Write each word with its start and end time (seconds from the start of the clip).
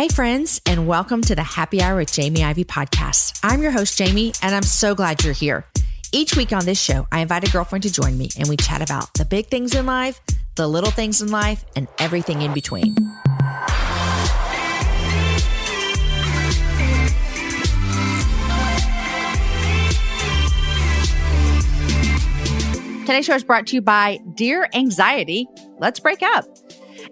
Hey, 0.00 0.08
friends, 0.08 0.62
and 0.64 0.86
welcome 0.86 1.20
to 1.20 1.34
the 1.34 1.42
Happy 1.42 1.82
Hour 1.82 1.96
with 1.96 2.10
Jamie 2.10 2.42
Ivey 2.42 2.64
podcast. 2.64 3.38
I'm 3.42 3.60
your 3.60 3.70
host, 3.70 3.98
Jamie, 3.98 4.32
and 4.40 4.54
I'm 4.54 4.62
so 4.62 4.94
glad 4.94 5.22
you're 5.22 5.34
here. 5.34 5.66
Each 6.10 6.34
week 6.34 6.54
on 6.54 6.64
this 6.64 6.80
show, 6.80 7.06
I 7.12 7.20
invite 7.20 7.46
a 7.46 7.52
girlfriend 7.52 7.82
to 7.82 7.92
join 7.92 8.16
me 8.16 8.30
and 8.38 8.48
we 8.48 8.56
chat 8.56 8.80
about 8.80 9.12
the 9.12 9.26
big 9.26 9.48
things 9.48 9.74
in 9.74 9.84
life, 9.84 10.18
the 10.56 10.66
little 10.66 10.90
things 10.90 11.20
in 11.20 11.30
life, 11.30 11.66
and 11.76 11.86
everything 11.98 12.40
in 12.40 12.54
between. 12.54 12.94
Today's 23.04 23.26
show 23.26 23.34
is 23.34 23.44
brought 23.44 23.66
to 23.66 23.74
you 23.74 23.82
by 23.82 24.18
Dear 24.34 24.66
Anxiety. 24.72 25.46
Let's 25.78 26.00
break 26.00 26.22
up. 26.22 26.46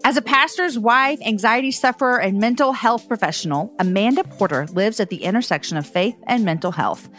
As 0.04 0.16
a 0.16 0.22
pastor's 0.22 0.78
wife, 0.78 1.18
anxiety 1.26 1.70
sufferer, 1.70 2.20
and 2.20 2.38
mental 2.38 2.72
health 2.72 3.06
professional, 3.08 3.74
Amanda 3.78 4.24
Porter 4.24 4.66
lives 4.72 5.00
at 5.00 5.10
the 5.10 5.24
intersection 5.24 5.76
of 5.76 5.86
faith 5.86 6.16
and 6.26 6.44
mental 6.44 6.72
health. 6.72 7.10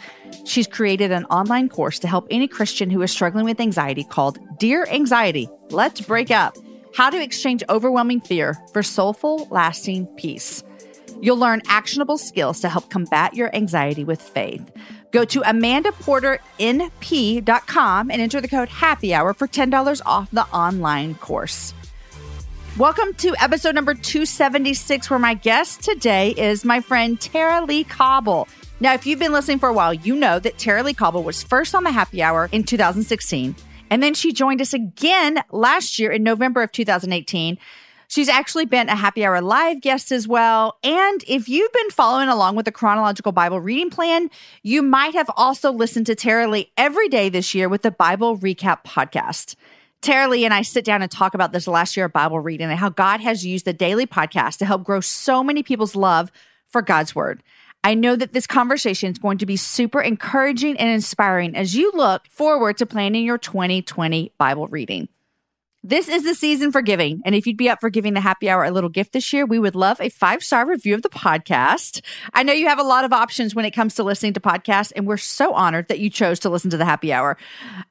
She's 0.44 0.66
created 0.66 1.12
an 1.12 1.24
online 1.26 1.68
course 1.68 2.00
to 2.00 2.08
help 2.08 2.26
any 2.30 2.48
Christian 2.48 2.90
who 2.90 3.02
is 3.02 3.12
struggling 3.12 3.44
with 3.44 3.60
anxiety 3.60 4.02
called 4.02 4.38
Dear 4.58 4.86
Anxiety 4.86 5.48
Let's 5.70 6.00
Break 6.00 6.30
Up 6.30 6.56
How 6.94 7.10
to 7.10 7.22
Exchange 7.22 7.62
Overwhelming 7.68 8.22
Fear 8.22 8.56
for 8.72 8.82
Soulful, 8.82 9.46
Lasting 9.50 10.06
Peace. 10.16 10.64
You'll 11.20 11.36
learn 11.36 11.60
actionable 11.68 12.16
skills 12.16 12.60
to 12.60 12.70
help 12.70 12.88
combat 12.90 13.34
your 13.34 13.54
anxiety 13.54 14.04
with 14.04 14.22
faith. 14.22 14.70
Go 15.10 15.26
to 15.26 15.42
amandaporternp.com 15.42 18.10
and 18.10 18.22
enter 18.22 18.40
the 18.40 18.48
code 18.48 18.68
happy 18.68 19.12
hour 19.12 19.34
for 19.34 19.46
$10 19.46 20.00
off 20.06 20.30
the 20.30 20.48
online 20.48 21.14
course. 21.16 21.74
Welcome 22.80 23.12
to 23.18 23.34
episode 23.38 23.74
number 23.74 23.92
276, 23.92 25.10
where 25.10 25.18
my 25.18 25.34
guest 25.34 25.82
today 25.82 26.30
is 26.30 26.64
my 26.64 26.80
friend 26.80 27.20
Tara-Leigh 27.20 27.84
Cobble. 27.84 28.48
Now, 28.80 28.94
if 28.94 29.04
you've 29.04 29.18
been 29.18 29.34
listening 29.34 29.58
for 29.58 29.68
a 29.68 29.72
while, 29.74 29.92
you 29.92 30.16
know 30.16 30.38
that 30.38 30.56
Tara-Leigh 30.56 30.94
Cobble 30.94 31.22
was 31.22 31.42
first 31.42 31.74
on 31.74 31.84
the 31.84 31.90
happy 31.90 32.22
hour 32.22 32.48
in 32.52 32.64
2016. 32.64 33.54
And 33.90 34.02
then 34.02 34.14
she 34.14 34.32
joined 34.32 34.62
us 34.62 34.72
again 34.72 35.42
last 35.50 35.98
year 35.98 36.10
in 36.10 36.22
November 36.22 36.62
of 36.62 36.72
2018 36.72 37.58
She's 38.10 38.28
actually 38.28 38.64
been 38.64 38.88
a 38.88 38.96
happy 38.96 39.24
hour 39.24 39.40
live 39.40 39.80
guest 39.80 40.10
as 40.10 40.26
well. 40.26 40.78
And 40.82 41.22
if 41.28 41.48
you've 41.48 41.72
been 41.72 41.90
following 41.90 42.28
along 42.28 42.56
with 42.56 42.64
the 42.64 42.72
chronological 42.72 43.30
Bible 43.30 43.60
reading 43.60 43.88
plan, 43.88 44.30
you 44.64 44.82
might 44.82 45.14
have 45.14 45.30
also 45.36 45.70
listened 45.70 46.06
to 46.06 46.16
Tara-Leigh 46.16 46.72
every 46.76 47.08
day 47.08 47.28
this 47.28 47.54
year 47.54 47.68
with 47.68 47.82
the 47.82 47.92
Bible 47.92 48.36
Recap 48.36 48.82
podcast. 48.82 49.54
Tara-Leigh 50.02 50.44
and 50.44 50.54
I 50.54 50.62
sit 50.62 50.84
down 50.84 51.02
and 51.02 51.10
talk 51.10 51.34
about 51.34 51.52
this 51.52 51.66
last 51.66 51.96
year 51.96 52.06
of 52.06 52.12
Bible 52.12 52.40
reading 52.40 52.70
and 52.70 52.78
how 52.78 52.88
God 52.88 53.20
has 53.20 53.44
used 53.44 53.66
the 53.66 53.72
daily 53.72 54.06
podcast 54.06 54.56
to 54.58 54.66
help 54.66 54.82
grow 54.82 55.00
so 55.00 55.44
many 55.44 55.62
people's 55.62 55.94
love 55.94 56.32
for 56.66 56.80
God's 56.80 57.14
word. 57.14 57.42
I 57.84 57.94
know 57.94 58.16
that 58.16 58.32
this 58.32 58.46
conversation 58.46 59.10
is 59.10 59.18
going 59.18 59.38
to 59.38 59.46
be 59.46 59.56
super 59.56 60.00
encouraging 60.00 60.76
and 60.78 60.90
inspiring 60.90 61.56
as 61.56 61.74
you 61.74 61.90
look 61.94 62.26
forward 62.28 62.78
to 62.78 62.86
planning 62.86 63.24
your 63.24 63.38
2020 63.38 64.32
Bible 64.38 64.68
reading. 64.68 65.08
This 65.82 66.10
is 66.10 66.24
the 66.24 66.34
season 66.34 66.72
for 66.72 66.82
giving. 66.82 67.22
And 67.24 67.34
if 67.34 67.46
you'd 67.46 67.56
be 67.56 67.70
up 67.70 67.80
for 67.80 67.88
giving 67.88 68.12
the 68.12 68.20
happy 68.20 68.50
hour 68.50 68.64
a 68.64 68.70
little 68.70 68.90
gift 68.90 69.14
this 69.14 69.32
year, 69.32 69.46
we 69.46 69.58
would 69.58 69.74
love 69.74 69.98
a 69.98 70.10
five 70.10 70.44
star 70.44 70.66
review 70.66 70.94
of 70.94 71.00
the 71.00 71.08
podcast. 71.08 72.02
I 72.34 72.42
know 72.42 72.52
you 72.52 72.68
have 72.68 72.78
a 72.78 72.82
lot 72.82 73.06
of 73.06 73.14
options 73.14 73.54
when 73.54 73.64
it 73.64 73.70
comes 73.70 73.94
to 73.94 74.02
listening 74.02 74.34
to 74.34 74.40
podcasts, 74.40 74.92
and 74.94 75.06
we're 75.06 75.16
so 75.16 75.54
honored 75.54 75.88
that 75.88 75.98
you 75.98 76.10
chose 76.10 76.38
to 76.40 76.50
listen 76.50 76.68
to 76.70 76.76
the 76.76 76.84
happy 76.84 77.14
hour. 77.14 77.38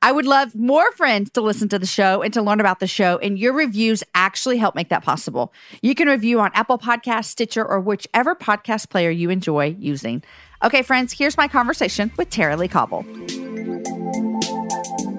I 0.03 0.11
would 0.11 0.27
love 0.27 0.53
more 0.53 0.91
friends 0.91 1.31
to 1.31 1.41
listen 1.41 1.67
to 1.69 1.79
the 1.79 1.87
show 1.87 2.21
and 2.21 2.31
to 2.35 2.43
learn 2.43 2.59
about 2.59 2.79
the 2.79 2.85
show, 2.85 3.17
and 3.17 3.39
your 3.39 3.53
reviews 3.53 4.03
actually 4.13 4.57
help 4.59 4.75
make 4.75 4.89
that 4.89 5.03
possible. 5.03 5.51
You 5.81 5.95
can 5.95 6.07
review 6.07 6.39
on 6.41 6.51
Apple 6.53 6.77
Podcast, 6.77 7.25
Stitcher, 7.25 7.65
or 7.65 7.79
whichever 7.79 8.35
podcast 8.35 8.91
player 8.91 9.09
you 9.09 9.31
enjoy 9.31 9.75
using. 9.79 10.21
Okay, 10.63 10.83
friends, 10.83 11.13
here's 11.13 11.37
my 11.37 11.47
conversation 11.47 12.11
with 12.17 12.29
Tara-Leigh 12.29 12.67
Cobble. 12.67 13.03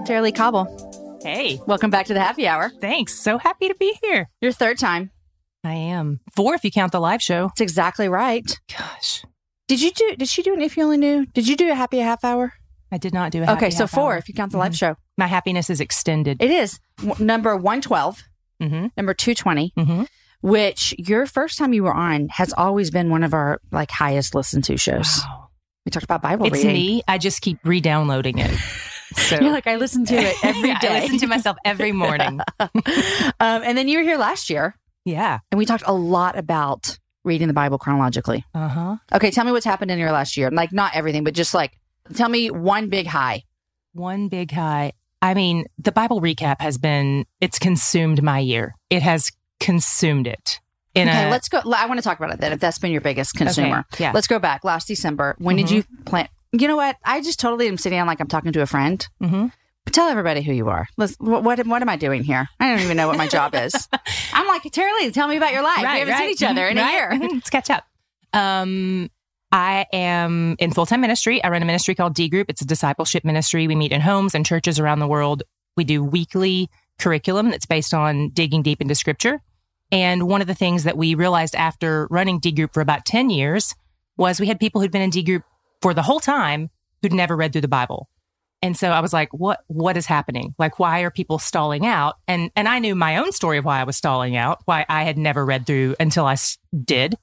Tara-Leigh 0.07 0.33
Cobble. 0.33 0.90
Hey. 1.23 1.61
Welcome 1.67 1.91
back 1.91 2.07
to 2.07 2.15
the 2.15 2.21
happy 2.21 2.47
hour. 2.49 2.71
Thanks. 2.81 3.15
So 3.15 3.37
happy 3.39 3.69
to 3.69 3.75
be 3.75 3.97
here. 4.03 4.29
Your 4.41 4.53
third 4.53 4.79
time. 4.79 5.11
I 5.63 5.75
am. 5.75 6.21
Four 6.35 6.55
if 6.55 6.65
you 6.65 6.71
count 6.71 6.93
the 6.93 7.01
live 7.01 7.21
show. 7.21 7.49
That's 7.49 7.61
exactly 7.61 8.09
right. 8.09 8.59
Gosh. 8.77 9.23
Did 9.69 9.83
you 9.83 9.91
do 9.91 10.17
did 10.17 10.29
she 10.29 10.43
do 10.43 10.55
an 10.55 10.63
if 10.63 10.77
you 10.77 10.83
only 10.85 10.97
knew? 10.97 11.27
Did 11.27 11.47
you 11.47 11.57
do 11.57 11.71
a 11.71 11.75
happy 11.75 11.99
half 11.99 12.25
hour? 12.25 12.55
I 12.91 12.97
did 12.99 13.13
not 13.15 13.31
do 13.33 13.43
a 13.45 13.53
Okay, 13.53 13.71
so 13.71 13.87
four 13.87 14.13
hour. 14.13 14.19
if 14.19 14.29
you 14.29 14.35
count 14.35 14.51
the 14.53 14.59
live 14.59 14.73
Mhm. 14.73 14.79
show. 14.79 14.97
My 15.19 15.27
happiness 15.27 15.69
is 15.71 15.81
extended. 15.81 16.43
It 16.43 16.51
is 16.51 16.81
w- 17.05 17.25
number 17.25 17.55
112, 17.57 18.25
mm-hmm. 18.61 18.87
number 18.97 19.15
220, 19.15 19.73
Mm-hmm. 19.79 20.03
which 20.41 20.95
your 20.99 21.27
first 21.27 21.57
time 21.59 21.73
you 21.75 21.85
were 21.85 21.95
on 21.95 22.29
has 22.31 22.53
always 22.55 22.91
been 22.91 23.11
one 23.11 23.23
of 23.23 23.33
our 23.35 23.61
like 23.71 23.91
highest 23.93 24.35
listened 24.35 24.65
to 24.65 24.77
shows. 24.79 25.21
Wow. 25.25 25.51
We 25.87 25.91
talked 25.91 26.05
about 26.05 26.23
Bible 26.23 26.47
It's 26.47 26.57
reading. 26.57 26.73
me. 26.73 27.03
I 27.07 27.19
just 27.19 27.43
keep 27.43 27.59
re-downloading 27.65 28.39
it. 28.39 28.51
So 29.17 29.41
You're 29.41 29.53
like 29.53 29.67
I 29.67 29.77
listen 29.77 30.05
to 30.07 30.15
it 30.15 30.37
every 30.45 30.69
Yeah, 30.69 30.79
day. 30.81 30.99
I 30.99 31.01
listen 31.03 31.19
to 31.19 31.27
myself 31.27 31.57
every 31.65 31.93
morning. 31.93 32.41
um, 32.61 32.71
and 33.41 33.77
then 33.77 33.89
you 33.89 33.99
were 33.99 34.05
here 34.05 34.19
last 34.19 34.51
year 34.51 34.77
yeah. 35.05 35.39
and 35.51 35.59
we 35.59 35.67
talked 35.67 35.85
a 35.87 35.93
lot 35.93 36.39
about 36.39 36.99
reading 37.25 37.49
the 37.49 37.55
Bible 37.55 37.79
chronologically. 37.79 38.45
Uh-huh. 38.55 38.97
Okay, 39.13 39.31
tell 39.31 39.45
me 39.45 39.53
what's 39.53 39.65
happened 39.67 39.91
in 39.91 39.99
your 39.99 40.13
last 40.13 40.37
year. 40.37 40.51
Like 40.51 40.73
not 40.73 40.95
everything, 40.95 41.25
but 41.25 41.35
just 41.35 41.55
like 41.55 41.73
tell 42.15 42.29
me 42.29 42.51
one 42.51 42.89
big 42.89 43.07
high. 43.07 43.45
One 43.93 44.29
big 44.29 44.53
high. 44.53 44.93
I 45.23 45.35
mean, 45.35 45.67
the 45.79 45.93
Bible 45.93 46.21
recap 46.21 46.61
has 46.61 46.79
been 46.79 47.27
it's 47.41 47.59
consumed 47.59 48.23
my 48.23 48.39
year. 48.39 48.75
It 48.89 49.03
has 49.03 49.33
consumed 49.59 50.27
it. 50.27 50.61
In 50.95 51.09
okay, 51.09 51.29
a, 51.29 51.31
let's 51.31 51.49
go. 51.49 51.61
I 51.73 51.87
want 51.87 51.99
to 51.99 52.03
talk 52.03 52.19
about 52.19 52.33
it 52.33 52.41
then. 52.41 52.53
If 52.53 52.59
that's 52.61 52.79
been 52.79 52.91
your 52.91 53.01
biggest 53.01 53.35
consumer, 53.35 53.85
Okay, 53.93 54.05
yeah. 54.05 54.13
let's 54.13 54.27
go 54.27 54.39
back. 54.41 54.65
Last 54.65 54.89
December, 54.89 55.37
when 55.39 55.57
did 55.57 55.67
Mhm. 55.67 55.71
you 55.73 55.85
plan? 56.05 56.29
You 56.53 56.67
know 56.69 56.77
what? 56.77 56.97
I 57.05 57.21
just 57.21 57.39
totally 57.41 57.69
am 57.69 57.79
sitting 57.79 57.99
down 57.99 58.07
like 58.07 58.21
I'm 58.21 58.27
talking 58.29 58.53
to 58.53 58.63
a 58.63 58.67
friend. 58.67 59.07
Mm-hmm. 59.23 59.47
Tell 59.93 60.09
everybody 60.09 60.43
who 60.43 60.53
you 60.53 60.69
are. 60.69 60.87
Let's, 60.97 61.17
what, 61.19 61.43
what 61.43 61.67
what 61.67 61.83
am 61.83 61.89
I 61.89 61.97
doing 61.97 62.23
here? 62.23 62.49
I 62.61 62.71
don't 62.71 62.85
even 62.85 62.97
know 62.97 63.09
what 63.09 63.17
my 63.17 63.27
job 63.27 63.55
is. 63.55 63.89
I'm 64.33 64.47
like 64.47 64.63
Tara-Leigh. 64.71 65.11
Tell 65.11 65.27
me 65.27 65.37
about 65.37 65.53
your 65.53 65.63
life. 65.63 65.79
we 65.79 65.85
haven't 65.85 66.17
seen 66.17 66.31
each 66.31 66.43
other 66.43 66.67
in 66.69 66.79
a 66.79 66.91
year. 66.93 67.11
Mhm. 67.13 67.33
Let's 67.35 67.51
catch 67.51 67.71
up. 67.71 67.85
Um, 68.33 69.11
I 69.51 69.87
am 69.93 70.55
in 70.61 70.73
full 70.73 70.87
time 70.87 71.01
ministry. 71.01 71.43
I 71.43 71.49
run 71.49 71.63
a 71.63 71.65
ministry 71.67 71.95
called 71.95 72.15
D 72.15 72.29
Group. 72.29 72.49
It's 72.51 72.63
a 72.63 72.67
discipleship 72.67 73.25
ministry. 73.25 73.67
We 73.67 73.75
meet 73.75 73.91
in 73.91 74.01
homes 74.01 74.35
and 74.35 74.47
churches 74.47 74.79
around 74.79 75.01
the 75.01 75.09
world. 75.09 75.43
We 75.77 75.85
do 75.85 76.05
weekly 76.05 76.69
curriculum 76.99 77.51
that's 77.51 77.67
based 77.67 77.93
on 77.95 78.29
digging 78.31 78.63
deep 78.63 78.81
into 78.81 78.95
scripture. 78.95 79.41
And 79.91 80.29
one 80.29 80.41
of 80.41 80.47
the 80.47 80.55
things 80.55 80.85
that 80.85 80.97
we 80.97 81.17
realized 81.17 81.57
after 81.57 82.07
running 82.11 82.39
D 82.39 82.53
Group 82.53 82.73
for 82.75 82.81
about 82.81 83.05
10 83.05 83.31
years 83.31 83.75
was 84.17 84.39
we 84.39 84.47
had 84.47 84.61
people 84.61 84.81
who'd 84.81 84.93
been 84.93 85.03
in 85.03 85.11
D 85.11 85.23
Group 85.25 85.43
for 85.83 85.95
the 85.95 86.03
whole 86.03 86.21
time 86.21 86.71
who'd 87.03 87.13
never 87.13 87.37
read 87.37 87.53
through 87.53 87.63
the 87.63 87.69
Bible. 87.69 88.09
And 88.63 88.77
so 88.77 88.91
I 88.91 89.01
was 89.01 89.13
like, 89.13 89.33
what, 89.33 89.61
what 89.69 89.97
is 89.97 90.05
happening? 90.05 90.55
Like, 90.59 90.79
why 90.79 91.01
are 91.01 91.11
people 91.11 91.39
stalling 91.39 91.87
out? 91.87 92.17
And, 92.29 92.51
and 92.55 92.69
I 92.69 92.79
knew 92.79 92.95
my 92.95 93.17
own 93.17 93.33
story 93.33 93.57
of 93.57 93.65
why 93.65 93.81
I 93.81 93.85
was 93.85 93.97
stalling 93.97 94.37
out, 94.37 94.61
why 94.67 94.85
I 94.89 95.05
had 95.05 95.17
never 95.17 95.45
read 95.45 95.67
through 95.67 95.97
until 95.99 96.27
I 96.27 96.37
did. 96.85 97.17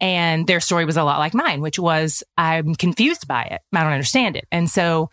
And 0.00 0.46
their 0.46 0.60
story 0.60 0.84
was 0.84 0.96
a 0.96 1.02
lot 1.02 1.18
like 1.18 1.34
mine, 1.34 1.60
which 1.60 1.80
was 1.80 2.22
I'm 2.36 2.76
confused 2.76 3.26
by 3.26 3.42
it. 3.42 3.60
I 3.72 3.82
don't 3.82 3.92
understand 3.92 4.36
it. 4.36 4.46
And 4.52 4.70
so 4.70 5.10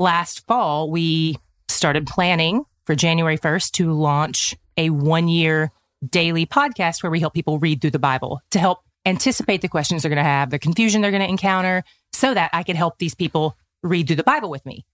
last 0.00 0.44
fall, 0.48 0.90
we 0.90 1.38
started 1.68 2.08
planning 2.08 2.64
for 2.84 2.96
January 2.96 3.38
1st 3.38 3.70
to 3.72 3.92
launch 3.92 4.56
a 4.76 4.90
one 4.90 5.28
year 5.28 5.70
daily 6.04 6.46
podcast 6.46 7.02
where 7.02 7.10
we 7.10 7.20
help 7.20 7.34
people 7.34 7.60
read 7.60 7.80
through 7.80 7.92
the 7.92 7.98
Bible 8.00 8.40
to 8.50 8.58
help 8.58 8.80
anticipate 9.06 9.60
the 9.60 9.68
questions 9.68 10.02
they're 10.02 10.10
going 10.10 10.16
to 10.16 10.22
have, 10.22 10.50
the 10.50 10.58
confusion 10.58 11.00
they're 11.00 11.10
going 11.10 11.22
to 11.22 11.28
encounter, 11.28 11.84
so 12.14 12.34
that 12.34 12.50
I 12.52 12.62
could 12.62 12.76
help 12.76 12.98
these 12.98 13.14
people 13.14 13.56
read 13.82 14.06
through 14.06 14.16
the 14.16 14.22
Bible 14.22 14.50
with 14.50 14.64
me. 14.64 14.84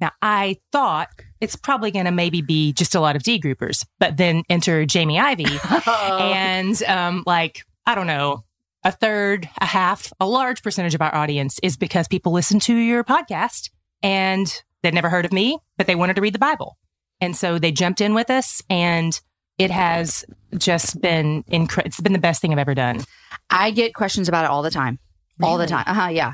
Now, 0.00 0.12
I 0.22 0.58
thought 0.70 1.08
it's 1.40 1.56
probably 1.56 1.90
going 1.90 2.04
to 2.04 2.12
maybe 2.12 2.40
be 2.40 2.72
just 2.72 2.94
a 2.94 3.00
lot 3.00 3.16
of 3.16 3.22
D 3.22 3.40
groupers, 3.40 3.84
but 3.98 4.16
then 4.16 4.44
enter 4.48 4.86
Jamie 4.86 5.18
Ivey 5.18 5.46
and 5.86 6.80
um, 6.84 7.24
like, 7.26 7.62
I 7.84 7.94
don't 7.94 8.06
know, 8.06 8.44
a 8.84 8.92
third, 8.92 9.48
a 9.60 9.66
half, 9.66 10.12
a 10.20 10.26
large 10.26 10.62
percentage 10.62 10.94
of 10.94 11.02
our 11.02 11.14
audience 11.14 11.58
is 11.62 11.76
because 11.76 12.06
people 12.06 12.32
listen 12.32 12.60
to 12.60 12.76
your 12.76 13.02
podcast 13.02 13.70
and 14.02 14.62
they'd 14.82 14.94
never 14.94 15.08
heard 15.08 15.24
of 15.24 15.32
me, 15.32 15.58
but 15.76 15.88
they 15.88 15.96
wanted 15.96 16.14
to 16.14 16.22
read 16.22 16.34
the 16.34 16.38
Bible. 16.38 16.78
And 17.20 17.36
so 17.36 17.58
they 17.58 17.72
jumped 17.72 18.00
in 18.00 18.14
with 18.14 18.30
us 18.30 18.62
and 18.70 19.20
it 19.58 19.72
has 19.72 20.24
just 20.56 21.00
been 21.00 21.44
incredible. 21.48 21.88
It's 21.88 22.00
been 22.00 22.12
the 22.12 22.20
best 22.20 22.40
thing 22.40 22.52
I've 22.52 22.58
ever 22.58 22.76
done. 22.76 23.04
I 23.50 23.72
get 23.72 23.94
questions 23.94 24.28
about 24.28 24.44
it 24.44 24.50
all 24.50 24.62
the 24.62 24.70
time. 24.70 25.00
All 25.42 25.58
the 25.58 25.66
time. 25.66 25.84
Uh 25.86 25.94
huh. 25.94 26.08
Yeah. 26.08 26.32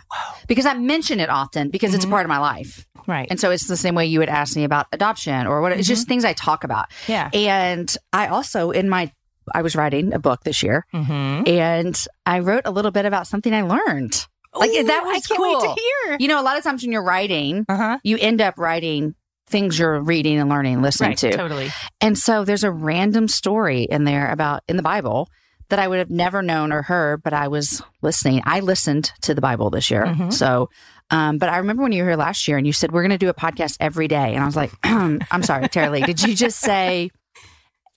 Because 0.49 0.67
I 0.67 0.75
mention 0.75 1.21
it 1.21 1.31
often 1.31 1.71
because 1.71 1.95
it's 1.95 2.05
a 2.05 2.09
Mhm. 2.09 2.11
part 2.13 2.25
of 2.25 2.29
my 2.29 2.39
life. 2.39 2.87
Right. 3.07 3.27
And 3.31 3.39
so 3.39 3.51
it's 3.51 3.67
the 3.67 3.77
same 3.77 3.95
way 3.95 4.07
you 4.07 4.19
would 4.21 4.29
ask 4.31 4.57
me 4.57 4.65
about 4.65 4.87
adoption 4.93 5.47
or 5.47 5.61
what 5.61 5.73
it's 5.73 5.87
just 5.89 6.09
things 6.09 6.25
I 6.25 6.33
talk 6.33 6.65
about. 6.65 6.87
yeah. 7.07 7.29
And 7.35 7.95
I 8.13 8.29
also, 8.29 8.71
in 8.71 8.89
my, 8.89 9.13
I 9.55 9.61
was 9.63 9.77
writing 9.77 10.15
a 10.15 10.19
book 10.19 10.43
this 10.45 10.63
year 10.63 10.87
Mm-hmm. 10.95 11.47
and 11.49 12.07
I 12.25 12.39
wrote 12.39 12.63
a 12.65 12.71
little 12.71 12.91
bit 12.91 13.05
about 13.05 13.27
something 13.27 13.53
I 13.53 13.61
learned. 13.63 14.27
Like, 14.55 14.71
that 14.73 15.03
was 15.05 15.17
I 15.17 15.21
can't 15.29 15.41
wait 15.43 15.59
cool. 15.59 15.75
to 15.75 15.81
hear. 16.07 16.17
You 16.21 16.29
know, 16.29 16.41
a 16.41 16.45
lot 16.45 16.57
of 16.57 16.63
times 16.65 16.83
when 16.83 16.93
you're 16.93 17.03
writing, 17.05 17.67
Uh 17.69 17.77
huh. 17.77 17.99
you 18.05 18.17
end 18.19 18.41
up 18.41 18.55
writing 18.57 19.15
things 19.49 19.79
you're 19.79 20.01
reading 20.01 20.39
and 20.39 20.49
learning 20.49 20.75
and 20.75 20.83
listening 20.83 21.11
Right. 21.11 21.19
to. 21.19 21.37
Totally. 21.37 21.71
And 22.01 22.17
so 22.17 22.45
there's 22.45 22.65
a 22.65 22.71
random 22.71 23.29
story 23.29 23.83
in 23.83 24.05
there 24.05 24.31
about 24.31 24.63
in 24.69 24.77
the 24.77 24.83
Bible 24.83 25.29
that 25.71 25.79
I 25.79 25.89
would 25.89 25.99
have 25.99 26.11
never 26.11 26.43
known 26.43 26.73
or 26.73 26.83
heard, 26.83 27.23
but 27.23 27.33
I 27.33 27.49
was 27.49 27.83
listening. 28.03 28.43
I 28.45 28.61
listened 28.61 29.13
to 29.23 29.35
the 29.35 29.41
Bible 29.41 29.71
this 29.71 29.91
year. 29.91 30.05
Mhm. 30.07 30.33
So, 30.33 30.69
um, 31.11 31.39
but 31.39 31.49
I 31.49 31.59
remember 31.59 31.83
when 31.83 31.93
you 31.93 32.03
were 32.03 32.11
here 32.11 32.17
last 32.17 32.47
year 32.49 32.57
and 32.59 32.67
you 32.67 32.73
said, 32.73 32.93
we're 32.93 33.03
going 33.03 33.11
to 33.11 33.19
do 33.19 33.29
a 33.29 33.35
podcast 33.35 33.77
every 33.81 34.09
day. 34.09 34.35
And 34.35 34.43
I 34.43 34.47
was 34.47 34.57
like, 34.57 34.73
I'm 34.85 35.43
sorry, 35.43 35.69
Tara-Leigh, 35.69 36.03
did 36.03 36.23
you 36.23 36.35
just 36.35 36.59
say 36.61 37.11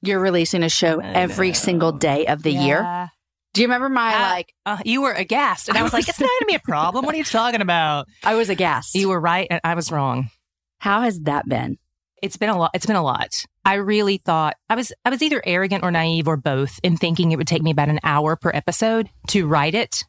you're 0.02 0.20
releasing 0.20 0.64
a 0.64 0.70
show 0.70 1.00
every 1.04 1.54
single 1.54 1.92
day 1.92 2.26
of 2.28 2.44
the 2.44 2.52
year? 2.52 3.10
Do 3.54 3.62
you 3.62 3.68
remember 3.68 3.90
my, 3.90 4.14
I- 4.14 4.32
like, 4.32 4.54
Uh, 4.66 4.78
you 4.86 5.02
were 5.02 5.14
aghast, 5.14 5.68
and 5.70 5.78
I 5.78 5.82
was 5.84 5.92
like, 5.94 6.08
"It's 6.08 6.20
not 6.20 6.28
going 6.28 6.40
to 6.42 6.46
be 6.46 6.56
a 6.56 6.60
problem. 6.60 7.06
What 7.06 7.16
are 7.16 7.18
you 7.18 7.24
talking 7.24 7.62
about?" 7.62 8.08
I 8.24 8.36
was 8.36 8.50
aghast. 8.50 8.94
You 8.94 9.10
were 9.10 9.20
right, 9.20 9.48
and 9.50 9.60
I 9.64 9.74
was 9.74 9.92
wrong. 9.92 10.30
How 10.80 11.02
has 11.02 11.22
that 11.22 11.48
been? 11.50 11.78
It's 12.22 12.38
been 12.38 12.50
a 12.50 12.58
lot. 12.58 12.72
It's 12.74 12.86
been 12.86 12.96
a 12.96 13.04
lot. 13.04 13.46
I 13.66 13.76
really 13.76 14.18
thought 14.18 14.56
I 14.70 14.76
was 14.76 14.92
I 15.06 15.10
was 15.10 15.22
either 15.22 15.42
arrogant 15.46 15.84
or 15.84 15.92
naive 15.92 16.28
or 16.28 16.38
both 16.38 16.80
in 16.84 16.98
thinking 16.98 17.32
it 17.32 17.36
would 17.38 17.48
take 17.48 17.62
me 17.62 17.72
about 17.72 17.90
an 17.90 18.00
hour 18.04 18.36
per 18.36 18.52
episode 18.54 19.10
to 19.30 19.46
write 19.48 19.76
it, 19.76 20.04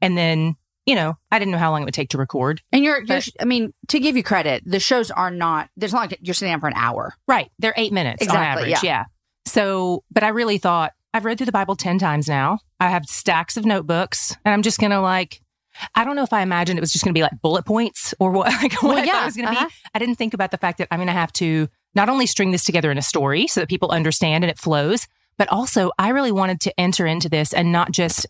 and 0.00 0.16
then 0.16 0.56
you 0.86 0.94
know 0.94 1.14
I 1.30 1.38
didn't 1.38 1.52
know 1.52 1.58
how 1.58 1.70
long 1.70 1.82
it 1.82 1.86
would 1.86 1.94
take 1.94 2.10
to 2.10 2.18
record. 2.18 2.60
And 2.72 2.84
you're, 2.84 3.02
you're 3.02 3.20
I 3.40 3.44
mean, 3.46 3.72
to 3.88 3.98
give 4.00 4.16
you 4.16 4.22
credit, 4.22 4.62
the 4.66 4.80
shows 4.80 5.10
are 5.10 5.30
not, 5.30 5.70
there's 5.76 5.92
not 5.92 6.10
like 6.10 6.18
you're 6.22 6.34
sitting 6.34 6.52
down 6.52 6.60
for 6.60 6.68
an 6.68 6.74
hour. 6.76 7.14
Right, 7.26 7.50
they're 7.58 7.74
eight 7.76 7.92
minutes 7.92 8.22
Exactly, 8.22 8.38
on 8.38 8.44
average. 8.44 8.70
yeah. 8.70 8.78
Yeah. 8.82 9.04
So, 9.46 10.04
but 10.12 10.22
I 10.22 10.28
really 10.28 10.58
thought 10.58 10.92
I've 11.12 11.24
read 11.24 11.38
through 11.38 11.46
the 11.46 11.52
Bible 11.52 11.74
ten 11.74 11.98
times 11.98 12.28
now. 12.28 12.58
I 12.78 12.90
have 12.90 13.04
stacks 13.06 13.56
of 13.56 13.64
notebooks, 13.64 14.36
and 14.44 14.52
I'm 14.52 14.62
just 14.62 14.78
gonna 14.78 15.00
like. 15.00 15.40
I 15.94 16.04
don't 16.04 16.16
know 16.16 16.22
if 16.22 16.32
I 16.32 16.42
imagined 16.42 16.78
it 16.78 16.80
was 16.80 16.92
just 16.92 17.04
going 17.04 17.12
to 17.14 17.18
be 17.18 17.22
like 17.22 17.40
bullet 17.42 17.64
points 17.64 18.14
or 18.18 18.30
what, 18.30 18.46
like 18.62 18.72
what 18.82 18.82
Well, 18.82 18.92
I 18.92 18.96
thought 19.00 19.06
yeah, 19.06 19.22
it 19.22 19.26
was 19.26 19.36
going 19.36 19.48
to 19.48 19.52
uh-huh. 19.52 19.66
be. 19.68 19.74
I 19.94 19.98
didn't 19.98 20.16
think 20.16 20.34
about 20.34 20.50
the 20.50 20.58
fact 20.58 20.78
that 20.78 20.88
I'm 20.90 20.98
going 20.98 21.06
to 21.08 21.12
have 21.12 21.32
to 21.34 21.68
not 21.94 22.08
only 22.08 22.26
string 22.26 22.50
this 22.50 22.64
together 22.64 22.90
in 22.90 22.98
a 22.98 23.02
story 23.02 23.46
so 23.46 23.60
that 23.60 23.68
people 23.68 23.90
understand 23.90 24.44
and 24.44 24.50
it 24.50 24.58
flows, 24.58 25.06
but 25.38 25.48
also 25.48 25.90
I 25.98 26.10
really 26.10 26.32
wanted 26.32 26.60
to 26.62 26.80
enter 26.80 27.06
into 27.06 27.28
this 27.28 27.52
and 27.52 27.72
not 27.72 27.90
just, 27.92 28.26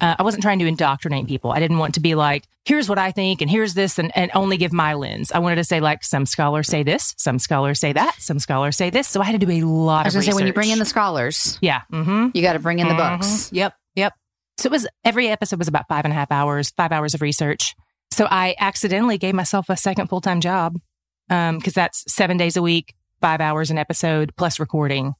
uh, 0.00 0.14
I 0.18 0.22
wasn't 0.22 0.42
trying 0.42 0.58
to 0.60 0.66
indoctrinate 0.66 1.26
people. 1.26 1.50
I 1.52 1.60
didn't 1.60 1.78
want 1.78 1.94
to 1.94 2.00
be 2.00 2.14
like, 2.14 2.44
here's 2.64 2.88
what 2.88 2.98
I 2.98 3.10
think 3.12 3.40
and 3.42 3.50
here's 3.50 3.74
this 3.74 3.98
and, 3.98 4.10
and 4.16 4.30
only 4.34 4.56
give 4.56 4.72
my 4.72 4.94
lens. 4.94 5.30
I 5.32 5.38
wanted 5.38 5.56
to 5.56 5.64
say 5.64 5.80
like 5.80 6.02
some 6.02 6.26
scholars 6.26 6.66
say 6.68 6.82
this, 6.82 7.14
some 7.18 7.38
scholars 7.38 7.78
say 7.78 7.92
that, 7.92 8.14
some 8.18 8.38
scholars 8.38 8.76
say 8.76 8.90
this. 8.90 9.06
So 9.06 9.20
I 9.20 9.24
had 9.24 9.38
to 9.38 9.46
do 9.46 9.52
a 9.52 9.60
lot 9.66 10.06
I 10.06 10.08
was 10.08 10.16
of 10.16 10.22
to 10.22 10.30
say, 10.30 10.34
when 10.34 10.46
you 10.46 10.52
bring 10.52 10.70
in 10.70 10.78
the 10.78 10.84
scholars, 10.84 11.58
yeah. 11.60 11.82
Mm-hmm. 11.92 12.28
you 12.34 12.42
got 12.42 12.54
to 12.54 12.58
bring 12.58 12.78
in 12.78 12.88
the 12.88 12.94
Mhm. 12.94 13.18
books. 13.18 13.52
Yep. 13.52 13.74
So 14.58 14.68
it 14.68 14.72
was 14.72 14.86
every 15.04 15.28
episode 15.28 15.58
was 15.58 15.68
about 15.68 15.88
five 15.88 16.04
and 16.04 16.12
a 16.12 16.14
half 16.14 16.30
hours, 16.30 16.70
five 16.70 16.92
hours 16.92 17.14
of 17.14 17.22
research. 17.22 17.74
So 18.10 18.26
I 18.30 18.54
accidentally 18.58 19.18
gave 19.18 19.34
myself 19.34 19.68
a 19.68 19.76
second 19.76 20.08
full 20.08 20.20
time 20.20 20.40
job 20.40 20.76
um, 21.30 21.58
because 21.58 21.72
that's 21.74 22.04
seven 22.12 22.36
days 22.36 22.56
a 22.56 22.62
week, 22.62 22.94
five 23.20 23.40
hours 23.40 23.70
an 23.70 23.78
episode 23.78 24.32
plus 24.36 24.60
recording. 24.60 25.14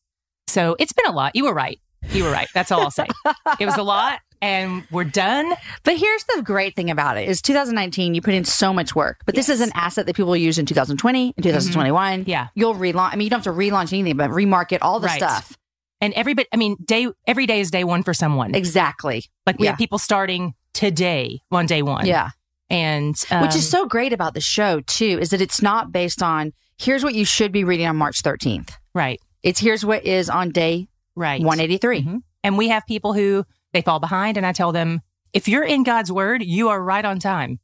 So 0.46 0.76
it's 0.78 0.92
been 0.92 1.06
a 1.06 1.12
lot. 1.12 1.34
You 1.34 1.44
were 1.44 1.54
right. 1.54 1.81
You 2.10 2.25
were 2.25 2.31
right. 2.31 2.48
That's 2.54 2.70
all 2.70 2.82
I'll 2.82 2.90
say. 2.90 3.06
it 3.58 3.66
was 3.66 3.76
a 3.78 3.82
lot, 3.82 4.20
and 4.42 4.86
we're 4.90 5.04
done. 5.04 5.54
But 5.84 5.96
here's 5.96 6.25
the 6.25 6.42
great 6.42 6.76
thing 6.76 6.90
about 6.90 7.16
it 7.16 7.28
is 7.28 7.40
2019, 7.40 8.14
you 8.14 8.20
put 8.20 8.34
in 8.34 8.44
so 8.44 8.72
much 8.75 8.94
work, 8.94 9.22
but 9.25 9.34
this 9.34 9.48
is 9.48 9.60
an 9.62 9.70
asset 9.75 10.04
that 10.06 10.14
people 10.14 10.28
will 10.28 10.37
use 10.37 10.58
in 10.58 10.66
2020 10.66 11.20
and 11.25 11.30
mm-hmm. 11.34 11.42
2021. 11.42 12.25
Yeah. 12.26 12.48
You'll 12.54 12.75
relaunch. 12.75 13.10
I 13.12 13.16
mean, 13.16 13.25
you 13.25 13.30
don't 13.30 13.44
have 13.44 13.54
to 13.54 13.58
relaunch 13.58 13.92
anything, 13.92 14.16
but 14.19 14.30
remarket 14.30 14.78
all 14.82 15.00
the 15.00 15.06
Right. 15.06 15.16
stuff. 15.16 15.56
And 16.00 16.12
everybody, 16.14 16.49
I 16.52 16.56
mean, 16.56 16.76
day 16.85 17.08
every 17.26 17.46
day 17.46 17.61
is 17.61 17.70
day 17.70 17.85
one 17.85 18.02
for 18.02 18.14
someone. 18.14 18.55
Exactly. 18.55 19.25
Like 19.46 19.58
we 19.58 19.64
yeah. 19.64 19.73
have 19.73 19.79
people 19.79 19.99
starting 19.99 20.55
today 20.73 21.41
on 21.50 21.67
day 21.67 21.82
one. 21.82 22.06
Yeah. 22.06 22.31
And 22.70 23.14
Which 23.41 23.55
is 23.55 23.75
um, 23.75 23.81
so 23.82 23.87
great 23.87 24.12
about 24.12 24.35
the 24.35 24.41
show, 24.41 24.81
too, 24.81 25.19
is 25.20 25.31
that 25.31 25.41
it's 25.41 25.62
not 25.62 25.93
based 25.93 26.23
on 26.23 26.52
here's 26.79 27.05
what 27.05 27.14
you 27.14 27.25
should 27.25 27.52
be 27.52 27.62
reading 27.64 27.87
on 27.87 27.96
March 27.96 28.23
13th. 28.23 28.70
right, 28.94 29.20
It's 29.43 29.61
here's 29.61 29.85
what 29.85 30.05
is 30.05 30.31
on 30.31 30.50
day 30.50 30.88
right. 31.14 31.41
183. 31.41 32.02
Mhm. 32.02 32.23
And 32.43 32.58
we 32.58 32.69
have 32.69 32.87
people 32.87 33.12
who 33.12 33.44
they 33.73 33.82
fall 33.82 34.00
behind, 34.00 34.37
and 34.37 34.47
I 34.47 34.52
tell 34.52 34.73
them, 34.73 35.02
if 35.32 35.49
you're 35.49 35.64
in 35.64 35.82
God's 35.82 36.11
word, 36.12 36.43
you 36.43 36.69
are 36.69 36.82
right 36.82 37.05
on 37.05 37.19
time. 37.19 37.58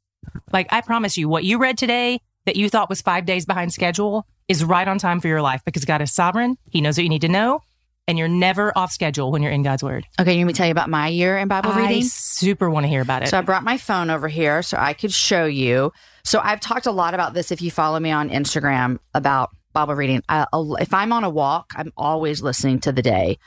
Like 0.52 0.66
I 0.70 0.80
promise 0.80 1.16
you, 1.16 1.28
what 1.28 1.44
you 1.44 1.58
read 1.58 1.78
today 1.78 2.20
that 2.46 2.56
you 2.56 2.68
thought 2.68 2.88
was 2.88 3.00
five 3.00 3.26
days 3.26 3.46
behind 3.46 3.72
schedule 3.72 4.26
is 4.48 4.64
right 4.64 4.86
on 4.88 4.98
time 4.98 5.20
for 5.20 5.28
your 5.28 5.42
life 5.42 5.62
because 5.64 5.84
God 5.84 6.02
is 6.02 6.12
sovereign. 6.12 6.56
He 6.70 6.80
knows 6.80 6.96
what 6.98 7.04
you 7.04 7.08
need 7.08 7.20
to 7.22 7.28
know, 7.28 7.62
and 8.10 8.18
you're 8.18 8.26
never 8.26 8.76
off 8.76 8.90
schedule 8.90 9.30
when 9.30 9.40
you're 9.40 9.52
in 9.52 9.62
God's 9.62 9.84
word. 9.84 10.04
Okay, 10.20 10.32
you 10.32 10.40
want 10.40 10.48
me 10.48 10.52
to 10.54 10.56
tell 10.56 10.66
you 10.66 10.72
about 10.72 10.90
my 10.90 11.06
year 11.06 11.38
in 11.38 11.46
Bible 11.46 11.70
reading? 11.70 11.84
I 11.84 11.88
reading? 11.90 12.08
super 12.08 12.68
want 12.68 12.82
to 12.82 12.88
hear 12.88 13.02
about 13.02 13.22
it. 13.22 13.28
So 13.28 13.38
I 13.38 13.40
brought 13.40 13.62
my 13.62 13.78
phone 13.78 14.10
over 14.10 14.26
here 14.26 14.62
so 14.62 14.76
I 14.76 14.94
could 14.94 15.12
show 15.12 15.44
you. 15.44 15.92
So 16.24 16.40
I've 16.42 16.58
talked 16.58 16.86
a 16.86 16.90
lot 16.90 17.14
about 17.14 17.34
this 17.34 17.52
if 17.52 17.62
you 17.62 17.70
follow 17.70 18.00
me 18.00 18.10
on 18.10 18.28
Instagram 18.28 18.98
about 19.14 19.50
Bible 19.72 19.94
reading. 19.94 20.22
I, 20.28 20.44
if 20.80 20.92
I'm 20.92 21.12
on 21.12 21.22
a 21.22 21.30
walk, 21.30 21.72
I'm 21.76 21.92
always 21.96 22.42
listening 22.42 22.80
to 22.80 22.90
the 22.90 23.00
day. 23.00 23.38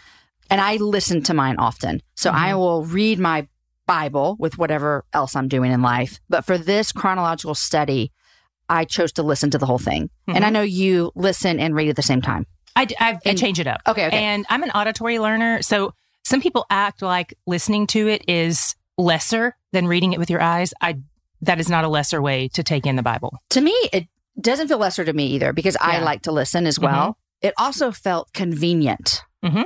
And 0.50 0.62
I 0.62 0.77
listen 0.77 1.21
to 1.24 1.33
mine 1.33 1.57
often. 1.57 2.01
So 2.15 2.31
I 2.31 2.51
mm-hmm. 2.51 2.60
will 2.60 2.86
read 2.86 3.19
my 3.19 3.50
Bible 3.86 4.38
with 4.39 4.57
whatever 4.57 5.04
else 5.12 5.36
I'm 5.36 5.50
doing 5.50 5.74
in 5.74 5.81
life. 5.81 6.21
But 6.30 6.45
for 6.45 6.57
this 6.57 6.94
chronological 6.94 7.54
study, 7.54 8.13
I 8.69 8.86
chose 8.86 9.12
to 9.13 9.24
listen 9.24 9.50
to 9.51 9.57
the 9.57 9.65
whole 9.65 9.77
thing. 9.77 10.10
And 10.25 10.38
I 10.38 10.48
mm-hmm. 10.48 10.54
know 10.54 10.62
you 10.62 11.12
listen 11.15 11.60
and 11.60 11.75
read 11.75 11.89
at 11.89 11.98
the 11.98 12.01
same 12.01 12.21
time. 12.21 12.45
I, 12.75 12.87
I- 12.99 13.11
I 13.13 13.19
And- 13.25 13.37
change 13.37 13.59
it 13.59 13.67
up. 13.67 13.81
Okay, 13.87 14.07
okay. 14.07 14.17
And 14.23 14.45
I'm 14.49 14.63
an 14.63 14.71
auditory 14.71 15.19
learner. 15.19 15.61
So 15.61 15.93
some 16.23 16.41
people 16.41 16.65
act 16.69 17.01
like 17.01 17.33
listening 17.45 17.87
to 17.87 18.07
it 18.07 18.23
is 18.27 18.75
lesser 18.97 19.55
than 19.71 19.87
reading 19.87 20.13
it 20.13 20.19
with 20.19 20.29
your 20.29 20.41
eyes. 20.41 20.73
I 20.81 20.97
that 21.41 21.59
is 21.59 21.69
not 21.69 21.83
a 21.83 21.89
lesser 21.89 22.21
way 22.21 22.47
to 22.49 22.63
take 22.63 22.85
in 22.85 22.95
the 22.95 23.03
Bible. 23.03 23.37
to 23.49 23.59
me, 23.61 23.73
it 23.91 24.07
doesn't 24.39 24.67
feel 24.69 24.77
lesser 24.77 25.03
to 25.03 25.11
me 25.13 25.27
either 25.27 25.51
because 25.53 25.75
I 25.81 25.91
Yeah. 25.91 25.95
Mm-hmm. 25.97 26.05
like 26.05 26.21
to 26.23 26.31
listen 26.31 26.65
as 26.65 26.79
well. 26.79 27.17
It 27.41 27.53
also 27.57 27.91
felt 27.91 28.31
convenient. 28.33 29.21
Mhm. 29.43 29.65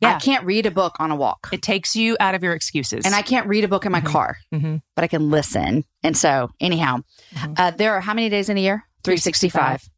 Yeah. 0.00 0.18
can't 0.18 0.44
read 0.44 0.66
a 0.66 0.70
book 0.70 0.96
on 1.00 1.10
a 1.10 1.16
walk. 1.16 1.48
It 1.50 1.62
takes 1.62 1.96
you 1.96 2.16
out 2.20 2.34
of 2.34 2.42
your 2.42 2.52
excuses. 2.52 3.06
and 3.06 3.14
I 3.14 3.22
can't 3.22 3.46
read 3.46 3.64
a 3.64 3.68
book 3.68 3.86
in 3.86 3.92
my 3.92 4.02
Mhm. 4.02 4.06
car, 4.06 4.36
Mhm. 4.52 4.82
but 4.94 5.02
I 5.04 5.06
can 5.08 5.30
listen. 5.30 5.84
And 6.02 6.14
so, 6.16 6.50
anyhow, 6.60 6.98
Mhm. 7.34 7.54
uh, 7.58 7.70
there 7.70 7.94
are 7.94 8.02
how 8.02 8.12
many 8.12 8.28
days 8.28 8.50
in 8.50 8.58
a 8.58 8.60
year? 8.60 8.84
365. 9.02 9.88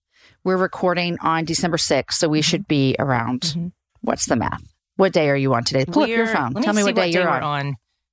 We're 0.46 0.56
recording 0.56 1.18
on 1.22 1.44
December 1.44 1.76
6th, 1.76 2.12
so 2.12 2.28
we 2.28 2.40
should 2.40 2.68
be 2.68 2.94
around. 3.00 3.40
Mhm. 3.40 3.72
What's 4.02 4.26
the 4.26 4.36
math? 4.36 4.62
What 4.94 5.12
day 5.12 5.28
are 5.28 5.34
you 5.36 5.52
on 5.54 5.64
today? 5.64 5.84
Pull 5.84 6.04
up 6.04 6.08
your 6.08 6.28
phone. 6.28 6.54
Tell 6.62 6.72
me 6.72 6.82
see 6.82 6.84
what 6.84 6.94
day 6.94 7.10
you're 7.10 7.24
we're 7.24 7.30
on. 7.30 7.42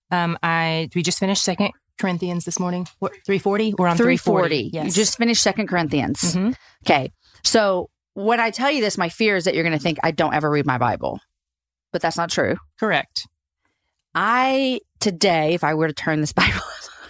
on. 0.09 0.23
Um, 0.31 0.37
I 0.41 0.89
we 0.95 1.03
just 1.03 1.19
finished 1.19 1.43
Second 1.43 1.73
Corinthians 1.99 2.45
this 2.45 2.59
morning. 2.59 2.87
What 2.97 3.11
three 3.23 3.37
forty? 3.37 3.75
We're 3.77 3.85
on 3.87 3.97
340. 3.97 4.47
340. 4.65 4.69
Yes. 4.73 4.85
You 4.87 4.91
just 5.03 5.15
finished 5.19 5.43
Second 5.43 5.67
Corinthians. 5.67 6.33
Mhm. 6.33 6.55
Okay. 6.83 7.11
So 7.43 7.91
when 8.15 8.39
I 8.39 8.49
tell 8.49 8.71
you 8.71 8.81
this, 8.81 8.97
my 8.97 9.09
fear 9.09 9.35
is 9.35 9.43
that 9.45 9.53
you're 9.53 9.63
going 9.63 9.77
to 9.77 9.83
think 9.83 9.99
I 10.01 10.09
don't 10.09 10.33
ever 10.33 10.49
read 10.49 10.65
my 10.65 10.79
Bible, 10.79 11.19
but 11.91 12.01
that's 12.01 12.17
not 12.17 12.31
true. 12.31 12.57
correct. 12.79 13.27
I 14.15 14.79
today, 14.99 15.53
if 15.53 15.63
I 15.63 15.75
were 15.75 15.87
to 15.87 15.93
turn 15.93 16.19
this 16.21 16.33
Bible, 16.41 16.61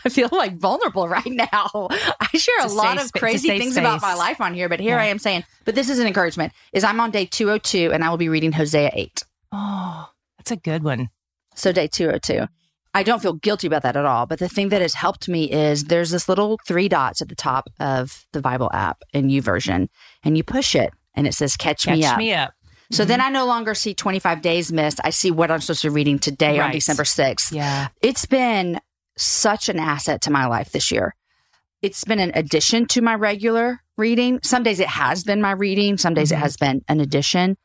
I 0.05 0.09
feel 0.09 0.29
like 0.31 0.57
vulnerable 0.57 1.07
right 1.07 1.25
now. 1.25 1.87
I 2.19 2.37
share 2.37 2.59
a, 2.61 2.67
a 2.67 2.67
lot 2.67 3.01
of 3.01 3.11
crazy 3.13 3.47
things 3.47 3.77
about 3.77 4.01
my 4.01 4.13
life 4.13 4.41
on 4.41 4.53
here, 4.53 4.69
but 4.69 4.79
here 4.79 4.97
Yeah. 4.97 5.03
I 5.03 5.05
am 5.05 5.19
saying, 5.19 5.43
but 5.65 5.75
this 5.75 5.89
is 5.89 5.99
an 5.99 6.07
encouragement. 6.07 6.53
Is 6.71 6.83
I'm 6.83 6.99
on 6.99 7.11
day 7.11 7.25
202 7.25 7.91
and 7.91 8.03
I 8.03 8.09
will 8.09 8.17
be 8.17 8.29
reading 8.29 8.51
Hosea 8.51 8.91
8. 8.93 9.23
Oh, 9.51 10.09
that's 10.37 10.51
a 10.51 10.55
good 10.55 10.83
one. 10.83 11.09
So 11.55 11.71
day 11.71 11.87
202. 11.87 12.47
I 12.95 13.01
don't 13.03 13.21
feel 13.21 13.33
guilty 13.33 13.65
about 13.65 13.81
that 13.83 13.95
at 13.95 14.05
all, 14.05 14.27
but 14.27 14.37
the 14.37 14.49
thing 14.49 14.69
that 14.69 14.81
has 14.81 14.93
helped 14.93 15.27
me 15.27 15.51
is 15.51 15.85
there's 15.85 16.11
this 16.11 16.29
little 16.29 16.59
three 16.67 16.87
dots 16.87 17.21
at 17.23 17.29
the 17.29 17.35
top 17.35 17.67
of 17.79 18.25
the 18.33 18.41
Bible 18.41 18.69
app 18.71 19.01
in 19.13 19.29
YouVersion, 19.29 19.87
and 20.23 20.37
you 20.37 20.43
push 20.43 20.75
it 20.75 20.93
and 21.15 21.25
it 21.25 21.33
says 21.33 21.57
catch, 21.57 21.85
Catch 21.85 21.97
me 21.97 22.05
up. 22.05 22.17
me 22.17 22.33
up. 22.33 22.53
So 22.91 23.05
then 23.05 23.19
mm-hmm. 23.19 23.29
I 23.29 23.31
no 23.31 23.45
longer 23.47 23.73
see 23.73 23.95
25 23.95 24.41
days 24.41 24.71
missed. 24.71 24.99
I 25.03 25.09
see 25.09 25.31
what 25.31 25.49
I'm 25.49 25.61
supposed 25.61 25.81
to 25.81 25.89
be 25.89 25.95
reading 25.95 26.19
today 26.19 26.59
on 26.59 26.71
December 26.71 27.03
6th. 27.03 27.51
Yeah. 27.51 27.87
it's 28.01 28.25
been 28.27 28.79
such 29.17 29.69
an 29.69 29.79
asset 29.79 30.21
to 30.21 30.31
my 30.31 30.45
life 30.47 30.71
this 30.71 30.91
year. 30.91 31.15
It's 31.81 32.03
been 32.03 32.19
an 32.19 32.31
addition 32.35 32.87
to 32.87 33.01
my 33.01 33.15
regular 33.15 33.81
reading. 33.97 34.39
Some 34.43 34.63
days 34.63 34.79
it 34.79 34.87
has 34.87 35.23
been 35.23 35.41
my 35.41 35.51
reading. 35.51 35.97
Some 35.97 36.13
days 36.13 36.31
it 36.31 36.35
Mhm. 36.35 36.39
has 36.39 36.57
been 36.57 36.81
an 36.87 36.99
addition. 36.99 37.57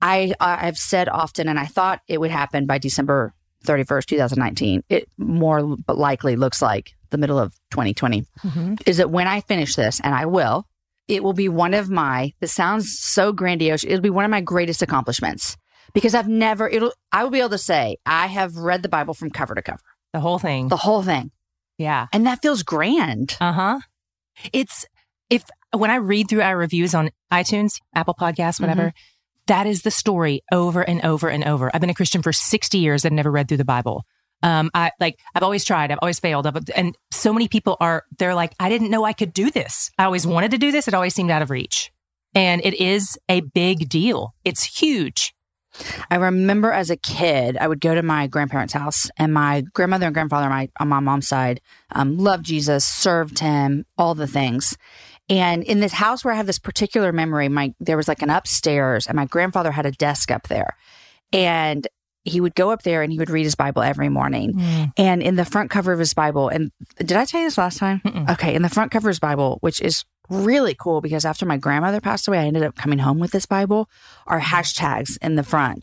I 0.00 0.34
I've 0.40 0.76
said 0.78 1.08
often, 1.08 1.48
and 1.48 1.58
I 1.58 1.66
thought 1.66 2.00
it 2.08 2.20
would 2.20 2.30
happen 2.30 2.66
by 2.66 2.78
December 2.78 3.32
31st, 3.64 4.08
2019. 4.08 4.82
It 4.88 5.08
more 5.18 5.76
likely 5.88 6.36
looks 6.36 6.60
like 6.60 6.92
the 7.10 7.18
middle 7.18 7.38
of 7.38 7.54
2020 7.70 8.24
Mhm. 8.44 8.82
is 8.86 8.96
that 8.96 9.10
when 9.10 9.28
I 9.28 9.40
finish 9.40 9.76
this, 9.76 10.00
and 10.00 10.14
I 10.14 10.26
will, 10.26 10.66
it 11.08 11.22
will 11.22 11.32
be 11.34 11.48
one 11.48 11.74
of 11.74 11.88
my, 11.90 12.32
this 12.40 12.52
sounds 12.52 12.98
so 12.98 13.32
grandiose, 13.32 13.84
it'll 13.84 14.00
be 14.00 14.10
one 14.10 14.24
of 14.24 14.30
my 14.30 14.40
greatest 14.40 14.82
accomplishments 14.82 15.56
because 15.94 16.14
I've 16.14 16.28
never, 16.28 16.68
it'll, 16.68 16.92
I 17.12 17.22
will 17.22 17.30
be 17.30 17.38
able 17.40 17.50
to 17.50 17.58
say, 17.58 17.96
I 18.06 18.26
have 18.28 18.56
read 18.56 18.82
the 18.82 18.88
Bible 18.88 19.14
from 19.14 19.30
cover 19.30 19.54
to 19.54 19.62
cover, 19.62 19.82
The 20.12 20.20
whole 20.20 20.38
thing. 20.38 20.68
the 20.68 20.76
whole 20.76 21.02
thing. 21.02 21.30
yeah. 21.78 22.06
And 22.12 22.26
that 22.26 22.42
feels 22.42 22.62
grand. 22.62 23.36
Uh 23.40 23.52
huh. 23.52 23.80
It's 24.52 24.86
if 25.30 25.44
when 25.74 25.90
I 25.90 25.96
read 25.96 26.28
through 26.28 26.42
our 26.42 26.56
reviews 26.56 26.94
on 26.94 27.10
iTunes, 27.32 27.80
Apple 27.94 28.14
Podcasts, 28.14 28.60
whatever, 28.60 28.92
that 29.46 29.66
is 29.66 29.82
the 29.82 29.90
story 29.90 30.42
over 30.52 30.82
and 30.82 31.04
over 31.04 31.28
and 31.28 31.44
over. 31.44 31.70
I've 31.72 31.80
been 31.80 31.90
a 31.90 31.94
Christian 31.94 32.22
for 32.22 32.32
60 32.32 32.78
years 32.78 33.04
and 33.04 33.16
never 33.16 33.30
read 33.30 33.48
through 33.48 33.56
the 33.56 33.64
Bible. 33.64 34.04
Um, 34.42 34.70
I 34.74 34.90
like, 35.00 35.18
I've 35.34 35.42
always 35.42 35.64
tried, 35.64 35.90
I've 35.90 35.98
always 36.02 36.18
failed. 36.18 36.46
I've, 36.46 36.56
and 36.74 36.96
so 37.10 37.32
many 37.32 37.48
people 37.48 37.76
are, 37.80 38.04
they're 38.18 38.34
like, 38.34 38.54
I 38.58 38.68
didn't 38.68 38.90
know 38.90 39.04
I 39.04 39.12
could 39.12 39.32
do 39.32 39.50
this. 39.50 39.90
I 39.98 40.04
always 40.04 40.26
wanted 40.26 40.50
to 40.50 40.58
do 40.58 40.72
this. 40.72 40.88
It 40.88 40.94
always 40.94 41.14
seemed 41.14 41.30
out 41.30 41.42
of 41.42 41.50
reach. 41.50 41.92
And 42.34 42.60
it 42.64 42.74
is 42.74 43.18
a 43.28 43.40
big 43.40 43.88
deal. 43.88 44.34
It's 44.44 44.64
huge. 44.64 45.34
I 46.10 46.16
remember 46.16 46.72
as 46.72 46.90
a 46.90 46.96
kid, 46.96 47.56
I 47.56 47.68
would 47.68 47.80
go 47.80 47.94
to 47.94 48.02
my 48.02 48.26
grandparents' 48.26 48.74
house, 48.74 49.10
and 49.16 49.32
my 49.32 49.62
grandmother 49.72 50.06
and 50.06 50.14
grandfather, 50.14 50.46
on 50.46 50.50
my 50.50 50.68
on 50.80 50.88
my 50.88 51.00
mom's 51.00 51.28
side, 51.28 51.60
um, 51.92 52.18
loved 52.18 52.44
Jesus, 52.44 52.84
served 52.84 53.38
him, 53.38 53.84
all 53.96 54.14
the 54.14 54.26
things. 54.26 54.76
And 55.28 55.62
in 55.62 55.80
this 55.80 55.92
house 55.92 56.24
where 56.24 56.34
I 56.34 56.36
have 56.36 56.46
this 56.46 56.58
particular 56.58 57.12
memory, 57.12 57.48
my 57.48 57.74
there 57.80 57.96
was 57.96 58.08
like 58.08 58.22
an 58.22 58.30
upstairs, 58.30 59.06
and 59.06 59.16
my 59.16 59.26
grandfather 59.26 59.70
had 59.70 59.86
a 59.86 59.92
desk 59.92 60.30
up 60.30 60.48
there, 60.48 60.76
and 61.32 61.86
he 62.24 62.40
would 62.40 62.54
go 62.54 62.70
up 62.70 62.82
there 62.82 63.02
and 63.02 63.10
he 63.10 63.18
would 63.18 63.30
read 63.30 63.44
his 63.44 63.56
Bible 63.56 63.82
every 63.82 64.08
morning. 64.08 64.54
Mm. 64.54 64.92
And 64.96 65.22
in 65.22 65.36
the 65.36 65.44
front 65.44 65.70
cover 65.70 65.92
of 65.92 65.98
his 65.98 66.14
Bible, 66.14 66.48
and 66.48 66.70
did 66.98 67.12
I 67.12 67.24
tell 67.24 67.40
you 67.40 67.46
this 67.46 67.58
last 67.58 67.78
time? 67.78 68.00
Mm-mm. 68.04 68.30
Okay, 68.30 68.54
in 68.54 68.62
the 68.62 68.68
front 68.68 68.92
cover 68.92 69.08
of 69.08 69.12
his 69.12 69.18
Bible, 69.18 69.58
which 69.60 69.80
is 69.80 70.04
really 70.28 70.74
cool 70.74 71.00
because 71.00 71.24
after 71.24 71.44
my 71.46 71.56
grandmother 71.56 72.00
passed 72.00 72.28
away, 72.28 72.38
I 72.38 72.44
ended 72.46 72.62
up 72.62 72.74
coming 72.76 72.98
home 72.98 73.18
with 73.18 73.30
this 73.32 73.46
Bible, 73.46 73.88
are 74.26 74.40
hashtags 74.40 75.18
in 75.22 75.34
the 75.36 75.42
front. 75.42 75.82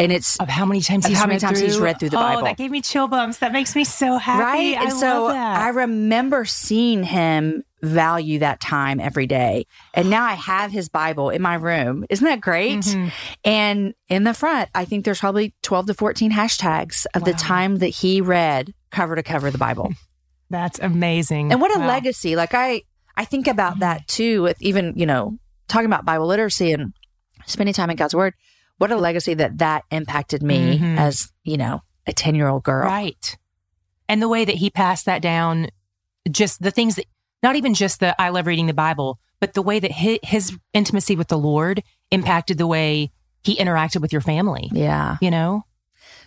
And 0.00 0.12
it's 0.12 0.36
Of 0.36 0.48
how 0.48 0.64
many 0.64 0.80
times 0.80 1.06
he's 1.06 1.18
how 1.18 1.24
many 1.26 1.34
read 1.34 1.40
times 1.40 1.58
through. 1.58 1.66
he's 1.66 1.78
read 1.80 1.98
through 1.98 2.10
the 2.10 2.18
oh, 2.18 2.20
Bible. 2.22 2.42
that 2.44 2.56
gave 2.56 2.70
me 2.70 2.80
chill 2.80 3.08
bumps. 3.08 3.38
That 3.38 3.52
makes 3.52 3.74
me 3.74 3.82
so 3.82 4.16
happy. 4.16 4.42
right. 4.74 4.78
I 4.78 4.84
and 4.84 4.92
so. 4.92 5.26
I 5.26 5.68
remember 5.70 6.44
seeing 6.44 7.02
him 7.02 7.64
value 7.82 8.38
that 8.40 8.60
time 8.60 9.00
every 9.00 9.26
day. 9.26 9.66
And 9.94 10.08
now 10.08 10.24
I 10.24 10.34
have 10.34 10.70
his 10.70 10.88
Bible 10.88 11.30
in 11.30 11.42
my 11.42 11.54
room. 11.54 12.04
Isn't 12.10 12.24
that 12.26 12.40
great? 12.40 12.78
Mhm. 12.80 13.10
And 13.44 13.94
in 14.08 14.22
the 14.22 14.34
front, 14.34 14.68
I 14.72 14.84
think 14.84 15.04
there's 15.04 15.18
probably 15.20 15.52
12 15.62 15.86
to 15.86 15.94
14 15.94 16.30
hashtags 16.30 17.06
of 17.14 17.24
the 17.24 17.32
time 17.32 17.76
that 17.78 17.88
he 17.88 18.20
read 18.20 18.74
cover 18.92 19.16
to 19.16 19.22
cover 19.24 19.50
the 19.50 19.58
Bible. 19.58 19.92
That's 20.50 20.78
amazing. 20.78 21.50
And 21.52 21.60
what 21.60 21.74
a 21.76 21.80
Wow. 21.80 21.88
legacy. 21.88 22.36
Like 22.36 22.54
I 22.54 22.82
I 23.18 23.24
think 23.24 23.46
about 23.48 23.80
that 23.80 24.06
too 24.08 24.42
with 24.42 24.56
even, 24.62 24.94
you 24.96 25.04
know, 25.04 25.38
talking 25.66 25.86
about 25.86 26.04
Bible 26.04 26.26
literacy 26.26 26.72
and 26.72 26.92
spending 27.46 27.74
time 27.74 27.90
in 27.90 27.96
God's 27.96 28.14
word. 28.14 28.32
What 28.78 28.92
a 28.92 28.96
legacy 28.96 29.34
that 29.34 29.58
that 29.58 29.82
impacted 29.90 30.42
me 30.42 30.78
Mhm. 30.78 30.98
as, 30.98 31.30
you 31.42 31.56
know, 31.56 31.82
a 32.06 32.12
10-year-old 32.12 32.62
girl. 32.62 32.84
Right. 32.86 33.36
And 34.08 34.22
the 34.22 34.28
way 34.28 34.44
that 34.44 34.54
he 34.54 34.70
passed 34.70 35.04
that 35.06 35.20
down, 35.20 35.68
just 36.30 36.62
the 36.62 36.70
things 36.70 36.94
that, 36.94 37.06
not 37.42 37.56
even 37.56 37.74
just 37.74 38.00
the 38.00 38.18
I 38.20 38.28
love 38.30 38.46
reading 38.46 38.66
the 38.66 38.72
Bible, 38.72 39.18
but 39.40 39.54
the 39.54 39.62
way 39.62 39.80
that 39.80 39.90
his, 39.92 40.18
his 40.22 40.56
intimacy 40.72 41.16
with 41.16 41.28
the 41.28 41.38
Lord 41.38 41.82
impacted 42.10 42.56
the 42.56 42.66
way 42.66 43.10
he 43.42 43.56
interacted 43.56 44.00
with 44.00 44.12
your 44.12 44.22
family, 44.22 44.68
Yeah. 44.72 45.16
you 45.20 45.30
know? 45.30 45.64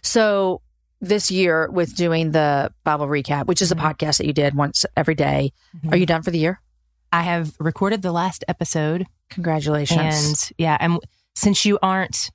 So 0.01 0.62
this 1.00 1.31
year 1.31 1.69
with 1.71 1.95
doing 1.95 2.31
the 2.31 2.71
Bible 2.83 3.07
recap, 3.07 3.48
which 3.48 3.62
is 3.62 3.71
a 3.71 3.75
Mhm. 3.75 3.81
podcast 3.95 4.17
that 4.17 4.27
you 4.27 4.33
did 4.33 4.55
once 4.55 4.86
every 4.98 5.15
day, 5.15 5.53
Are 5.89 5.98
you 5.98 6.05
done 6.05 6.21
for 6.21 6.31
the 6.31 6.38
year? 6.39 6.62
I 7.11 7.23
have 7.23 7.53
recorded 7.59 8.01
the 8.01 8.11
last 8.11 8.43
episode 8.47 9.05
Congratulations. 9.29 9.99
and 9.99 10.51
yeah, 10.57 10.77
and 10.79 10.99
since 11.35 11.65
you 11.65 11.77
aren't, 11.81 12.29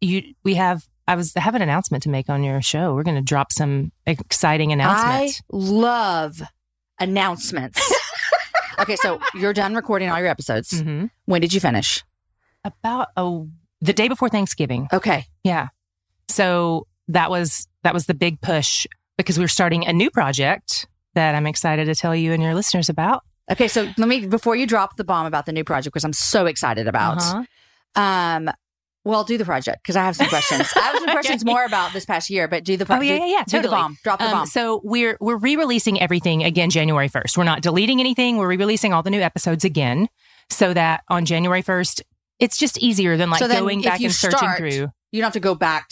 you, 0.00 0.34
we 0.44 0.54
have, 0.54 0.86
I 1.08 1.14
was, 1.16 1.36
I 1.36 1.40
have 1.40 1.54
an 1.54 1.62
announcement 1.62 2.02
to 2.04 2.08
make 2.08 2.28
on 2.28 2.42
your 2.42 2.60
show. 2.62 2.94
We're 2.94 3.02
going 3.02 3.16
to 3.16 3.22
drop 3.22 3.52
some 3.52 3.92
exciting 4.06 4.72
announcements. 4.72 5.40
I 5.40 5.56
love 5.56 6.42
announcements. 7.00 7.80
okay, 8.78 8.96
so 8.96 9.20
you're 9.34 9.52
done 9.52 9.74
recording 9.74 10.08
all 10.10 10.18
your 10.18 10.28
episodes. 10.28 10.70
Mhm. 10.82 11.10
When 11.26 11.40
did 11.40 11.52
you 11.52 11.60
finish? 11.60 12.04
About 12.64 13.08
a, 13.16 13.44
the 13.80 13.92
day 13.92 14.08
before 14.08 14.28
Thanksgiving. 14.28 14.88
Okay. 14.92 15.26
Yeah. 15.42 15.68
So 16.28 16.86
that 17.08 17.30
was 17.30 17.66
that 17.82 17.92
was 17.92 18.06
the 18.06 18.14
big 18.14 18.40
push 18.40 18.86
because 19.16 19.38
we're 19.38 19.48
starting 19.48 19.84
a 19.86 19.92
new 19.92 20.10
project 20.10 20.86
that 21.14 21.34
I'm 21.34 21.46
excited 21.46 21.86
to 21.86 21.94
tell 21.96 22.14
you 22.14 22.32
and 22.32 22.42
your 22.42 22.54
listeners 22.54 22.88
about. 22.88 23.24
Okay, 23.50 23.68
so 23.68 23.88
let 23.98 24.08
me 24.08 24.26
before 24.26 24.54
you 24.56 24.66
drop 24.66 24.96
the 24.96 25.04
bomb 25.04 25.26
about 25.26 25.46
the 25.46 25.52
new 25.52 25.64
project 25.64 25.92
because 25.92 26.04
I'm 26.04 26.12
so 26.12 26.46
excited 26.46 26.86
about. 26.88 27.18
Uh-huh. 27.18 28.00
Um, 28.00 28.50
well, 29.04 29.24
do 29.24 29.36
the 29.36 29.44
project 29.44 29.82
because 29.82 29.96
I 29.96 30.04
have 30.04 30.14
some 30.14 30.28
questions. 30.28 30.68
I 30.76 30.80
have 30.80 30.96
some 30.98 31.06
questions 31.10 31.42
Okay. 31.42 31.52
more 31.52 31.64
about 31.64 31.92
this 31.92 32.04
past 32.04 32.30
year, 32.30 32.46
but 32.46 32.62
do 32.62 32.76
the 32.76 32.86
Oh, 32.88 33.00
yeah, 33.00 33.16
yeah, 33.16 33.26
yeah, 33.26 33.44
do 33.44 33.60
the 33.60 33.68
bomb, 33.68 33.98
drop 34.04 34.20
the 34.20 34.26
Um, 34.26 34.30
bomb. 34.30 34.46
so 34.46 34.80
we're 34.84 35.16
we're 35.20 35.36
re-releasing 35.36 36.00
everything 36.00 36.44
again 36.44 36.70
January 36.70 37.08
1st. 37.08 37.36
We're 37.36 37.42
not 37.44 37.62
deleting 37.62 37.98
anything. 37.98 38.36
We're 38.36 38.46
re-releasing 38.48 38.92
all 38.92 39.02
the 39.02 39.10
new 39.10 39.20
episodes 39.20 39.64
again 39.64 40.08
so 40.50 40.72
that 40.72 41.02
on 41.08 41.24
January 41.24 41.62
1st 41.62 42.02
it's 42.38 42.56
just 42.58 42.78
easier 42.78 43.16
than 43.16 43.28
like 43.30 43.40
So 43.40 43.48
going 43.48 43.82
back 43.82 44.00
and 44.00 44.12
searching 44.12 44.38
start, 44.38 44.58
through. 44.58 44.70
you 44.70 44.90
don't 45.20 45.22
have 45.24 45.32
to 45.34 45.40
go 45.40 45.54
back, 45.54 45.88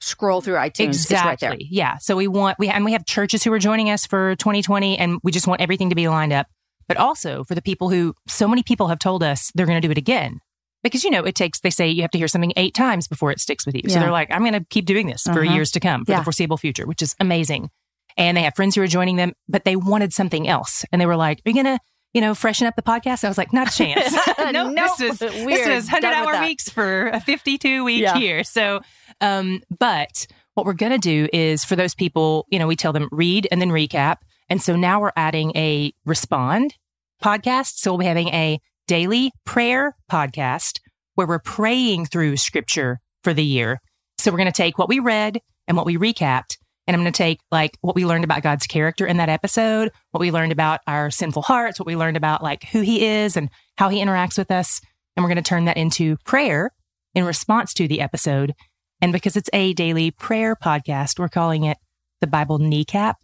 scroll 0.00 0.40
through 0.40 0.54
iTunes. 0.56 0.84
Exactly. 0.88 1.14
It's 1.16 1.24
right 1.24 1.38
there. 1.40 1.56
Yeah. 1.60 1.98
So 1.98 2.16
we 2.16 2.28
want 2.28 2.58
we 2.58 2.68
and 2.68 2.84
we 2.84 2.92
have 2.92 3.04
churches 3.06 3.44
who 3.44 3.52
are 3.52 3.58
joining 3.58 3.90
us 3.90 4.06
for 4.06 4.36
2020, 4.36 4.98
and 4.98 5.18
we 5.22 5.32
just 5.32 5.46
want 5.46 5.60
everything 5.60 5.90
to 5.90 5.94
be 5.94 6.08
lined 6.08 6.32
up. 6.32 6.46
But 6.88 6.96
also 6.96 7.44
for 7.44 7.54
the 7.54 7.62
people 7.62 7.88
who 7.90 8.14
so 8.28 8.46
many 8.48 8.62
people 8.62 8.88
have 8.88 8.98
told 8.98 9.22
us 9.22 9.50
they're 9.54 9.66
going 9.66 9.80
to 9.80 9.86
do 9.86 9.90
it 9.90 9.98
again 9.98 10.40
because 10.82 11.02
you 11.04 11.10
know 11.10 11.24
it 11.24 11.34
takes. 11.34 11.60
They 11.60 11.70
say 11.70 11.88
you 11.88 12.02
have 12.02 12.10
to 12.12 12.18
hear 12.18 12.28
something 12.28 12.52
eight 12.56 12.74
times 12.74 13.08
before 13.08 13.30
it 13.30 13.40
sticks 13.40 13.64
with 13.66 13.74
you. 13.74 13.82
So 13.88 13.98
they're 14.00 14.10
like, 14.10 14.30
I'm 14.30 14.40
going 14.42 14.52
to 14.52 14.64
keep 14.70 14.84
doing 14.86 15.06
this 15.06 15.22
for 15.22 15.42
Uh-huh. 15.42 15.54
years 15.54 15.70
to 15.72 15.80
come 15.80 16.04
for 16.04 16.12
Yeah. 16.12 16.18
the 16.18 16.24
foreseeable 16.24 16.56
future, 16.58 16.86
which 16.86 17.00
is 17.02 17.14
amazing. 17.20 17.70
And 18.16 18.36
they 18.36 18.42
have 18.42 18.54
friends 18.54 18.74
who 18.76 18.82
are 18.82 18.86
joining 18.86 19.16
them, 19.16 19.32
but 19.48 19.64
they 19.64 19.76
wanted 19.76 20.12
something 20.12 20.46
else, 20.46 20.84
and 20.92 21.00
they 21.00 21.06
were 21.06 21.16
like, 21.16 21.38
"Are 21.44 21.50
you 21.50 21.54
going 21.62 21.76
to?" 21.76 21.78
You 22.12 22.20
know, 22.20 22.32
freshen 22.32 22.68
up 22.68 22.76
the 22.76 22.82
podcast. 22.82 23.24
I 23.24 23.28
was 23.28 23.36
like, 23.36 23.52
not 23.52 23.72
a 23.72 23.76
chance. 23.76 24.14
no, 24.38 24.68
Nope. 24.70 24.76
this 24.76 25.00
is 25.00 25.18
this 25.18 25.66
is 25.66 25.88
hundred 25.88 26.12
hour 26.12 26.40
weeks 26.42 26.68
for 26.70 27.08
a 27.08 27.18
fifty 27.18 27.58
two 27.58 27.82
week 27.82 28.02
Yeah. 28.02 28.16
year. 28.18 28.44
So, 28.44 28.82
um, 29.20 29.62
but 29.80 30.28
what 30.54 30.64
we're 30.64 30.74
going 30.74 30.92
to 30.92 30.98
do 30.98 31.28
is 31.32 31.64
for 31.64 31.74
those 31.74 31.92
people, 31.96 32.46
you 32.50 32.60
know, 32.60 32.68
we 32.68 32.76
tell 32.76 32.92
them 32.92 33.08
read 33.10 33.48
and 33.50 33.60
then 33.60 33.70
recap. 33.70 34.18
And 34.48 34.62
so 34.62 34.76
now 34.76 35.00
we're 35.00 35.12
adding 35.16 35.52
a 35.56 35.92
respond 36.04 36.74
podcast. 37.22 37.76
So 37.76 37.92
we'll 37.92 37.98
be 37.98 38.06
having 38.06 38.28
a 38.28 38.60
daily 38.86 39.32
prayer 39.46 39.94
podcast 40.10 40.80
where 41.14 41.26
we're 41.26 41.38
praying 41.38 42.06
through 42.06 42.36
scripture 42.36 43.00
for 43.22 43.32
the 43.32 43.44
year. 43.44 43.80
So 44.18 44.30
we're 44.30 44.38
going 44.38 44.46
to 44.46 44.52
take 44.52 44.78
what 44.78 44.88
we 44.88 44.98
read 44.98 45.40
and 45.66 45.76
what 45.76 45.86
we 45.86 45.96
recapped. 45.96 46.56
And 46.86 46.94
I'm 46.94 47.02
going 47.02 47.12
to 47.12 47.16
take 47.16 47.40
like 47.50 47.78
what 47.80 47.96
we 47.96 48.04
learned 48.04 48.24
about 48.24 48.42
God's 48.42 48.66
character 48.66 49.06
in 49.06 49.16
that 49.16 49.30
episode, 49.30 49.90
what 50.10 50.20
we 50.20 50.30
learned 50.30 50.52
about 50.52 50.80
our 50.86 51.10
sinful 51.10 51.42
hearts, 51.42 51.78
what 51.78 51.86
we 51.86 51.96
learned 51.96 52.18
about 52.18 52.42
like 52.42 52.64
who 52.64 52.82
he 52.82 53.06
is 53.06 53.36
and 53.36 53.48
how 53.78 53.88
he 53.88 54.02
interacts 54.02 54.36
with 54.36 54.50
us. 54.50 54.80
And 55.16 55.24
we're 55.24 55.30
going 55.30 55.42
to 55.42 55.48
turn 55.48 55.64
that 55.64 55.78
into 55.78 56.16
prayer 56.24 56.70
in 57.14 57.24
response 57.24 57.72
to 57.74 57.88
the 57.88 58.00
episode. 58.00 58.54
And 59.00 59.12
because 59.12 59.36
it's 59.36 59.50
a 59.52 59.72
daily 59.72 60.10
prayer 60.10 60.56
podcast, 60.56 61.18
we're 61.18 61.28
calling 61.28 61.64
it 61.64 61.78
the 62.20 62.26
Bible 62.26 62.58
kneecap. 62.58 63.16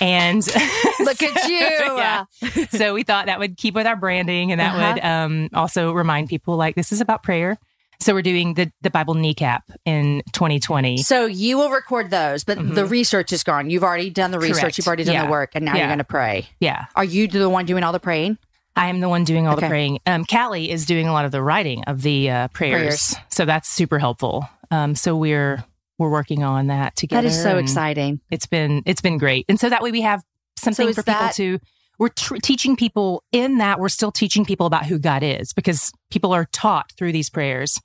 And 0.00 0.46
Look 1.00 1.22
at 1.22 1.48
you. 1.48 1.58
yeah. 1.96 2.24
so 2.70 2.94
we 2.94 3.02
thought 3.02 3.26
that 3.26 3.38
would 3.38 3.56
keep 3.56 3.74
with 3.74 3.86
our 3.86 3.96
branding 3.96 4.52
and 4.52 4.60
that 4.60 4.74
Uh-huh. 4.74 4.92
would 4.94 5.04
um, 5.04 5.48
also 5.54 5.92
remind 5.92 6.28
people 6.28 6.56
like 6.56 6.74
this 6.74 6.92
is 6.92 7.00
about 7.00 7.22
prayer. 7.22 7.58
So 8.00 8.14
we're 8.14 8.22
doing 8.22 8.54
the, 8.54 8.70
the 8.82 8.90
Bible 8.90 9.14
kneecap 9.14 9.64
in 9.84 10.22
2020. 10.32 10.98
So 10.98 11.26
you 11.26 11.58
will 11.58 11.70
record 11.70 12.10
those, 12.10 12.44
but 12.44 12.56
the 12.74 12.86
research 12.86 13.32
is 13.32 13.42
gone. 13.42 13.70
You've 13.70 13.82
already 13.82 14.08
done 14.10 14.30
the 14.30 14.38
research. 14.38 14.54
Mm-hmm. 14.56 14.60
Correct. 14.62 14.78
You've 14.78 14.86
already 14.86 15.02
done 15.04 15.14
Yeah. 15.14 15.24
the 15.24 15.30
work, 15.32 15.50
and 15.54 15.64
now 15.64 15.72
Yeah. 15.72 15.78
you're 15.80 15.88
going 15.88 15.98
to 15.98 16.04
pray. 16.04 16.46
Yeah. 16.60 16.84
Are 16.94 17.02
you 17.02 17.26
the 17.26 17.48
one 17.50 17.66
doing 17.66 17.82
all 17.82 17.90
the 17.92 17.98
praying? 17.98 18.38
I 18.76 18.86
am 18.86 19.00
the 19.00 19.08
one 19.08 19.24
doing 19.24 19.48
all 19.48 19.54
Okay. 19.54 19.66
the 19.66 19.70
praying. 19.70 19.98
Um, 20.06 20.24
Callie 20.24 20.70
is 20.70 20.86
doing 20.86 21.08
a 21.08 21.12
lot 21.12 21.24
of 21.24 21.32
the 21.32 21.42
writing 21.42 21.82
of 21.88 22.02
the 22.02 22.30
uh, 22.30 22.48
prayers. 22.48 22.78
Prayers. 22.78 23.16
So 23.30 23.44
that's 23.44 23.68
super 23.68 23.98
helpful. 23.98 24.48
Um, 24.70 24.94
so 24.94 25.16
we're 25.16 25.64
we're 25.98 26.10
working 26.10 26.42
on 26.42 26.68
that 26.68 26.96
together. 26.96 27.22
That 27.22 27.28
is 27.28 27.42
so 27.42 27.58
exciting. 27.58 28.20
It's 28.30 28.46
been 28.46 28.82
it's 28.86 29.00
been 29.00 29.18
great, 29.18 29.44
and 29.48 29.58
so 29.58 29.68
that 29.68 29.82
way 29.82 29.90
we 29.90 30.02
have 30.02 30.22
something 30.56 30.88
is 30.88 30.96
for 30.96 31.02
people 31.02 31.28
to. 31.34 31.58
We're 31.98 32.10
tr- 32.10 32.36
teaching 32.36 32.76
people 32.76 33.24
in 33.32 33.58
that 33.58 33.80
we're 33.80 33.88
still 33.88 34.12
teaching 34.12 34.44
people 34.44 34.66
about 34.66 34.86
who 34.86 35.00
God 35.00 35.24
is 35.24 35.52
because 35.52 35.90
people 36.10 36.32
are 36.32 36.44
taught 36.52 36.92
through 36.96 37.10
these 37.12 37.28
prayers, 37.28 37.80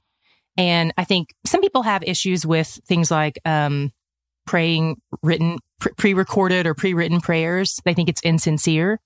and 0.56 0.94
I 0.98 1.04
think 1.04 1.34
some 1.46 1.62
people 1.62 1.82
have 1.82 2.04
issues 2.04 2.46
with 2.46 2.80
things 2.88 3.10
like 3.10 3.40
um, 3.44 3.92
praying 4.46 5.02
written 5.24 5.58
pre- 5.80 5.94
pre-recorded 5.98 6.68
or 6.68 6.76
pre-written 6.76 7.22
prayers. 7.22 7.80
They 7.86 7.96
think 7.96 8.08
it's 8.08 8.22
insincere, 8.22 9.00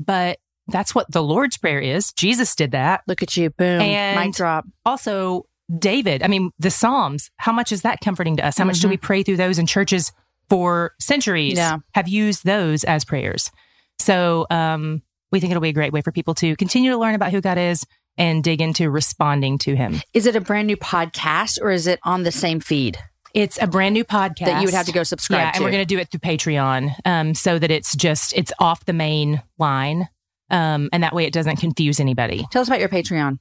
but 0.00 0.38
that's 0.66 0.94
what 0.94 1.10
the 1.10 1.22
Lord's 1.22 1.56
prayer 1.56 1.80
is. 1.80 2.12
Jesus 2.12 2.54
did 2.54 2.72
that. 2.72 3.02
Look 3.06 3.22
at 3.22 3.36
you. 3.36 3.50
Boom. 3.50 3.80
And- 3.80 4.20
Mic 4.20 4.34
drop. 4.34 4.66
Also, 4.84 5.44
David, 5.76 6.22
I 6.22 6.28
mean, 6.28 6.50
the 6.58 6.70
Psalms, 6.70 7.30
how 7.36 7.52
much 7.52 7.72
is 7.72 7.82
that 7.82 8.00
comforting 8.00 8.36
to 8.38 8.46
us? 8.46 8.56
How 8.56 8.64
much 8.64 8.80
do 8.80 8.88
we 8.88 8.96
pray 8.96 9.22
through 9.22 9.36
those 9.36 9.58
in 9.58 9.66
churches 9.66 10.12
for 10.48 10.92
centuries? 10.98 11.56
Yeah. 11.56 11.78
Have 11.94 12.08
used 12.08 12.44
those 12.44 12.84
as 12.84 13.04
prayers. 13.04 13.50
So, 13.98 14.46
um, 14.50 15.02
we 15.30 15.40
think 15.40 15.50
it'll 15.50 15.60
be 15.60 15.68
a 15.68 15.74
great 15.74 15.92
way 15.92 16.00
for 16.00 16.10
people 16.10 16.34
to 16.36 16.56
continue 16.56 16.90
to 16.90 16.96
learn 16.96 17.14
about 17.14 17.32
who 17.32 17.42
God 17.42 17.58
is 17.58 17.84
and 18.16 18.42
dig 18.42 18.60
into 18.60 18.90
responding 18.90 19.58
to 19.58 19.76
him. 19.76 20.00
Is 20.14 20.26
it 20.26 20.36
a 20.36 20.40
brand 20.40 20.66
new 20.66 20.76
podcast 20.76 21.60
or 21.60 21.70
is 21.70 21.86
it 21.86 22.00
on 22.02 22.22
the 22.22 22.32
same 22.32 22.60
feed 22.60 22.98
It's 23.34 23.60
a 23.60 23.66
brand 23.66 23.92
new 23.92 24.04
podcast 24.04 24.46
that 24.46 24.60
you 24.60 24.66
would 24.66 24.74
have 24.74 24.86
to 24.86 24.92
go 24.92 25.02
subscribe 25.02 25.40
yeah, 25.40 25.50
to? 25.52 25.56
and 25.56 25.64
we're 25.64 25.70
going 25.70 25.82
to 25.82 25.94
do 25.94 25.98
it 25.98 26.10
through 26.10 26.20
Patreon, 26.20 26.94
um, 27.04 27.34
so 27.34 27.58
that 27.58 27.70
it's 27.70 27.94
just 27.94 28.32
it's 28.32 28.52
off 28.58 28.84
the 28.86 28.92
main 28.92 29.42
line, 29.58 30.08
um, 30.50 30.88
and 30.92 31.02
that 31.02 31.14
way 31.14 31.24
it 31.24 31.32
doesn't 31.32 31.56
confuse 31.56 32.00
anybody. 32.00 32.46
Tell 32.50 32.62
us 32.62 32.68
about 32.68 32.80
your 32.80 32.88
Patreon. 32.88 33.38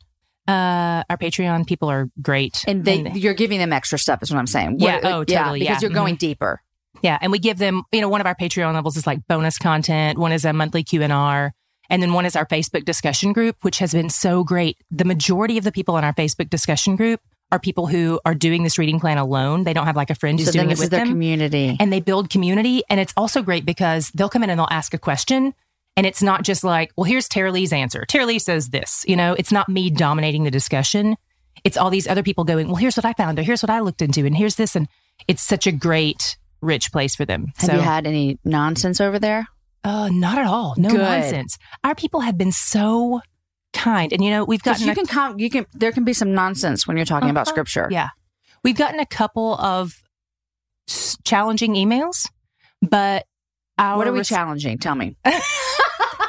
Uh, 0.48 1.04
our 1.10 1.18
Patreon 1.18 1.68
people 1.68 1.90
are 1.90 2.10
great, 2.22 2.64
And 2.68 2.86
they, 2.86 3.12
you're 3.12 3.34
giving 3.34 3.60
them 3.60 3.74
extra 3.74 4.00
stuff, 4.00 4.24
is 4.24 4.32
what 4.32 4.40
I'm 4.40 4.48
saying. 4.48 4.78
Yeah. 4.80 4.96
What- 4.96 5.06
Oh, 5.06 5.24
totally. 5.24 5.60
because 5.60 5.76
Yeah. 5.82 5.88
you're 5.90 5.94
going 5.96 6.16
deeper. 6.16 6.62
yeah, 7.02 7.18
and 7.22 7.32
we 7.32 7.40
give 7.40 7.58
them, 7.58 7.84
you 7.92 8.02
know, 8.02 8.10
one 8.10 8.22
of 8.22 8.28
our 8.28 8.36
Patreon 8.36 8.74
levels 8.74 8.96
is 8.98 9.06
like 9.06 9.20
bonus 9.28 9.58
content. 9.58 10.18
One 10.18 10.32
is 10.32 10.46
a 10.46 10.54
monthly 10.54 10.84
Q 10.84 11.04
and 11.04 11.12
R, 11.14 11.54
and 11.90 12.02
then 12.02 12.14
one 12.14 12.26
is 12.26 12.36
our 12.36 12.46
Facebook 12.46 12.86
discussion 12.86 13.34
group, 13.34 13.58
which 13.62 13.80
has 13.80 13.92
been 13.94 14.10
so 14.10 14.44
great. 14.44 14.78
The 14.90 15.06
majority 15.06 15.58
of 15.58 15.64
the 15.64 15.72
people 15.72 15.98
in 15.98 16.04
our 16.04 16.14
Facebook 16.14 16.50
discussion 16.50 16.96
group 16.96 17.20
are 17.52 17.60
people 17.60 17.88
who 17.88 18.20
are 18.26 18.34
doing 18.36 18.64
this 18.64 18.78
reading 18.78 19.00
plan 19.00 19.18
alone. 19.18 19.64
They 19.64 19.74
don't 19.74 19.86
have 19.86 19.96
like 19.96 20.10
a 20.10 20.16
friend 20.16 20.38
who's 20.40 20.48
So 20.48 20.52
doing 20.54 20.66
it 20.66 20.70
this 20.70 20.80
is 20.80 20.86
with 20.86 20.92
their 20.92 21.02
them. 21.02 21.10
community. 21.10 21.78
and 21.80 21.94
they 21.94 22.02
build 22.02 22.30
community. 22.30 22.84
And 22.90 23.00
it's 23.00 23.14
also 23.16 23.42
great 23.42 23.66
because 23.66 24.12
they'll 24.16 24.28
come 24.28 24.44
in 24.44 24.50
and 24.50 24.60
they'll 24.60 24.68
ask 24.70 24.94
a 24.94 24.98
question. 24.98 25.54
And 25.98 26.06
it's 26.06 26.22
not 26.22 26.44
just 26.44 26.64
like, 26.64 26.92
well, 26.96 27.04
here's 27.06 27.28
Tara-Leigh's 27.28 27.74
answer. 27.74 28.06
Tara-Leigh 28.06 28.40
says 28.40 28.70
this. 28.70 29.04
You 29.08 29.16
know, 29.18 29.34
it's 29.34 29.52
not 29.52 29.68
me 29.68 29.90
dominating 29.90 30.44
the 30.46 30.52
discussion. 30.52 31.18
It's 31.64 31.76
all 31.76 31.90
these 31.90 32.08
other 32.08 32.22
people 32.24 32.44
going, 32.46 32.68
well, 32.68 32.76
here's 32.76 32.96
what 32.96 33.04
I 33.06 33.14
found, 33.14 33.40
or 33.40 33.42
here's 33.42 33.64
what 33.64 33.70
I 33.72 33.80
looked 33.80 34.02
into, 34.04 34.26
and 34.26 34.38
here's 34.38 34.56
this. 34.56 34.76
And 34.76 34.88
it's 35.28 35.42
such 35.42 35.66
a 35.68 35.72
great, 35.72 36.38
rich 36.62 36.92
place 36.92 37.16
for 37.16 37.26
them. 37.26 37.48
Have 37.58 37.70
so, 37.72 37.74
you 37.76 37.82
had 37.82 38.06
any 38.08 38.38
nonsense 38.46 39.02
over 39.02 39.20
there? 39.20 39.48
uh, 39.84 40.10
not 40.12 40.38
at 40.38 40.46
all. 40.46 40.74
No 40.78 40.90
Good. 40.90 41.00
nonsense. 41.00 41.58
Our 41.84 41.96
people 41.96 42.20
have 42.20 42.38
been 42.38 42.52
so 42.52 43.22
kind. 43.74 44.12
And, 44.14 44.22
you 44.24 44.30
know, 44.30 44.44
we've 44.44 44.62
gotten 44.62 44.86
you 44.86 44.92
a 44.92 44.96
can 44.96 45.06
come, 45.06 45.40
you 45.40 45.50
can. 45.50 45.66
There 45.74 45.92
can 45.94 46.04
be 46.04 46.14
some 46.14 46.34
nonsense 46.34 46.86
when 46.88 46.98
you're 46.98 47.06
talking 47.06 47.30
about 47.30 47.48
Uh-huh. 47.48 47.54
scripture. 47.54 47.88
Yeah. 47.90 48.10
We've 48.64 48.76
gotten 48.78 49.00
a 49.00 49.06
couple 49.06 49.54
of 49.56 49.94
challenging 51.24 51.74
emails, 51.76 52.28
but 52.82 53.26
our 53.78 53.98
What 53.98 54.08
are 54.08 54.12
we 54.12 54.20
res- 54.20 54.28
challenging? 54.30 54.78
Tell 54.78 54.96
me. 54.96 55.16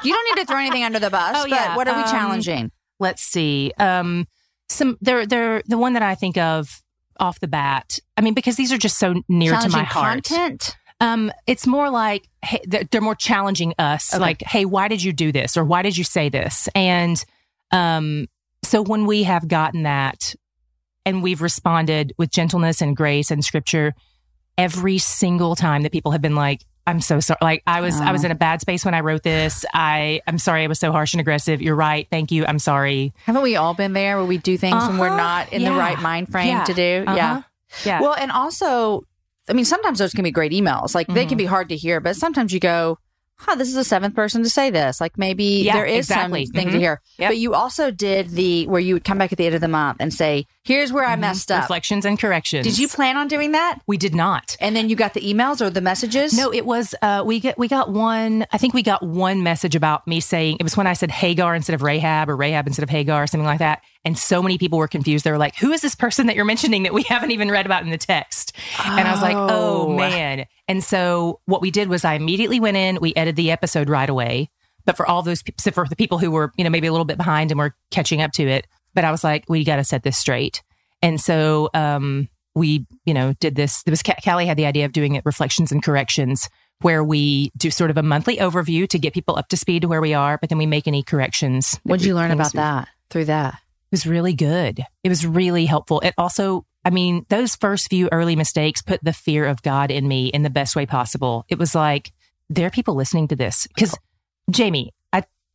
you 0.02 0.12
don't 0.12 0.36
need 0.36 0.40
to 0.42 0.46
throw 0.46 0.58
anything 0.58 0.84
under 0.84 0.98
the 0.98 1.10
bus. 1.10 1.32
Oh, 1.36 1.42
but 1.42 1.50
yeah. 1.50 1.76
What 1.76 1.88
are 1.88 1.96
we 1.96 2.02
Um, 2.02 2.10
challenging? 2.10 2.70
let's 3.00 3.22
see. 3.22 3.72
Um, 3.78 4.26
some 4.68 4.98
they're 5.00 5.26
they're 5.26 5.62
the 5.66 5.78
one 5.78 5.94
that 5.94 6.02
I 6.02 6.14
think 6.14 6.36
of 6.36 6.82
off 7.20 7.40
the 7.40 7.48
bat. 7.48 7.98
I 8.16 8.20
mean, 8.20 8.34
because 8.34 8.56
these 8.56 8.72
are 8.72 8.78
just 8.78 8.98
so 8.98 9.14
near 9.28 9.56
to 9.58 9.68
my 9.70 9.82
heart. 9.84 10.24
content. 10.24 10.76
Um, 11.00 11.30
it's 11.46 11.66
more 11.66 11.90
like 11.90 12.28
hey, 12.42 12.60
they're 12.66 12.84
they're 12.84 13.00
more 13.00 13.14
challenging 13.14 13.72
us. 13.78 14.12
Okay. 14.12 14.20
Like, 14.20 14.42
hey, 14.42 14.64
why 14.64 14.88
did 14.88 15.02
you 15.02 15.12
do 15.12 15.30
this, 15.32 15.56
or 15.56 15.64
why 15.64 15.82
did 15.82 15.96
you 15.96 16.04
say 16.04 16.28
this? 16.28 16.68
And 16.74 17.24
um, 17.70 18.26
so 18.64 18.82
when 18.82 19.06
we 19.06 19.22
have 19.22 19.46
gotten 19.48 19.84
that, 19.84 20.34
and 21.06 21.22
we've 21.22 21.40
responded 21.40 22.12
with 22.18 22.30
gentleness 22.30 22.82
and 22.82 22.96
grace 22.96 23.30
and 23.30 23.44
scripture, 23.44 23.94
every 24.56 24.98
single 24.98 25.54
time 25.56 25.82
that 25.82 25.92
people 25.92 26.12
have 26.12 26.20
been 26.22 26.34
like. 26.36 26.62
I'm 26.88 27.00
so 27.00 27.20
sorry. 27.20 27.38
Like 27.42 27.62
I 27.66 27.80
was, 27.82 28.00
I 28.00 28.12
was 28.12 28.24
in 28.24 28.30
a 28.30 28.34
bad 28.34 28.60
space 28.60 28.84
when 28.84 28.94
I 28.94 29.00
wrote 29.00 29.22
this. 29.22 29.64
I, 29.74 30.20
I'm 30.26 30.38
sorry. 30.38 30.64
I 30.64 30.66
was 30.66 30.78
so 30.78 30.90
harsh 30.90 31.12
and 31.12 31.20
aggressive. 31.20 31.60
You're 31.60 31.74
right. 31.76 32.08
Thank 32.10 32.32
you. 32.32 32.46
I'm 32.46 32.58
sorry. 32.58 33.12
Haven't 33.24 33.42
we 33.42 33.56
all 33.56 33.74
been 33.74 33.92
there 33.92 34.16
where 34.16 34.26
we 34.26 34.38
do 34.38 34.56
things 34.56 34.82
when 34.88 34.98
we're 34.98 35.08
Uh-huh. 35.08 35.16
not 35.16 35.52
in 35.52 35.62
the 35.64 35.72
right 35.72 36.00
mind 36.00 36.30
frame 36.32 36.48
Yeah. 36.48 36.64
to 36.64 36.74
do? 36.74 37.04
Uh-huh. 37.06 37.16
Yeah. 37.16 37.42
Yeah. 37.84 38.00
Well, 38.00 38.14
and 38.14 38.32
also, 38.32 39.02
I 39.48 39.52
mean, 39.52 39.64
sometimes 39.66 39.98
those 39.98 40.12
can 40.12 40.24
be 40.24 40.30
great 40.30 40.52
emails. 40.52 40.94
Like 40.94 41.06
they 41.08 41.26
can 41.26 41.34
Mhm. 41.36 41.38
be 41.38 41.44
hard 41.46 41.68
to 41.68 41.76
hear, 41.76 42.00
but 42.00 42.16
sometimes 42.16 42.52
you 42.54 42.60
go, 42.60 42.98
huh, 43.40 43.54
this 43.54 43.68
is 43.68 43.74
the 43.74 43.84
seventh 43.84 44.14
person 44.16 44.42
to 44.42 44.50
say 44.50 44.70
this. 44.70 45.00
Like 45.00 45.16
maybe 45.16 45.44
Yeah, 45.62 45.74
there 45.74 45.84
is 45.86 46.06
exactly. 46.06 46.46
something 46.46 46.68
to 46.70 46.76
Mhm. 46.76 46.80
hear. 46.80 47.00
Yep. 47.18 47.30
But 47.30 47.36
you 47.38 47.54
also 47.54 47.90
did 47.90 48.30
the 48.30 48.66
where 48.66 48.80
you 48.80 48.94
would 48.94 49.04
come 49.04 49.18
back 49.18 49.30
at 49.30 49.38
the 49.38 49.46
end 49.46 49.54
of 49.54 49.60
the 49.60 49.68
month 49.68 49.98
and 50.00 50.12
say, 50.12 50.46
here's 50.68 50.92
where 50.92 51.04
I 51.04 51.16
Mhm. 51.16 51.20
messed 51.20 51.50
up. 51.50 51.62
Reflections 51.62 52.04
and 52.04 52.18
corrections. 52.18 52.64
Did 52.66 52.78
you 52.78 52.86
plan 52.86 53.16
on 53.16 53.26
doing 53.26 53.52
that? 53.52 53.80
We 53.86 53.96
did 53.96 54.14
not. 54.14 54.56
And 54.60 54.76
then 54.76 54.88
you 54.88 54.94
got 54.96 55.14
the 55.14 55.20
emails 55.20 55.60
or 55.60 55.70
the 55.70 55.80
messages? 55.80 56.32
No, 56.36 56.52
it 56.52 56.64
was 56.66 56.94
uh 57.02 57.22
we 57.26 57.40
get 57.40 57.58
we 57.58 57.66
got 57.66 57.90
one 57.90 58.46
I 58.52 58.58
think 58.58 58.74
we 58.74 58.82
got 58.82 59.02
one 59.02 59.42
message 59.42 59.74
about 59.74 60.06
me 60.06 60.20
saying 60.20 60.58
it 60.60 60.62
was 60.62 60.76
when 60.76 60.86
I 60.86 60.92
said 60.92 61.10
Hagar 61.10 61.54
instead 61.56 61.74
of 61.74 61.82
Rahab 61.82 62.28
or 62.30 62.36
Rahab 62.36 62.66
instead 62.66 62.82
of 62.84 62.90
Hagar 62.90 63.22
or 63.22 63.26
something 63.26 63.46
like 63.46 63.58
that. 63.60 63.80
And 64.04 64.16
so 64.18 64.42
many 64.42 64.58
people 64.58 64.78
were 64.78 64.88
confused. 64.88 65.24
They 65.24 65.30
were 65.32 65.38
like, 65.38 65.56
Who 65.56 65.72
is 65.72 65.80
this 65.80 65.94
person 65.94 66.26
that 66.26 66.36
you're 66.36 66.44
mentioning 66.44 66.82
that 66.84 66.94
we 66.94 67.02
haven't 67.08 67.30
even 67.32 67.50
read 67.50 67.66
about 67.66 67.82
in 67.82 67.90
the 67.90 67.98
text? 67.98 68.52
And 68.84 69.08
I 69.08 69.10
was 69.10 69.22
like, 69.22 69.36
Oh 69.36 69.86
Oh. 69.88 69.96
man. 69.96 70.44
And 70.68 70.84
so 70.84 71.40
what 71.46 71.62
we 71.62 71.70
did 71.70 71.88
was 71.88 72.04
I 72.04 72.14
immediately 72.14 72.60
went 72.60 72.76
in, 72.76 72.98
we 73.00 73.14
edited 73.16 73.36
the 73.36 73.50
episode 73.50 73.88
right 73.88 74.08
away. 74.08 74.50
But 74.84 74.96
for 74.96 75.06
all 75.06 75.22
those 75.22 75.42
so 75.58 75.70
for 75.70 75.86
the 75.88 75.96
people 75.96 76.18
who 76.18 76.30
were, 76.30 76.52
you 76.56 76.64
know, 76.64 76.70
maybe 76.70 76.86
a 76.86 76.92
little 76.92 77.04
bit 77.04 77.16
behind 77.18 77.50
and 77.50 77.58
were 77.58 77.74
catching 77.90 78.22
up 78.22 78.32
to 78.32 78.44
it, 78.48 78.66
but 78.98 79.04
I 79.04 79.12
was 79.12 79.22
like, 79.22 79.44
we 79.48 79.62
got 79.62 79.76
to 79.76 79.84
set 79.84 80.02
this 80.02 80.18
straight. 80.18 80.64
And 81.02 81.20
so 81.20 81.70
um 81.72 82.28
we, 82.56 82.84
you 83.04 83.14
know, 83.14 83.32
did 83.38 83.54
this. 83.54 83.84
There 83.84 83.92
was 83.92 84.02
Callie 84.02 84.46
had 84.46 84.56
the 84.56 84.66
idea 84.66 84.86
of 84.86 84.92
doing 84.92 85.14
it 85.14 85.24
reflections 85.24 85.70
and 85.70 85.80
corrections, 85.80 86.48
where 86.80 87.04
we 87.04 87.52
do 87.56 87.70
sort 87.70 87.92
of 87.92 87.96
a 87.96 88.02
monthly 88.02 88.38
overview 88.38 88.88
to 88.88 88.98
get 88.98 89.14
people 89.14 89.36
up 89.36 89.46
to 89.50 89.56
speed 89.56 89.82
to 89.82 89.88
where 89.88 90.00
we 90.00 90.14
are, 90.14 90.36
but 90.36 90.48
then 90.48 90.58
we 90.58 90.66
make 90.66 90.88
any 90.88 91.04
corrections. 91.04 91.78
What 91.84 92.00
did 92.00 92.06
you 92.06 92.16
learn 92.16 92.32
about 92.32 92.52
we- 92.52 92.56
that 92.56 92.88
through 93.08 93.26
that? 93.26 93.54
It 93.54 93.92
was 93.92 94.04
really 94.04 94.32
good. 94.32 94.82
It 95.04 95.08
was 95.10 95.24
really 95.24 95.64
helpful. 95.64 96.00
It 96.00 96.14
also, 96.18 96.66
I 96.84 96.90
mean, 96.90 97.24
those 97.28 97.54
first 97.54 97.90
few 97.90 98.08
early 98.10 98.34
mistakes 98.34 98.82
put 98.82 98.98
the 99.04 99.12
fear 99.12 99.46
of 99.46 99.62
God 99.62 99.92
in 99.92 100.08
me 100.08 100.26
in 100.26 100.42
the 100.42 100.50
best 100.50 100.74
way 100.74 100.86
possible. 100.86 101.44
It 101.48 101.60
was 101.60 101.72
like 101.72 102.10
there 102.50 102.66
are 102.66 102.70
people 102.70 102.96
listening 102.96 103.28
to 103.28 103.36
this 103.36 103.68
because 103.68 103.96
Jamie. 104.50 104.90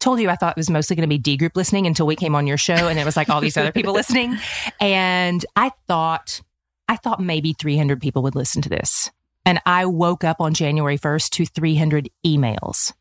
Told 0.03 0.19
you 0.19 0.29
I 0.29 0.35
thought 0.35 0.51
it 0.51 0.57
was 0.57 0.69
mostly 0.69 0.97
going 0.97 1.07
to 1.07 1.07
be 1.07 1.17
D 1.17 1.37
group 1.37 1.55
listening 1.55 1.87
until 1.87 2.05
we 2.05 2.17
came 2.17 2.35
on 2.35 2.45
your 2.45 2.57
show, 2.57 2.73
and 2.89 2.99
it 2.99 3.05
was 3.05 3.15
like 3.15 3.29
all 3.29 3.39
these 3.39 3.55
other 3.55 3.71
people 3.71 3.93
listening. 4.01 4.37
And 4.81 5.45
I 5.55 5.71
thought, 5.87 6.41
I 6.89 6.97
thought 6.97 7.21
maybe 7.21 7.53
300 7.53 8.01
people 8.01 8.21
would 8.23 8.35
listen 8.35 8.61
to 8.63 8.69
this. 8.69 9.09
And 9.45 9.61
I 9.65 9.85
woke 9.85 10.25
up 10.25 10.41
on 10.41 10.53
January 10.53 10.97
1st 10.97 11.29
to 11.29 11.45
300 11.45 12.09
emails. 12.25 12.91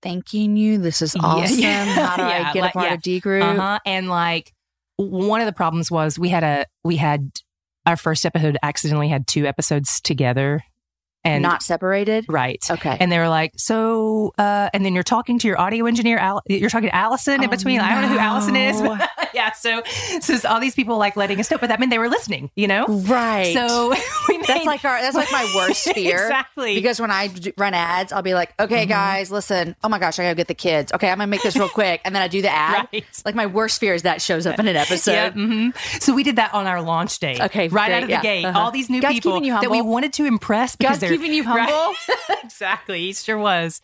Thanking 0.00 0.56
you. 0.56 0.78
This 0.78 1.02
is 1.02 1.14
awesome. 1.14 1.58
yeah. 1.58 1.84
How 1.84 2.16
do 2.16 2.22
I 2.22 2.52
get 2.54 2.62
like- 2.62 2.70
a 2.70 2.72
part 2.72 2.88
yeah. 2.88 2.94
of 2.94 3.02
D 3.02 3.20
group? 3.20 3.44
Uh-huh. 3.44 3.78
And 3.84 4.08
like 4.08 4.54
one 4.96 5.42
of 5.42 5.46
the 5.46 5.52
problems 5.52 5.90
was 5.90 6.18
we 6.18 6.30
had 6.30 6.42
a 6.42 6.64
we 6.84 6.96
had 6.96 7.32
our 7.84 7.98
first 7.98 8.24
episode 8.24 8.56
accidentally 8.62 9.08
had 9.08 9.26
two 9.26 9.44
episodes 9.44 10.00
together 10.00 10.62
and 11.24 11.42
Not 11.42 11.62
separated? 11.62 12.26
right. 12.28 12.62
Okay. 12.70 12.96
And 13.00 13.10
they 13.10 13.18
were 13.18 13.28
like, 13.28 13.52
so, 13.56 14.32
uh, 14.38 14.70
and 14.74 14.84
then 14.84 14.94
you're 14.94 15.02
talking 15.02 15.38
to 15.38 15.48
your 15.48 15.60
audio 15.60 15.86
engineer, 15.86 16.18
Al- 16.18 16.42
you're 16.46 16.70
talking 16.70 16.88
to 16.90 16.94
Allison 16.94 17.42
in 17.42 17.48
Oh, 17.48 17.50
between. 17.50 17.80
I 17.80 17.92
don't 17.94 18.02
know 18.02 18.08
who 18.08 18.18
Allison 18.18 18.56
is. 18.56 18.80
no. 18.80 18.98
yeah. 19.34 19.52
So, 19.52 19.82
so 20.20 20.36
all 20.48 20.60
these 20.60 20.74
people 20.74 20.98
like 20.98 21.16
letting 21.16 21.40
us 21.40 21.50
know, 21.50 21.58
but 21.58 21.68
that 21.68 21.80
meant 21.80 21.90
they 21.90 21.98
were 21.98 22.08
listening, 22.08 22.50
you 22.56 22.66
know? 22.68 22.86
right. 22.86 23.54
So 23.54 23.94
that's 24.46 24.64
like 24.64 24.84
our 24.84 25.00
that's 25.00 25.16
like 25.16 25.30
my 25.32 25.50
worst 25.56 25.92
fear. 25.92 26.22
exactly. 26.24 26.74
Because 26.74 27.00
when 27.00 27.10
I 27.10 27.30
run 27.56 27.74
ads, 27.74 28.12
I'll 28.12 28.22
be 28.22 28.34
like, 28.34 28.52
okay, 28.60 28.86
Mhm. 28.86 28.88
guys, 28.88 29.30
listen. 29.30 29.74
Oh 29.84 29.88
my 29.88 29.98
gosh, 29.98 30.18
I 30.18 30.24
gotta 30.24 30.34
get 30.34 30.48
the 30.48 30.54
kids. 30.54 30.92
Okay, 30.92 31.08
I'm 31.10 31.18
gonna 31.18 31.26
make 31.28 31.42
this 31.42 31.56
real 31.56 31.68
quick. 31.68 32.00
And 32.04 32.14
then 32.14 32.22
I 32.22 32.28
do 32.28 32.42
the 32.42 32.50
ad. 32.50 32.88
right. 32.92 33.04
Like 33.24 33.34
my 33.34 33.46
worst 33.46 33.80
fear 33.80 33.94
is 33.94 34.02
that 34.02 34.20
shows 34.22 34.46
up 34.46 34.58
in 34.58 34.68
an 34.68 34.76
episode. 34.84 35.12
Yeah, 35.12 35.30
hmm 35.30 35.70
So 36.00 36.14
we 36.14 36.22
did 36.22 36.36
that 36.36 36.52
on 36.54 36.66
our 36.66 36.82
launch 36.82 37.18
day. 37.18 37.38
Okay, 37.40 37.68
right 37.68 37.86
great, 37.88 37.96
out 37.96 38.02
of 38.04 38.08
the 38.08 38.12
yeah, 38.14 38.22
gate. 38.22 38.44
uh-huh. 38.44 38.58
All 38.58 38.70
these 38.70 38.90
new 38.90 39.00
God's 39.00 39.14
people 39.14 39.40
that 39.40 39.70
we 39.70 39.82
wanted 39.82 40.12
to 40.14 40.24
impress 40.24 40.76
because 40.76 40.92
God's 40.94 41.00
they're 41.00 41.10
keeping 41.10 41.32
you 41.32 41.44
humble. 41.44 41.72
Right. 41.72 42.38
exactly. 42.44 43.00
He 43.00 43.12
sure 43.12 43.38
was. 43.38 43.80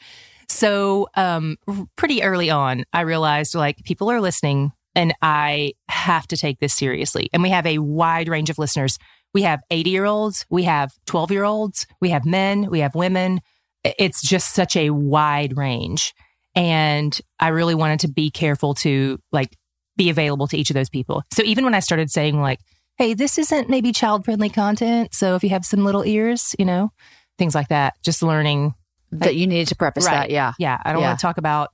So, 0.48 1.08
um, 1.14 1.58
pretty 1.96 2.22
early 2.22 2.50
on, 2.50 2.84
I 2.92 3.02
realized 3.02 3.54
like 3.54 3.84
people 3.84 4.10
are 4.10 4.20
listening 4.20 4.72
and 4.96 5.14
I 5.22 5.74
have 5.88 6.26
to 6.28 6.36
take 6.36 6.58
this 6.58 6.74
seriously. 6.74 7.28
And 7.32 7.42
we 7.42 7.50
have 7.50 7.66
a 7.66 7.78
wide 7.78 8.28
range 8.28 8.50
of 8.50 8.58
listeners. 8.58 8.98
We 9.34 9.42
have 9.42 9.60
80 9.70 9.90
year 9.90 10.04
olds, 10.06 10.44
we 10.50 10.64
have 10.64 10.92
12 11.06 11.30
year 11.30 11.44
olds, 11.44 11.86
we 12.00 12.10
have 12.10 12.24
men, 12.24 12.68
we 12.70 12.80
have 12.80 12.94
women. 12.94 13.40
It's 13.84 14.22
just 14.22 14.54
such 14.54 14.76
a 14.76 14.90
wide 14.90 15.56
range. 15.56 16.12
And 16.54 17.18
I 17.38 17.48
really 17.48 17.74
wanted 17.74 18.00
to 18.00 18.08
be 18.08 18.30
careful 18.30 18.74
to 18.74 19.18
like 19.32 19.56
be 19.96 20.10
available 20.10 20.48
to 20.48 20.56
each 20.56 20.70
of 20.70 20.74
those 20.74 20.88
people. 20.90 21.22
So 21.32 21.42
even 21.44 21.64
when 21.64 21.74
I 21.74 21.80
started 21.80 22.10
saying 22.10 22.40
like, 22.40 22.60
Hey, 22.96 23.14
this 23.14 23.38
isn't 23.38 23.70
maybe 23.70 23.92
child 23.92 24.24
friendly 24.24 24.50
content. 24.50 25.14
So 25.14 25.34
if 25.34 25.42
you 25.44 25.50
have 25.50 25.64
some 25.64 25.84
little 25.84 26.04
ears, 26.04 26.54
you 26.58 26.64
know, 26.66 26.90
things 27.38 27.54
like 27.54 27.68
that, 27.68 27.94
just 28.02 28.22
learning 28.22 28.74
That 29.12 29.36
you 29.36 29.46
needed 29.46 29.68
to 29.68 29.76
preface 29.76 30.04
Right. 30.06 30.12
that. 30.28 30.30
Yeah. 30.30 30.52
yeah, 30.58 30.78
I 30.84 30.92
don't 30.92 31.00
Yeah. 31.02 31.08
want 31.08 31.18
to 31.18 31.22
talk 31.22 31.38
about 31.38 31.70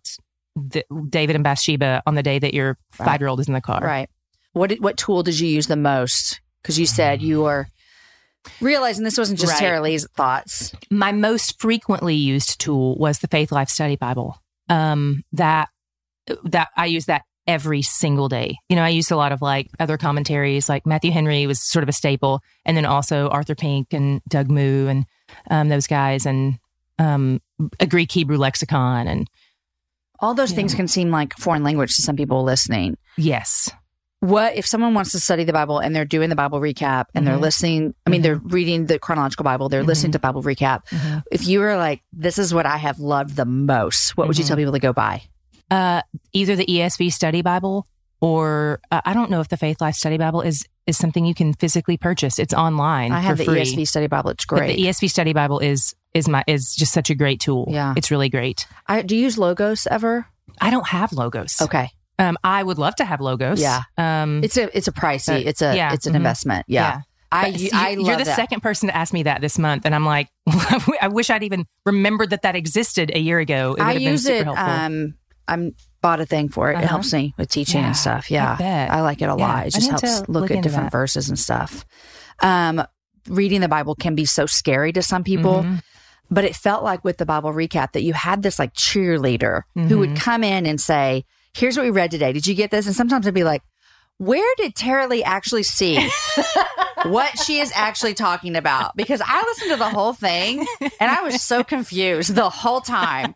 the, 0.54 0.84
David 1.08 1.34
and 1.36 1.42
Bathsheba 1.42 2.02
on 2.06 2.14
the 2.14 2.22
day 2.22 2.38
that 2.38 2.54
your 2.54 2.78
Right. 2.98 3.06
five 3.06 3.20
year 3.20 3.28
old 3.28 3.40
is 3.40 3.48
in 3.48 3.54
the 3.54 3.60
car. 3.60 3.80
Right. 3.82 4.08
What 4.52 4.72
what 4.80 4.96
tool 4.96 5.22
did 5.22 5.38
you 5.40 5.48
use 5.48 5.66
the 5.66 5.76
most? 5.76 6.40
Because 6.66 6.80
you 6.80 6.86
said 6.86 7.22
you 7.22 7.42
were 7.42 7.68
realizing 8.60 9.04
this 9.04 9.16
wasn't 9.18 9.38
just 9.38 9.52
Right. 9.52 9.60
Tara-Leigh's 9.60 10.08
thoughts. 10.16 10.74
My 10.90 11.12
most 11.12 11.60
frequently 11.60 12.16
used 12.16 12.58
tool 12.60 12.96
was 12.98 13.20
the 13.20 13.28
Faithlife 13.28 13.70
Study 13.70 13.94
Bible. 13.94 14.42
Um, 14.68 15.22
that 15.32 15.68
that 16.42 16.70
I 16.76 16.86
use 16.86 17.04
that 17.06 17.22
every 17.46 17.82
single 17.82 18.28
day. 18.28 18.56
You 18.68 18.74
know, 18.74 18.82
I 18.82 18.88
used 18.88 19.12
a 19.12 19.16
lot 19.16 19.30
of 19.30 19.40
like 19.40 19.68
other 19.78 19.96
commentaries, 19.96 20.68
like 20.68 20.84
Matthew 20.84 21.12
Henry 21.12 21.46
was 21.46 21.60
sort 21.60 21.84
of 21.84 21.88
a 21.88 21.92
staple, 21.92 22.40
and 22.64 22.76
then 22.76 22.84
also 22.84 23.28
Arthur 23.28 23.54
Pink 23.54 23.92
and 23.92 24.20
Doug 24.28 24.50
Moo 24.50 24.88
and 24.88 25.06
um, 25.48 25.68
those 25.68 25.86
guys, 25.86 26.26
and 26.26 26.58
um, 26.98 27.40
a 27.78 27.86
Greek 27.86 28.10
Hebrew 28.10 28.38
lexicon, 28.38 29.06
and 29.06 29.28
All 30.18 30.34
those 30.34 30.50
things 30.50 30.74
can 30.74 30.88
seem 30.88 31.12
like 31.12 31.34
foreign 31.38 31.62
language 31.62 31.94
to 31.94 32.02
some 32.02 32.16
people 32.16 32.42
listening. 32.42 32.96
yes, 33.16 33.70
What 34.26 34.56
if 34.56 34.66
someone 34.66 34.94
wants 34.94 35.12
to 35.12 35.20
study 35.20 35.44
the 35.44 35.52
Bible 35.52 35.78
and 35.78 35.94
they're 35.94 36.04
doing 36.04 36.30
the 36.30 36.36
Bible 36.36 36.60
recap 36.60 37.06
and 37.14 37.26
they're 37.26 37.36
Mhm. 37.36 37.40
listening? 37.42 37.94
I 38.06 38.10
mean, 38.10 38.22
they're 38.22 38.36
reading 38.42 38.86
the 38.86 38.98
chronological 38.98 39.44
Bible, 39.44 39.68
they're 39.68 39.84
listening 39.84 40.10
Mhm. 40.10 40.14
to 40.14 40.18
Bible 40.18 40.42
recap. 40.42 40.80
If 41.30 41.46
you 41.46 41.60
were 41.60 41.76
like, 41.76 42.02
this 42.12 42.38
is 42.38 42.52
what 42.52 42.66
I 42.66 42.76
have 42.76 42.98
loved 42.98 43.36
the 43.36 43.44
most, 43.44 44.16
what 44.16 44.26
would 44.26 44.36
you 44.38 44.44
Mhm. 44.44 44.48
tell 44.48 44.56
people 44.56 44.72
to 44.72 44.78
go 44.80 44.92
buy? 44.92 45.22
uh, 45.70 46.00
either 46.32 46.54
the 46.54 46.64
ESV 46.70 47.10
Study 47.10 47.42
Bible 47.42 47.88
or 48.20 48.80
uh, 48.92 49.00
I 49.04 49.14
don't 49.14 49.30
know 49.32 49.40
if 49.40 49.48
the 49.48 49.56
Faithlife 49.56 49.96
Study 49.96 50.16
Bible 50.16 50.40
is 50.40 50.64
is 50.86 50.96
something 50.96 51.26
you 51.26 51.34
can 51.34 51.52
physically 51.54 51.96
purchase. 51.96 52.38
It's 52.38 52.54
online. 52.54 53.10
I 53.10 53.18
have 53.18 53.38
the 53.38 53.44
free. 53.44 53.58
ESV 53.62 53.84
study 53.88 54.06
Bible. 54.06 54.30
It's 54.30 54.46
But 54.46 54.58
great. 54.58 54.76
the 54.76 54.82
ESV 54.86 55.08
Study 55.08 55.32
Bible 55.32 55.58
is 55.58 55.94
is 56.14 56.28
my 56.28 56.44
is 56.46 56.72
just 56.76 56.92
such 56.92 57.10
a 57.10 57.14
great 57.16 57.40
tool. 57.40 57.66
Yeah. 57.68 57.94
it's 57.96 58.12
really 58.12 58.28
great. 58.28 58.66
I, 58.86 59.02
do 59.02 59.16
you 59.16 59.22
use 59.24 59.36
logos 59.38 59.88
ever? 59.90 60.26
I 60.60 60.70
don't 60.70 60.86
have 60.86 61.12
logos. 61.12 61.56
Okay. 61.60 61.90
Um, 62.18 62.38
I 62.42 62.62
would 62.62 62.78
love 62.78 62.96
to 62.96 63.04
have 63.04 63.20
logos. 63.20 63.60
Yeah. 63.60 63.82
Um, 63.98 64.42
It's 64.42 64.56
a 64.56 64.74
it's 64.76 64.88
a 64.88 64.92
pricey. 64.92 65.44
Uh, 65.44 65.48
It's 65.48 65.60
a 65.62 65.76
yeah, 65.76 65.92
it's 65.92 66.06
an 66.06 66.14
mhm. 66.14 66.16
investment. 66.16 66.64
Yeah. 66.68 67.00
I 67.32 67.48
you, 67.48 67.58
see, 67.58 67.70
I 67.72 67.90
you- 67.90 67.98
love 67.98 68.06
you're 68.08 68.16
the 68.18 68.24
that. 68.24 68.36
second 68.36 68.60
person 68.60 68.88
to 68.88 68.96
ask 68.96 69.12
me 69.12 69.24
that 69.24 69.40
this 69.40 69.58
month, 69.58 69.84
and 69.84 69.94
I'm 69.94 70.06
like, 70.06 70.28
I 71.02 71.08
wish 71.10 71.28
I'd 71.28 71.42
even 71.42 71.66
remembered 71.84 72.30
that 72.30 72.42
that 72.42 72.54
existed 72.56 73.10
a 73.14 73.18
year 73.18 73.38
ago. 73.40 73.70
It 73.72 73.78
would 73.78 73.80
I 73.80 73.92
have 73.92 74.00
been 74.00 74.12
use 74.12 74.22
super 74.24 74.36
it. 74.38 74.44
helpful. 74.44 74.66
Um, 74.66 75.14
I'm 75.48 75.72
bought 76.00 76.20
a 76.20 76.26
thing 76.26 76.48
for 76.48 76.70
it. 76.70 76.74
It 76.74 76.76
Uh-huh. 76.78 76.86
helps 76.88 77.12
me 77.12 77.34
with 77.36 77.50
teaching 77.50 77.80
Yeah, 77.80 77.88
and 77.88 77.96
stuff. 77.96 78.26
I 78.30 78.34
Yeah, 78.34 78.56
bet. 78.56 79.02
like 79.02 79.20
it 79.20 79.24
a 79.24 79.28
Yeah, 79.28 79.32
lot. 79.34 79.66
It 79.66 79.74
just 79.74 79.90
helps 79.90 80.20
look, 80.20 80.28
look 80.28 80.50
at 80.52 80.62
different 80.62 80.86
that. 80.86 80.92
verses 80.92 81.28
and 81.28 81.38
stuff. 81.38 81.84
Um, 82.40 82.82
reading 83.28 83.60
the 83.60 83.68
Bible 83.68 83.94
can 83.96 84.14
be 84.14 84.24
so 84.24 84.46
scary 84.46 84.92
to 84.92 85.02
some 85.02 85.24
people. 85.24 85.62
Mhm. 85.64 85.82
But 86.30 86.44
it 86.44 86.56
felt 86.56 86.82
like 86.84 87.04
with 87.04 87.18
the 87.18 87.26
Bible 87.26 87.52
recap 87.52 87.92
that 87.92 88.02
you 88.02 88.12
had 88.12 88.42
this 88.42 88.58
like 88.58 88.72
cheerleader 88.74 89.62
who 89.74 89.98
would 89.98 90.10
Mhm. 90.10 90.16
come 90.20 90.42
in 90.44 90.64
and 90.66 90.80
say, 90.80 91.24
Here's 91.56 91.76
what 91.76 91.84
we 91.84 91.90
read 91.90 92.10
today. 92.10 92.32
Did 92.32 92.46
you 92.46 92.54
get 92.54 92.70
this? 92.70 92.86
And 92.86 92.94
sometimes 92.94 93.26
I'd 93.26 93.32
be 93.34 93.44
like, 93.44 93.62
Where 94.18 94.54
did 94.58 94.74
Tara-Leigh 94.74 95.24
actually 95.24 95.62
see 95.62 96.06
what 97.04 97.38
she 97.38 97.60
is 97.60 97.72
actually 97.74 98.14
talking 98.14 98.56
about? 98.56 98.94
Because 98.96 99.22
I 99.24 99.42
listened 99.42 99.70
to 99.70 99.76
the 99.76 99.88
whole 99.88 100.12
thing 100.12 100.66
and 100.80 101.10
I 101.10 101.22
was 101.22 101.42
so 101.42 101.64
confused 101.64 102.34
the 102.34 102.50
whole 102.50 102.80
time. 102.80 103.34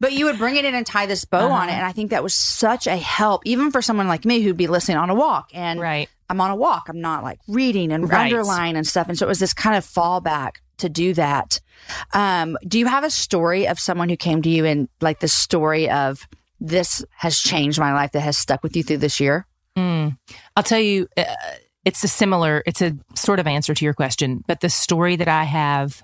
But 0.00 0.12
you 0.12 0.24
would 0.26 0.36
bring 0.36 0.56
it 0.56 0.64
in 0.64 0.74
and 0.74 0.84
tie 0.84 1.06
this 1.06 1.24
bow 1.24 1.50
on 1.52 1.68
it. 1.68 1.72
Uh-huh. 1.72 1.78
And 1.78 1.86
I 1.86 1.92
think 1.92 2.10
that 2.10 2.22
was 2.24 2.34
such 2.34 2.86
a 2.88 2.96
help, 2.96 3.42
even 3.46 3.70
for 3.70 3.80
someone 3.80 4.08
like 4.08 4.24
me 4.24 4.40
who'd 4.42 4.56
be 4.56 4.66
listening 4.66 4.96
on 4.96 5.10
a 5.10 5.14
walk. 5.14 5.50
And 5.54 5.80
right. 5.80 6.08
I'm 6.28 6.40
on 6.40 6.50
a 6.50 6.56
walk. 6.56 6.88
I'm 6.88 7.00
not 7.00 7.22
like 7.22 7.38
reading 7.46 7.92
and 7.92 8.10
Right. 8.10 8.24
underline 8.32 8.74
and 8.76 8.86
stuff. 8.86 9.08
And 9.08 9.16
so 9.16 9.26
it 9.26 9.28
was 9.28 9.38
this 9.38 9.54
kind 9.54 9.76
of 9.76 9.84
fallback 9.86 10.56
to 10.78 10.88
do 10.88 11.14
that. 11.14 11.60
Um, 12.12 12.58
do 12.66 12.78
you 12.80 12.86
have 12.86 13.04
a 13.04 13.10
story 13.10 13.68
of 13.68 13.78
someone 13.78 14.08
who 14.08 14.16
came 14.16 14.42
to 14.42 14.48
you 14.50 14.64
and 14.64 14.88
like 15.00 15.20
the 15.20 15.28
story 15.28 15.88
of 15.88 16.26
this 16.62 17.04
has 17.10 17.38
changed 17.38 17.78
my 17.78 17.92
life 17.92 18.12
that 18.12 18.20
has 18.20 18.38
stuck 18.38 18.62
with 18.62 18.76
you 18.76 18.82
through 18.82 18.98
this 18.98 19.20
year? 19.20 19.46
Mm. 19.76 20.16
I'll 20.56 20.62
tell 20.62 20.80
you, 20.80 21.08
uh, 21.16 21.24
it's 21.84 22.04
a 22.04 22.08
similar, 22.08 22.62
it's 22.66 22.80
a 22.80 22.96
sort 23.14 23.40
of 23.40 23.46
answer 23.46 23.74
to 23.74 23.84
your 23.84 23.94
question, 23.94 24.44
but 24.46 24.60
the 24.60 24.70
story 24.70 25.16
that 25.16 25.28
I 25.28 25.44
have 25.44 26.02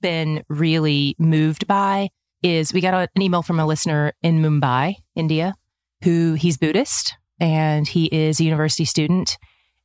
been 0.00 0.42
really 0.48 1.14
moved 1.18 1.66
by 1.66 2.08
is 2.42 2.72
we 2.72 2.80
got 2.80 2.94
a, 2.94 3.08
an 3.14 3.22
email 3.22 3.42
from 3.42 3.60
a 3.60 3.66
listener 3.66 4.12
in 4.22 4.42
Mumbai, 4.42 4.96
India, 5.14 5.54
who 6.02 6.34
he's 6.34 6.56
Buddhist 6.56 7.16
and 7.38 7.86
he 7.86 8.06
is 8.06 8.40
a 8.40 8.44
university 8.44 8.84
student. 8.84 9.38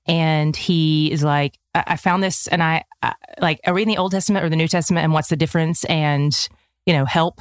And 0.07 0.55
he 0.55 1.11
is 1.11 1.23
like, 1.23 1.59
I, 1.75 1.83
I 1.87 1.95
found 1.97 2.23
this 2.23 2.47
and 2.47 2.63
I, 2.63 2.83
I 3.03 3.13
like, 3.39 3.59
are 3.65 3.73
we 3.73 3.83
in 3.83 3.87
the 3.87 3.97
Old 3.97 4.11
Testament 4.11 4.45
or 4.45 4.49
the 4.49 4.55
New 4.55 4.67
Testament? 4.67 5.03
And 5.03 5.13
what's 5.13 5.29
the 5.29 5.35
difference? 5.35 5.83
And, 5.85 6.33
you 6.85 6.93
know, 6.93 7.05
help. 7.05 7.39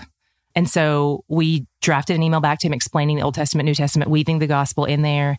And 0.54 0.68
so 0.68 1.24
we 1.28 1.66
drafted 1.80 2.16
an 2.16 2.22
email 2.22 2.40
back 2.40 2.58
to 2.60 2.66
him 2.66 2.72
explaining 2.72 3.16
the 3.16 3.22
Old 3.22 3.34
Testament, 3.34 3.66
New 3.66 3.74
Testament, 3.74 4.10
weaving 4.10 4.38
the 4.38 4.46
gospel 4.46 4.84
in 4.84 5.02
there. 5.02 5.38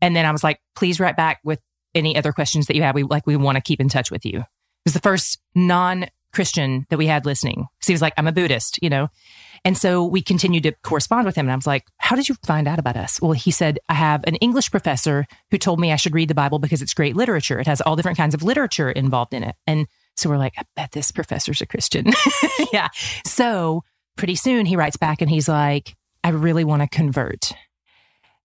And 0.00 0.16
then 0.16 0.26
I 0.26 0.32
was 0.32 0.42
like, 0.42 0.60
please 0.74 0.98
write 1.00 1.16
back 1.16 1.40
with 1.44 1.60
any 1.94 2.16
other 2.16 2.32
questions 2.32 2.66
that 2.66 2.76
you 2.76 2.82
have. 2.82 2.94
We 2.94 3.02
like, 3.02 3.26
we 3.26 3.36
want 3.36 3.56
to 3.56 3.62
keep 3.62 3.80
in 3.80 3.88
touch 3.88 4.10
with 4.10 4.24
you. 4.24 4.40
It 4.40 4.46
was 4.84 4.94
the 4.94 5.00
first 5.00 5.40
non 5.54 6.06
Christian 6.32 6.86
that 6.90 6.98
we 6.98 7.06
had 7.06 7.24
listening. 7.24 7.66
Cause 7.80 7.86
he 7.86 7.92
was 7.92 8.02
like, 8.02 8.12
I'm 8.16 8.28
a 8.28 8.32
Buddhist, 8.32 8.78
you 8.82 8.90
know? 8.90 9.08
And 9.64 9.76
so 9.76 10.04
we 10.04 10.22
continued 10.22 10.62
to 10.64 10.72
correspond 10.82 11.26
with 11.26 11.34
him. 11.34 11.46
And 11.46 11.52
I 11.52 11.56
was 11.56 11.66
like, 11.66 11.84
how 11.96 12.16
did 12.16 12.28
you 12.28 12.36
find 12.46 12.68
out 12.68 12.78
about 12.78 12.96
us? 12.96 13.20
Well, 13.20 13.32
he 13.32 13.50
said, 13.50 13.78
I 13.88 13.94
have 13.94 14.24
an 14.24 14.36
English 14.36 14.70
professor 14.70 15.26
who 15.50 15.58
told 15.58 15.80
me 15.80 15.92
I 15.92 15.96
should 15.96 16.14
read 16.14 16.28
the 16.28 16.34
Bible 16.34 16.58
because 16.58 16.82
it's 16.82 16.94
great 16.94 17.16
literature. 17.16 17.58
It 17.58 17.66
has 17.66 17.80
all 17.80 17.96
different 17.96 18.18
kinds 18.18 18.34
of 18.34 18.42
literature 18.42 18.90
involved 18.90 19.34
in 19.34 19.42
it. 19.42 19.56
And 19.66 19.86
so 20.16 20.28
we're 20.28 20.38
like, 20.38 20.54
I 20.58 20.62
bet 20.76 20.92
this 20.92 21.10
professor's 21.10 21.60
a 21.60 21.66
Christian. 21.66 22.06
yeah. 22.72 22.88
So 23.26 23.82
pretty 24.18 24.34
soon 24.34 24.66
he 24.66 24.76
writes 24.76 24.98
back 24.98 25.22
and 25.22 25.30
he's 25.30 25.48
like, 25.48 25.96
I 26.22 26.30
really 26.30 26.64
want 26.64 26.82
to 26.82 26.88
convert. 26.88 27.52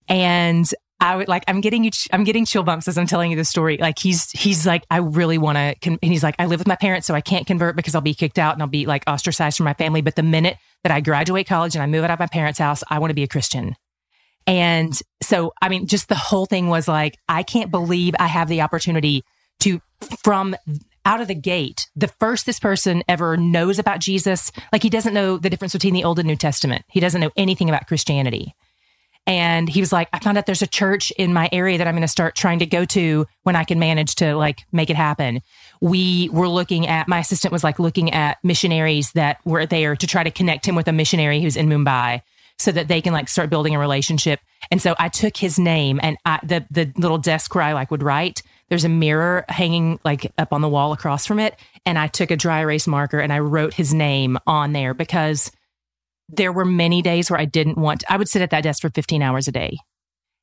And 0.08 0.66
I 1.00 1.16
would 1.16 1.28
like, 1.28 1.44
I'm 1.48 1.60
getting 1.60 1.84
you, 1.84 1.90
I'm 2.12 2.24
getting 2.24 2.46
chill 2.46 2.62
bumps 2.62 2.88
as 2.88 2.96
I'm 2.96 3.06
telling 3.06 3.30
you 3.30 3.36
the 3.36 3.44
story. 3.44 3.76
Like 3.76 3.98
he's, 3.98 4.30
he's 4.30 4.64
like, 4.64 4.84
I 4.90 4.98
really 4.98 5.36
want 5.36 5.58
to, 5.58 5.74
con-, 5.82 5.98
and 6.02 6.12
he's 6.12 6.22
like, 6.22 6.36
I 6.38 6.46
live 6.46 6.60
with 6.60 6.68
my 6.68 6.76
parents, 6.76 7.06
so 7.06 7.14
I 7.14 7.20
can't 7.20 7.46
convert 7.46 7.76
because 7.76 7.94
I'll 7.94 8.00
be 8.00 8.14
kicked 8.14 8.38
out 8.38 8.54
and 8.54 8.62
I'll 8.62 8.68
be 8.68 8.86
like 8.86 9.02
ostracized 9.06 9.58
from 9.58 9.64
my 9.64 9.74
family. 9.74 10.00
But 10.00 10.14
the 10.14 10.22
minute 10.22 10.56
that 10.84 10.92
I 10.92 11.00
graduate 11.00 11.46
college 11.46 11.74
and 11.74 11.82
I 11.82 11.86
move 11.86 12.04
out 12.04 12.10
of 12.10 12.20
my 12.20 12.28
parents' 12.28 12.58
house, 12.58 12.82
I 12.88 13.00
want 13.00 13.10
to 13.10 13.14
be 13.14 13.24
a 13.24 13.28
Christian. 13.28 13.74
And 14.46 14.98
so, 15.22 15.52
I 15.60 15.68
mean, 15.68 15.86
just 15.86 16.08
the 16.08 16.14
whole 16.14 16.46
thing 16.46 16.68
was 16.68 16.86
like, 16.86 17.18
I 17.28 17.42
can't 17.42 17.70
believe 17.70 18.14
I 18.18 18.28
have 18.28 18.48
the 18.48 18.62
opportunity 18.62 19.24
to, 19.60 19.80
from 20.22 20.54
out 21.04 21.20
of 21.20 21.28
the 21.28 21.34
gate, 21.34 21.88
the 21.94 22.08
first 22.08 22.46
this 22.46 22.58
person 22.58 23.02
ever 23.08 23.36
knows 23.36 23.78
about 23.78 24.00
Jesus, 24.00 24.50
like 24.72 24.82
he 24.82 24.90
doesn't 24.90 25.14
know 25.14 25.36
the 25.36 25.50
difference 25.50 25.72
between 25.72 25.94
the 25.94 26.04
Old 26.04 26.18
and 26.18 26.26
New 26.26 26.36
Testament. 26.36 26.84
He 26.88 27.00
doesn't 27.00 27.20
know 27.20 27.30
anything 27.36 27.68
about 27.68 27.86
Christianity. 27.86 28.54
And 29.26 29.68
he 29.70 29.80
was 29.80 29.92
like, 29.92 30.08
I 30.12 30.18
found 30.18 30.36
out 30.36 30.44
there's 30.44 30.60
a 30.60 30.66
church 30.66 31.10
in 31.12 31.32
my 31.32 31.48
area 31.50 31.78
that 31.78 31.86
I'm 31.86 31.94
going 31.94 32.02
to 32.02 32.08
start 32.08 32.34
trying 32.34 32.58
to 32.58 32.66
go 32.66 32.84
to 32.86 33.26
when 33.42 33.56
I 33.56 33.64
can 33.64 33.78
manage 33.78 34.16
to 34.16 34.36
like 34.36 34.66
make 34.70 34.90
it 34.90 34.96
happen. 34.96 35.40
We 35.80 36.28
were 36.30 36.48
looking 36.48 36.86
at, 36.86 37.08
my 37.08 37.20
assistant 37.20 37.52
was 37.52 37.64
like 37.64 37.78
looking 37.78 38.12
at 38.12 38.36
missionaries 38.44 39.12
that 39.12 39.38
were 39.46 39.64
there 39.64 39.96
to 39.96 40.06
try 40.06 40.24
to 40.24 40.30
connect 40.30 40.66
him 40.66 40.74
with 40.74 40.88
a 40.88 40.92
missionary 40.92 41.40
who's 41.40 41.56
in 41.56 41.68
Mumbai 41.68 42.20
so 42.58 42.70
that 42.70 42.88
they 42.88 43.00
can 43.00 43.12
like 43.14 43.28
start 43.28 43.48
building 43.48 43.74
a 43.74 43.78
relationship. 43.78 44.40
And 44.70 44.80
so 44.80 44.94
I 44.98 45.08
took 45.08 45.38
his 45.38 45.58
name 45.58 46.00
and 46.02 46.18
I, 46.26 46.40
the, 46.42 46.66
the 46.70 46.92
little 46.96 47.18
desk 47.18 47.54
where 47.54 47.64
I 47.64 47.72
like 47.72 47.90
would 47.90 48.02
write, 48.02 48.42
there's 48.68 48.84
a 48.84 48.88
mirror 48.88 49.44
hanging 49.48 49.98
like 50.04 50.32
up 50.38 50.52
on 50.52 50.60
the 50.60 50.68
wall 50.68 50.92
across 50.92 51.26
from 51.26 51.38
it. 51.38 51.56
And 51.84 51.98
I 51.98 52.06
took 52.06 52.30
a 52.30 52.36
dry 52.36 52.60
erase 52.60 52.86
marker 52.86 53.18
and 53.18 53.32
I 53.32 53.40
wrote 53.40 53.74
his 53.74 53.92
name 53.92 54.38
on 54.46 54.72
there 54.72 54.94
because 54.94 55.50
there 56.28 56.52
were 56.52 56.64
many 56.64 57.02
days 57.02 57.30
where 57.30 57.38
I 57.38 57.44
didn't 57.44 57.78
want, 57.78 58.04
I 58.08 58.16
would 58.16 58.28
sit 58.28 58.42
at 58.42 58.50
that 58.50 58.62
desk 58.62 58.80
for 58.80 58.90
15 58.90 59.22
hours 59.22 59.48
a 59.48 59.52
day. 59.52 59.76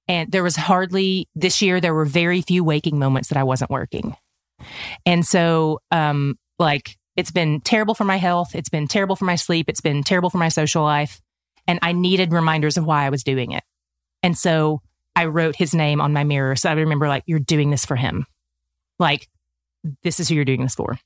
And 0.08 0.32
there 0.32 0.44
was 0.44 0.56
hardly, 0.56 1.28
this 1.36 1.62
year, 1.62 1.80
there 1.80 1.94
were 1.94 2.06
very 2.06 2.42
few 2.42 2.64
waking 2.64 3.00
moments 3.00 3.30
that 3.30 3.38
I 3.38 3.44
wasn't 3.44 3.72
working. 3.72 4.16
And 5.06 5.26
so, 5.26 5.80
um, 5.92 6.38
like, 6.60 6.98
it's 7.16 7.32
been 7.32 7.62
terrible 7.62 7.94
for 7.94 8.04
my 8.04 8.18
health. 8.18 8.56
It's 8.56 8.70
been 8.70 8.88
terrible 8.88 9.16
for 9.16 9.26
my 9.26 9.36
sleep. 9.36 9.68
It's 9.70 9.82
been 9.82 10.04
terrible 10.04 10.30
for 10.30 10.38
my 10.38 10.50
social 10.50 10.84
life. 10.84 11.22
And 11.68 11.80
I 11.82 11.94
needed 11.94 12.32
reminders 12.32 12.78
of 12.78 12.86
why 12.86 13.06
I 13.06 13.10
was 13.10 13.24
doing 13.24 13.52
it. 13.52 13.64
And 14.24 14.38
so 14.38 14.82
I 15.16 15.26
wrote 15.26 15.56
his 15.56 15.74
name 15.74 16.02
on 16.02 16.14
my 16.14 16.24
mirror. 16.24 16.56
So 16.56 16.70
I 16.70 16.74
remember, 16.74 17.08
like, 17.08 17.24
you're 17.26 17.40
doing 17.40 17.70
this 17.70 17.86
for 17.86 17.96
him. 17.96 18.26
Like, 19.00 19.28
this 20.04 20.20
is 20.20 20.30
who 20.30 20.36
you're 20.36 20.46
doing 20.46 20.62
this 20.62 20.76
for. 20.76 20.98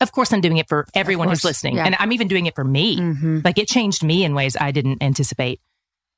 Of 0.00 0.12
course, 0.12 0.32
I'm 0.32 0.40
doing 0.40 0.58
it 0.58 0.68
for 0.68 0.86
everyone 0.94 1.28
who's 1.28 1.44
listening. 1.44 1.76
yeah. 1.76 1.86
And 1.86 1.96
I'm 1.98 2.12
even 2.12 2.28
doing 2.28 2.46
it 2.46 2.54
for 2.54 2.64
me. 2.64 2.98
Mm-hmm. 2.98 3.40
Like 3.44 3.58
it 3.58 3.68
changed 3.68 4.02
me 4.02 4.24
in 4.24 4.34
ways 4.34 4.56
I 4.60 4.70
didn't 4.70 5.02
anticipate. 5.02 5.60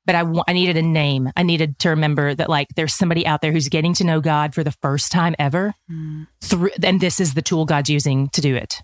But 0.05 0.15
I, 0.15 0.23
I 0.47 0.53
needed 0.53 0.77
a 0.77 0.81
name. 0.81 1.31
I 1.35 1.43
needed 1.43 1.79
to 1.79 1.89
remember 1.89 2.33
that 2.33 2.49
like 2.49 2.69
there's 2.75 2.93
somebody 2.93 3.25
out 3.25 3.41
there 3.41 3.51
who's 3.51 3.69
getting 3.69 3.93
to 3.95 4.03
know 4.03 4.19
God 4.19 4.55
for 4.55 4.63
the 4.63 4.71
first 4.71 5.11
time 5.11 5.35
ever. 5.37 5.73
Through, 6.41 6.71
and 6.81 6.99
this 6.99 7.19
is 7.19 7.33
the 7.33 7.41
tool 7.41 7.65
God's 7.65 7.89
using 7.89 8.29
to 8.29 8.41
do 8.41 8.55
it. 8.55 8.81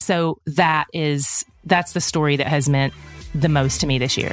So 0.00 0.38
that 0.46 0.86
is 0.92 1.44
that's 1.64 1.92
the 1.92 2.00
story 2.00 2.36
that 2.36 2.46
has 2.46 2.68
meant 2.68 2.92
the 3.34 3.48
most 3.48 3.80
to 3.80 3.86
me 3.86 3.98
this 3.98 4.16
year. 4.16 4.32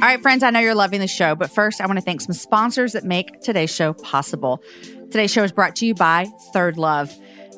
All 0.00 0.06
right, 0.06 0.22
friends, 0.22 0.42
I 0.42 0.48
know 0.48 0.60
you're 0.60 0.74
loving 0.74 1.00
the 1.00 1.06
show, 1.06 1.34
but 1.34 1.50
first, 1.50 1.78
I 1.78 1.86
want 1.86 1.98
to 1.98 2.02
thank 2.02 2.22
some 2.22 2.32
sponsors 2.32 2.94
that 2.94 3.04
make 3.04 3.42
today's 3.42 3.68
show 3.68 3.92
possible. 3.92 4.62
Today's 5.10 5.30
show 5.30 5.42
is 5.42 5.52
brought 5.52 5.76
to 5.76 5.86
you 5.86 5.94
by 5.94 6.24
Third 6.54 6.78
Love. 6.78 7.14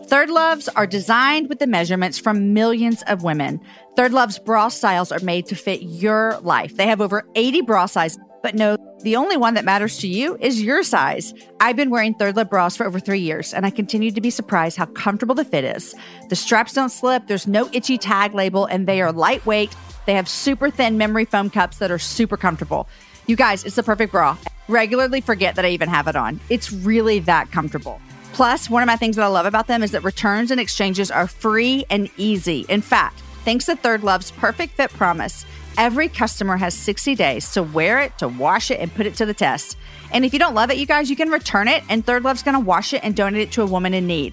Third 0.07 0.29
Loves 0.29 0.67
are 0.67 0.85
designed 0.85 1.49
with 1.49 1.61
the 1.61 1.69
measurements 1.69 2.19
from 2.19 2.53
millions 2.53 3.03
of 3.03 3.23
women. 3.23 3.61
Third 3.95 4.13
Love's 4.13 4.41
bra 4.41 4.71
styles 4.71 5.13
are 5.13 5.21
made 5.21 5.47
to 5.47 5.55
fit 5.55 5.83
your 5.83 6.37
life. 6.41 6.77
They 6.77 6.89
have 6.89 7.01
over 7.01 7.23
80 7.37 7.61
bra 7.61 7.87
sizes, 7.87 8.19
but 8.43 8.57
no, 8.57 8.77
the 9.03 9.15
only 9.15 9.37
one 9.37 9.55
that 9.55 9.65
matters 9.65 9.99
to 9.99 10.09
you 10.09 10.37
is 10.41 10.61
your 10.61 10.83
size. 10.83 11.33
I've 11.61 11.77
been 11.77 11.91
wearing 11.91 12.15
Third 12.15 12.35
Love 12.35 12.51
bras 12.51 12.77
for 12.77 12.85
over 12.85 12.99
three 12.99 13.21
years, 13.21 13.55
and 13.55 13.65
I 13.65 13.71
continue 13.71 14.11
to 14.11 14.21
be 14.21 14.31
surprised 14.31 14.77
how 14.77 14.87
comfortable 14.87 15.37
the 15.37 15.45
fit 15.45 15.63
is. 15.63 15.95
The 16.29 16.35
straps 16.35 16.73
don't 16.73 16.89
slip, 16.89 17.29
there's 17.29 17.47
no 17.47 17.71
itchy 17.73 17.99
tag 17.99 18.35
label, 18.35 18.65
and 18.65 18.89
they 18.89 19.01
are 19.01 19.13
lightweight. 19.13 19.73
They 20.07 20.15
have 20.15 20.29
super 20.29 20.71
thin 20.71 20.99
memory 20.99 21.25
foam 21.25 21.51
cups 21.51 21.79
that 21.79 21.91
are 21.91 21.99
super 21.99 22.37
comfortable. 22.37 22.89
You 23.27 23.37
guys, 23.37 23.65
it's 23.65 23.77
the 23.77 23.83
perfect 23.83 24.13
bra. 24.13 24.37
Regularly 24.69 25.21
forget 25.21 25.55
that 25.57 25.65
I 25.65 25.69
even 25.69 25.89
have 25.89 26.09
it 26.09 26.17
on. 26.17 26.41
It's 26.49 26.73
really 26.73 27.21
that 27.21 27.51
comfortable. 27.51 28.01
Plus, 28.33 28.71
one 28.71 28.83
of 28.83 28.87
my 28.87 28.97
things 28.97 29.17
that 29.17 29.23
I 29.23 29.29
love 29.29 29.47
about 29.47 29.67
them 29.67 29.83
is 29.83 29.91
that 29.93 30.03
returns 30.05 30.51
and 30.51 30.61
exchanges 30.61 31.11
are 31.11 31.27
free 31.27 31.85
and 31.91 32.09
easy. 32.17 32.65
In 32.69 32.81
fact, 32.81 33.21
thanks 33.45 33.67
to 33.67 33.77
Third 33.77 34.03
Love's 34.03 34.31
perfect 34.31 34.77
fit 34.77 34.91
promise, 34.91 35.45
every 35.77 36.09
customer 36.09 36.57
has 36.57 36.75
60 36.75 37.15
days 37.15 37.53
to 37.53 37.63
wear 37.63 38.01
it, 38.01 38.17
to 38.19 38.29
wash 38.29 38.71
it, 38.71 38.81
and 38.81 38.93
put 38.95 39.07
it 39.07 39.15
to 39.17 39.27
the 39.27 39.35
test. 39.35 39.77
And 40.13 40.25
if 40.25 40.33
you 40.33 40.39
don't 40.39 40.55
love 40.55 40.71
it, 40.71 40.79
you 40.79 40.87
guys, 40.87 41.11
you 41.11 41.17
can 41.17 41.29
return 41.29 41.69
it, 41.69 41.85
and 41.89 42.05
Third 42.05 42.25
Love's 42.25 42.43
gonna 42.43 42.61
wash 42.61 42.95
it 42.95 43.05
and 43.05 43.15
donate 43.15 43.43
it 43.43 43.53
to 43.53 43.63
a 43.63 43.67
woman 43.67 43.95
in 43.95 44.07
need 44.07 44.33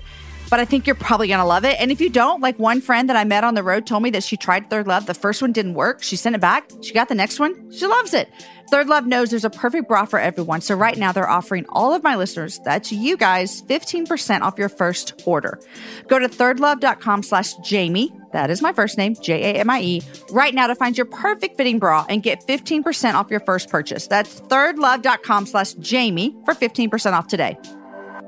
but 0.50 0.60
I 0.60 0.66
think 0.66 0.88
you're 0.88 0.96
probably 0.96 1.28
going 1.28 1.40
to 1.40 1.46
love 1.46 1.66
it. 1.66 1.80
And 1.80 1.92
if 1.92 2.02
you 2.02 2.10
don't, 2.10 2.42
like 2.42 2.58
one 2.58 2.82
friend 2.82 3.10
that 3.10 3.16
I 3.16 3.24
met 3.24 3.44
on 3.44 3.54
the 3.54 3.64
road 3.64 3.86
told 3.86 4.04
me 4.04 4.10
that 4.12 4.24
she 4.24 4.38
tried 4.38 4.70
Third 4.70 4.88
Love. 4.88 5.06
The 5.06 5.14
first 5.14 5.42
one 5.42 5.52
didn't 5.52 5.76
work. 5.76 6.02
She 6.02 6.16
sent 6.16 6.36
it 6.36 6.42
back. 6.42 6.70
She 6.82 6.94
got 6.94 7.08
the 7.10 7.16
next 7.16 7.40
one. 7.40 7.72
She 7.72 7.86
loves 7.86 8.14
it. 8.14 8.30
Third 8.70 8.88
Love 8.88 9.08
knows 9.08 9.32
there's 9.32 9.46
a 9.46 9.50
perfect 9.50 9.88
bra 9.88 10.06
for 10.06 10.20
everyone. 10.20 10.62
So 10.62 10.76
right 10.76 10.98
now 10.98 11.12
they're 11.12 11.30
offering 11.30 11.66
all 11.70 11.94
of 11.94 12.04
my 12.04 12.16
listeners, 12.16 12.60
that's 12.64 12.92
you 12.92 13.18
guys, 13.18 13.64
15% 13.64 14.42
off 14.42 14.60
your 14.60 14.70
first 14.70 15.22
order. 15.26 15.60
Go 16.08 16.20
to 16.20 16.30
thirdlove.com 16.30 17.24
slash 17.24 17.56
Jamie. 17.56 18.14
That 18.32 18.52
is 18.52 18.62
my 18.62 18.72
first 18.74 18.96
name, 18.98 19.16
J-A-M-I-E, 19.20 20.04
right 20.32 20.54
now 20.54 20.68
to 20.68 20.76
find 20.76 20.96
your 20.96 21.08
perfect 21.08 21.58
fitting 21.58 21.80
bra 21.80 22.06
and 22.10 22.22
get 22.22 22.46
15% 22.46 23.16
off 23.16 23.32
your 23.32 23.40
first 23.40 23.70
purchase. 23.70 24.06
That's 24.06 24.40
thirdlove.com 24.42 25.48
slash 25.48 25.74
Jamie 25.74 26.36
for 26.46 26.54
15% 26.54 27.14
off 27.14 27.28
today. 27.28 27.58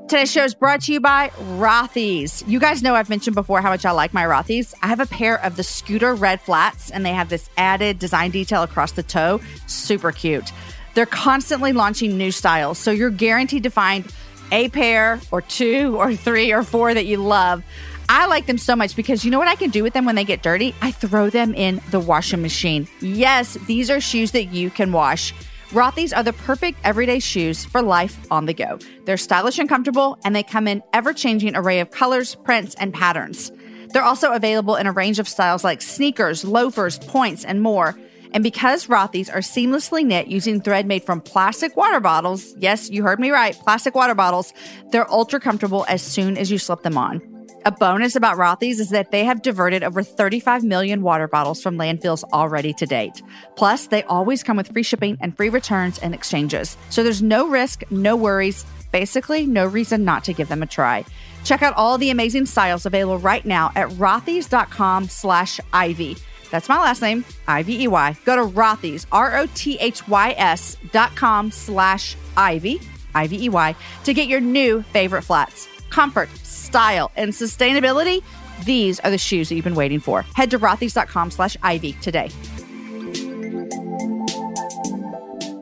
Today's 0.08 0.30
show 0.30 0.44
is 0.44 0.54
brought 0.54 0.82
to 0.82 0.92
you 0.92 1.00
by 1.00 1.28
Rothy's. 1.56 2.44
You 2.46 2.60
guys 2.60 2.82
know 2.82 2.94
I've 2.94 3.08
mentioned 3.08 3.34
before 3.34 3.62
how 3.62 3.70
much 3.70 3.86
I 3.86 3.92
like 3.92 4.12
my 4.12 4.24
Rothy's. 4.24 4.74
I 4.82 4.88
have 4.88 5.00
a 5.00 5.06
pair 5.06 5.42
of 5.42 5.56
the 5.56 5.62
Scooter 5.62 6.14
red 6.14 6.40
flats, 6.42 6.90
and 6.90 7.06
they 7.06 7.12
have 7.12 7.30
this 7.30 7.48
added 7.56 7.98
design 7.98 8.30
detail 8.30 8.62
across 8.62 8.92
the 8.92 9.02
toe. 9.02 9.40
Super 9.66 10.12
cute. 10.12 10.52
They're 10.94 11.06
constantly 11.06 11.72
launching 11.72 12.18
new 12.18 12.30
styles, 12.30 12.76
so 12.76 12.90
you're 12.90 13.08
guaranteed 13.08 13.62
to 13.62 13.70
find 13.70 14.04
a 14.50 14.68
pair 14.68 15.18
or 15.30 15.40
two 15.40 15.96
or 15.96 16.14
three 16.14 16.52
or 16.52 16.62
four 16.62 16.92
that 16.92 17.06
you 17.06 17.16
love. 17.16 17.64
I 18.08 18.26
like 18.26 18.44
them 18.44 18.58
so 18.58 18.76
much 18.76 18.94
because 18.94 19.24
you 19.24 19.30
know 19.30 19.38
what 19.38 19.48
I 19.48 19.54
can 19.54 19.70
do 19.70 19.82
with 19.82 19.94
them 19.94 20.04
when 20.04 20.16
they 20.16 20.24
get 20.24 20.42
dirty? 20.42 20.74
I 20.82 20.90
throw 20.90 21.30
them 21.30 21.54
in 21.54 21.80
the 21.90 22.00
washing 22.00 22.42
machine. 22.42 22.86
Yes, 23.00 23.54
these 23.66 23.88
are 23.88 24.00
shoes 24.00 24.32
that 24.32 24.52
you 24.52 24.68
can 24.68 24.92
wash. 24.92 25.32
Rothy's 25.72 26.12
are 26.12 26.22
the 26.22 26.34
perfect 26.34 26.78
everyday 26.84 27.18
shoes 27.18 27.64
for 27.64 27.80
life 27.80 28.30
on 28.30 28.44
the 28.44 28.52
go. 28.52 28.78
They're 29.06 29.16
stylish 29.16 29.58
and 29.58 29.70
comfortable, 29.70 30.18
and 30.22 30.36
they 30.36 30.42
come 30.42 30.68
in 30.68 30.82
ever 30.92 31.14
changing 31.14 31.56
array 31.56 31.80
of 31.80 31.90
colors, 31.90 32.34
prints, 32.34 32.74
and 32.74 32.92
patterns. 32.92 33.50
They're 33.88 34.04
also 34.04 34.32
available 34.32 34.76
in 34.76 34.86
a 34.86 34.92
range 34.92 35.18
of 35.18 35.26
styles 35.26 35.64
like 35.64 35.80
sneakers, 35.80 36.44
loafers, 36.44 36.98
points, 36.98 37.42
and 37.42 37.62
more. 37.62 37.98
And 38.32 38.44
because 38.44 38.86
Rothy's 38.86 39.30
are 39.30 39.38
seamlessly 39.38 40.04
knit 40.04 40.26
using 40.26 40.60
thread 40.60 40.86
made 40.86 41.04
from 41.04 41.22
plastic 41.22 41.74
water 41.74 42.00
bottles, 42.00 42.54
yes, 42.58 42.90
you 42.90 43.02
heard 43.02 43.18
me 43.18 43.30
right, 43.30 43.56
plastic 43.56 43.94
water 43.94 44.14
bottles, 44.14 44.52
they're 44.90 45.10
ultra 45.10 45.40
comfortable 45.40 45.86
as 45.88 46.02
soon 46.02 46.36
as 46.36 46.50
you 46.50 46.58
slip 46.58 46.82
them 46.82 46.98
on. 46.98 47.31
A 47.64 47.70
bonus 47.70 48.16
about 48.16 48.38
Rothy's 48.38 48.80
is 48.80 48.90
that 48.90 49.12
they 49.12 49.24
have 49.24 49.40
diverted 49.40 49.84
over 49.84 50.02
35 50.02 50.64
million 50.64 51.00
water 51.02 51.28
bottles 51.28 51.62
from 51.62 51.78
landfills 51.78 52.24
already 52.32 52.72
to 52.72 52.86
date. 52.86 53.22
Plus, 53.54 53.86
they 53.86 54.02
always 54.04 54.42
come 54.42 54.56
with 54.56 54.72
free 54.72 54.82
shipping 54.82 55.16
and 55.20 55.36
free 55.36 55.48
returns 55.48 56.00
and 56.00 56.12
exchanges. 56.12 56.76
So 56.90 57.04
there's 57.04 57.22
no 57.22 57.48
risk, 57.48 57.84
no 57.88 58.16
worries, 58.16 58.66
basically 58.90 59.46
no 59.46 59.64
reason 59.64 60.04
not 60.04 60.24
to 60.24 60.32
give 60.32 60.48
them 60.48 60.64
a 60.64 60.66
try. 60.66 61.04
Check 61.44 61.62
out 61.62 61.74
all 61.76 61.98
the 61.98 62.10
amazing 62.10 62.46
styles 62.46 62.84
available 62.84 63.18
right 63.18 63.44
now 63.44 63.70
at 63.76 63.90
rothys.com 63.90 65.08
slash 65.08 65.60
Ivey. 65.72 66.16
That's 66.50 66.68
my 66.68 66.78
last 66.78 67.00
name, 67.00 67.24
I-V-E-Y. 67.46 68.16
Go 68.24 68.36
to 68.36 68.42
Rothys, 68.42 69.06
R-O-T-H-Y-S 69.12 70.76
dot 70.90 71.14
com 71.14 71.50
slash 71.52 72.16
Ivey, 72.36 72.80
I-V-E-Y, 73.14 73.76
to 74.04 74.14
get 74.14 74.26
your 74.26 74.40
new 74.40 74.82
favorite 74.82 75.22
flats. 75.22 75.68
Comfort, 75.92 76.28
style, 76.38 77.12
and 77.16 77.32
sustainability, 77.32 78.24
these 78.64 78.98
are 79.00 79.10
the 79.10 79.18
shoes 79.18 79.48
that 79.48 79.56
you've 79.56 79.64
been 79.64 79.74
waiting 79.74 80.00
for. 80.00 80.22
Head 80.34 80.50
to 80.52 80.58
rothys.com 80.58 81.30
slash 81.30 81.56
Ivey 81.62 81.92
today. 82.00 82.30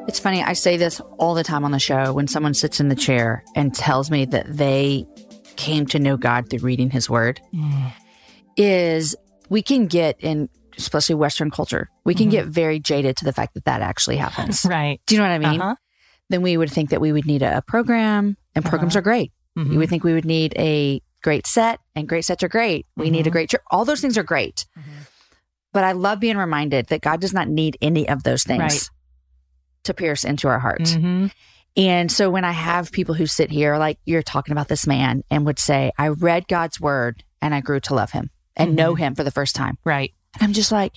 It's 0.06 0.18
funny, 0.18 0.42
I 0.42 0.54
say 0.54 0.76
this 0.76 1.00
all 1.18 1.34
the 1.34 1.44
time 1.44 1.64
on 1.64 1.72
the 1.72 1.78
show 1.78 2.12
when 2.12 2.28
someone 2.28 2.54
sits 2.54 2.80
in 2.80 2.88
the 2.88 2.94
chair 2.94 3.44
and 3.54 3.74
tells 3.74 4.10
me 4.10 4.24
that 4.26 4.46
they 4.48 5.04
came 5.56 5.84
to 5.86 5.98
know 5.98 6.16
God 6.16 6.48
through 6.48 6.60
reading 6.60 6.90
his 6.90 7.10
word. 7.10 7.40
Mm. 7.52 7.92
Is 8.56 9.16
we 9.48 9.62
can 9.62 9.86
get 9.86 10.16
in 10.20 10.48
especially 10.76 11.14
Western 11.14 11.50
culture, 11.50 11.90
we 12.04 12.14
can 12.14 12.26
mm-hmm. 12.26 12.30
get 12.30 12.46
very 12.46 12.80
jaded 12.80 13.16
to 13.18 13.24
the 13.24 13.32
fact 13.32 13.54
that 13.54 13.64
that 13.64 13.82
actually 13.82 14.16
happens. 14.16 14.64
Right. 14.70 15.00
Do 15.06 15.14
you 15.14 15.20
know 15.20 15.28
what 15.28 15.34
I 15.34 15.50
mean? 15.50 15.60
Uh-huh. 15.60 15.74
Then 16.28 16.42
we 16.42 16.56
would 16.56 16.70
think 16.70 16.90
that 16.90 17.00
we 17.00 17.12
would 17.12 17.26
need 17.26 17.42
a, 17.42 17.60
program, 17.66 18.36
and 18.54 18.64
uh-huh. 18.64 18.70
programs 18.70 18.94
are 18.94 19.02
great. 19.02 19.32
Mm-hmm. 19.58 19.72
You 19.72 19.78
would 19.78 19.88
think 19.88 20.04
we 20.04 20.14
would 20.14 20.24
need 20.24 20.54
a 20.56 21.02
great 21.22 21.46
set, 21.46 21.80
and 21.94 22.08
great 22.08 22.24
sets 22.24 22.42
are 22.42 22.48
great. 22.48 22.86
We 22.96 23.06
mm-hmm. 23.06 23.12
need 23.12 23.18
a 23.18 23.22
mm-hmm. 23.22 23.32
great 23.32 23.50
church. 23.50 23.62
All 23.70 23.84
those 23.84 24.00
things 24.00 24.16
are 24.16 24.22
great. 24.22 24.66
Mm-hmm. 24.78 24.90
But 25.72 25.84
I 25.84 25.92
love 25.92 26.20
being 26.20 26.36
reminded 26.36 26.86
that 26.86 27.00
God 27.00 27.20
does 27.20 27.32
not 27.32 27.48
need 27.48 27.76
any 27.80 28.08
of 28.08 28.22
those 28.22 28.42
things 28.42 28.60
right. 28.60 28.90
to 29.84 29.94
pierce 29.94 30.24
into 30.24 30.48
our 30.48 30.58
hearts. 30.58 30.92
Mm-hmm. 30.92 31.26
And 31.76 32.10
so 32.10 32.30
when 32.30 32.44
I 32.44 32.50
have 32.50 32.90
people 32.90 33.14
who 33.14 33.26
sit 33.26 33.50
here, 33.50 33.76
like 33.76 33.98
you're 34.04 34.22
talking 34.22 34.52
about 34.52 34.68
this 34.68 34.86
man, 34.86 35.22
and 35.30 35.46
would 35.46 35.58
say, 35.58 35.92
I 35.96 36.08
read 36.08 36.48
God's 36.48 36.80
word 36.80 37.22
and 37.40 37.54
I 37.54 37.60
grew 37.60 37.80
to 37.80 37.94
love 37.94 38.10
him 38.10 38.30
and 38.56 38.74
know 38.74 38.94
mm-hmm. 38.94 39.02
him 39.04 39.14
for 39.14 39.24
the 39.24 39.30
first 39.30 39.54
time. 39.54 39.78
Right. 39.84 40.12
And 40.34 40.42
I'm 40.42 40.52
just 40.52 40.72
like, 40.72 40.94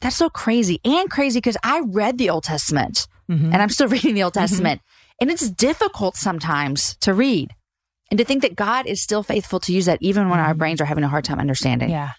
that's 0.00 0.16
so 0.16 0.30
crazy 0.30 0.80
and 0.84 1.10
crazy 1.10 1.38
because 1.38 1.56
I 1.64 1.80
read 1.80 2.18
the 2.18 2.30
Old 2.30 2.44
Testament 2.44 3.06
mm-hmm. 3.30 3.52
and 3.52 3.56
I'm 3.56 3.68
still 3.68 3.88
reading 3.94 4.14
the 4.14 4.22
Old 4.22 4.34
Testament. 4.34 4.80
And 5.20 5.30
it's 5.30 5.50
difficult 5.50 6.16
sometimes 6.16 6.96
to 7.00 7.14
read 7.14 7.54
and 8.10 8.18
to 8.18 8.24
think 8.24 8.42
that 8.42 8.54
God 8.54 8.86
is 8.86 9.00
still 9.00 9.22
faithful 9.22 9.60
to 9.60 9.72
use 9.72 9.86
that 9.86 9.98
even 10.00 10.28
when 10.28 10.38
our 10.38 10.50
mm-hmm. 10.50 10.58
brains 10.58 10.80
are 10.80 10.84
having 10.84 11.04
a 11.04 11.08
hard 11.08 11.24
time 11.24 11.38
understanding. 11.38 11.90
Yeah. 11.90 12.12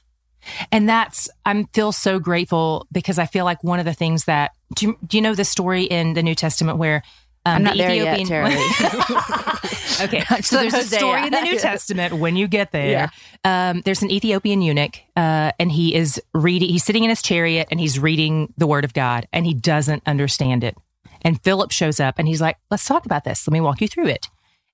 And 0.71 0.88
that's, 0.88 1.30
I'm 1.45 1.65
feel 1.67 1.91
so 1.91 2.19
grateful 2.19 2.88
because 2.91 3.17
I 3.17 3.26
feel 3.26 3.45
like 3.45 3.63
one 3.63 3.80
of 3.80 3.86
the 3.86 3.93
things 3.93 4.26
that, 4.26 4.52
do 4.76 4.88
you, 4.88 4.98
do 5.06 5.17
you 5.17 5.21
know 5.21 5.34
the 5.34 5.45
story 5.45 5.84
in 5.84 6.13
the 6.13 6.24
New 6.24 6.36
Testament 6.36 6.78
where 6.78 7.02
um, 7.45 7.58
I'm 7.58 7.63
not 7.63 7.74
the 7.74 7.80
there 7.80 7.91
Ethiopian... 7.91 8.28
yet, 8.28 10.02
okay, 10.02 10.41
so 10.41 10.58
there's 10.58 10.74
a 10.74 10.84
story 10.84 11.28
in 11.28 11.32
the 11.32 11.41
New 11.41 11.60
Testament 11.60 12.13
when 12.13 12.36
you 12.36 12.48
get 12.48 12.71
there. 12.71 13.12
Yeah. 13.45 13.69
Um, 13.69 13.82
there's 13.86 14.02
an 14.02 14.10
Ethiopian 14.10 14.63
eunuch, 14.63 15.00
uh, 15.15 15.52
and 15.60 15.71
he 15.71 15.93
is 15.93 16.19
reading. 16.34 16.69
He's 16.69 16.84
sitting 16.84 17.04
in 17.04 17.10
his 17.10 17.21
chariot, 17.21 17.67
and 17.69 17.80
he's 17.80 18.00
reading 18.00 18.52
the 18.58 18.65
Word 18.65 18.84
of 18.84 18.93
God, 18.93 19.28
and 19.32 19.45
he 19.45 19.54
doesn't 19.54 20.02
understand 20.08 20.63
it. 20.63 20.76
And 21.21 21.41
Philip 21.43 21.71
shows 21.71 22.00
up, 22.00 22.15
and 22.17 22.28
he's 22.28 22.41
like, 22.41 22.58
"Let's 22.71 22.86
talk 22.86 23.06
about 23.06 23.26
this. 23.26 23.48
Let 23.48 23.54
me 23.54 23.62
walk 23.62 23.80
you 23.80 23.88
through 23.88 24.08
it." 24.08 24.28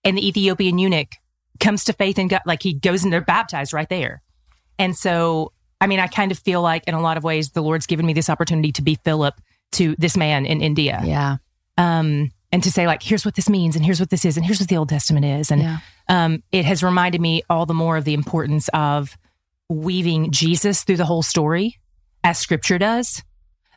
And 0.03 0.17
the 0.17 0.27
Ethiopian 0.27 0.77
eunuch 0.79 1.09
comes 1.59 1.83
to 1.85 1.93
faith 1.93 2.17
in 2.17 2.27
God, 2.27 2.41
like 2.45 2.63
he 2.63 2.73
goes 2.73 3.03
and 3.03 3.13
they're 3.13 3.21
baptized 3.21 3.71
right 3.73 3.87
there. 3.89 4.21
And 4.79 4.97
so, 4.97 5.51
I 5.79 5.87
mean, 5.87 5.99
I 5.99 6.07
kind 6.07 6.31
of 6.31 6.39
feel 6.39 6.61
like 6.61 6.85
in 6.87 6.93
a 6.95 7.01
lot 7.01 7.17
of 7.17 7.23
ways, 7.23 7.51
the 7.51 7.61
Lord's 7.61 7.85
given 7.85 8.05
me 8.05 8.13
this 8.13 8.29
opportunity 8.29 8.71
to 8.73 8.81
be 8.81 8.95
Philip 9.03 9.35
to 9.73 9.95
this 9.99 10.17
man 10.17 10.45
in 10.45 10.61
India. 10.61 11.01
Yeah. 11.03 11.37
Um, 11.77 12.31
and 12.51 12.63
to 12.63 12.71
say 12.71 12.87
like, 12.87 13.01
here's 13.03 13.23
what 13.23 13.35
this 13.35 13.47
means, 13.47 13.75
and 13.75 13.85
here's 13.85 13.99
what 13.99 14.09
this 14.09 14.25
is, 14.25 14.37
and 14.37 14.45
here's 14.45 14.59
what 14.59 14.69
the 14.69 14.77
Old 14.77 14.89
Testament 14.89 15.25
is, 15.25 15.51
and 15.51 15.61
Yeah. 15.61 15.77
um, 16.09 16.43
it 16.51 16.65
has 16.65 16.83
reminded 16.83 17.21
me 17.21 17.43
all 17.49 17.65
the 17.65 17.73
more 17.73 17.95
of 17.95 18.03
the 18.03 18.13
importance 18.13 18.67
of 18.73 19.15
weaving 19.69 20.31
Jesus 20.31 20.83
through 20.83 20.97
the 20.97 21.05
whole 21.05 21.23
story, 21.23 21.79
as 22.23 22.37
Scripture 22.37 22.77
does, 22.77 23.23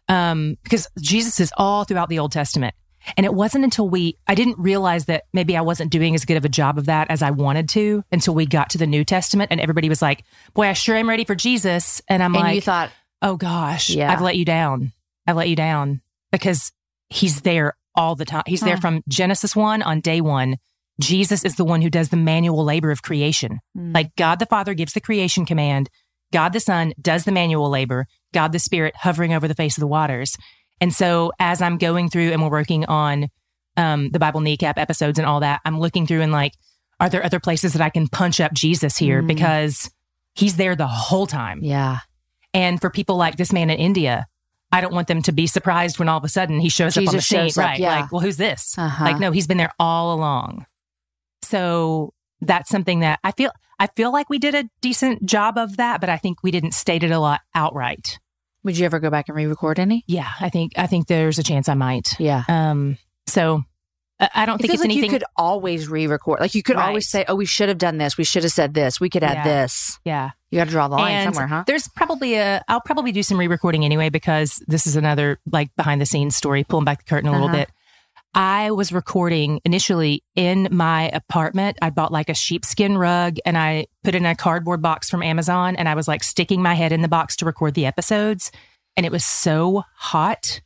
um, 0.08 0.56
because 0.64 0.88
Jesus 1.00 1.38
is 1.38 1.52
all 1.56 1.84
throughout 1.84 2.08
the 2.08 2.18
Old 2.18 2.32
Testament. 2.32 2.74
And 3.16 3.26
it 3.26 3.34
wasn't 3.34 3.64
until 3.64 3.88
we, 3.88 4.16
I 4.26 4.34
didn't 4.34 4.58
realize 4.58 5.06
that 5.06 5.24
maybe 5.32 5.56
I 5.56 5.60
wasn't 5.60 5.90
doing 5.90 6.14
as 6.14 6.24
good 6.24 6.36
of 6.36 6.44
a 6.44 6.48
job 6.48 6.78
of 6.78 6.86
that 6.86 7.10
as 7.10 7.22
I 7.22 7.30
wanted 7.30 7.68
to 7.70 8.02
until 8.10 8.34
we 8.34 8.46
got 8.46 8.70
to 8.70 8.78
the 8.78 8.86
New 8.86 9.04
Testament 9.04 9.48
and 9.50 9.60
everybody 9.60 9.88
was 9.88 10.02
like, 10.02 10.24
boy, 10.54 10.68
I 10.68 10.72
sure 10.72 10.96
am 10.96 11.08
ready 11.08 11.24
for 11.24 11.34
Jesus. 11.34 12.02
And 12.08 12.22
I'm 12.22 12.34
and 12.34 12.44
like, 12.44 12.54
you 12.56 12.60
thought, 12.60 12.90
oh 13.22 13.36
gosh, 13.36 13.90
Yeah. 13.90 14.12
I've 14.12 14.20
let 14.20 14.36
you 14.36 14.44
down. 14.44 14.92
I've 15.26 15.36
let 15.36 15.48
you 15.48 15.56
down 15.56 16.00
because 16.32 16.72
he's 17.08 17.42
there 17.42 17.74
all 17.94 18.14
the 18.14 18.24
time. 18.24 18.42
He's 18.46 18.60
there 18.60 18.76
from 18.76 19.02
Genesis 19.08 19.54
1 19.54 19.82
on 19.82 20.00
day 20.00 20.20
one. 20.20 20.56
Jesus 21.00 21.44
is 21.44 21.56
the 21.56 21.64
one 21.64 21.82
who 21.82 21.90
does 21.90 22.08
the 22.08 22.16
manual 22.16 22.64
labor 22.64 22.90
of 22.90 23.02
creation. 23.02 23.60
Mm. 23.76 23.94
Like 23.94 24.14
God 24.16 24.38
the 24.38 24.46
Father 24.46 24.74
gives 24.74 24.92
the 24.92 25.00
creation 25.00 25.44
command, 25.44 25.90
God 26.32 26.52
the 26.52 26.60
Son 26.60 26.92
does 27.00 27.24
the 27.24 27.32
manual 27.32 27.70
labor, 27.70 28.06
God 28.32 28.52
the 28.52 28.58
Spirit 28.58 28.94
hovering 28.96 29.32
over 29.32 29.48
the 29.48 29.54
face 29.54 29.76
of 29.76 29.80
the 29.80 29.86
waters. 29.86 30.36
And 30.80 30.92
so 30.92 31.32
as 31.38 31.62
I'm 31.62 31.78
going 31.78 32.10
through 32.10 32.32
and 32.32 32.42
we're 32.42 32.50
working 32.50 32.84
on 32.86 33.28
um, 33.76 34.10
the 34.10 34.18
Bible 34.18 34.40
kneecap 34.40 34.78
episodes 34.78 35.18
and 35.18 35.26
all 35.26 35.40
that, 35.40 35.60
I'm 35.64 35.78
looking 35.78 36.06
through 36.06 36.20
and 36.20 36.32
like, 36.32 36.52
are 37.00 37.08
there 37.08 37.24
other 37.24 37.40
places 37.40 37.72
that 37.72 37.82
I 37.82 37.90
can 37.90 38.08
punch 38.08 38.40
up 38.40 38.52
Jesus 38.52 38.96
here? 38.96 39.22
Mm. 39.22 39.28
Because 39.28 39.90
he's 40.34 40.56
there 40.56 40.76
the 40.76 40.86
whole 40.86 41.26
time. 41.26 41.60
yeah. 41.62 42.00
And 42.52 42.80
for 42.80 42.88
people 42.88 43.16
like 43.16 43.36
this 43.36 43.52
man 43.52 43.68
in 43.68 43.78
India, 43.78 44.26
I 44.70 44.80
don't 44.80 44.94
want 44.94 45.08
them 45.08 45.22
to 45.22 45.32
be 45.32 45.48
surprised 45.48 45.98
when 45.98 46.08
all 46.08 46.18
of 46.18 46.24
a 46.24 46.28
sudden 46.28 46.60
he 46.60 46.68
shows 46.68 46.96
up 46.96 47.02
on 47.02 47.06
the 47.06 47.10
Jesus 47.12 47.26
scene. 47.26 47.40
shows 47.40 47.58
up, 47.58 47.64
right. 47.64 47.80
yeah. 47.80 48.00
Like, 48.00 48.12
well, 48.12 48.20
who's 48.20 48.36
this? 48.36 48.76
Uh-huh. 48.78 49.04
Like, 49.04 49.18
no, 49.18 49.32
he's 49.32 49.48
been 49.48 49.56
there 49.56 49.72
all 49.78 50.14
along. 50.14 50.64
So 51.42 52.14
that's 52.40 52.70
something 52.70 53.00
that 53.00 53.18
I 53.24 53.32
feel 53.32 53.50
I 53.78 53.88
feel 53.88 54.12
like 54.12 54.30
we 54.30 54.38
did 54.38 54.54
a 54.54 54.68
decent 54.80 55.26
job 55.26 55.58
of 55.58 55.76
that, 55.76 56.00
but 56.00 56.08
I 56.08 56.16
think 56.16 56.42
we 56.42 56.50
didn't 56.50 56.74
state 56.74 57.02
it 57.02 57.10
a 57.10 57.18
lot 57.18 57.40
outright. 57.54 58.18
Would 58.64 58.76
you 58.78 58.86
ever 58.86 58.98
go 58.98 59.10
back 59.10 59.28
and 59.28 59.36
re-record 59.36 59.78
any? 59.78 60.02
Yeah, 60.06 60.28
I 60.40 60.48
think 60.48 60.72
I 60.76 60.86
think 60.86 61.06
there's 61.06 61.38
a 61.38 61.42
chance 61.42 61.68
I 61.68 61.74
might. 61.74 62.18
Yeah. 62.18 62.42
Um 62.48 62.98
so 63.26 63.62
I 64.20 64.46
don't 64.46 64.60
It 64.60 64.62
think 64.62 64.74
it's 64.74 64.80
like 64.82 64.86
anything 64.90 65.04
you 65.10 65.18
could 65.18 65.24
always 65.36 65.88
re-record. 65.88 66.38
Like 66.40 66.54
you 66.54 66.62
could 66.62 66.76
Right. 66.76 66.86
always 66.86 67.08
say, 67.08 67.24
"Oh, 67.26 67.34
we 67.34 67.46
should 67.46 67.68
have 67.68 67.78
done 67.78 67.98
this. 67.98 68.16
We 68.16 68.22
should 68.24 68.44
have 68.44 68.52
said 68.52 68.72
this. 68.72 69.00
We 69.00 69.10
could 69.10 69.24
add 69.24 69.38
Yeah. 69.38 69.44
this." 69.44 69.98
Yeah. 70.04 70.30
You 70.50 70.58
got 70.60 70.66
to 70.66 70.70
draw 70.70 70.86
the 70.86 70.94
line 70.94 71.12
And 71.12 71.34
somewhere, 71.34 71.48
huh? 71.48 71.64
There's 71.66 71.88
probably 71.88 72.34
a 72.36 72.62
I'll 72.68 72.80
probably 72.80 73.10
do 73.10 73.22
some 73.24 73.38
re-recording 73.38 73.84
anyway 73.84 74.08
because 74.10 74.62
this 74.68 74.86
is 74.86 74.94
another 74.94 75.40
like 75.50 75.74
behind 75.76 76.00
the 76.00 76.06
scenes 76.06 76.36
story, 76.36 76.62
pulling 76.62 76.84
back 76.84 76.98
the 77.04 77.08
curtain 77.10 77.28
a 77.28 77.32
little 77.32 77.48
Uh-huh. 77.48 77.56
bit. 77.56 77.70
I 78.34 78.72
was 78.72 78.92
recording 78.92 79.60
initially 79.64 80.24
in 80.34 80.68
my 80.72 81.08
apartment. 81.10 81.78
I 81.80 81.90
bought 81.90 82.12
like 82.12 82.28
a 82.28 82.34
sheepskin 82.34 82.98
rug 82.98 83.36
and 83.46 83.56
I 83.56 83.86
put 84.02 84.14
in 84.14 84.26
a 84.26 84.34
cardboard 84.34 84.82
box 84.82 85.08
from 85.08 85.22
Amazon 85.22 85.76
and 85.76 85.88
I 85.88 85.94
was 85.94 86.08
like 86.08 86.24
sticking 86.24 86.60
my 86.60 86.74
head 86.74 86.90
in 86.90 87.02
the 87.02 87.08
box 87.08 87.36
to 87.36 87.44
record 87.44 87.74
the 87.74 87.86
episodes. 87.86 88.50
And 88.96 89.06
it 89.06 89.12
was 89.12 89.24
so 89.24 89.84
hot. 89.96 90.60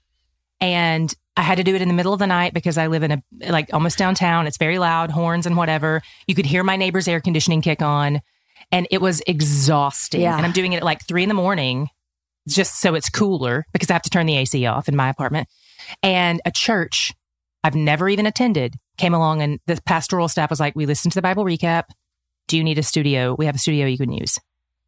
And 0.61 1.15
I 1.37 1.43
had 1.43 1.59
to 1.59 1.65
do 1.65 1.75
it 1.75 1.83
in 1.83 1.89
the 1.89 1.95
middle 1.95 2.13
of 2.13 2.19
the 2.19 2.27
night 2.27 2.55
because 2.55 2.79
I 2.79 2.87
live 2.87 3.03
in 3.03 3.13
a 3.13 3.23
like 3.51 3.69
almost 3.73 3.99
downtown. 3.99 4.47
It's 4.47 4.59
very 4.59 4.79
loud, 4.79 5.11
horns 5.11 5.47
and 5.47 5.57
whatever. 5.57 6.03
You 6.27 6.35
could 6.35 6.47
hear 6.47 6.65
my 6.65 6.77
neighbor's 6.77 7.07
air 7.07 7.21
conditioning 7.21 7.61
kick 7.61 7.83
on. 7.83 8.21
And 8.73 8.89
it 8.91 9.01
was 9.01 9.23
exhausting. 9.27 10.23
Yeah. 10.23 10.37
And 10.37 10.45
I'm 10.45 10.53
doing 10.53 10.73
it 10.73 10.79
at 10.79 10.83
like 10.85 11.07
three 11.07 11.23
in 11.23 11.29
the 11.29 11.35
morning 11.35 11.89
just 12.49 12.81
so 12.81 12.95
it's 12.95 13.11
cooler 13.11 13.67
because 13.73 13.91
I 13.91 13.93
have 13.93 14.03
to 14.03 14.11
turn 14.11 14.27
the 14.27 14.37
AC 14.37 14.65
off 14.67 14.89
in 14.89 14.97
my 14.97 15.11
apartment. 15.11 15.49
And 16.03 16.41
a 16.45 16.51
church 16.51 17.13
I've 17.65 17.75
never 17.75 18.09
even 18.09 18.27
attended 18.27 18.75
came 18.99 19.15
along 19.15 19.43
and 19.43 19.61
the 19.67 19.81
pastoral 19.87 20.29
staff 20.29 20.51
was 20.51 20.59
like, 20.61 20.75
We 20.77 20.87
listened 20.87 21.13
to 21.13 21.17
the 21.19 21.23
Bible 21.23 21.45
recap. 21.45 21.85
Do 22.49 22.57
you 22.57 22.65
need 22.65 22.79
a 22.79 22.83
studio? 22.83 23.35
We 23.39 23.47
have 23.47 23.55
a 23.55 23.59
studio 23.59 23.87
you 23.87 23.99
can 23.99 24.13
use. 24.13 24.39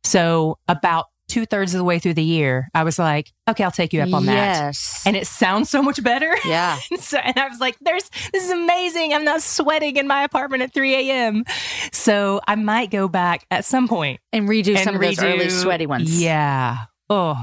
So 0.02 0.58
about 0.66 1.06
two 1.28 1.46
thirds 1.46 1.74
of 1.74 1.78
the 1.78 1.84
way 1.84 1.98
through 2.00 2.14
the 2.14 2.24
year, 2.24 2.68
I 2.74 2.82
was 2.82 2.98
like, 2.98 3.30
Okay, 3.48 3.62
I'll 3.62 3.70
take 3.70 3.92
you 3.92 4.00
up 4.02 4.12
on 4.12 4.26
that. 4.26 4.32
yes. 4.34 5.02
And 5.06 5.14
it 5.16 5.26
sounds 5.28 5.70
so 5.70 5.80
much 5.82 6.02
better. 6.02 6.34
yeah. 6.44 6.78
so, 6.98 7.18
and 7.18 7.38
I 7.38 7.46
was 7.48 7.60
like, 7.60 7.76
there's, 7.80 8.08
this 8.32 8.44
is 8.44 8.50
amazing. 8.50 9.12
I'm 9.14 9.24
not 9.24 9.42
sweating 9.42 9.96
in 9.96 10.06
my 10.08 10.24
apartment 10.24 10.62
at 10.64 10.72
3 10.74 11.10
a.m. 11.10 11.44
So 11.92 12.40
I 12.48 12.56
might 12.56 12.90
go 12.90 13.06
back 13.08 13.46
at 13.50 13.64
some 13.64 13.86
point 13.86 14.20
And 14.32 14.48
redo 14.48 14.74
and 14.74 14.80
some 14.84 14.94
of 14.96 15.00
those 15.00 15.16
redo- 15.18 15.34
early 15.34 15.50
sweaty 15.50 15.86
ones. 15.86 16.20
Yeah. 16.22 16.78
Oh, 17.08 17.36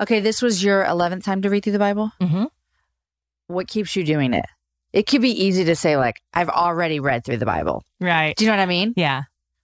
Okay, 0.00 0.18
this 0.20 0.42
was 0.42 0.62
your 0.62 0.84
11th 0.84 1.22
time 1.24 1.40
to 1.42 1.48
read 1.50 1.62
through 1.64 1.72
the 1.72 1.78
Bible. 1.78 2.10
Mhm. 2.20 2.48
What 3.46 3.68
keeps 3.68 3.94
you 3.96 4.04
doing 4.04 4.32
it? 4.34 4.44
It 4.94 5.08
could 5.08 5.22
be 5.22 5.44
easy 5.44 5.64
to 5.64 5.74
say 5.74 5.96
like, 5.96 6.22
"I've 6.32 6.48
already 6.48 7.00
read 7.00 7.24
through 7.24 7.38
the 7.38 7.46
Bible." 7.46 7.82
right. 8.00 8.36
Do 8.36 8.44
you 8.44 8.50
know 8.50 8.56
what 8.56 8.62
I 8.62 8.66
mean? 8.66 8.94
Yeah. 8.96 9.22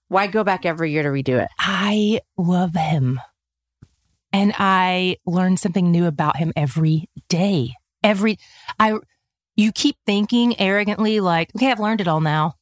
Why 0.08 0.26
go 0.26 0.42
back 0.42 0.66
every 0.66 0.90
year 0.90 1.04
to 1.04 1.08
redo 1.08 1.40
it? 1.40 1.48
I 1.56 2.20
love 2.36 2.74
him. 2.74 3.20
And 4.32 4.52
I 4.58 5.18
learn 5.24 5.56
something 5.56 5.92
new 5.92 6.06
about 6.06 6.36
him 6.36 6.52
every 6.56 7.08
day. 7.28 7.74
Every 8.02 8.38
I 8.80 8.98
you 9.54 9.70
keep 9.70 9.96
thinking 10.04 10.60
arrogantly 10.60 11.20
like, 11.20 11.50
okay, 11.54 11.70
I've 11.70 11.78
learned 11.78 12.00
it 12.00 12.08
all 12.08 12.20
now. 12.20 12.54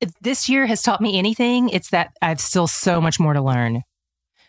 If 0.00 0.12
this 0.22 0.48
year 0.48 0.66
has 0.66 0.82
taught 0.82 1.02
me 1.02 1.18
anything, 1.18 1.68
it's 1.68 1.90
that 1.90 2.12
I've 2.22 2.40
still 2.40 2.68
so 2.68 3.02
much 3.02 3.20
more 3.20 3.34
to 3.34 3.42
learn. 3.42 3.82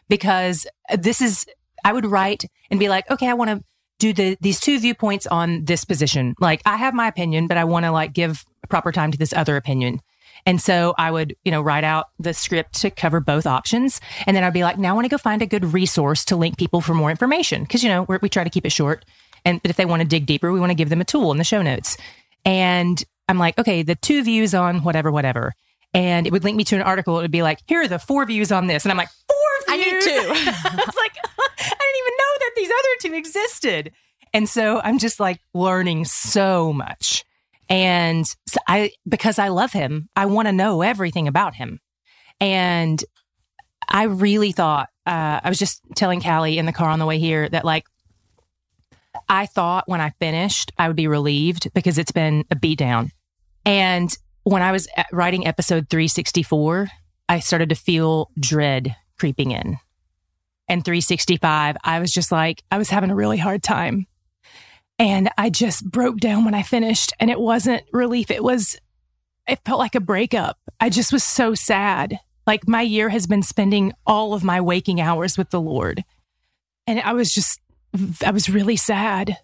Because 0.08 0.66
this 0.98 1.20
is 1.20 1.46
I 1.84 1.92
would 1.92 2.06
write 2.06 2.46
and 2.72 2.80
be 2.80 2.88
like, 2.88 3.10
okay, 3.12 3.28
I 3.28 3.34
want 3.34 3.50
to 3.50 3.64
do 4.00 4.14
the 4.14 4.38
these 4.42 4.60
two 4.60 4.80
viewpoints 4.80 5.28
on 5.28 5.66
this 5.66 5.86
position. 5.86 6.36
Like 6.40 6.62
I 6.66 6.78
have 6.78 6.94
my 6.94 7.08
opinion, 7.08 7.48
but 7.48 7.58
I 7.58 7.66
want 7.66 7.86
to 7.86 7.92
like 7.92 8.14
give 8.14 8.46
proper 8.70 8.92
time 8.92 9.12
to 9.12 9.18
this 9.18 9.34
other 9.34 9.56
opinion. 9.56 10.02
And 10.46 10.62
so 10.62 10.96
I 10.98 11.12
would, 11.12 11.36
you 11.44 11.52
know, 11.52 11.62
write 11.62 11.84
out 11.84 12.08
the 12.18 12.34
script 12.34 12.82
to 12.82 12.90
cover 12.90 13.20
both 13.20 13.46
options. 13.46 14.00
And 14.26 14.36
then 14.36 14.44
I'd 14.44 14.54
be 14.54 14.64
like, 14.64 14.78
now 14.78 14.92
I 14.92 14.94
want 14.94 15.06
to 15.06 15.10
go 15.10 15.18
find 15.18 15.42
a 15.42 15.46
good 15.46 15.74
resource 15.74 16.24
to 16.26 16.36
link 16.36 16.58
people 16.58 16.80
for 16.82 16.94
more 16.94 17.12
information. 17.12 17.66
Cause, 17.66 17.84
you 17.84 17.90
know, 17.90 18.04
we 18.04 18.30
try 18.30 18.44
to 18.44 18.50
keep 18.50 18.66
it 18.66 18.72
short. 18.72 19.04
And, 19.46 19.62
but 19.62 19.70
if 19.70 19.78
they 19.78 19.86
want 19.86 20.02
to 20.02 20.08
dig 20.08 20.26
deeper, 20.26 20.52
we 20.52 20.60
want 20.60 20.70
to 20.70 20.76
give 20.76 20.90
them 20.90 21.02
a 21.02 21.06
tool 21.06 21.32
in 21.32 21.38
the 21.38 21.44
show 21.44 21.62
notes. 21.62 21.98
And 22.46 23.04
I'm 23.28 23.38
like, 23.38 23.58
okay, 23.58 23.84
the 23.84 23.96
two 23.96 24.24
views 24.24 24.54
on 24.54 24.84
whatever, 24.84 25.12
whatever. 25.12 25.54
And 25.94 26.28
it 26.28 26.32
would 26.32 26.44
link 26.44 26.56
me 26.56 26.64
to 26.66 26.76
an 26.76 26.82
article. 26.84 27.20
It 27.20 27.24
would 27.24 27.32
be 27.32 27.42
like, 27.42 27.60
here 27.68 27.82
are 27.82 27.88
the 27.88 28.00
four 28.00 28.26
views 28.26 28.52
on 28.52 28.68
this. 28.68 28.86
And 28.86 28.92
I'm 28.92 28.98
like, 28.98 29.10
four 29.10 29.59
I 29.70 29.78
need 29.78 30.02
two. 30.02 30.10
I 30.10 30.84
was 30.86 30.96
like, 30.96 31.18
I 31.40 31.76
didn't 31.80 32.00
even 32.00 32.16
know 32.18 32.34
that 32.40 32.52
these 32.56 32.70
other 32.70 32.96
two 33.02 33.14
existed. 33.14 33.92
And 34.34 34.48
so 34.48 34.80
I'm 34.84 35.00
just 35.00 35.20
like 35.20 35.40
learning 35.54 36.06
so 36.06 36.74
much. 36.74 37.26
And 37.70 38.26
so 38.48 38.60
I, 38.68 38.92
because 39.08 39.40
I 39.40 39.50
love 39.50 39.72
him, 39.72 40.10
I 40.16 40.26
want 40.26 40.48
to 40.48 40.52
know 40.52 40.82
everything 40.82 41.28
about 41.28 41.56
him. 41.56 41.80
And 42.42 43.04
I 43.88 44.04
really 44.04 44.52
thought, 44.52 44.90
uh, 45.06 45.42
I 45.44 45.50
was 45.50 45.60
just 45.60 45.82
telling 45.96 46.22
Callie 46.22 46.58
in 46.58 46.66
the 46.66 46.72
car 46.72 46.90
on 46.90 47.00
the 47.00 47.06
way 47.06 47.20
here 47.20 47.48
that 47.50 47.66
like, 47.66 47.86
I 49.28 49.46
thought 49.46 49.88
when 49.88 50.02
I 50.02 50.12
finished, 50.20 50.72
I 50.78 50.88
would 50.88 50.96
be 50.96 51.08
relieved 51.08 51.72
because 51.74 51.98
it's 51.98 52.12
been 52.12 52.46
a 52.52 52.56
beatdown. 52.56 53.10
And 53.66 54.16
when 54.44 54.62
I 54.62 54.72
was 54.72 54.88
writing 55.12 55.46
episode 55.46 55.90
364, 55.90 56.88
I 57.28 57.40
started 57.40 57.70
to 57.70 57.76
feel 57.76 58.30
dread 58.40 58.96
creeping 59.20 59.52
in. 59.52 59.78
And 60.68 60.86
365, 60.86 61.78
I 61.84 62.00
was 62.00 62.12
just 62.12 62.32
like, 62.32 62.64
I 62.72 62.78
was 62.78 62.90
having 62.90 63.10
a 63.10 63.16
really 63.16 63.38
hard 63.38 63.64
time. 63.64 64.08
And 65.00 65.30
I 65.38 65.50
just 65.50 65.84
broke 65.90 66.18
down 66.18 66.46
when 66.46 66.54
I 66.54 66.62
finished. 66.62 67.14
And 67.20 67.30
it 67.30 67.40
wasn't 67.40 67.84
relief. 67.92 68.30
It 68.30 68.44
was, 68.44 68.80
it 69.48 69.60
felt 69.66 69.80
like 69.80 69.96
a 69.96 70.02
breakup. 70.02 70.60
I 70.80 70.90
just 70.90 71.12
was 71.12 71.24
so 71.24 71.56
sad. 71.56 72.20
Like 72.46 72.68
my 72.68 72.82
year 72.82 73.10
has 73.10 73.26
been 73.26 73.44
spending 73.44 73.94
all 74.06 74.34
of 74.34 74.44
my 74.44 74.62
waking 74.62 75.02
hours 75.02 75.38
with 75.38 75.50
the 75.50 75.62
Lord. 75.62 76.04
And 76.86 77.00
I 77.00 77.14
was 77.14 77.34
just, 77.34 77.60
I 78.26 78.32
was 78.32 78.50
really 78.50 78.76
sad. 78.76 79.38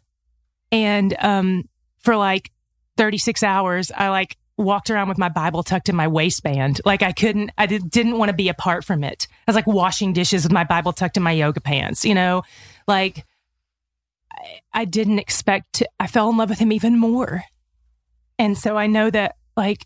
And 0.72 1.16
um, 1.20 1.70
for 2.00 2.16
like 2.16 2.52
36 2.98 3.42
hours, 3.44 3.92
I 3.96 4.10
like 4.10 4.38
walked 4.58 4.90
around 4.90 5.10
with 5.10 5.18
my 5.18 5.30
Bible 5.30 5.64
tucked 5.64 5.90
in 5.90 5.96
my 5.96 6.08
waistband. 6.08 6.80
Like 6.86 7.04
I 7.04 7.12
couldn't, 7.12 7.52
I 7.58 7.66
did, 7.66 7.90
didn't 7.90 8.18
want 8.18 8.30
to 8.30 8.34
be 8.36 8.48
apart 8.50 8.86
from 8.86 9.04
it. 9.04 9.28
I 9.48 9.52
was 9.52 9.56
like 9.56 9.68
washing 9.68 10.14
dishes 10.14 10.44
with 10.44 10.52
my 10.54 10.64
Bible 10.64 10.94
tucked 10.94 11.18
in 11.18 11.24
my 11.24 11.32
yoga 11.32 11.60
pants, 11.60 12.06
you 12.06 12.16
know, 12.16 12.44
like 12.88 13.26
I, 14.32 14.60
I 14.74 14.86
didn't 14.86 15.20
expect 15.20 15.74
to, 15.74 15.90
I 16.00 16.08
fell 16.08 16.30
in 16.30 16.38
love 16.38 16.50
with 16.50 16.60
him 16.60 16.72
even 16.72 16.98
more. 16.98 17.44
And 18.40 18.58
so 18.58 18.78
I 18.78 18.88
know 18.88 19.10
that 19.10 19.36
like 19.58 19.86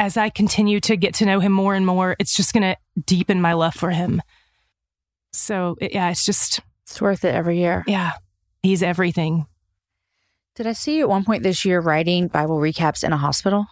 as 0.00 0.16
I 0.16 0.30
continue 0.30 0.80
to 0.80 0.96
get 0.96 1.14
to 1.14 1.24
know 1.24 1.40
him 1.40 1.52
more 1.52 1.74
and 1.74 1.86
more, 1.86 2.16
it's 2.18 2.34
just 2.34 2.52
going 2.52 2.62
to 2.62 2.76
deepen 3.06 3.40
my 3.40 3.52
love 3.54 3.74
for 3.74 3.90
him. 3.90 4.20
So 5.32 5.76
it- 5.80 5.92
yeah, 5.94 6.10
it's 6.10 6.24
just, 6.24 6.60
It's 6.84 7.00
worth 7.00 7.24
it 7.24 7.34
every 7.34 7.58
year. 7.58 7.84
yeah, 7.86 8.12
he's 8.62 8.82
everything. 8.82 9.46
Did 10.56 10.66
I 10.66 10.72
see 10.72 10.96
you 10.96 11.02
at 11.02 11.08
one 11.08 11.24
point 11.24 11.42
this 11.42 11.64
year 11.64 11.80
writing 11.80 12.28
Bible 12.28 12.58
recaps 12.58 13.04
in 13.04 13.12
a 13.12 13.16
hospital? 13.16 13.66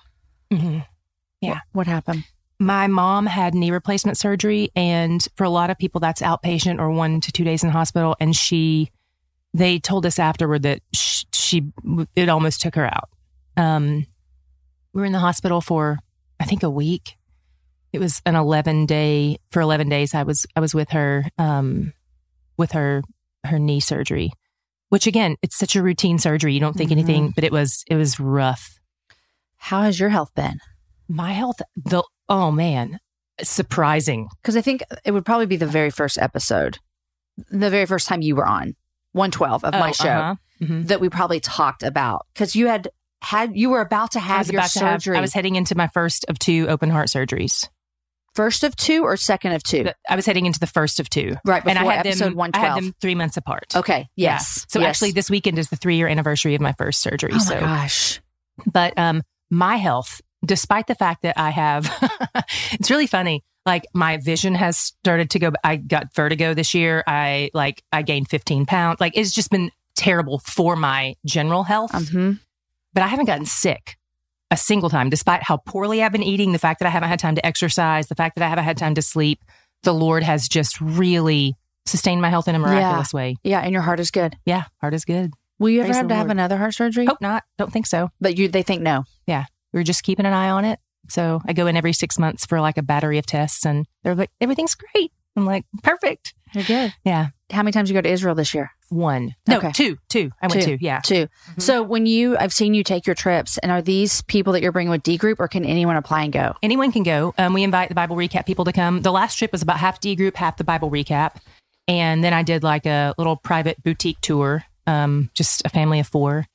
hmm 0.52 0.80
Yeah. 1.40 1.60
What 1.72 1.86
happened? 1.86 2.24
my 2.58 2.86
mom 2.86 3.26
had 3.26 3.54
knee 3.54 3.70
replacement 3.70 4.16
surgery, 4.16 4.70
and 4.76 5.26
for 5.36 5.44
a 5.44 5.50
lot 5.50 5.70
of 5.70 5.78
people, 5.78 6.00
that's 6.00 6.22
outpatient 6.22 6.80
or 6.80 6.90
one 6.90 7.20
to 7.20 7.32
two 7.32 7.44
days 7.44 7.64
in 7.64 7.70
hospital. 7.70 8.16
And 8.20 8.34
she, 8.34 8.90
they 9.52 9.78
told 9.78 10.06
us 10.06 10.18
afterward 10.18 10.62
that 10.62 10.80
she, 10.92 11.26
she 11.32 11.72
it 12.14 12.28
almost 12.28 12.60
took 12.60 12.74
her 12.76 12.86
out. 12.86 13.08
Um, 13.56 14.06
we 14.92 15.00
were 15.00 15.06
in 15.06 15.12
the 15.12 15.18
hospital 15.18 15.60
for, 15.60 15.98
I 16.38 16.44
think, 16.44 16.62
a 16.62 16.70
week. 16.70 17.16
It 17.92 17.98
was 17.98 18.22
an 18.24 18.34
11 18.36 18.86
day, 18.86 19.38
for 19.50 19.60
11 19.60 19.88
days, 19.88 20.14
I 20.14 20.22
was, 20.22 20.46
I 20.56 20.60
was 20.60 20.74
with 20.74 20.90
her, 20.90 21.26
um, 21.38 21.92
with 22.56 22.72
her, 22.72 23.02
her 23.44 23.58
knee 23.58 23.80
surgery, 23.80 24.32
which 24.88 25.06
again, 25.06 25.36
it's 25.42 25.56
such 25.56 25.74
a 25.76 25.82
routine 25.82 26.18
surgery. 26.18 26.54
You 26.54 26.60
don't 26.60 26.76
think 26.76 26.90
Mhm. 26.90 26.92
anything, 26.92 27.32
but 27.34 27.44
it 27.44 27.52
was, 27.52 27.84
it 27.88 27.96
was 27.96 28.18
rough. 28.20 28.78
How 29.56 29.82
has 29.82 29.98
your 29.98 30.10
health 30.10 30.30
been? 30.34 30.58
My 31.08 31.32
health, 31.32 31.56
the, 31.76 32.02
oh 32.28 32.50
man, 32.50 32.98
surprising. 33.42 34.28
Because 34.42 34.56
I 34.56 34.60
think 34.60 34.82
it 35.04 35.10
would 35.12 35.24
probably 35.24 35.46
be 35.46 35.56
the 35.56 35.66
very 35.66 35.90
first 35.90 36.18
episode, 36.18 36.78
the 37.50 37.70
very 37.70 37.86
first 37.86 38.06
time 38.08 38.22
you 38.22 38.36
were 38.36 38.46
on 38.46 38.74
112 39.12 39.64
of 39.64 39.72
my 39.74 39.90
Oh, 39.90 39.92
show 39.92 40.08
uh-huh. 40.08 40.34
Mhm. 40.62 40.86
that 40.88 41.00
we 41.00 41.08
probably 41.08 41.40
talked 41.40 41.82
about. 41.82 42.26
Because 42.34 42.54
you 42.56 42.68
had 42.68 42.88
had, 43.22 43.56
you 43.56 43.70
were 43.70 43.80
about 43.80 44.12
to 44.12 44.18
I 44.18 44.22
have 44.22 44.38
was 44.46 44.52
your 44.52 44.60
about 44.60 44.70
to 44.72 44.78
have, 44.80 45.02
surgery. 45.02 45.16
I 45.18 45.20
was 45.20 45.32
heading 45.32 45.56
into 45.56 45.74
my 45.74 45.88
first 45.88 46.24
of 46.28 46.38
two 46.38 46.66
open 46.68 46.90
heart 46.90 47.08
surgeries. 47.08 47.68
First 48.34 48.64
of 48.64 48.76
two 48.76 49.02
or 49.04 49.16
second 49.16 49.52
of 49.52 49.62
two? 49.62 49.86
I 50.08 50.16
was 50.16 50.26
heading 50.26 50.46
into 50.46 50.60
the 50.60 50.66
first 50.66 51.00
of 51.00 51.08
two. 51.08 51.36
Right 51.44 51.62
and 51.66 51.78
I 51.78 51.84
had 51.84 52.06
episode 52.06 52.36
them, 52.36 52.50
I 52.54 52.58
had 52.58 52.76
them 52.76 52.94
three 53.00 53.14
months 53.14 53.36
apart. 53.36 53.74
okay. 53.74 54.08
Yeah. 54.16 54.34
Yes. 54.34 54.66
So 54.68 54.80
yes. 54.80 54.88
actually, 54.90 55.12
this 55.12 55.30
weekend 55.30 55.58
is 55.58 55.68
the 55.68 55.76
three 55.76 55.96
year 55.96 56.08
anniversary 56.08 56.54
of 56.54 56.60
my 56.60 56.72
first 56.72 57.00
surgery. 57.00 57.32
oh 57.34 57.38
so, 57.38 57.60
gosh. 57.60 58.20
but 58.66 58.96
um, 58.98 59.22
my 59.50 59.76
health, 59.76 60.20
despite 60.44 60.86
the 60.86 60.94
fact 60.94 61.22
that 61.22 61.38
I 61.38 61.50
have, 61.50 61.90
it's 62.72 62.90
really 62.90 63.06
funny. 63.06 63.42
Like 63.66 63.86
my 63.94 64.18
vision 64.18 64.54
has 64.54 64.76
started 64.76 65.30
to 65.30 65.38
go. 65.38 65.52
I 65.62 65.76
got 65.76 66.14
vertigo 66.14 66.52
this 66.52 66.74
year. 66.74 67.02
I 67.06 67.50
like 67.54 67.82
I 67.92 68.02
gained 68.02 68.28
15 68.28 68.66
pounds. 68.66 69.00
Like 69.00 69.16
it's 69.16 69.32
just 69.32 69.50
been 69.50 69.70
terrible 69.96 70.38
for 70.40 70.76
my 70.76 71.14
general 71.24 71.62
health. 71.62 72.10
hmm 72.10 72.32
but 72.94 73.02
I 73.02 73.08
haven't 73.08 73.26
gotten 73.26 73.44
sick 73.44 73.96
a 74.50 74.56
single 74.56 74.90
time, 74.90 75.10
despite 75.10 75.42
how 75.42 75.56
poorly 75.56 76.02
I've 76.02 76.12
been 76.12 76.22
eating, 76.22 76.52
the 76.52 76.58
fact 76.58 76.80
that 76.80 76.86
I 76.86 76.90
haven't 76.90 77.08
had 77.08 77.18
time 77.18 77.34
to 77.34 77.46
exercise, 77.46 78.08
the 78.08 78.14
fact 78.14 78.36
that 78.36 78.44
I 78.44 78.48
haven't 78.48 78.64
had 78.64 78.76
time 78.76 78.94
to 78.94 79.02
sleep. 79.02 79.42
The 79.82 79.94
Lord 79.94 80.22
has 80.22 80.48
just 80.48 80.80
really 80.80 81.54
sustained 81.86 82.22
my 82.22 82.30
health 82.30 82.48
in 82.48 82.54
a 82.54 82.58
miraculous 82.58 83.12
way. 83.12 83.36
Yeah. 83.42 83.60
And 83.60 83.72
your 83.72 83.82
heart 83.82 84.00
is 84.00 84.10
good. 84.10 84.36
Yeah, 84.46 84.64
heart 84.80 84.94
is 84.94 85.04
good. 85.04 85.32
Will 85.58 85.70
you 85.70 85.80
ever 85.80 85.88
Praise 85.88 85.96
have 85.96 86.08
the 86.08 86.14
to 86.14 86.18
have 86.18 86.30
another 86.30 86.56
heart 86.56 86.74
surgery? 86.74 87.06
Hope 87.06 87.20
not. 87.20 87.44
Don't 87.58 87.72
think 87.72 87.86
so. 87.86 88.10
But 88.20 88.38
you, 88.38 88.48
they 88.48 88.62
think 88.62 88.82
no. 88.82 89.04
Yeah. 89.26 89.44
We're 89.72 89.82
just 89.82 90.02
keeping 90.02 90.26
an 90.26 90.32
eye 90.32 90.50
on 90.50 90.64
it. 90.64 90.78
So 91.08 91.42
I 91.46 91.52
go 91.52 91.66
in 91.66 91.76
every 91.76 91.92
six 91.92 92.18
months 92.18 92.46
for 92.46 92.60
like 92.60 92.78
a 92.78 92.82
battery 92.82 93.18
of 93.18 93.26
tests, 93.26 93.66
and 93.66 93.86
they're 94.02 94.14
like, 94.14 94.30
everything's 94.40 94.74
great. 94.74 95.12
I'm 95.36 95.44
like, 95.44 95.66
perfect. 95.82 96.32
You're 96.54 96.64
good. 96.64 96.94
Yeah. 97.04 97.28
How 97.52 97.62
many 97.62 97.72
times 97.72 97.90
you 97.90 97.94
go 97.94 98.00
to 98.00 98.08
Israel 98.08 98.34
this 98.34 98.54
year? 98.54 98.70
One. 98.88 99.34
No, 99.46 99.58
Okay. 99.58 99.72
two. 99.72 99.98
Two. 100.08 100.30
I 100.40 100.46
went 100.46 100.62
Two. 100.62 100.78
two. 100.78 100.84
Yeah. 100.84 101.00
2 101.00 101.28
Mhm. 101.56 101.62
So 101.62 101.82
when 101.82 102.06
you, 102.06 102.38
I've 102.38 102.52
seen 102.54 102.72
you 102.74 102.82
take 102.82 103.06
your 103.06 103.14
trips, 103.14 103.58
and 103.58 103.70
are 103.70 103.82
these 103.82 104.22
people 104.22 104.52
that 104.54 104.62
you're 104.62 104.72
bringing 104.72 104.90
with 104.90 105.02
D 105.02 105.18
group, 105.18 105.38
or 105.40 105.46
can 105.48 105.64
anyone 105.64 105.96
apply 105.96 106.22
and 106.24 106.32
go? 106.32 106.54
anyone 106.62 106.90
can 106.90 107.02
go. 107.02 107.34
Um, 107.36 107.52
we 107.52 107.62
invite 107.62 107.90
the 107.90 107.94
Bible 107.94 108.16
recap 108.16 108.46
people 108.46 108.64
to 108.64 108.72
come. 108.72 109.02
The 109.02 109.12
last 109.12 109.36
trip 109.36 109.52
was 109.52 109.60
about 109.62 109.76
half 109.78 110.00
D 110.00 110.14
group, 110.16 110.36
half 110.36 110.56
the 110.56 110.64
Bible 110.64 110.90
recap, 110.90 111.36
and 111.86 112.24
then 112.24 112.32
I 112.32 112.42
did 112.42 112.62
like 112.62 112.86
a 112.86 113.14
little 113.18 113.36
private 113.36 113.82
boutique 113.82 114.20
tour, 114.22 114.64
um, 114.86 115.28
just 115.34 115.62
a 115.66 115.68
family 115.68 116.00
of 116.00 116.06
four, 116.08 116.46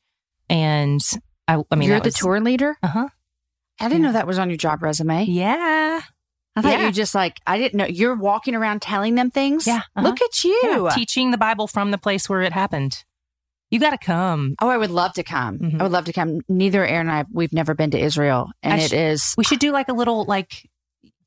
and 0.50 1.02
I, 1.48 1.62
I 1.70 1.76
mean, 1.76 1.90
you're 1.90 2.00
the 2.00 2.06
was- 2.06 2.16
tour 2.16 2.40
leader. 2.40 2.78
Uh-huh. 2.82 3.10
I 3.80 3.88
didn't 3.88 4.02
Yeah. 4.02 4.08
know 4.08 4.14
that 4.14 4.28
was 4.28 4.40
on 4.40 4.50
your 4.50 4.58
job 4.58 4.82
resume. 4.84 5.24
Yeah, 5.26 6.02
I 6.56 6.62
thought 6.62 6.72
Yeah. 6.74 6.86
you 6.88 6.92
just 6.92 7.16
like 7.16 7.38
I 7.48 7.58
didn't 7.58 7.76
know 7.78 7.86
you're 7.86 8.16
walking 8.16 8.56
around 8.56 8.82
telling 8.82 9.16
them 9.16 9.32
things. 9.32 9.66
Yeah, 9.68 9.78
uh-huh. 9.96 10.02
look 10.02 10.22
at 10.22 10.44
you. 10.44 10.60
Yeah, 10.64 10.90
teaching 10.94 11.32
the 11.32 11.38
Bible 11.38 11.68
from 11.68 11.92
the 11.92 11.98
place 11.98 12.28
where 12.30 12.42
it 12.42 12.54
happened. 12.54 13.04
You 13.72 13.80
got 13.80 13.92
to 13.92 14.00
come. 14.00 14.56
oh, 14.62 14.68
I 14.70 14.78
would 14.78 14.90
love 14.90 15.14
to 15.14 15.24
come. 15.24 15.60
Mhm. 15.60 15.80
I 15.80 15.84
would 15.84 15.92
love 15.92 16.06
to 16.06 16.14
come. 16.14 16.42
Neither 16.50 16.84
Aaron 16.86 17.08
and 17.08 17.16
I 17.18 17.26
we've 17.32 17.54
never 17.54 17.76
been 17.76 17.92
to 17.92 18.00
Israel, 18.00 18.50
and 18.64 18.74
I 18.74 18.78
it 18.86 18.90
sh- 18.90 18.94
is 18.94 19.36
We 19.38 19.44
should 19.44 19.60
do 19.60 19.72
like 19.72 19.90
a 19.90 19.94
little 19.94 20.26
like. 20.26 20.68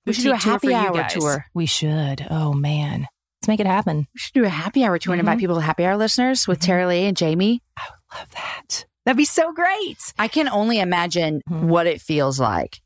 We 0.05 0.12
should 0.12 0.25
do 0.25 0.33
a 0.33 0.37
happy 0.37 0.75
hour 0.75 1.07
tour. 1.09 1.47
We 1.55 1.66
should. 1.66 2.27
Oh 2.29 2.53
man, 2.53 3.07
let's 3.41 3.47
make 3.49 3.61
it 3.61 3.66
happen. 3.66 4.09
we 4.12 4.18
should 4.18 4.35
do 4.35 4.45
a 4.45 4.49
happy 4.49 4.85
hour 4.85 4.99
tour 4.99 5.12
and 5.14 5.20
invite 5.20 5.37
Mhm. 5.39 5.41
people 5.41 5.55
to 5.57 5.62
happy 5.62 5.85
hour 5.85 5.97
listeners 5.97 6.49
with 6.49 6.59
Mhm. 6.59 6.62
Tara-Leigh 6.66 7.07
and 7.07 7.16
Jamie. 7.16 7.62
I 7.79 7.83
would 7.91 8.18
love 8.18 8.31
that. 8.33 8.87
That'd 9.07 9.16
be 9.16 9.25
so 9.25 9.53
great. 9.53 9.99
I 10.18 10.27
can 10.27 10.49
only 10.49 10.81
imagine 10.81 11.43
Mhm. 11.49 11.66
what 11.66 11.87
it 11.87 12.01
feels 12.01 12.41
like 12.41 12.81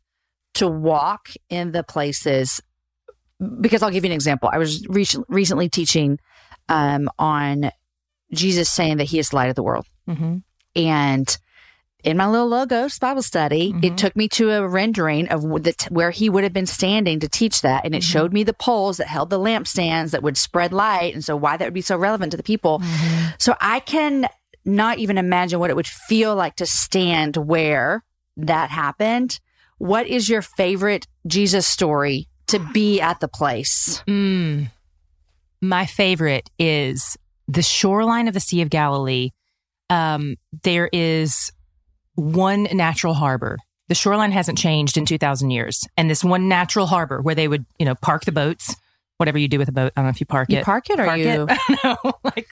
to 0.56 0.68
walk 0.68 1.28
in 1.48 1.72
the 1.72 1.82
places. 1.82 2.60
Because 3.60 3.82
I'll 3.82 3.90
give 3.90 4.04
you 4.04 4.10
an 4.10 4.14
example. 4.14 4.48
I 4.52 4.58
was 4.58 4.86
re- 4.88 5.06
recently 5.28 5.68
teaching 5.68 6.18
um, 6.68 7.08
on 7.18 7.70
Jesus 8.32 8.70
saying 8.70 8.96
that 8.96 9.04
He 9.04 9.18
is 9.18 9.28
the 9.30 9.36
light 9.36 9.50
of 9.50 9.54
the 9.56 9.62
world. 9.62 9.86
hmm 10.08 10.38
And 10.74 11.36
in 12.04 12.16
my 12.16 12.28
little 12.28 12.46
Logos 12.48 12.98
Bible 12.98 13.22
study, 13.22 13.72
Mhm. 13.72 13.84
it 13.84 13.98
took 13.98 14.14
me 14.16 14.28
to 14.28 14.50
a 14.52 14.66
rendering 14.68 15.28
of 15.28 15.42
the 15.64 15.72
t- 15.72 15.88
where 15.90 16.10
he 16.12 16.28
would 16.30 16.44
have 16.44 16.52
been 16.52 16.66
standing 16.66 17.18
to 17.20 17.28
teach 17.28 17.62
that. 17.62 17.84
And 17.84 17.94
it 17.94 18.02
Mhm. 18.02 18.10
showed 18.12 18.32
me 18.32 18.44
the 18.44 18.52
poles 18.54 18.96
that 18.98 19.08
held 19.08 19.28
the 19.30 19.38
lampstands 19.40 20.10
that 20.12 20.22
would 20.22 20.36
spread 20.38 20.72
light. 20.72 21.14
And 21.14 21.24
so 21.24 21.34
why 21.36 21.56
that 21.56 21.64
would 21.64 21.74
be 21.74 21.80
so 21.82 21.96
relevant 21.96 22.30
to 22.30 22.36
the 22.36 22.42
people. 22.42 22.78
Mm-hmm. 22.78 23.26
So 23.38 23.54
I 23.60 23.80
can 23.80 24.28
not 24.64 24.98
even 24.98 25.18
imagine 25.18 25.58
what 25.60 25.70
it 25.70 25.76
would 25.76 25.86
feel 25.86 26.34
like 26.34 26.56
to 26.56 26.66
stand 26.66 27.36
where 27.36 28.04
that 28.36 28.70
happened. 28.70 29.40
What 29.78 30.06
is 30.06 30.28
your 30.28 30.42
favorite 30.42 31.06
Jesus 31.26 31.66
story 31.66 32.28
to 32.48 32.58
be 32.58 33.00
at 33.00 33.20
the 33.20 33.28
place? 33.28 34.02
Mm. 34.06 34.70
My 35.60 35.86
favorite 35.86 36.50
is 36.58 37.16
the 37.48 37.62
shoreline 37.62 38.28
of 38.28 38.34
the 38.34 38.40
Sea 38.40 38.62
of 38.62 38.70
Galilee. 38.70 39.30
Um, 39.90 40.36
there 40.62 40.88
is 40.92 41.52
one 42.14 42.64
natural 42.72 43.14
harbor. 43.14 43.58
The 43.88 43.94
shoreline 43.94 44.32
hasn't 44.32 44.58
changed 44.58 44.96
in 44.96 45.06
2000 45.06 45.50
years. 45.50 45.86
And 45.96 46.10
this 46.10 46.24
one 46.24 46.48
natural 46.48 46.86
harbor 46.86 47.20
where 47.22 47.34
they 47.34 47.46
would, 47.46 47.64
you 47.78 47.86
know, 47.86 47.94
park 47.94 48.24
the 48.24 48.32
boats, 48.32 48.74
whatever 49.18 49.38
you 49.38 49.48
do 49.48 49.58
with 49.58 49.68
a 49.68 49.72
boat. 49.72 49.92
I 49.96 50.00
don't 50.00 50.06
know 50.06 50.10
if 50.10 50.20
you 50.20 50.26
park 50.26 50.50
You 50.50 50.58
it. 50.58 50.64
park 50.64 50.90
it 50.90 50.98
or 50.98 51.04
park 51.04 51.18
you 51.18 51.46
it. 51.48 51.58
no, 51.84 51.96
like 52.24 52.48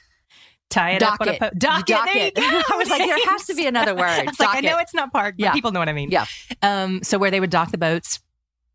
tie 0.70 0.92
it 0.92 0.98
dock 1.00 1.20
up 1.20 1.28
on 1.28 1.28
a 1.34 1.38
boat. 1.38 1.52
Dock, 1.58 1.88
You 1.88 1.96
it. 2.14 2.34
There 2.36 2.44
you 2.44 2.50
go. 2.50 2.62
I 2.72 2.76
was 2.76 2.90
like, 2.90 3.02
there 3.02 3.18
has 3.30 3.46
to 3.46 3.54
be 3.54 3.66
another 3.66 3.94
word. 3.96 4.04
I 4.04 4.24
like, 4.24 4.56
I 4.56 4.60
know 4.60 4.78
it's 4.78 4.94
not 4.94 5.12
parked, 5.12 5.38
but 5.38 5.44
Yeah. 5.44 5.52
people 5.52 5.72
know 5.72 5.78
what 5.78 5.88
I 5.88 5.92
mean. 5.92 6.10
Yeah. 6.10 6.26
Um, 6.62 7.02
so 7.02 7.18
where 7.18 7.30
they 7.30 7.40
would 7.40 7.50
dock 7.50 7.70
the 7.70 7.78
boats, 7.78 8.20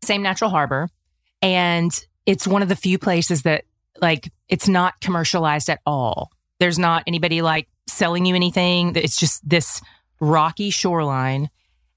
same 0.02 0.22
natural 0.22 0.50
harbor. 0.50 0.88
And 1.42 1.90
it's 2.26 2.46
one 2.46 2.62
of 2.62 2.68
the 2.68 2.76
few 2.76 2.98
places 2.98 3.42
that 3.42 3.64
like 4.00 4.32
it's 4.48 4.68
not 4.68 5.00
commercialized 5.00 5.68
at 5.68 5.80
all. 5.86 6.30
There's 6.58 6.78
not 6.78 7.02
anybody 7.06 7.42
like 7.42 7.68
selling 7.86 8.24
you 8.26 8.34
anything. 8.34 8.94
It's 8.96 9.18
just 9.18 9.46
this 9.48 9.80
rocky 10.20 10.70
shoreline. 10.70 11.50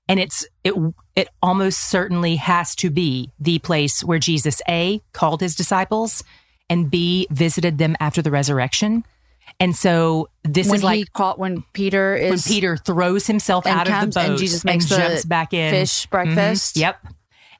And 0.09 0.19
it's 0.19 0.45
it 0.63 0.73
it 1.15 1.29
almost 1.41 1.79
certainly 1.89 2.35
has 2.37 2.75
to 2.77 2.89
be 2.89 3.31
the 3.39 3.59
place 3.59 4.03
where 4.03 4.19
Jesus 4.19 4.61
A 4.67 5.01
called 5.13 5.39
his 5.41 5.55
disciples 5.55 6.23
and 6.69 6.89
B 6.89 7.27
visited 7.29 7.77
them 7.77 7.95
after 7.99 8.21
the 8.21 8.31
resurrection. 8.31 9.05
And 9.60 9.76
so 9.76 10.30
this 10.43 10.68
when 10.68 10.78
is 10.78 10.84
like 10.84 11.14
caught 11.14 11.39
when 11.39 11.64
Peter 11.74 12.14
when 12.14 12.34
is 12.34 12.47
Peter 12.47 12.76
throws 12.78 13.28
himself 13.28 13.66
and 13.66 13.80
out 13.80 13.88
of 13.89 14.14
the 14.14 14.20
boat 14.20 14.30
and 14.32 14.38
Jesus 14.38 14.64
makes 14.66 14.88
the 14.89 14.97
jumps 14.97 15.26
back 15.26 15.54
in. 15.54 15.72
fish 15.72 16.06
Mhm. 16.06 16.10
breakfast. 16.10 16.78
Yep. 16.78 17.06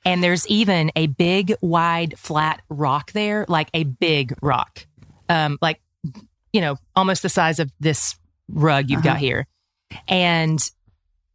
And 0.06 0.22
there's 0.22 0.46
even 0.48 0.92
a 0.98 1.08
big, 1.08 1.56
wide, 1.62 2.16
flat 2.20 2.62
rock 2.70 3.14
there, 3.14 3.46
like 3.48 3.70
a 3.74 3.86
big 3.86 4.36
rock, 4.42 4.86
um, 5.30 5.58
like 5.62 5.80
you 6.52 6.62
know, 6.62 6.76
almost 6.96 7.24
the 7.24 7.30
size 7.30 7.60
of 7.60 7.72
this 7.80 8.16
rug 8.50 8.90
you've 8.90 9.02
got 9.02 9.12
Uh-huh. 9.12 9.20
here. 9.20 9.48
And 10.08 10.60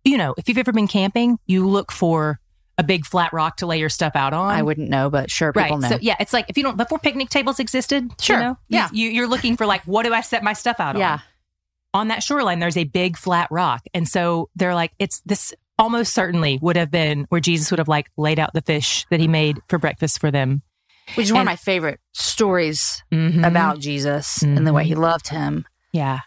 you 0.04 0.16
know, 0.16 0.34
if 0.38 0.48
you've 0.48 0.58
ever 0.58 0.72
been 0.72 0.86
camping, 0.88 1.38
you 1.46 1.66
look 1.66 1.90
for 1.92 2.40
a 2.78 2.84
big 2.84 3.04
flat 3.04 3.32
rock 3.32 3.56
to 3.58 3.66
lay 3.66 3.78
your 3.78 3.88
stuff 3.88 4.14
out 4.14 4.32
on. 4.32 4.50
I 4.54 4.62
wouldn't 4.62 4.88
know, 4.88 5.10
but 5.10 5.30
sure, 5.30 5.52
people 5.52 5.78
Right. 5.78 5.80
know. 5.80 5.96
So 5.96 5.98
yeah, 6.00 6.14
it's 6.20 6.32
like 6.32 6.46
if 6.48 6.56
you 6.56 6.62
don't 6.62 6.76
before 6.76 6.98
picnic 7.00 7.28
tables 7.28 7.58
existed, 7.60 8.08
Sure. 8.20 8.36
You 8.38 8.42
know, 8.44 8.58
Yeah. 8.68 8.88
You, 8.92 9.08
you're 9.10 9.26
looking 9.26 9.56
for 9.56 9.66
like, 9.66 9.82
what 9.82 10.04
do 10.04 10.14
I 10.14 10.20
set 10.20 10.42
my 10.44 10.52
stuff 10.52 10.78
out 10.80 10.94
on? 10.94 11.00
yeah. 11.00 11.18
on 11.94 12.08
that 12.08 12.22
shoreline, 12.22 12.58
there's 12.60 12.76
a 12.76 12.84
big 12.84 13.16
flat 13.16 13.48
rock. 13.50 13.82
And 13.94 14.06
so 14.06 14.48
they're 14.54 14.74
like, 14.74 14.92
it's 14.98 15.20
this 15.26 15.52
almost 15.78 16.12
certainly 16.14 16.58
would 16.62 16.76
have 16.76 16.90
been 16.90 17.24
where 17.30 17.40
Jesus 17.40 17.70
would 17.70 17.78
have 17.78 17.88
like 17.88 18.08
laid 18.16 18.38
out 18.38 18.52
the 18.52 18.60
fish 18.62 19.06
that 19.10 19.20
he 19.20 19.26
made 19.28 19.58
for 19.68 19.78
breakfast 19.78 20.20
for 20.20 20.30
them. 20.30 20.62
Which 21.14 21.26
is 21.28 21.32
one 21.32 21.40
of 21.40 21.46
my 21.46 21.56
favorite 21.56 21.98
stories 22.12 23.02
Mhm. 23.12 23.46
about 23.46 23.78
Jesus 23.80 24.42
and 24.42 24.66
the 24.66 24.72
way 24.72 24.84
he 24.84 24.94
loved 24.94 25.28
him. 25.28 25.66
yeah. 25.92 26.20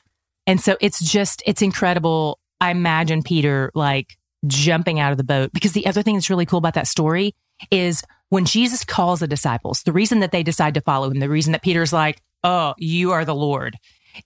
And 0.48 0.60
so 0.60 0.76
it's 0.82 1.00
just, 1.00 1.44
it's 1.46 1.62
incredible. 1.62 2.40
I 2.60 2.72
imagine 2.72 3.22
Peter 3.22 3.72
like 3.76 4.18
jumping 4.48 5.00
out 5.00 5.12
of 5.12 5.18
the 5.18 5.24
boat 5.24 5.52
because 5.54 5.74
the 5.74 5.86
other 5.86 6.02
thing 6.02 6.16
that's 6.16 6.30
really 6.30 6.46
cool 6.46 6.58
about 6.58 6.74
that 6.74 6.88
story 6.88 7.36
is 7.70 8.04
when 8.30 8.46
Jesus 8.46 8.84
calls 8.84 9.20
the 9.20 9.28
disciples, 9.28 9.84
the 9.84 9.92
reason 9.92 10.20
that 10.20 10.32
they 10.32 10.44
decide 10.44 10.74
to 10.74 10.82
follow 10.82 11.10
him, 11.10 11.20
the 11.20 11.30
reason 11.30 11.52
that 11.52 11.62
Peter's 11.62 11.94
like, 11.94 12.22
oh, 12.44 12.74
you 12.78 13.12
are 13.12 13.26
the 13.26 13.36
Lord 13.36 13.78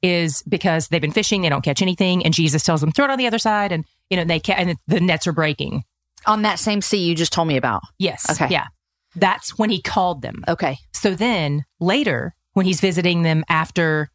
is 0.02 0.42
because 0.44 0.88
they've 0.88 1.02
been 1.02 1.12
fishing, 1.12 1.42
they 1.42 1.50
don't 1.50 1.64
catch 1.64 1.82
anything. 1.82 2.24
And 2.24 2.34
Jesus 2.34 2.64
tells 2.64 2.82
them, 2.82 2.92
throw 2.92 3.06
it 3.06 3.12
on 3.12 3.18
the 3.18 3.28
other 3.28 3.40
side. 3.40 3.72
And, 3.72 3.86
you 4.10 4.18
know, 4.18 4.24
they 4.24 4.40
ca- 4.40 4.54
and 4.54 4.78
the 4.88 5.00
nets 5.00 5.28
are 5.28 5.34
breaking. 5.34 5.84
On 6.26 6.42
that 6.44 6.60
same 6.60 6.82
sea 6.82 7.04
you 7.04 7.16
just 7.16 7.34
told 7.34 7.48
me 7.48 7.58
about. 7.58 7.82
Yes. 8.00 8.30
Okay. 8.30 8.48
Yeah. 8.52 8.68
That's 9.16 9.58
when 9.58 9.70
he 9.70 9.82
called 9.82 10.22
them. 10.22 10.44
Okay. 10.48 10.78
So 10.94 11.16
then 11.16 11.66
later, 11.80 12.36
when 12.54 12.66
he's 12.66 12.82
visiting 12.82 13.22
them 13.24 13.44
after 13.50 14.10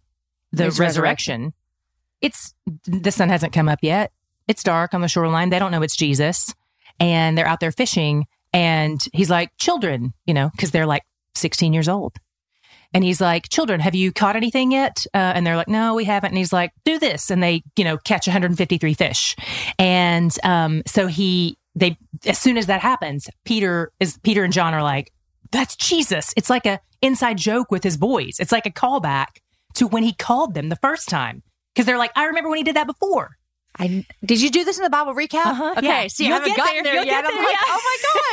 the 0.53 0.64
His 0.64 0.78
resurrection, 0.78 1.53
it's 2.20 2.55
the 2.84 3.12
sun 3.12 3.28
hasn't 3.28 3.53
come 3.53 3.68
up 3.68 3.78
yet. 3.82 4.12
It's 4.51 4.64
dark 4.64 4.94
on 4.94 5.01
the 5.01 5.07
shoreline. 5.07 5.51
They 5.51 5.61
don't 5.61 5.70
know 5.70 5.82
it's 5.82 5.94
Jesus. 5.94 6.53
And 6.98 7.38
they're 7.38 7.46
out 7.46 7.61
there 7.61 7.70
fishing. 7.70 8.26
And 8.53 9.01
he's 9.12 9.30
like, 9.30 9.51
children, 9.59 10.12
you 10.26 10.34
know, 10.34 10.51
because 10.51 10.72
they're 10.72 10.86
like 10.86 11.05
16 11.36 11.72
years 11.72 11.88
old. 11.88 12.16
And 12.92 13.05
he's 13.05 13.20
like, 13.20 13.48
children, 13.48 13.78
have 13.78 13.94
you 13.94 14.11
caught 14.11 14.34
anything 14.34 14.72
yet? 14.72 15.07
Uh, 15.14 15.18
and 15.36 15.46
they're 15.46 15.55
like, 15.55 15.68
no, 15.68 15.94
we 15.94 16.03
haven't. 16.03 16.30
And 16.30 16.38
he's 16.38 16.53
like, 16.53 16.72
do 16.84 16.98
this. 16.98 17.30
And 17.30 17.40
they, 17.40 17.62
you 17.76 17.84
know, 17.84 17.96
catch 17.98 18.26
153 18.26 18.92
fish. 18.94 19.36
And 19.78 20.36
um, 20.42 20.82
so 20.84 21.07
he, 21.07 21.57
they, 21.76 21.96
as 22.26 22.40
soon 22.40 22.59
as 22.59 22.66
that 22.66 22.80
happens, 22.80 23.30
Peter 23.44 23.92
is, 24.01 24.18
Peter 24.24 24.42
and 24.42 24.53
John 24.53 24.74
are 24.74 24.82
like, 24.82 25.12
that's 25.53 25.76
Jesus. 25.76 26.34
It's 26.36 26.51
like 26.51 26.66
a 26.66 26.80
inside 27.01 27.38
joke 27.38 27.70
with 27.70 27.84
his 27.84 27.96
boys. 27.96 28.40
It's 28.40 28.51
like 28.51 28.66
a 28.66 28.70
callback 28.70 29.38
to 29.74 29.86
when 29.86 30.03
he 30.03 30.12
called 30.12 30.55
them 30.55 30.70
the 30.70 30.76
first 30.82 31.09
time. 31.09 31.44
Cause 31.76 31.86
they're 31.86 31.98
like, 31.98 32.11
I 32.16 32.24
remember 32.24 32.51
when 32.51 32.59
he 32.59 32.64
did 32.64 32.74
that 32.74 32.88
before. 32.88 33.36
I 33.78 34.04
did 34.24 34.42
you 34.42 34.50
do 34.50 34.64
this 34.64 34.78
in 34.78 34.84
the 34.84 34.90
Bible 34.90 35.14
recap? 35.14 35.46
Uh-huh, 35.46 35.74
Okay, 35.78 35.86
yeah. 35.86 36.06
see, 36.08 36.24
I 36.24 36.28
You'll 36.28 36.38
haven't 36.38 36.56
get 36.56 36.56
gotten 36.56 36.82
there, 36.82 36.94
there, 36.94 37.04
yet. 37.04 37.24
get 37.24 37.32
I'm 37.32 37.36
like, 37.38 37.52
yeah. 37.52 37.58
oh 37.68 37.80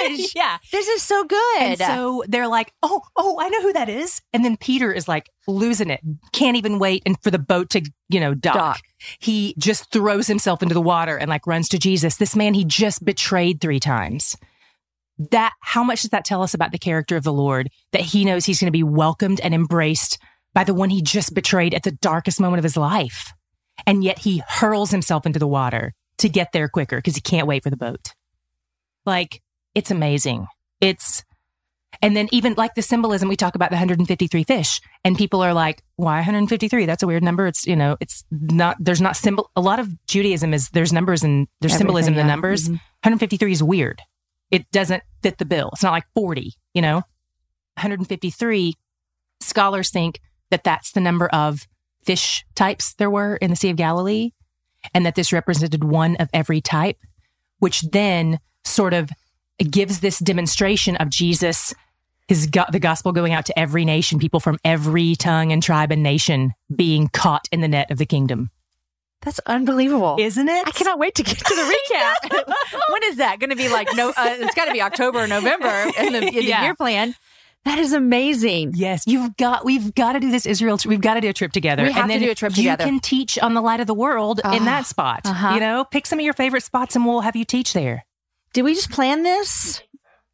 my 0.01 0.07
gosh, 0.17 0.31
yeah. 0.35 0.57
this 0.71 0.88
is 0.88 1.01
so 1.03 1.23
good. 1.23 1.61
And 1.61 1.77
so 1.79 2.23
they're 2.27 2.47
like, 2.47 2.73
oh, 2.81 3.01
oh, 3.15 3.39
I 3.39 3.47
know 3.49 3.61
who 3.61 3.73
that 3.73 3.88
is. 3.88 4.21
And 4.33 4.43
then 4.43 4.57
Peter 4.57 4.91
is 4.91 5.07
like 5.07 5.29
losing 5.47 5.89
it, 5.89 6.01
can't 6.33 6.57
even 6.57 6.79
wait 6.79 7.03
and 7.05 7.17
for 7.21 7.31
the 7.31 7.39
boat 7.39 7.69
to, 7.71 7.81
you 8.09 8.19
know, 8.19 8.33
dock. 8.33 8.55
Dock. 8.55 8.79
He 9.19 9.53
just 9.59 9.91
throws 9.91 10.25
himself 10.27 10.61
into 10.63 10.73
the 10.73 10.81
water 10.81 11.17
and 11.17 11.29
like 11.29 11.45
runs 11.45 11.69
to 11.69 11.77
Jesus. 11.77 12.17
This 12.17 12.35
man 12.35 12.53
he 12.55 12.65
just 12.65 13.05
betrayed 13.05 13.61
three 13.61 13.79
times. 13.79 14.35
That, 15.31 15.53
how 15.61 15.83
much 15.83 16.01
does 16.01 16.11
that 16.11 16.25
tell 16.25 16.43
us 16.43 16.53
about 16.53 16.71
the 16.71 16.77
character 16.77 17.15
of 17.15 17.23
the 17.23 17.33
Lord? 17.33 17.69
That 17.91 18.01
he 18.01 18.25
knows 18.25 18.45
he's 18.45 18.59
going 18.59 18.67
to 18.67 18.71
be 18.71 18.83
welcomed 18.83 19.39
and 19.39 19.53
embraced 19.53 20.19
by 20.53 20.63
the 20.63 20.73
one 20.73 20.89
he 20.89 21.01
just 21.01 21.33
betrayed 21.33 21.73
at 21.73 21.83
the 21.83 21.91
darkest 21.91 22.39
moment 22.39 22.59
of 22.59 22.63
his 22.63 22.77
life. 22.77 23.33
And 23.86 24.03
yet 24.03 24.19
he 24.19 24.43
hurls 24.47 24.91
himself 24.91 25.25
into 25.25 25.39
the 25.39 25.47
water 25.47 25.93
to 26.17 26.30
get 26.30 26.51
there 26.51 26.67
quicker 26.67 26.97
because 26.97 27.15
he 27.15 27.21
can't 27.21 27.47
wait 27.47 27.63
for 27.63 27.69
the 27.69 27.78
boat. 27.78 28.13
Like, 29.05 29.41
it's 29.75 29.91
amazing. 29.91 30.47
It's, 30.82 31.23
and 32.01 32.15
then 32.17 32.28
even 32.32 32.55
like 32.57 32.75
the 32.75 32.82
symbolism, 32.82 33.30
we 33.30 33.36
talk 33.36 33.55
about 33.55 33.69
the 33.69 33.75
153 33.75 34.43
fish 34.43 34.82
and 35.03 35.17
people 35.17 35.41
are 35.41 35.53
like, 35.53 35.84
why 35.95 36.15
153? 36.15 36.86
That's 36.86 37.03
a 37.03 37.07
weird 37.07 37.23
number. 37.23 37.47
It's, 37.47 37.65
you 37.65 37.75
know, 37.75 37.97
it's 37.99 38.25
not, 38.32 38.78
there's 38.80 39.01
not 39.01 39.15
symbol. 39.15 39.49
A 39.55 39.61
lot 39.61 39.80
of 39.80 39.89
Judaism 40.07 40.53
is 40.53 40.69
there's 40.69 40.91
numbers 40.91 41.23
and 41.23 41.47
there's 41.61 41.78
symbolism 41.78 42.13
in 42.13 42.17
the 42.17 42.23
numbers. 42.23 42.67
Mhm. 42.67 42.73
153 43.03 43.51
is 43.51 43.63
weird. 43.63 44.01
It 44.51 44.69
doesn't 44.71 45.03
fit 45.21 45.38
the 45.38 45.45
bill. 45.45 45.69
It's 45.73 45.84
not 45.84 45.91
like 45.91 46.05
40, 46.13 46.53
you 46.73 46.82
know? 46.82 46.95
153, 47.75 48.73
scholars 49.39 49.89
think 49.91 50.19
that 50.49 50.63
that's 50.63 50.91
the 50.93 50.99
number 50.99 51.28
of 51.28 51.67
fish 52.08 52.43
types 52.55 52.95
there 52.95 53.10
were 53.12 53.36
in 53.36 53.51
the 53.51 53.55
Sea 53.55 53.70
of 53.70 53.76
Galilee 53.78 54.32
and 54.95 55.05
that 55.05 55.14
this 55.16 55.32
represented 55.32 55.84
one 55.84 56.16
of 56.16 56.30
every 56.34 56.62
type, 56.62 56.97
which 57.60 57.82
then 57.91 58.39
sort 58.66 58.93
of 58.95 59.12
gives 59.70 59.99
this 59.99 60.18
demonstration 60.20 60.95
of 60.95 61.10
Jesus, 61.10 61.74
his 62.28 62.47
go- 62.47 62.66
the 62.72 62.80
gospel 62.80 63.12
going 63.12 63.34
out 63.34 63.45
to 63.47 63.60
every 63.60 63.86
nation, 63.86 64.18
people 64.20 64.39
from 64.39 64.58
every 64.64 65.16
tongue 65.16 65.51
and 65.51 65.62
tribe 65.62 65.91
and 65.91 66.01
nation 66.01 66.53
being 66.76 67.08
caught 67.10 67.47
in 67.51 67.62
the 67.62 67.68
net 67.68 67.91
of 67.91 67.97
the 67.97 68.05
kingdom. 68.05 68.49
That's 69.24 69.39
unbelievable. 69.47 70.16
Isn't 70.20 70.47
it? 70.47 70.68
I 70.68 70.72
cannot 70.72 70.99
wait 70.99 71.16
to 71.16 71.24
get 71.24 71.38
to 71.39 71.55
the 71.55 71.76
recap. 71.91 72.45
when 72.91 73.03
is 73.05 73.18
that 73.18 73.39
going 73.39 73.49
to 73.49 73.55
be? 73.55 73.68
Like 73.68 73.89
no, 73.95 74.10
uh, 74.10 74.14
it's 74.39 74.53
got 74.55 74.66
to 74.66 74.72
be 74.74 74.82
October 74.82 75.20
or 75.20 75.28
November 75.28 75.91
in 75.99 76.14
the, 76.14 76.28
in 76.28 76.34
the 76.36 76.43
Yeah. 76.43 76.64
year 76.64 76.76
plan. 76.76 77.16
That 77.68 77.80
is 77.80 77.91
amazing. 77.93 78.74
Yes, 78.76 79.03
you've 79.05 79.36
got. 79.38 79.65
We've 79.65 79.93
got 79.93 80.13
to 80.13 80.20
do 80.22 80.32
this 80.32 80.45
Israel. 80.45 80.78
We've 80.86 81.01
got 81.01 81.15
to 81.15 81.22
do 81.22 81.30
a 81.30 81.34
trip 81.34 81.51
together. 81.51 81.84
We 81.84 81.91
have 81.91 82.03
and 82.03 82.11
to 82.11 82.18
then 82.20 82.26
do 82.28 82.32
a 82.32 82.36
trip 82.36 82.53
together. 82.53 82.84
you 82.86 82.89
can 82.91 82.99
teach 83.01 83.38
on 83.39 83.53
the 83.55 83.61
light 83.61 83.80
of 83.82 83.88
the 83.88 83.93
world 83.93 84.39
Ah, 84.43 84.55
in 84.55 84.65
that 84.65 84.86
spot. 84.86 85.22
uh-huh. 85.26 85.53
You 85.55 85.59
know, 85.59 85.84
pick 85.91 86.05
some 86.05 86.18
of 86.20 86.24
your 86.26 86.34
favorite 86.34 86.63
spots, 86.63 86.95
and 86.95 87.05
we'll 87.05 87.22
have 87.22 87.36
you 87.36 87.43
teach 87.45 87.74
there. 87.74 88.05
Did 88.53 88.61
we 88.63 88.74
just 88.74 88.89
plan 88.89 89.24
this? 89.24 89.82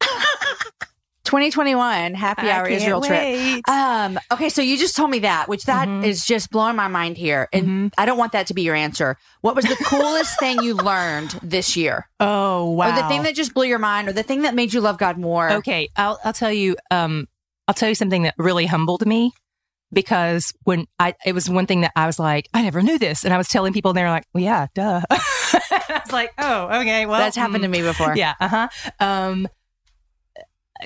2021 1.24 2.14
happy 2.14 2.48
hour 2.50 2.66
Israel 2.68 3.00
trip. 3.00 3.68
Um, 3.68 4.18
okay, 4.32 4.48
so 4.48 4.62
you 4.62 4.76
just 4.76 4.94
told 4.96 5.10
me 5.10 5.20
that, 5.20 5.48
which 5.48 5.64
that 5.64 5.88
is 6.04 6.22
Mhm. 6.22 6.26
just 6.26 6.50
blowing 6.50 6.76
my 6.76 6.88
mind 6.88 7.16
here. 7.16 7.48
And 7.52 7.66
Mhm. 7.66 7.92
I 7.98 8.06
don't 8.06 8.18
want 8.18 8.32
that 8.32 8.46
to 8.48 8.54
be 8.54 8.62
your 8.62 8.74
answer. 8.74 9.16
What 9.40 9.56
was 9.56 9.64
the 9.64 9.76
coolest 9.76 10.38
thing 10.38 10.62
you 10.62 10.74
learned 10.74 11.38
this 11.42 11.76
year? 11.76 12.08
Oh 12.20 12.70
wow! 12.70 12.88
Or 12.88 12.92
the 12.92 13.08
thing 13.08 13.22
that 13.24 13.34
just 13.34 13.52
blew 13.54 13.66
your 13.66 13.78
mind 13.78 14.08
or 14.08 14.12
the 14.12 14.22
thing 14.22 14.42
that 14.42 14.54
made 14.54 14.72
you 14.72 14.80
love 14.80 14.98
God 14.98 15.18
more? 15.18 15.50
Okay, 15.50 15.88
I'll 15.96 16.18
I'll 16.24 16.32
tell 16.32 16.52
you. 16.52 16.76
Um, 16.90 17.26
I'll 17.68 17.74
tell 17.74 17.88
you 17.88 17.94
something 17.94 18.22
that 18.22 18.34
really 18.38 18.66
humbled 18.66 19.04
me 19.06 19.32
because 19.92 20.52
when 20.64 20.86
I 20.98 21.14
it 21.24 21.32
was 21.34 21.48
one 21.50 21.66
thing 21.66 21.80
that 21.82 21.92
I 21.96 22.06
was 22.06 22.18
like, 22.18 22.48
I 22.54 22.62
never 22.62 22.82
knew 22.82 22.98
this, 22.98 23.24
and 23.24 23.32
I 23.34 23.36
was 23.38 23.48
telling 23.48 23.72
people, 23.72 23.90
and 23.90 23.98
they 23.98 24.02
were 24.02 24.10
like, 24.10 24.24
Well, 24.32 24.42
yeah, 24.44 24.66
duh. 24.74 25.02
I 25.10 26.00
was 26.04 26.12
like, 26.12 26.32
Oh, 26.38 26.80
okay, 26.80 27.06
well, 27.06 27.18
That's 27.20 27.36
happened 27.36 27.62
to 27.62 27.68
mm, 27.68 27.72
me 27.72 27.82
before. 27.82 28.14
Yeah, 28.16 28.34
uh 28.40 28.48
huh. 28.48 28.68
Um, 29.00 29.48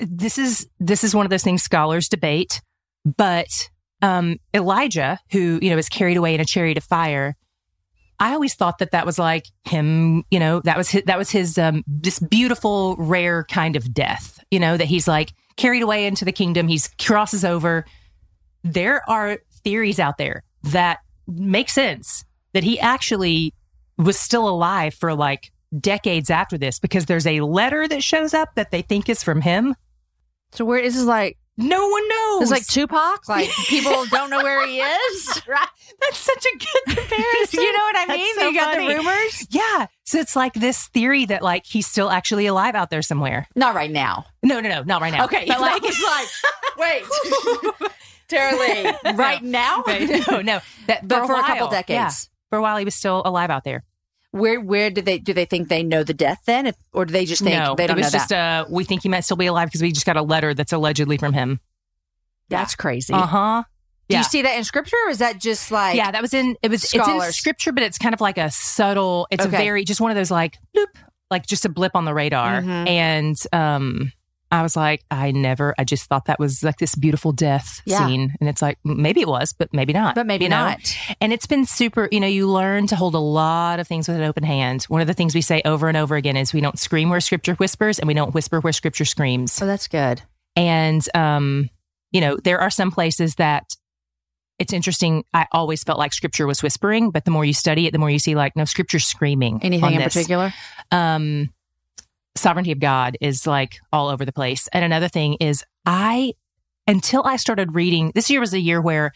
this 0.01 0.37
is 0.37 0.67
this 0.79 1.03
is 1.03 1.15
one 1.15 1.25
of 1.25 1.29
those 1.29 1.43
things 1.43 1.63
scholars 1.63 2.09
debate, 2.09 2.61
but 3.05 3.69
um, 4.01 4.37
Elijah, 4.53 5.19
who 5.31 5.59
you 5.61 5.69
know 5.69 5.77
is 5.77 5.89
carried 5.89 6.17
away 6.17 6.33
in 6.33 6.41
a 6.41 6.45
chariot 6.45 6.77
of 6.77 6.83
fire. 6.83 7.35
I 8.21 8.33
always 8.33 8.53
thought 8.53 8.79
that 8.79 8.91
that 8.91 9.05
was 9.05 9.17
like 9.17 9.45
him, 9.63 10.25
you 10.29 10.39
know, 10.39 10.59
that 10.65 10.75
was 10.75 10.89
his, 10.89 11.03
that 11.05 11.17
was 11.17 11.29
his 11.29 11.57
um, 11.57 11.83
this 11.87 12.19
beautiful, 12.19 12.97
rare 12.97 13.45
kind 13.45 13.77
of 13.77 13.93
death, 13.93 14.43
you 14.51 14.59
know, 14.59 14.75
that 14.75 14.87
he's 14.87 15.07
like 15.07 15.31
carried 15.55 15.81
away 15.81 16.05
into 16.05 16.25
the 16.25 16.33
kingdom. 16.33 16.67
He's 16.67 16.89
crosses 16.99 17.45
over. 17.45 17.85
There 18.63 19.09
are 19.09 19.39
theories 19.63 19.99
out 19.99 20.17
there 20.17 20.43
that 20.63 20.99
make 21.27 21.69
sense 21.69 22.25
that 22.53 22.63
he 22.63 22.79
actually 22.79 23.53
was 23.97 24.19
still 24.19 24.49
alive 24.49 24.93
for 24.93 25.13
like 25.13 25.51
decades 25.77 26.29
after 26.29 26.57
this 26.57 26.79
because 26.79 27.05
there's 27.05 27.27
a 27.27 27.41
letter 27.41 27.87
that 27.87 28.03
shows 28.03 28.33
up 28.33 28.55
that 28.55 28.71
they 28.71 28.81
think 28.81 29.07
is 29.07 29.23
from 29.23 29.41
him. 29.41 29.75
So 30.51 30.65
where 30.65 30.81
this 30.81 30.95
is 30.95 31.05
like 31.05 31.37
No 31.57 31.87
one 31.87 32.07
knows. 32.07 32.41
it's 32.43 32.51
like 32.51 32.65
Tupac, 32.67 33.27
like 33.29 33.49
people 33.67 34.05
don't 34.07 34.29
know 34.29 34.41
where 34.43 34.65
he 34.65 34.79
is. 34.79 35.41
right. 35.47 35.67
That's 36.01 36.17
such 36.17 36.45
a 36.45 36.57
good 36.57 36.97
comparison. 36.97 37.61
you 37.61 37.71
know 37.73 37.83
what 37.83 38.09
I 38.09 38.15
mean? 38.15 38.35
so 38.35 38.47
you 38.49 38.53
got 38.55 38.73
funny. 38.75 38.87
the 38.87 38.95
rumors? 38.95 39.47
Yeah. 39.49 39.87
So 40.05 40.17
it's 40.19 40.35
like 40.35 40.53
this 40.53 40.87
theory 40.87 41.25
that 41.25 41.41
like 41.41 41.65
he's 41.65 41.85
still 41.87 42.09
actually 42.09 42.45
alive 42.47 42.75
out 42.75 42.89
there 42.89 43.01
somewhere. 43.01 43.47
Not 43.55 43.75
right 43.75 43.91
now. 43.91 44.25
No, 44.41 44.59
no, 44.61 44.69
no, 44.69 44.83
not 44.83 45.01
right 45.01 45.11
now. 45.13 45.25
Okay, 45.25 45.45
But 45.47 45.59
like, 45.61 45.81
it's 45.83 46.01
like 46.01 46.27
wait, 46.77 47.03
Tara-Leigh, 48.27 48.93
right 49.15 49.41
now? 49.43 49.83
no, 50.29 50.41
no. 50.41 50.59
That, 50.87 51.07
But 51.07 51.25
for 51.25 51.33
a 51.33 51.43
couple 51.43 51.67
decades. 51.69 51.89
yeah. 51.89 52.09
for 52.49 52.57
a 52.59 52.61
while, 52.61 52.77
he 52.77 52.85
was 52.85 52.95
still 52.95 53.21
alive 53.25 53.49
out 53.49 53.63
there. 53.63 53.83
Where 54.31 54.61
where 54.61 54.91
did 54.91 55.05
they 55.05 55.17
do 55.17 55.33
they 55.33 55.45
think 55.45 55.69
they 55.69 55.81
know 55.81 56.03
the 56.03 56.13
death 56.13 56.41
then, 56.45 56.67
if, 56.67 56.75
or 56.93 57.05
do 57.05 57.11
they 57.11 57.25
just 57.25 57.41
think 57.43 57.57
no, 57.57 57.73
they 57.75 57.87
don't 57.87 57.97
it 57.97 58.01
know 58.01 58.05
was 58.05 58.11
just 58.13 58.29
that? 58.29 58.65
uh, 58.65 58.69
we 58.69 58.83
think 58.83 59.01
he 59.01 59.09
might 59.09 59.21
still 59.21 59.37
be 59.37 59.47
alive 59.47 59.67
because 59.69 59.81
we 59.81 59.91
just 59.91 60.05
got 60.05 60.17
a 60.17 60.21
letter 60.21 60.53
that's 60.53 60.71
allegedly 60.71 61.17
from 61.17 61.33
him. 61.33 61.59
That's 62.49 62.75
crazy. 62.75 63.13
Uh 63.13 63.25
huh. 63.25 63.63
Do 64.07 64.13
yeah. 64.15 64.19
you 64.19 64.23
see 64.23 64.41
that 64.43 64.57
in 64.57 64.63
scripture, 64.63 64.97
or 65.05 65.09
is 65.09 65.17
that 65.19 65.39
just 65.39 65.71
like 65.71 65.95
yeah, 65.95 66.11
that 66.11 66.21
was 66.21 66.33
in 66.33 66.55
it 66.61 66.69
was 66.69 66.83
it's 66.83 67.07
in 67.07 67.21
scripture, 67.31 67.71
but 67.71 67.83
it's 67.83 67.97
kind 67.97 68.13
of 68.13 68.21
like 68.21 68.37
a 68.37 68.51
subtle. 68.51 69.27
It's 69.31 69.45
Okay. 69.45 69.55
a 69.55 69.59
very 69.59 69.83
just 69.83 69.99
one 70.01 70.11
of 70.11 70.15
those 70.17 70.31
like 70.31 70.57
bloop, 70.75 70.87
like 71.31 71.47
just 71.47 71.65
a 71.65 71.69
blip 71.69 71.95
on 71.95 72.05
the 72.05 72.13
radar. 72.13 72.61
Mhm. 72.61 72.87
And 72.87 73.35
um, 73.51 74.11
I 74.51 74.63
was 74.63 74.75
like, 74.75 75.03
I 75.11 75.31
never. 75.31 75.75
I 75.77 75.83
just 75.83 76.05
thought 76.09 76.25
that 76.25 76.39
was 76.39 76.63
like 76.63 76.77
this 76.79 76.95
beautiful 76.95 77.31
death 77.31 77.81
Yeah. 77.85 78.05
scene, 78.07 78.33
and 78.39 78.49
it's 78.49 78.61
like 78.61 78.79
maybe 78.83 79.21
it 79.21 79.27
was, 79.27 79.53
but 79.53 79.71
maybe 79.73 79.93
not. 79.93 80.15
but 80.15 80.25
maybe 80.25 80.45
you 80.45 80.49
know? 80.49 80.69
not? 80.69 80.79
And 81.21 81.31
it's 81.31 81.45
been 81.45 81.65
super. 81.65 82.09
You 82.11 82.19
know, 82.19 82.27
you 82.27 82.49
learn 82.49 82.87
to 82.87 82.95
hold 82.95 83.13
a 83.13 83.19
lot 83.19 83.79
of 83.79 83.87
things 83.87 84.07
with 84.07 84.17
an 84.17 84.23
open 84.23 84.43
hand. 84.43 84.83
One 84.85 85.01
of 85.01 85.07
the 85.07 85.13
things 85.13 85.35
we 85.35 85.41
say 85.41 85.61
over 85.65 85.87
and 85.87 85.95
over 85.97 86.15
again 86.15 86.35
is 86.35 86.51
we 86.53 86.61
don't 86.61 86.79
scream 86.79 87.09
where 87.09 87.19
Scripture 87.21 87.53
whispers, 87.55 87.99
and 87.99 88.07
we 88.07 88.13
don't 88.13 88.33
whisper 88.33 88.59
where 88.59 88.73
Scripture 88.73 89.05
screams. 89.05 89.61
Oh, 89.61 89.65
that's 89.67 89.87
good. 89.87 90.21
And, 90.55 91.07
um, 91.13 91.69
you 92.11 92.19
know, 92.21 92.35
there 92.43 92.59
are 92.59 92.71
some 92.71 92.89
places 92.91 93.35
that 93.35 93.65
it's 94.57 94.73
interesting. 94.73 95.23
I 95.33 95.45
always 95.53 95.83
felt 95.83 95.99
like 95.99 96.11
scripture 96.13 96.45
was 96.45 96.61
whispering, 96.61 97.11
but 97.11 97.23
the 97.23 97.31
more 97.31 97.45
you 97.45 97.53
study 97.53 97.87
it, 97.87 97.93
the 97.93 97.99
more 97.99 98.09
you 98.09 98.19
see 98.19 98.35
like, 98.35 98.55
no, 98.57 98.65
scripture's 98.65 99.05
screaming. 99.05 99.59
Anything 99.63 99.93
in 99.93 99.99
this. 99.99 100.13
particular? 100.13 100.53
Um, 100.91 101.49
sovereignty 102.39 102.71
of 102.71 102.79
God 102.79 103.17
is 103.21 103.45
like 103.45 103.77
all 103.93 104.07
over 104.09 104.25
the 104.25 104.31
place. 104.33 104.67
And 104.73 104.83
another 104.85 105.07
thing 105.07 105.35
is 105.39 105.63
I, 105.85 106.33
until 106.87 107.23
I 107.25 107.35
started 107.35 107.75
reading, 107.75 108.11
this 108.15 108.29
year 108.29 108.39
was 108.39 108.53
a 108.53 108.59
year 108.59 108.81
where 108.81 109.11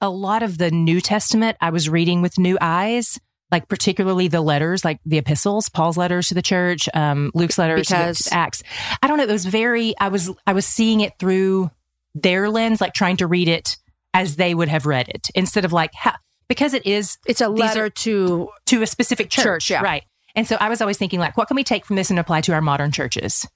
a 0.00 0.08
lot 0.10 0.42
of 0.42 0.58
the 0.58 0.70
New 0.70 1.00
Testament 1.00 1.56
I 1.60 1.70
was 1.70 1.88
reading 1.88 2.22
with 2.22 2.38
new 2.38 2.58
eyes. 2.60 3.18
Like 3.52 3.66
particularly 3.68 4.28
the 4.28 4.40
letters, 4.40 4.84
like 4.84 5.00
the 5.04 5.18
epistles, 5.18 5.68
Paul's 5.68 5.96
letters 5.96 6.28
to 6.28 6.34
the 6.34 6.42
church, 6.42 6.88
um, 6.94 7.32
Luke's 7.34 7.58
letters 7.58 7.88
Because- 7.88 8.18
to 8.18 8.30
the 8.30 8.36
Acts. 8.36 8.62
I 9.02 9.08
don't 9.08 9.16
know. 9.18 9.24
It 9.24 9.28
was 9.28 9.44
very. 9.44 9.92
I 9.98 10.06
was. 10.06 10.30
I 10.46 10.52
was 10.52 10.64
seeing 10.64 11.00
it 11.00 11.14
through 11.18 11.68
their 12.14 12.48
lens, 12.48 12.80
like 12.80 12.92
trying 12.94 13.16
to 13.16 13.26
read 13.26 13.48
it 13.48 13.76
as 14.14 14.36
they 14.36 14.54
would 14.54 14.68
have 14.68 14.86
read 14.86 15.08
it, 15.08 15.30
instead 15.34 15.64
of 15.64 15.72
like 15.72 15.90
how, 15.94 16.14
because 16.48 16.74
it 16.74 16.86
is 16.86 17.18
It's 17.26 17.40
a 17.40 17.48
letter 17.48 17.86
are- 17.86 17.90
to 17.90 18.48
to 18.66 18.82
a 18.82 18.86
specific 18.86 19.30
church, 19.30 19.42
Church, 19.44 19.70
yeah. 19.70 19.82
right? 19.82 20.04
And 20.36 20.46
so 20.46 20.56
I 20.60 20.68
was 20.68 20.80
always 20.80 20.98
thinking, 20.98 21.18
like, 21.20 21.36
what 21.36 21.48
can 21.48 21.56
we 21.56 21.64
take 21.64 21.84
from 21.84 21.96
this 21.96 22.10
and 22.10 22.18
apply 22.18 22.40
to 22.42 22.52
our 22.52 22.60
modern 22.60 22.92
churches? 22.92 23.46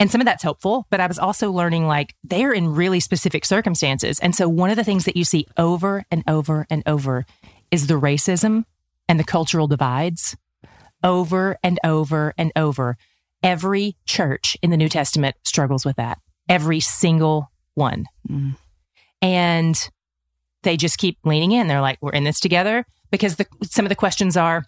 And 0.00 0.10
some 0.10 0.20
of 0.20 0.24
that's 0.24 0.42
helpful, 0.42 0.86
but 0.90 1.00
I 1.00 1.06
was 1.06 1.18
also 1.18 1.52
learning, 1.52 1.86
like, 1.86 2.14
they're 2.24 2.52
in 2.52 2.74
really 2.74 3.00
specific 3.00 3.44
circumstances. 3.44 4.18
And 4.20 4.34
so 4.34 4.48
one 4.48 4.70
of 4.70 4.76
the 4.76 4.84
things 4.84 5.04
that 5.04 5.16
you 5.16 5.24
see 5.24 5.46
over 5.56 6.04
and 6.10 6.24
over 6.26 6.66
and 6.70 6.82
over 6.86 7.26
is 7.70 7.86
the 7.86 8.00
racism 8.00 8.64
and 9.08 9.20
the 9.20 9.24
cultural 9.24 9.66
divides 9.66 10.36
over 11.04 11.58
and 11.62 11.78
over 11.84 12.32
and 12.38 12.52
over. 12.56 12.96
Every 13.42 13.96
church 14.06 14.56
in 14.62 14.70
the 14.70 14.76
New 14.76 14.88
Testament 14.88 15.36
struggles 15.44 15.84
with 15.84 15.96
that. 15.96 16.18
Every 16.48 16.80
single 16.80 17.50
one. 17.74 18.06
Mm. 18.28 18.56
And 19.20 19.90
they 20.62 20.76
just 20.76 20.98
keep 20.98 21.18
leaning 21.24 21.52
in. 21.52 21.66
They're 21.66 21.80
like, 21.80 21.98
we're 22.00 22.12
in 22.12 22.24
this 22.24 22.40
together 22.40 22.84
because 23.10 23.36
the, 23.36 23.46
some 23.62 23.84
of 23.84 23.88
the 23.88 23.96
questions 23.96 24.36
are, 24.36 24.64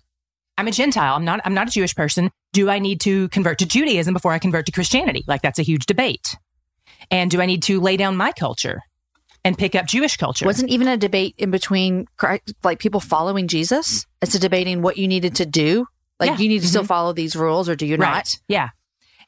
I'm 0.57 0.69
a 0.69 0.71
Gentile. 0.71 1.15
I'm 1.17 1.25
not, 1.25 1.41
I'm 1.45 1.55
not 1.55 1.69
a 1.69 1.71
Jewish 1.71 1.95
person. 1.95 2.31
Do 2.53 2.71
I 2.71 2.79
need 2.79 3.01
to 3.03 3.29
convert 3.31 3.59
to 3.59 3.67
Judaism 3.67 4.15
before 4.15 4.33
I 4.33 4.39
convert 4.39 4.67
to 4.67 4.73
Christianity? 4.73 5.25
Like 5.27 5.43
that's 5.43 5.59
a 5.59 5.63
huge 5.63 5.87
debate. 5.87 6.37
And 7.11 7.31
do 7.31 7.41
I 7.41 7.47
need 7.47 7.63
to 7.65 7.81
lay 7.81 7.97
down 7.97 8.17
my 8.17 8.33
culture 8.33 8.81
and 9.45 9.59
pick 9.59 9.75
up 9.75 9.87
Jewish 9.87 10.17
culture? 10.17 10.47
Wasn't 10.47 10.71
even 10.71 10.89
a 10.89 10.97
debate 10.97 11.35
in 11.39 11.51
between 11.51 12.07
like 12.63 12.79
people 12.79 13.01
following 13.01 13.49
Jesus. 13.49 14.07
It's 14.23 14.35
a 14.35 14.39
debating 14.39 14.81
what 14.81 14.97
you 14.97 15.09
needed 15.09 15.35
to 15.37 15.47
do. 15.47 15.87
Like 16.21 16.31
Yeah. 16.31 16.39
you 16.39 16.49
need 16.49 16.63
to 16.63 16.69
still 16.69 16.85
Mhm. 16.85 16.89
follow 16.89 17.13
these 17.13 17.35
rules 17.35 17.69
or 17.69 17.75
do 17.75 17.85
you 17.87 17.97
right. 17.97 18.15
not? 18.15 18.39
Yeah. 18.49 18.69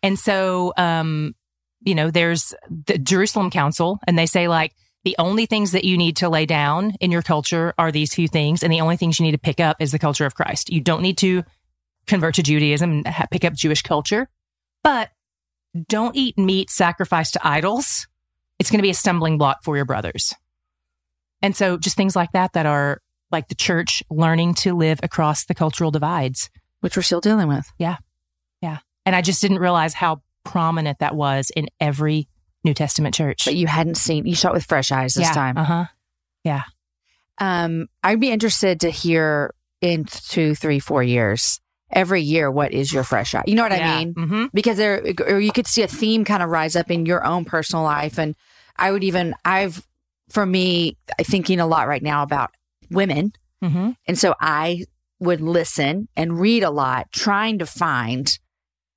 And 0.03 0.17
so, 0.19 0.73
um, 0.77 1.35
you 1.83 1.95
know, 1.97 2.11
there's 2.11 2.55
the 2.87 2.99
Jerusalem 2.99 3.51
Council, 3.51 3.99
and 4.07 4.17
they 4.19 4.27
say 4.27 4.47
like 4.49 4.73
the 5.07 5.15
only 5.21 5.47
things 5.47 5.71
that 5.71 5.85
you 5.85 5.97
need 5.97 6.17
to 6.17 6.29
lay 6.29 6.47
down 6.47 6.97
in 6.99 7.13
your 7.13 7.23
culture 7.23 7.73
are 7.79 7.93
these 7.93 8.13
few 8.13 8.27
things, 8.27 8.65
and 8.65 8.73
the 8.73 8.81
only 8.81 8.97
things 8.97 9.21
you 9.21 9.25
need 9.25 9.31
to 9.31 9.39
pick 9.39 9.61
up 9.61 9.77
is 9.79 9.93
the 9.93 10.01
culture 10.01 10.27
of 10.27 10.35
Christ. 10.35 10.69
You 10.69 10.81
don't 10.81 11.01
need 11.01 11.17
to 11.19 11.45
convert 12.09 12.35
to 12.35 12.43
Judaism 12.43 12.91
and 12.91 13.07
ha- 13.07 13.29
pick 13.31 13.45
up 13.45 13.53
Jewish 13.53 13.83
culture, 13.83 14.29
but 14.83 15.11
don't 15.87 16.17
eat 16.17 16.37
meat 16.37 16.71
sacrificed 16.71 17.35
to 17.35 17.47
idols. 17.47 18.09
It's 18.59 18.69
going 18.69 18.81
to 18.81 18.83
be 18.83 18.91
a 18.91 18.95
stumbling 18.95 19.39
block 19.39 19.63
for 19.63 19.77
your 19.77 19.85
brothers. 19.85 20.35
And 21.41 21.55
so, 21.55 21.79
just 21.79 21.97
things 21.97 22.17
like 22.17 22.33
that 22.33 22.55
that 22.55 22.67
are 22.67 23.01
like 23.31 23.47
the 23.47 23.55
church 23.55 24.03
learning 24.11 24.55
to 24.55 24.75
live 24.75 24.99
across 25.05 25.45
the 25.45 25.55
cultural 25.55 25.93
divides. 25.93 26.51
Which 26.81 26.97
we're 26.97 27.05
still 27.05 27.21
dealing 27.21 27.47
with. 27.47 27.71
Yeah. 27.79 27.99
Yeah. 28.61 28.79
And 29.05 29.15
I 29.15 29.23
just 29.23 29.41
didn't 29.41 29.61
realize 29.61 29.95
how 29.95 30.23
prominent 30.45 30.99
that 30.99 31.15
was 31.15 31.53
in 31.55 31.69
every 31.79 32.27
New 32.67 32.75
Testament 32.75 33.15
church. 33.15 33.47
But 33.47 33.57
you 33.57 33.67
hadn't 33.67 33.97
seen 33.97 34.27
you 34.27 34.35
saw 34.35 34.51
it 34.51 34.55
with 34.55 34.67
fresh 34.67 34.93
eyes 34.93 35.15
this 35.15 35.29
yeah. 35.29 35.33
time. 35.33 35.57
Uh 35.57 35.65
huh. 35.65 35.85
Yeah. 36.45 36.63
Um, 37.39 37.89
I'd 38.03 38.21
be 38.21 38.31
interested 38.31 38.81
to 38.81 38.91
hear 38.91 39.55
in 39.81 40.05
two, 40.05 40.55
three, 40.55 40.79
four 40.79 41.03
years, 41.03 41.61
every 41.91 42.23
year, 42.23 42.51
what 42.51 42.73
is 42.73 42.93
your 42.93 43.05
fresh 43.05 43.35
eye? 43.35 43.45
You 43.47 43.55
know 43.55 43.63
what 43.63 43.73
I 43.73 43.99
mean? 43.99 44.13
hmm 44.15 44.47
Because 44.53 44.77
there, 44.77 45.03
or 45.27 45.39
you 45.39 45.53
could 45.53 45.67
see 45.67 45.83
a 45.83 45.89
theme 45.89 46.25
kind 46.25 46.43
of 46.43 46.51
rise 46.51 46.77
up 46.77 46.91
in 46.91 47.07
your 47.07 47.25
own 47.25 47.45
personal 47.45 47.85
life. 47.85 48.19
And 48.19 48.35
I 48.77 48.91
would 48.91 49.05
even, 49.05 49.35
I've, 49.45 49.87
for 50.31 50.45
me, 50.45 50.97
thinking 51.23 51.61
a 51.61 51.67
lot 51.67 51.89
right 51.89 52.03
now 52.03 52.23
about 52.23 52.51
women. 52.91 53.33
hmm 53.63 53.91
And 54.07 54.19
so 54.19 54.35
I 54.41 54.85
would 55.21 55.41
listen 55.41 56.09
and 56.17 56.41
read 56.41 56.63
a 56.63 56.71
lot, 56.71 57.13
trying 57.13 57.59
to 57.59 57.67
find 57.67 58.39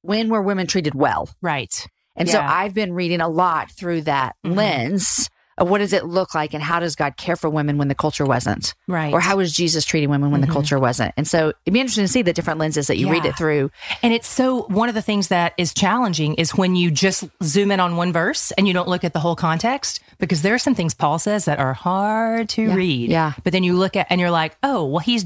when 0.02 0.30
were 0.30 0.42
women 0.42 0.68
treated 0.68 0.96
well. 0.96 1.30
Right. 1.42 1.88
And 2.20 2.30
so 2.30 2.40
I've 2.40 2.74
been 2.74 2.94
reading 2.94 3.22
a 3.22 3.28
lot 3.30 3.72
through 3.72 4.02
that 4.02 4.36
Mhm. 4.46 4.56
lens 4.56 5.30
of 5.58 5.70
what 5.70 5.80
does 5.80 5.92
it 5.92 6.06
look 6.06 6.34
like 6.34 6.54
and 6.54 6.64
how 6.64 6.80
does 6.80 6.96
God 6.96 7.18
care 7.18 7.36
for 7.36 7.50
women 7.50 7.78
when 7.78 7.90
the 7.90 7.96
culture 7.96 8.24
wasn't? 8.26 8.74
Right. 8.88 9.12
Or 9.14 9.20
how 9.20 9.36
was 9.38 9.52
Jesus 9.52 9.84
treating 9.84 10.10
women 10.10 10.32
when 10.32 10.42
Mhm. 10.42 10.46
the 10.48 10.52
culture 10.54 10.80
wasn't? 10.80 11.14
And 11.18 11.28
so 11.28 11.50
it'd 11.66 11.74
be 11.74 11.82
interesting 11.82 12.06
to 12.06 12.08
see 12.08 12.22
the 12.22 12.32
different 12.32 12.60
lenses 12.62 12.88
that 12.88 12.98
you 12.98 13.10
read 13.12 13.26
it 13.26 13.36
through. 13.38 13.70
And 14.02 14.14
it's 14.14 14.28
so 14.28 14.62
one 14.70 14.88
of 14.88 14.96
the 14.96 15.02
things 15.02 15.28
that 15.28 15.54
is 15.58 15.74
challenging 15.74 16.36
is 16.36 16.56
when 16.56 16.78
you 16.78 16.92
just 16.92 17.26
zoom 17.44 17.72
in 17.72 17.82
on 17.82 17.98
one 17.98 18.14
verse 18.14 18.52
and 18.52 18.70
you 18.70 18.74
don't 18.74 18.88
look 18.88 19.04
at 19.04 19.12
the 19.12 19.20
whole 19.20 19.36
context 19.36 20.00
because 20.18 20.44
there 20.44 20.54
are 20.54 20.60
some 20.60 20.76
things 20.76 20.94
Paul 20.94 21.20
says 21.20 21.44
that 21.44 21.60
are 21.60 21.74
hard 21.74 22.48
to 22.50 22.62
Yeah. 22.64 22.74
read. 22.76 23.10
Yeah. 23.10 23.34
But 23.44 23.52
then 23.52 23.64
you 23.64 23.74
look 23.76 23.98
at 23.98 24.08
and 24.10 24.22
you're 24.22 24.32
like, 24.32 24.56
oh, 24.64 24.86
well, 24.86 25.00
he's 25.00 25.26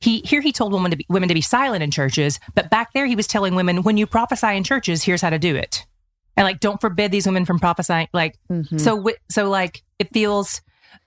he 0.00 0.20
here 0.24 0.40
he 0.40 0.52
told 0.52 0.72
women 0.72 0.90
to 0.90 0.96
be 0.96 1.06
women 1.08 1.28
to 1.28 1.34
be 1.34 1.40
silent 1.40 1.82
in 1.82 1.90
churches, 1.90 2.38
but 2.54 2.68
back 2.70 2.92
there 2.94 3.06
he 3.06 3.16
was 3.16 3.26
telling 3.26 3.54
women 3.54 3.82
when 3.82 3.96
you 3.96 4.06
prophesy 4.06 4.48
in 4.56 4.64
churches, 4.64 5.02
here's 5.02 5.22
how 5.22 5.30
to 5.30 5.38
do 5.38 5.56
it. 5.56 5.84
And 6.36 6.44
like, 6.44 6.60
don't 6.60 6.80
forbid 6.80 7.12
these 7.12 7.26
women 7.26 7.44
from 7.44 7.58
prophesying. 7.58 8.08
Like, 8.12 8.38
Mhm. 8.50 8.80
so 8.80 9.08
so 9.30 9.48
like 9.48 9.82
it 9.98 10.12
feels, 10.12 10.60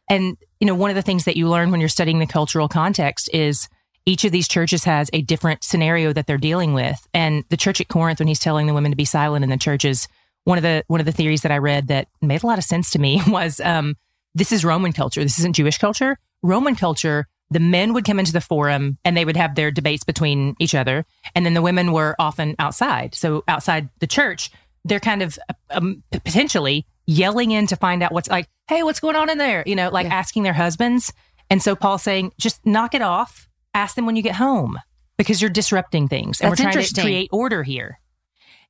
and 0.09 0.37
you 0.59 0.67
know, 0.67 0.75
one 0.75 0.89
of 0.89 0.95
the 0.95 1.01
things 1.01 1.25
that 1.25 1.37
you 1.37 1.47
learn 1.49 1.71
when 1.71 1.79
you're 1.79 1.89
studying 1.89 2.19
the 2.19 2.25
cultural 2.27 2.67
context 2.67 3.29
is 3.33 3.67
each 4.05 4.23
of 4.23 4.31
these 4.31 4.47
churches 4.47 4.85
has 4.85 5.09
a 5.11 5.21
different 5.21 5.63
scenario 5.63 6.13
that 6.13 6.27
they're 6.27 6.37
dealing 6.37 6.73
with. 6.73 7.05
And 7.13 7.43
the 7.49 7.57
church 7.57 7.81
at 7.81 7.89
Corinth, 7.89 8.19
when 8.19 8.27
he's 8.29 8.39
telling 8.39 8.65
the 8.67 8.73
women 8.73 8.91
to 8.91 8.95
be 8.97 9.03
silent 9.05 9.43
in 9.43 9.49
the 9.49 9.57
churches, 9.57 10.07
one 10.45 10.57
of 10.57 10.61
the 10.63 10.83
one 10.87 10.99
of 11.01 11.05
the 11.05 11.11
theories 11.11 11.41
that 11.41 11.51
I 11.51 11.57
read 11.57 11.87
that 11.89 12.07
made 12.21 12.41
a 12.43 12.47
lot 12.47 12.57
of 12.57 12.63
sense 12.63 12.89
to 12.91 12.99
me 12.99 13.21
was 13.27 13.59
um, 13.59 13.95
this 14.33 14.51
is 14.53 14.63
Roman 14.63 14.93
culture. 14.93 15.21
This 15.21 15.39
isn't 15.39 15.55
Jewish 15.57 15.77
culture. 15.77 16.17
Roman 16.41 16.75
culture, 16.75 17.27
the 17.51 17.59
men 17.59 17.93
would 17.93 18.05
come 18.05 18.19
into 18.19 18.31
the 18.31 18.39
forum 18.41 18.97
and 19.03 19.17
they 19.17 19.25
would 19.25 19.35
have 19.37 19.55
their 19.55 19.71
debates 19.71 20.03
between 20.05 20.55
each 20.59 20.73
other, 20.73 21.05
and 21.35 21.45
then 21.45 21.53
the 21.53 21.61
women 21.61 21.91
were 21.91 22.15
often 22.17 22.55
outside. 22.59 23.13
So 23.13 23.43
outside 23.47 23.89
the 23.99 24.07
church, 24.07 24.51
they're 24.87 24.99
kind 24.99 25.21
of 25.21 25.37
um, 25.69 26.03
potentially 26.11 26.85
yelling 27.05 27.51
in 27.51 27.67
to 27.67 27.75
find 27.75 28.03
out 28.03 28.11
what's 28.11 28.29
like, 28.29 28.47
hey, 28.67 28.83
what's 28.83 28.99
going 28.99 29.15
on 29.15 29.29
in 29.29 29.37
there? 29.37 29.63
You 29.65 29.75
know, 29.75 29.89
like 29.89 30.07
Yeah. 30.07 30.13
asking 30.15 30.43
their 30.43 30.53
husbands. 30.53 31.13
And 31.49 31.61
so 31.63 31.75
Paul's 31.75 32.03
saying, 32.03 32.31
just 32.37 32.65
knock 32.65 32.93
it 32.93 33.01
off. 33.01 33.47
Ask 33.73 33.95
them 33.95 34.05
when 34.05 34.15
you 34.15 34.21
get 34.23 34.35
home 34.35 34.77
because 35.17 35.41
you're 35.41 35.49
disrupting 35.49 36.07
things, 36.07 36.41
and 36.41 36.51
That's 36.51 36.61
we're 36.61 36.71
trying 36.71 36.85
to 36.85 37.01
create 37.01 37.29
order 37.31 37.63
here. 37.63 37.99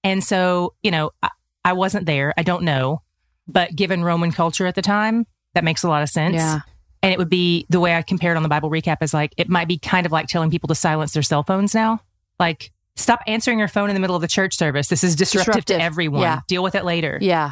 And 0.03 0.23
so, 0.23 0.75
you 0.83 0.91
know, 0.91 1.11
I, 1.23 1.29
I 1.65 1.73
wasn't 1.73 2.05
there. 2.05 2.33
I 2.37 2.43
don't 2.43 2.63
know, 2.63 3.01
but 3.47 3.75
given 3.75 4.03
Roman 4.03 4.31
culture 4.31 4.65
at 4.67 4.75
the 4.75 4.81
time, 4.81 5.25
that 5.55 5.63
makes 5.63 5.83
a 5.83 5.89
lot 5.89 6.03
of 6.03 6.09
sense. 6.09 6.35
Yeah. 6.35 6.59
And 7.01 7.11
it 7.11 7.17
would 7.17 7.29
be 7.29 7.65
the 7.69 7.79
way 7.79 7.95
I 7.95 8.01
compared 8.01 8.37
on 8.37 8.43
the 8.43 8.49
Bible 8.49 8.69
recap 8.69 8.97
is 9.01 9.13
like, 9.13 9.33
it 9.37 9.49
might 9.49 9.67
be 9.67 9.77
kind 9.77 10.05
of 10.05 10.11
like 10.11 10.27
telling 10.27 10.49
people 10.51 10.67
to 10.67 10.75
silence 10.75 11.13
their 11.13 11.23
cell 11.23 11.43
phones 11.43 11.73
now. 11.73 11.99
Like, 12.39 12.71
stop 12.97 13.21
answering 13.27 13.59
your 13.59 13.67
phone 13.69 13.89
in 13.89 13.93
the 13.93 13.99
middle 13.99 14.15
of 14.15 14.21
the 14.21 14.27
church 14.27 14.55
service. 14.57 14.87
This 14.89 15.03
is 15.03 15.15
disruptive, 15.15 15.53
Disruptive. 15.65 15.77
to 15.77 15.81
everyone. 15.81 16.21
Yeah. 16.21 16.41
Deal 16.47 16.63
with 16.63 16.75
it 16.75 16.83
later. 16.83 17.17
Yeah. 17.21 17.51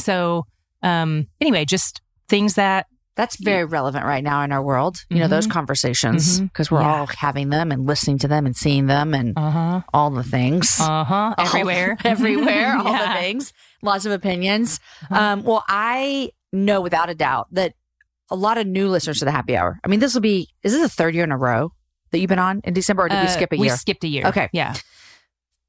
So, 0.00 0.46
um, 0.82 1.26
anyway, 1.40 1.64
just 1.64 2.00
things 2.28 2.54
that, 2.54 2.86
That's 3.16 3.36
very 3.42 3.64
relevant 3.64 4.04
right 4.04 4.22
now 4.22 4.42
in 4.42 4.52
our 4.52 4.62
world. 4.62 4.98
You 5.08 5.20
know, 5.20 5.24
Mhm. 5.26 5.30
those 5.30 5.46
conversations 5.46 6.38
Mhm. 6.38 6.52
because 6.52 6.70
we're 6.70 6.82
Yeah. 6.82 6.96
all 6.98 7.06
having 7.06 7.48
them 7.48 7.72
and 7.72 7.86
listening 7.86 8.18
to 8.18 8.28
them 8.28 8.44
and 8.44 8.54
seeing 8.54 8.88
them 8.88 9.14
and 9.14 9.32
uh 9.38 9.50
huh, 9.50 9.80
all 9.94 10.10
the 10.10 10.22
things. 10.22 10.76
uh 10.80 11.02
huh, 11.02 11.34
everywhere, 11.38 11.96
everywhere, 12.04 12.76
all 12.78 12.92
the 12.92 13.14
things, 13.14 13.54
lots 13.80 14.04
of 14.04 14.12
opinions. 14.12 14.80
Uh-huh. 15.10 15.18
Um, 15.18 15.44
well, 15.44 15.64
I 15.66 16.28
know 16.52 16.82
without 16.82 17.08
a 17.08 17.14
doubt 17.14 17.46
that 17.52 17.72
a 18.30 18.36
lot 18.36 18.58
of 18.58 18.66
new 18.66 18.86
listeners 18.90 19.20
to 19.20 19.24
the 19.24 19.30
happy 19.32 19.56
hour. 19.56 19.80
I 19.82 19.88
mean, 19.88 20.00
this 20.00 20.12
will 20.12 20.20
be, 20.20 20.48
is 20.62 20.72
this 20.74 20.82
the 20.82 20.88
third 20.90 21.14
year 21.14 21.24
in 21.24 21.32
a 21.32 21.38
row 21.38 21.72
that 22.10 22.18
you've 22.18 22.28
been 22.28 22.38
on 22.38 22.60
in 22.64 22.74
December 22.74 23.04
or 23.04 23.08
did 23.08 23.20
we 23.20 23.26
Uh, 23.26 23.30
skip 23.30 23.52
a 23.52 23.56
year? 23.56 23.60
We 23.62 23.68
skipped 23.70 24.04
a 24.04 24.08
year. 24.08 24.26
Okay. 24.26 24.48
Yeah. 24.52 24.74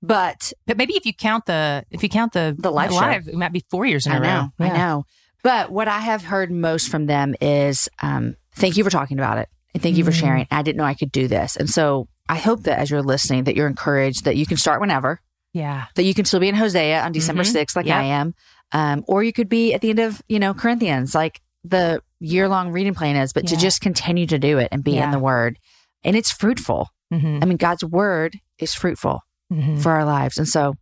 but 0.01 0.53
But 0.65 0.77
maybe 0.77 0.93
if 0.95 1.05
you 1.05 1.13
count 1.13 1.45
the, 1.45 1.83
if 1.91 2.03
you 2.03 2.09
count 2.09 2.33
the, 2.33 2.55
The 2.57 2.71
live 2.71 2.91
live, 2.91 3.27
it 3.27 3.35
might 3.35 3.53
be 3.53 3.63
four 3.69 3.85
years 3.85 4.05
in 4.05 4.11
I 4.11 4.17
a 4.17 4.21
row. 4.21 4.27
know, 4.27 4.51
I 4.59 4.69
know. 4.69 5.05
But 5.43 5.71
what 5.71 5.87
I 5.87 5.99
have 5.99 6.23
heard 6.23 6.51
most 6.51 6.89
from 6.89 7.05
them 7.05 7.35
is, 7.41 7.89
um, 8.01 8.35
thank 8.55 8.77
you 8.77 8.83
for 8.83 8.89
talking 8.89 9.17
about 9.17 9.37
it 9.37 9.49
and 9.73 9.81
thank 9.81 9.95
you 9.97 10.03
for 10.03 10.11
Mhm. 10.11 10.19
sharing. 10.19 10.47
I 10.51 10.61
didn't 10.61 10.77
know 10.77 10.83
I 10.83 10.93
could 10.93 11.11
do 11.11 11.27
this. 11.27 11.55
And 11.55 11.69
so 11.69 12.07
I 12.29 12.35
hope 12.37 12.63
that 12.63 12.79
as 12.79 12.89
you're 12.91 13.01
listening, 13.01 13.45
that 13.45 13.55
you're 13.55 13.67
encouraged 13.67 14.25
that 14.25 14.35
you 14.35 14.45
can 14.45 14.57
start 14.57 14.81
whenever, 14.81 15.21
Yeah. 15.53 15.85
that 15.95 16.03
you 16.03 16.13
can 16.13 16.25
still 16.25 16.39
be 16.41 16.49
in 16.49 16.55
Hosea 16.55 17.01
on 17.01 17.11
December 17.11 17.43
Mhm. 17.43 17.51
6th, 17.53 17.75
like 17.75 17.85
Yep. 17.85 17.95
I 17.97 18.03
am. 18.03 18.35
Um, 18.73 19.03
or 19.07 19.23
you 19.23 19.31
could 19.31 19.47
be 19.47 19.73
at 19.73 19.81
the 19.81 19.89
end 19.89 19.99
of, 19.99 20.21
you 20.27 20.39
know, 20.39 20.53
Corinthians, 20.53 21.15
like 21.15 21.41
the 21.63 22.01
year 22.19 22.49
long 22.49 22.71
reading 22.71 22.93
plan 22.93 23.15
is, 23.15 23.31
but 23.31 23.47
to 23.47 23.55
just 23.55 23.79
continue 23.79 24.25
to 24.27 24.37
do 24.39 24.57
it 24.57 24.67
and 24.71 24.83
be 24.83 24.97
in 24.97 25.11
the 25.11 25.19
word. 25.19 25.57
And 26.03 26.15
it's 26.15 26.31
fruitful. 26.31 26.89
Mm-hmm. 27.13 27.39
I 27.41 27.45
mean, 27.45 27.57
God's 27.57 27.83
word 27.83 28.37
is 28.59 28.73
fruitful 28.73 29.21
Mm-hmm. 29.51 29.77
for 29.77 29.93
our 29.93 30.03
lives. 30.03 30.37
And 30.37 30.45
so 30.45 30.73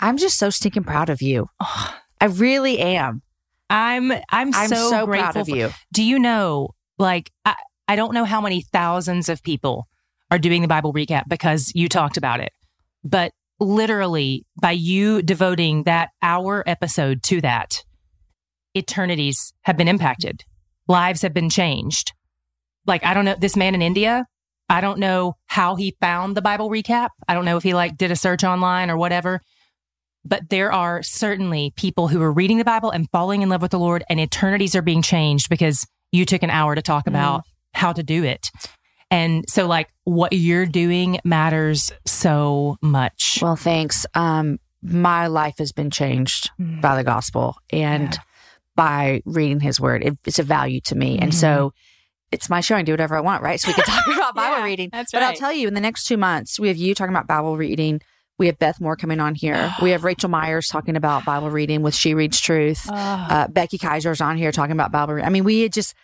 I'm 0.00 0.16
just 0.16 0.36
so 0.36 0.50
stinking 0.50 0.82
proud 0.82 1.10
of 1.10 1.22
you. 1.22 1.46
I 2.20 2.24
really 2.26 2.80
am. 2.80 3.22
I'm, 3.70 4.10
I'm, 4.10 4.52
I'm 4.52 4.68
so, 4.68 4.90
so, 4.90 5.06
proud 5.06 5.36
of 5.36 5.46
for- 5.46 5.56
you. 5.56 5.70
Do 5.92 6.02
you 6.02 6.18
know, 6.18 6.70
like, 6.98 7.30
I, 7.44 7.54
I 7.86 7.94
don't 7.94 8.12
know 8.12 8.24
how 8.24 8.40
many 8.40 8.62
thousands 8.72 9.28
of 9.28 9.44
people 9.44 9.86
are 10.28 10.40
doing 10.40 10.60
the 10.62 10.66
Bible 10.66 10.92
recap 10.92 11.28
because 11.28 11.70
you 11.76 11.88
talked 11.88 12.16
about 12.16 12.40
it, 12.40 12.50
but 13.04 13.30
literally 13.60 14.44
by 14.60 14.72
you 14.72 15.22
devoting 15.22 15.84
that 15.84 16.08
hour 16.20 16.64
episode 16.66 17.22
to 17.24 17.40
that, 17.42 17.84
eternities 18.76 19.52
have 19.62 19.76
been 19.76 19.86
impacted, 19.88 20.42
lives 20.88 21.22
have 21.22 21.32
been 21.32 21.48
changed. 21.50 22.12
Like, 22.86 23.04
I 23.04 23.14
don't 23.14 23.24
know, 23.24 23.36
this 23.38 23.56
man 23.56 23.76
in 23.76 23.82
India, 23.82 24.26
I 24.70 24.80
don't 24.80 24.98
know 25.00 25.36
how 25.46 25.74
he 25.74 25.96
found 26.00 26.36
the 26.36 26.42
Bible 26.42 26.70
recap. 26.70 27.08
I 27.28 27.34
don't 27.34 27.44
know 27.44 27.56
if 27.58 27.62
he 27.62 27.74
like 27.74 27.96
did 27.98 28.10
a 28.10 28.16
search 28.16 28.44
online 28.44 28.88
or 28.88 28.96
whatever. 28.96 29.40
But 30.24 30.48
there 30.50 30.70
are 30.72 31.02
certainly 31.02 31.72
people 31.76 32.08
who 32.08 32.20
are 32.22 32.30
reading 32.32 32.58
the 32.58 32.64
Bible 32.64 32.90
and 32.90 33.08
falling 33.10 33.42
in 33.42 33.48
love 33.48 33.62
with 33.62 33.70
the 33.70 33.78
Lord, 33.78 34.04
and 34.08 34.20
eternities 34.20 34.74
are 34.76 34.82
being 34.82 35.02
changed 35.02 35.48
because 35.48 35.86
you 36.12 36.24
took 36.24 36.42
an 36.42 36.50
hour 36.50 36.74
to 36.74 36.82
talk 36.82 37.06
about 37.06 37.42
how 37.74 37.92
to 37.92 38.02
do 38.02 38.22
it. 38.24 38.48
And 39.10 39.44
so 39.48 39.66
like 39.66 39.88
what 40.04 40.32
you're 40.32 40.66
doing 40.66 41.18
matters 41.24 41.90
so 42.06 42.76
much. 42.82 43.38
Well, 43.42 43.56
thanks. 43.56 44.06
Um, 44.14 44.58
my 44.82 45.26
life 45.26 45.58
has 45.58 45.72
been 45.72 45.90
changed 45.90 46.50
Mm. 46.60 46.80
by 46.80 46.96
the 46.96 47.04
gospel 47.04 47.56
and 47.72 48.12
Yeah. 48.14 48.18
by 48.76 49.22
reading 49.24 49.60
his 49.60 49.80
word. 49.80 50.04
It, 50.04 50.18
it's 50.26 50.38
a 50.38 50.42
value 50.44 50.80
to 50.82 50.94
me. 50.94 51.18
And 51.18 51.32
Mhm. 51.32 51.34
so 51.34 51.72
it's 52.32 52.48
my 52.48 52.60
show. 52.60 52.76
I 52.76 52.82
do 52.82 52.92
whatever 52.92 53.16
I 53.16 53.20
want, 53.20 53.42
right? 53.42 53.58
So 53.60 53.68
we 53.68 53.74
can 53.74 53.84
talk 53.84 54.06
about 54.14 54.34
Bible 54.34 54.58
Yeah, 54.58 54.64
reading. 54.64 54.88
that's 54.92 55.12
But 55.12 55.22
I'll 55.22 55.34
tell 55.34 55.52
you, 55.52 55.66
in 55.68 55.74
the 55.74 55.80
next 55.80 56.04
two 56.06 56.16
months, 56.16 56.58
we 56.60 56.68
have 56.68 56.76
you 56.76 56.94
talking 56.94 57.14
about 57.14 57.26
Bible 57.26 57.56
reading. 57.56 58.00
We 58.38 58.46
have 58.46 58.58
Beth 58.58 58.80
Moore 58.80 58.96
coming 58.96 59.20
on 59.20 59.34
here. 59.34 59.70
we 59.82 59.90
have 59.90 60.02
Raechel 60.02 60.30
Myers 60.38 60.68
talking 60.68 60.96
about 60.96 61.24
Bible 61.24 61.50
reading 61.50 61.82
with 61.82 61.94
She 61.94 62.14
Reads 62.14 62.40
Truth. 62.40 62.86
Oh, 62.88 62.94
Uh, 62.94 63.48
Becky 63.48 63.76
Kiser's 63.78 64.20
on 64.20 64.36
here 64.36 64.50
talking 64.52 64.72
about 64.72 64.90
Bible 64.92 65.14
reading. 65.14 65.26
I 65.26 65.30
mean, 65.30 65.44
we 65.44 65.60
had 65.62 65.72
just 65.72 65.94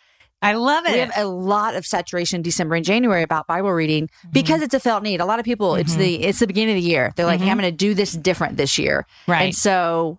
I 0.43 0.53
love 0.53 0.85
it. 0.85 0.93
we 0.93 0.99
have 0.99 1.13
a 1.17 1.25
lot 1.25 1.75
of 1.77 1.87
saturation 1.87 2.43
December 2.43 2.75
and 2.75 2.85
January 2.85 3.23
about 3.23 3.47
Bible 3.47 3.73
reading 3.73 4.09
Mm-hmm. 4.09 4.29
because 4.33 4.61
it's 4.61 4.75
a 4.75 4.81
felt 4.81 5.03
need. 5.03 5.21
A 5.21 5.25
lot 5.25 5.39
of 5.39 5.47
people, 5.47 5.77
it's 5.77 5.95
Mhm. 5.95 5.99
the 5.99 6.25
it's 6.25 6.41
the 6.41 6.47
beginning 6.47 6.77
of 6.77 6.83
the 6.83 6.89
year. 6.89 7.13
They're 7.17 7.25
like, 7.25 7.41
hey, 7.41 7.47
Mhm. 7.47 7.53
I'm 7.53 7.59
going 7.59 7.71
to 7.71 7.77
do 7.77 7.95
this 7.95 8.13
different 8.13 8.59
this 8.59 8.77
year, 8.77 9.07
right. 9.27 9.45
and 9.45 9.55
so 9.55 10.19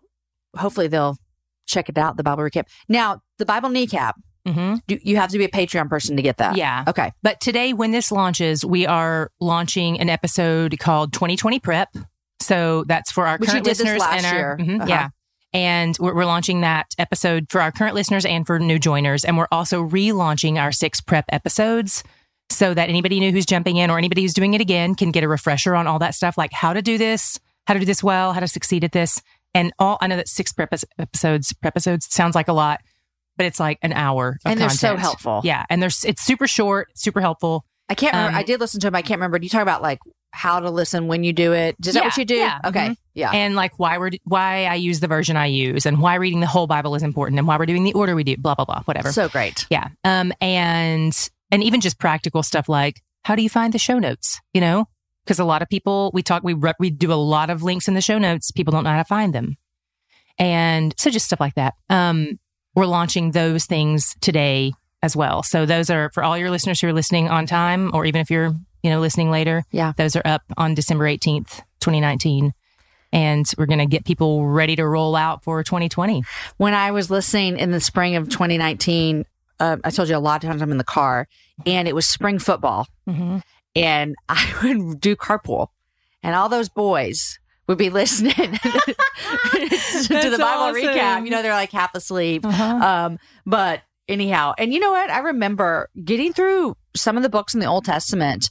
hopefully 0.57 0.87
they'll 0.87 1.17
check 1.67 1.87
it 1.89 1.97
out. 1.99 2.17
The 2.17 2.23
Bible 2.23 2.43
recap. 2.43 2.63
Now, 2.89 3.21
the 3.37 3.45
Bible 3.45 3.69
kneecap. 3.69 4.15
Hmm 4.47 4.75
Do, 4.87 4.97
you 5.03 5.17
have 5.17 5.29
to 5.31 5.37
be 5.37 5.45
a 5.45 5.49
Patreon 5.49 5.89
person 5.89 6.15
to 6.15 6.21
get 6.21 6.37
that. 6.37 6.55
Yeah. 6.57 6.83
Okay. 6.87 7.11
But 7.23 7.39
today, 7.41 7.73
when 7.73 7.91
this 7.91 8.11
launches, 8.11 8.63
we 8.65 8.85
are 8.87 9.31
launching 9.39 9.99
an 9.99 10.09
episode 10.09 10.77
called 10.79 11.13
2020 11.13 11.59
Prep. 11.59 11.89
So 12.41 12.83
that's 12.87 13.11
for 13.11 13.27
our 13.27 13.37
Which 13.37 13.49
current 13.49 13.65
listeners 13.65 14.01
and 14.03 14.25
our. 14.25 14.57
Mhm, 14.57 14.77
Uh-huh. 14.81 14.85
yeah. 14.89 15.09
And 15.53 15.95
we're, 15.99 16.13
we're 16.13 16.25
launching 16.25 16.61
that 16.61 16.87
episode 16.99 17.47
for 17.49 17.61
our 17.61 17.71
current 17.71 17.95
listeners 17.95 18.25
and 18.25 18.45
for 18.45 18.59
new 18.59 18.77
joiners. 18.79 19.23
And 19.25 19.37
we're 19.37 19.47
also 19.51 19.81
relaunching 19.83 20.61
our 20.61 20.71
six 20.71 21.01
prep 21.01 21.25
episodes 21.29 22.03
so 22.49 22.73
that 22.73 22.89
anybody 22.89 23.19
new 23.19 23.31
who's 23.31 23.45
jumping 23.45 23.77
in 23.77 23.89
or 23.89 23.97
anybody 23.97 24.21
who's 24.21 24.33
doing 24.33 24.53
it 24.53 24.61
again 24.61 24.93
can 24.95 25.11
get 25.11 25.23
a 25.23 25.27
refresher 25.27 25.75
on 25.75 25.87
all 25.87 25.99
that 25.99 26.15
stuff, 26.15 26.37
like 26.37 26.51
how 26.53 26.73
to 26.73 26.81
do 26.81 26.97
this, 26.97 27.39
how 27.65 27.73
to 27.73 27.79
do 27.79 27.85
this 27.85 28.03
well, 28.03 28.33
how 28.33 28.39
to 28.39 28.47
succeed 28.47 28.83
at 28.83 28.91
this. 28.91 29.21
And 29.53 29.73
all 29.79 29.97
I 30.01 30.07
know 30.07 30.17
that 30.17 30.27
six 30.27 30.51
prep 30.53 30.73
episodes, 30.99 31.53
prep 31.53 31.71
episodes 31.73 32.07
sounds 32.13 32.35
like 32.35 32.47
a 32.49 32.53
lot, 32.53 32.81
but 33.37 33.45
it's 33.45 33.59
like 33.59 33.79
an 33.81 33.93
hour. 33.93 34.37
Of 34.45 34.51
And 34.51 34.59
they're 34.59 34.69
so 34.69 34.95
helpful. 34.97 35.41
Yeah, 35.43 35.65
and 35.69 35.81
there's 35.81 36.03
it's 36.05 36.21
super 36.21 36.47
short, 36.47 36.89
super 36.95 37.21
helpful. 37.21 37.63
I 37.89 37.95
can't 37.95 38.13
remember. 38.13 38.33
Um, 38.33 38.39
I 38.39 38.43
did 38.43 38.59
listen 38.59 38.79
to 38.81 38.87
him. 38.87 38.95
I 38.95 39.01
can't 39.01 39.19
remember. 39.19 39.39
Do 39.39 39.45
you 39.45 39.49
talk 39.49 39.61
about 39.61 39.81
like 39.81 39.99
how 40.33 40.59
to 40.59 40.69
listen 40.69 41.07
when 41.07 41.23
you 41.23 41.31
do 41.31 41.53
it? 41.53 41.75
Is 41.85 41.93
that 41.93 42.01
Yeah, 42.01 42.07
what 42.07 42.17
you 42.17 42.25
do? 42.25 42.35
yeah, 42.35 42.59
Okay. 42.65 42.87
mhm. 42.89 42.97
Yeah. 43.13 43.31
and 43.31 43.55
like 43.55 43.79
why 43.79 43.97
we're 43.97 44.11
why 44.25 44.65
I 44.65 44.75
use 44.75 44.99
the 44.99 45.07
version 45.07 45.37
I 45.37 45.45
use 45.47 45.85
and 45.85 46.01
why 46.01 46.15
reading 46.15 46.41
the 46.41 46.47
whole 46.47 46.67
Bible 46.67 46.95
is 46.95 47.01
important 47.03 47.39
and 47.39 47.47
why 47.47 47.57
we're 47.57 47.65
doing 47.65 47.83
the 47.85 47.93
order 47.93 48.13
we 48.13 48.23
do, 48.25 48.35
blah 48.37 48.53
blah 48.55 48.65
blah, 48.65 48.81
whatever. 48.83 49.11
so 49.13 49.29
great. 49.29 49.65
yeah. 49.69 49.87
Um 50.03 50.33
and 50.41 51.29
and 51.49 51.63
even 51.63 51.79
just 51.79 51.97
practical 51.97 52.43
stuff 52.43 52.67
like 52.67 53.01
how 53.23 53.35
do 53.35 53.41
you 53.41 53.49
find 53.49 53.73
the 53.73 53.79
show 53.79 53.99
notes, 53.99 54.39
you 54.53 54.59
know? 54.61 54.85
Because 55.25 55.39
a 55.39 55.45
lot 55.45 55.61
of 55.61 55.69
people 55.69 56.11
we 56.13 56.21
talk 56.23 56.43
we 56.43 56.53
re- 56.53 56.73
we 56.79 56.89
do 56.89 57.11
a 57.11 57.15
lot 57.15 57.49
of 57.49 57.63
links 57.63 57.87
in 57.87 57.93
the 57.93 58.01
show 58.01 58.17
notes, 58.19 58.51
people 58.51 58.71
don't 58.73 58.83
know 58.83 58.91
how 58.91 58.97
to 58.97 59.03
find 59.05 59.33
them. 59.33 59.55
And 60.37 60.93
so 60.97 61.09
just 61.09 61.25
stuff 61.25 61.39
like 61.39 61.55
that. 61.55 61.73
Um 61.89 62.37
we're 62.77 62.85
launching 62.85 63.31
those 63.31 63.65
things 63.65 64.15
today 64.21 64.71
as 65.01 65.15
well. 65.15 65.41
So 65.41 65.65
those 65.65 65.89
are 65.89 66.11
for 66.13 66.23
all 66.23 66.37
your 66.37 66.51
listeners 66.51 66.79
who 66.79 66.87
are 66.87 66.93
listening 66.93 67.27
on 67.27 67.47
time 67.47 67.89
or 67.93 68.05
even 68.05 68.21
if 68.21 68.29
you're, 68.29 68.53
you 68.83 68.89
know, 68.91 68.99
listening 68.99 69.31
later. 69.31 69.63
Yeah. 69.71 69.93
Those 69.97 70.15
are 70.15 70.21
up 70.25 70.43
on 70.57 70.75
December 70.75 71.05
18th, 71.05 71.61
2019. 71.79 72.53
And 73.11 73.45
we're 73.57 73.65
going 73.65 73.79
to 73.79 73.85
get 73.87 74.05
people 74.05 74.45
ready 74.45 74.75
to 74.75 74.85
roll 74.85 75.15
out 75.15 75.43
for 75.43 75.63
2020. 75.63 76.23
when 76.57 76.73
I 76.75 76.91
was 76.91 77.09
listening 77.09 77.57
in 77.57 77.71
the 77.71 77.79
spring 77.79 78.15
of 78.15 78.29
2019, 78.29 79.25
uh, 79.59 79.77
I 79.83 79.89
told 79.89 80.09
you 80.09 80.15
a 80.15 80.19
lot 80.19 80.43
of 80.43 80.47
times 80.49 80.61
I'm 80.61 80.71
in 80.71 80.77
the 80.77 80.83
car, 80.83 81.27
and 81.65 81.87
it 81.87 81.95
was 81.95 82.05
spring 82.05 82.37
football, 82.37 82.85
Mm-hmm. 83.09 83.37
and 83.75 84.15
I 84.29 84.53
would 84.63 84.99
do 85.01 85.15
carpool, 85.15 85.69
and 86.21 86.35
all 86.35 86.47
those 86.49 86.69
boys 86.69 87.39
would 87.67 87.77
be 87.77 87.89
listening 87.89 88.33
to 88.33 88.49
the 88.57 90.37
Bible 90.39 90.79
recap. 90.79 91.25
You 91.25 91.31
know, 91.31 91.41
they're 91.41 91.53
like 91.53 91.71
half 91.71 91.93
asleep. 91.95 92.45
Uh-huh. 92.45 92.63
Um, 92.63 93.19
but 93.45 93.81
anyhow, 94.07 94.53
and 94.57 94.73
you 94.73 94.79
know 94.79 94.91
what? 94.91 95.09
I 95.09 95.19
remember 95.19 95.89
getting 96.03 96.33
through 96.33 96.77
some 96.95 97.17
of 97.17 97.23
the 97.23 97.29
books 97.29 97.53
in 97.53 97.59
the 97.59 97.65
Old 97.67 97.85
Testament. 97.85 98.49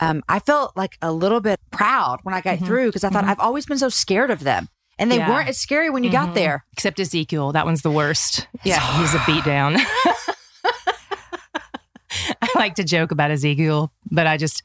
Um, 0.00 0.22
I 0.28 0.40
felt 0.40 0.76
like 0.76 0.98
a 1.00 1.12
little 1.12 1.40
bit 1.40 1.58
proud 1.70 2.18
when 2.22 2.34
I 2.34 2.40
got 2.42 2.58
Mhm. 2.58 2.66
through 2.66 2.86
because 2.88 3.04
I 3.04 3.08
thought 3.10 3.24
Mhm. 3.24 3.28
I've 3.30 3.40
always 3.40 3.64
been 3.66 3.78
so 3.78 3.88
scared 3.88 4.30
of 4.30 4.40
them, 4.40 4.68
and 4.98 5.10
they 5.10 5.16
Yeah. 5.18 5.30
weren't 5.30 5.48
as 5.48 5.56
scary 5.58 5.88
when 5.88 6.04
you 6.04 6.10
Mhm. 6.10 6.12
got 6.12 6.34
there. 6.34 6.64
Except 6.72 7.00
Ezekiel. 7.00 7.52
That 7.52 7.64
one's 7.64 7.80
the 7.82 7.90
worst. 7.90 8.46
Yeah. 8.62 8.80
He's 9.00 9.14
a 9.14 9.18
beatdown. 9.20 9.78
I 12.42 12.48
like 12.56 12.74
to 12.76 12.84
joke 12.84 13.10
about 13.10 13.30
Ezekiel, 13.30 13.92
but 14.10 14.26
I 14.26 14.36
just, 14.36 14.62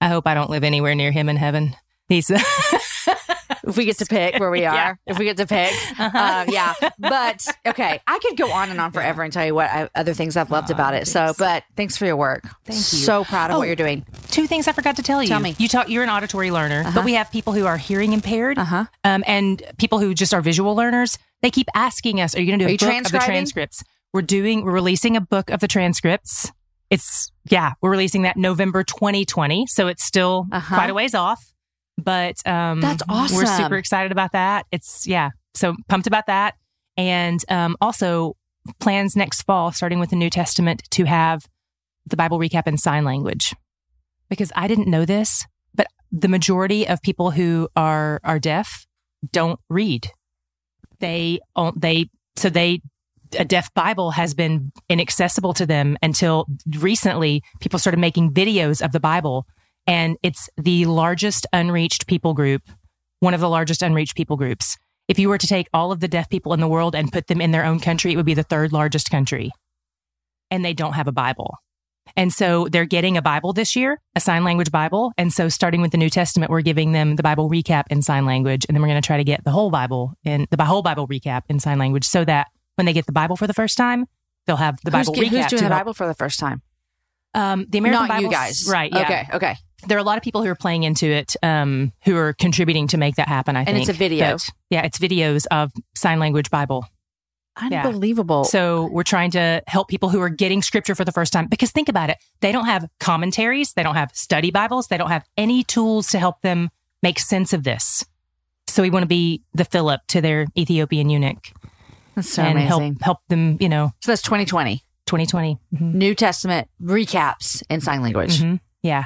I 0.00 0.08
hope 0.08 0.26
I 0.26 0.34
don't 0.34 0.50
live 0.50 0.64
anywhere 0.64 0.94
near 0.94 1.10
him 1.12 1.28
in 1.28 1.36
heaven. 1.36 1.76
He's, 2.08 2.30
if 3.66 3.76
we 3.76 3.84
get 3.84 3.98
to 3.98 4.06
pick 4.06 4.38
where 4.38 4.50
we 4.50 4.64
are, 4.66 4.74
Yeah. 4.74 4.94
if 5.06 5.18
we 5.18 5.24
get 5.24 5.36
to 5.38 5.46
pick. 5.46 5.72
Uh-huh. 5.98 6.10
Uh, 6.18 6.44
yeah. 6.48 6.74
But 6.98 7.46
okay, 7.66 8.00
I 8.06 8.18
could 8.20 8.36
go 8.36 8.50
on 8.52 8.70
and 8.70 8.80
on 8.80 8.92
forever 8.92 9.22
and 9.22 9.32
tell 9.32 9.44
you 9.46 9.54
what 9.54 9.70
I, 9.70 9.88
other 9.94 10.14
things 10.14 10.36
I've 10.36 10.50
loved 10.50 10.70
about 10.70 10.94
it. 10.94 11.08
So, 11.08 11.32
but 11.38 11.64
thanks 11.76 11.96
for 11.96 12.06
your 12.06 12.16
work. 12.16 12.42
Thank 12.64 12.76
you. 12.78 12.82
So 12.82 13.24
proud 13.24 13.50
of 13.50 13.56
Oh. 13.56 13.58
what 13.58 13.66
you're 13.66 13.76
doing. 13.76 14.04
two 14.30 14.46
things 14.46 14.68
I 14.68 14.72
forgot 14.72 14.96
to 14.96 15.02
tell 15.02 15.22
you. 15.22 15.28
Tell 15.28 15.40
me. 15.40 15.54
You 15.58 15.68
talk. 15.68 15.88
You're 15.88 16.02
an 16.04 16.10
auditory 16.10 16.50
learner, 16.50 16.80
Uh-huh. 16.80 16.92
but 16.94 17.04
we 17.04 17.14
have 17.14 17.30
people 17.30 17.52
who 17.52 17.66
are 17.66 17.76
hearing 17.76 18.12
impaired, 18.12 18.58
Uh 18.58 18.64
huh. 18.64 18.84
um, 19.04 19.22
and 19.26 19.62
people 19.78 19.98
who 20.00 20.14
just 20.14 20.34
are 20.34 20.40
visual 20.42 20.74
learners. 20.74 21.18
They 21.42 21.50
keep 21.50 21.68
asking 21.74 22.20
us, 22.20 22.34
"Are 22.36 22.40
you 22.40 22.46
going 22.46 22.58
to 22.58 22.64
do 22.64 22.68
Are 22.70 22.90
a 22.90 22.94
book 22.96 23.06
of 23.06 23.12
the 23.12 23.18
transcripts?" 23.18 23.82
We're 24.12 24.22
doing. 24.22 24.64
We're 24.64 24.72
releasing 24.72 25.16
a 25.16 25.20
book 25.20 25.50
of 25.50 25.60
the 25.60 25.68
transcripts. 25.68 26.50
It's 26.90 27.30
yeah. 27.48 27.72
We're 27.80 27.90
releasing 27.90 28.22
that 28.22 28.36
November 28.36 28.84
2020, 28.84 29.66
so 29.66 29.88
it's 29.88 30.04
still 30.04 30.46
Uh-huh. 30.52 30.74
quite 30.74 30.90
a 30.90 30.94
ways 30.94 31.14
off. 31.14 31.52
But 31.96 32.36
um, 32.46 32.80
That's 32.80 33.02
awesome. 33.08 33.36
We're 33.36 33.46
super 33.46 33.76
excited 33.76 34.12
about 34.12 34.32
that. 34.32 34.66
It's 34.72 35.06
yeah. 35.06 35.30
So 35.54 35.74
pumped 35.88 36.06
about 36.06 36.26
that, 36.26 36.54
and 36.96 37.40
um, 37.48 37.76
also 37.80 38.36
plans 38.80 39.14
next 39.14 39.42
fall, 39.42 39.72
starting 39.72 40.00
with 40.00 40.10
the 40.10 40.16
New 40.16 40.30
Testament, 40.30 40.82
to 40.90 41.04
have 41.04 41.46
the 42.06 42.16
Bible 42.16 42.38
recap 42.38 42.66
in 42.66 42.76
sign 42.76 43.04
language 43.04 43.54
because 44.28 44.52
I 44.56 44.66
didn't 44.68 44.88
know 44.88 45.04
this, 45.04 45.46
but 45.74 45.86
the 46.10 46.28
majority 46.28 46.86
of 46.86 47.02
people 47.02 47.30
who 47.30 47.68
are 47.76 48.20
are 48.24 48.38
deaf 48.38 48.86
don't 49.32 49.60
read. 49.68 50.10
They 51.00 51.40
they 51.76 52.10
so 52.36 52.50
they 52.50 52.80
a 53.38 53.44
deaf 53.44 53.72
Bible 53.74 54.12
has 54.12 54.34
been 54.34 54.72
inaccessible 54.88 55.54
to 55.54 55.66
them 55.66 55.96
until 56.02 56.46
recently. 56.78 57.42
People 57.60 57.78
started 57.78 57.98
making 57.98 58.32
videos 58.32 58.84
of 58.84 58.92
the 58.92 59.00
Bible, 59.00 59.46
and 59.86 60.16
it's 60.22 60.48
the 60.56 60.86
largest 60.86 61.46
unreached 61.52 62.06
people 62.06 62.34
group, 62.34 62.62
one 63.20 63.34
of 63.34 63.40
the 63.40 63.48
largest 63.48 63.82
unreached 63.82 64.16
people 64.16 64.36
groups. 64.36 64.76
If 65.08 65.18
you 65.18 65.28
were 65.28 65.38
to 65.38 65.46
take 65.46 65.68
all 65.74 65.92
of 65.92 66.00
the 66.00 66.08
deaf 66.08 66.30
people 66.30 66.54
in 66.54 66.60
the 66.60 66.68
world 66.68 66.94
and 66.94 67.12
put 67.12 67.26
them 67.26 67.40
in 67.40 67.50
their 67.50 67.64
own 67.64 67.78
country, 67.80 68.12
it 68.12 68.16
would 68.16 68.24
be 68.26 68.34
the 68.34 68.42
third 68.42 68.72
largest 68.72 69.10
country. 69.10 69.50
And 70.50 70.64
they 70.64 70.72
don't 70.72 70.94
have 70.94 71.08
a 71.08 71.12
Bible. 71.12 71.58
And 72.16 72.32
so 72.32 72.68
they're 72.68 72.84
getting 72.84 73.16
a 73.16 73.22
Bible 73.22 73.52
this 73.52 73.74
year, 73.74 74.00
a 74.14 74.20
sign 74.20 74.44
language 74.44 74.70
Bible. 74.70 75.12
And 75.18 75.32
so 75.32 75.48
starting 75.48 75.80
with 75.80 75.90
the 75.90 75.98
New 75.98 76.10
Testament, 76.10 76.50
we're 76.50 76.60
giving 76.60 76.92
them 76.92 77.16
the 77.16 77.22
Bible 77.22 77.50
recap 77.50 77.84
in 77.90 78.02
sign 78.02 78.24
language. 78.24 78.64
And 78.68 78.74
then 78.74 78.82
we're 78.82 78.88
going 78.88 79.00
to 79.00 79.06
try 79.06 79.16
to 79.16 79.24
get 79.24 79.42
the 79.44 79.50
whole 79.50 79.70
Bible 79.70 80.14
in 80.22 80.46
the 80.50 80.64
whole 80.64 80.82
Bible 80.82 81.08
recap 81.08 81.42
in 81.48 81.60
sign 81.60 81.78
language 81.78 82.04
so 82.04 82.24
that 82.24 82.48
when 82.76 82.86
they 82.86 82.92
get 82.92 83.06
the 83.06 83.12
Bible 83.12 83.36
for 83.36 83.46
the 83.46 83.54
first 83.54 83.76
time, 83.76 84.06
they'll 84.46 84.56
have 84.56 84.78
the 84.84 84.90
who's, 84.90 85.06
Bible 85.08 85.14
ge- 85.14 85.26
recap. 85.26 85.30
who's 85.30 85.46
doing 85.46 85.62
the 85.62 85.68
help- 85.68 85.80
Bible 85.80 85.94
for 85.94 86.06
the 86.06 86.14
first 86.14 86.38
time? 86.38 86.62
Um, 87.34 87.66
the 87.68 87.78
American 87.78 88.02
Not 88.02 88.08
Bible. 88.08 88.24
you 88.24 88.30
guys. 88.30 88.68
Right. 88.70 88.92
Yeah. 88.92 89.02
Okay. 89.02 89.28
Okay. 89.34 89.56
There 89.86 89.96
are 89.96 90.00
a 90.00 90.04
lot 90.04 90.16
of 90.18 90.22
people 90.24 90.42
who 90.42 90.48
are 90.50 90.54
playing 90.54 90.82
into 90.84 91.06
it, 91.06 91.36
um, 91.42 91.92
who 92.04 92.16
are 92.16 92.32
contributing 92.34 92.86
to 92.88 92.96
make 92.98 93.16
that 93.16 93.28
happen. 93.28 93.56
I 93.56 93.60
And 93.60 93.68
think. 93.68 93.80
it's 93.80 93.88
a 93.88 93.92
video. 93.92 94.32
But, 94.32 94.48
yeah. 94.70 94.82
It's 94.82 94.98
videos 94.98 95.46
of 95.50 95.72
sign 95.96 96.18
language 96.18 96.50
Bible. 96.50 96.86
Yeah. 97.70 97.86
Unbelievable. 97.86 98.42
So 98.44 98.88
we're 98.90 99.04
trying 99.04 99.30
to 99.32 99.62
help 99.68 99.86
people 99.88 100.08
who 100.08 100.20
are 100.20 100.28
getting 100.28 100.60
scripture 100.60 100.96
for 100.96 101.04
the 101.04 101.12
first 101.12 101.32
time 101.32 101.46
because 101.46 101.70
think 101.70 101.88
about 101.88 102.10
it. 102.10 102.18
They 102.40 102.50
don't 102.50 102.66
have 102.66 102.88
commentaries. 102.98 103.74
They 103.74 103.84
don't 103.84 103.94
have 103.94 104.10
study 104.12 104.50
Bibles. 104.50 104.88
They 104.88 104.96
don't 104.98 105.10
have 105.10 105.24
any 105.36 105.62
tools 105.62 106.08
to 106.08 106.18
help 106.18 106.40
them 106.40 106.70
make 107.02 107.20
sense 107.20 107.52
of 107.52 107.62
this. 107.62 108.04
So 108.66 108.82
we 108.82 108.90
want 108.90 109.04
to 109.04 109.08
be 109.08 109.42
the 109.52 109.64
Philip 109.64 110.00
to 110.08 110.20
their 110.20 110.46
Ethiopian 110.58 111.10
eunuch 111.10 111.52
That's 112.16 112.28
so 112.30 112.42
and 112.42 112.58
amazing. 112.58 112.68
help 112.94 113.02
help 113.02 113.18
them, 113.28 113.56
you 113.60 113.68
know, 113.68 113.92
So 114.02 114.10
that's 114.10 114.22
2020. 114.22 114.82
2020. 115.06 115.58
Mhm. 115.74 115.94
New 115.94 116.14
Testament 116.16 116.68
recaps 116.82 117.62
in 117.70 117.80
sign 117.80 118.02
language. 118.02 118.40
Mhm. 118.40 118.58
Yeah. 118.82 119.04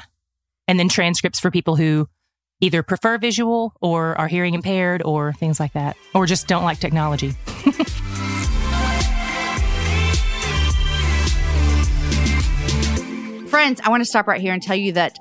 And 0.68 0.78
then 0.78 0.88
transcripts 0.88 1.40
for 1.40 1.50
people 1.50 1.74
who 1.74 2.08
either 2.60 2.82
prefer 2.82 3.18
visual 3.18 3.72
or 3.80 4.16
are 4.16 4.28
hearing 4.28 4.54
impaired 4.54 5.02
or 5.04 5.32
things 5.32 5.58
like 5.58 5.72
that, 5.72 5.96
or 6.14 6.26
just 6.26 6.46
don't 6.46 6.62
like 6.62 6.78
technology. 6.78 7.30
Friends, 13.48 13.80
I 13.82 13.88
want 13.88 14.02
to 14.02 14.04
stop 14.04 14.26
right 14.26 14.40
here 14.40 14.52
and 14.52 14.62
tell 14.62 14.76
you 14.76 14.92
that 14.92 15.18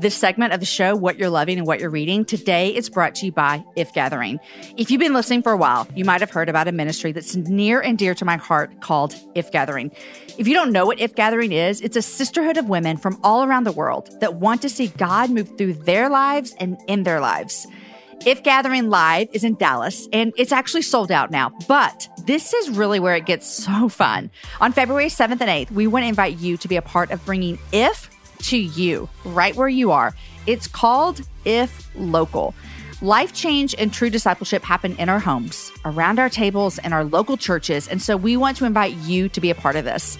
This 0.00 0.14
segment 0.14 0.52
of 0.52 0.60
the 0.60 0.66
show, 0.66 0.94
What 0.94 1.18
You're 1.18 1.28
Loving 1.28 1.58
and 1.58 1.66
What 1.66 1.80
You're 1.80 1.90
Reading, 1.90 2.24
today 2.24 2.72
is 2.72 2.88
brought 2.88 3.16
to 3.16 3.26
you 3.26 3.32
by 3.32 3.64
If 3.74 3.92
Gathering. 3.92 4.38
If 4.76 4.92
you've 4.92 5.00
been 5.00 5.12
listening 5.12 5.42
for 5.42 5.50
a 5.50 5.56
while, 5.56 5.88
you 5.96 6.04
might 6.04 6.20
have 6.20 6.30
heard 6.30 6.48
about 6.48 6.68
a 6.68 6.72
ministry 6.72 7.10
that's 7.10 7.34
near 7.34 7.80
and 7.80 7.98
dear 7.98 8.14
to 8.14 8.24
my 8.24 8.36
heart 8.36 8.80
called 8.80 9.16
If 9.34 9.50
Gathering. 9.50 9.90
If 10.38 10.46
you 10.46 10.54
don't 10.54 10.70
know 10.70 10.86
what 10.86 11.00
If 11.00 11.16
Gathering 11.16 11.50
is, 11.50 11.80
it's 11.80 11.96
a 11.96 12.02
sisterhood 12.02 12.56
of 12.58 12.68
women 12.68 12.96
from 12.96 13.18
all 13.24 13.42
around 13.42 13.64
the 13.64 13.72
world 13.72 14.08
that 14.20 14.34
want 14.34 14.62
to 14.62 14.68
see 14.68 14.86
God 14.86 15.30
move 15.30 15.58
through 15.58 15.72
their 15.74 16.08
lives 16.08 16.54
and 16.60 16.78
in 16.86 17.02
their 17.02 17.20
lives. 17.20 17.66
If 18.24 18.44
Gathering 18.44 18.90
Live 18.90 19.28
is 19.32 19.42
in 19.42 19.56
Dallas 19.56 20.06
and 20.12 20.32
it's 20.36 20.52
actually 20.52 20.82
sold 20.82 21.10
out 21.10 21.32
now, 21.32 21.50
but 21.66 22.08
this 22.24 22.54
is 22.54 22.70
really 22.70 23.00
where 23.00 23.16
it 23.16 23.26
gets 23.26 23.48
so 23.48 23.88
fun. 23.88 24.30
On 24.60 24.70
February 24.70 25.06
7th 25.06 25.40
and 25.40 25.42
8th, 25.42 25.72
we 25.72 25.88
want 25.88 26.04
to 26.04 26.08
invite 26.08 26.38
you 26.38 26.56
to 26.58 26.68
be 26.68 26.76
a 26.76 26.82
part 26.82 27.10
of 27.10 27.24
bringing 27.24 27.58
If 27.72 28.10
to 28.40 28.58
you 28.58 29.08
right 29.24 29.54
where 29.54 29.68
you 29.68 29.90
are. 29.90 30.14
It's 30.46 30.66
called 30.66 31.20
If 31.44 31.90
Local. 31.94 32.54
Life 33.00 33.32
change 33.32 33.74
and 33.78 33.92
true 33.92 34.10
discipleship 34.10 34.64
happen 34.64 34.96
in 34.96 35.08
our 35.08 35.20
homes, 35.20 35.70
around 35.84 36.18
our 36.18 36.28
tables, 36.28 36.78
and 36.78 36.92
our 36.92 37.04
local 37.04 37.36
churches. 37.36 37.86
And 37.86 38.02
so 38.02 38.16
we 38.16 38.36
want 38.36 38.56
to 38.56 38.64
invite 38.64 38.94
you 38.94 39.28
to 39.28 39.40
be 39.40 39.50
a 39.50 39.54
part 39.54 39.76
of 39.76 39.84
this. 39.84 40.18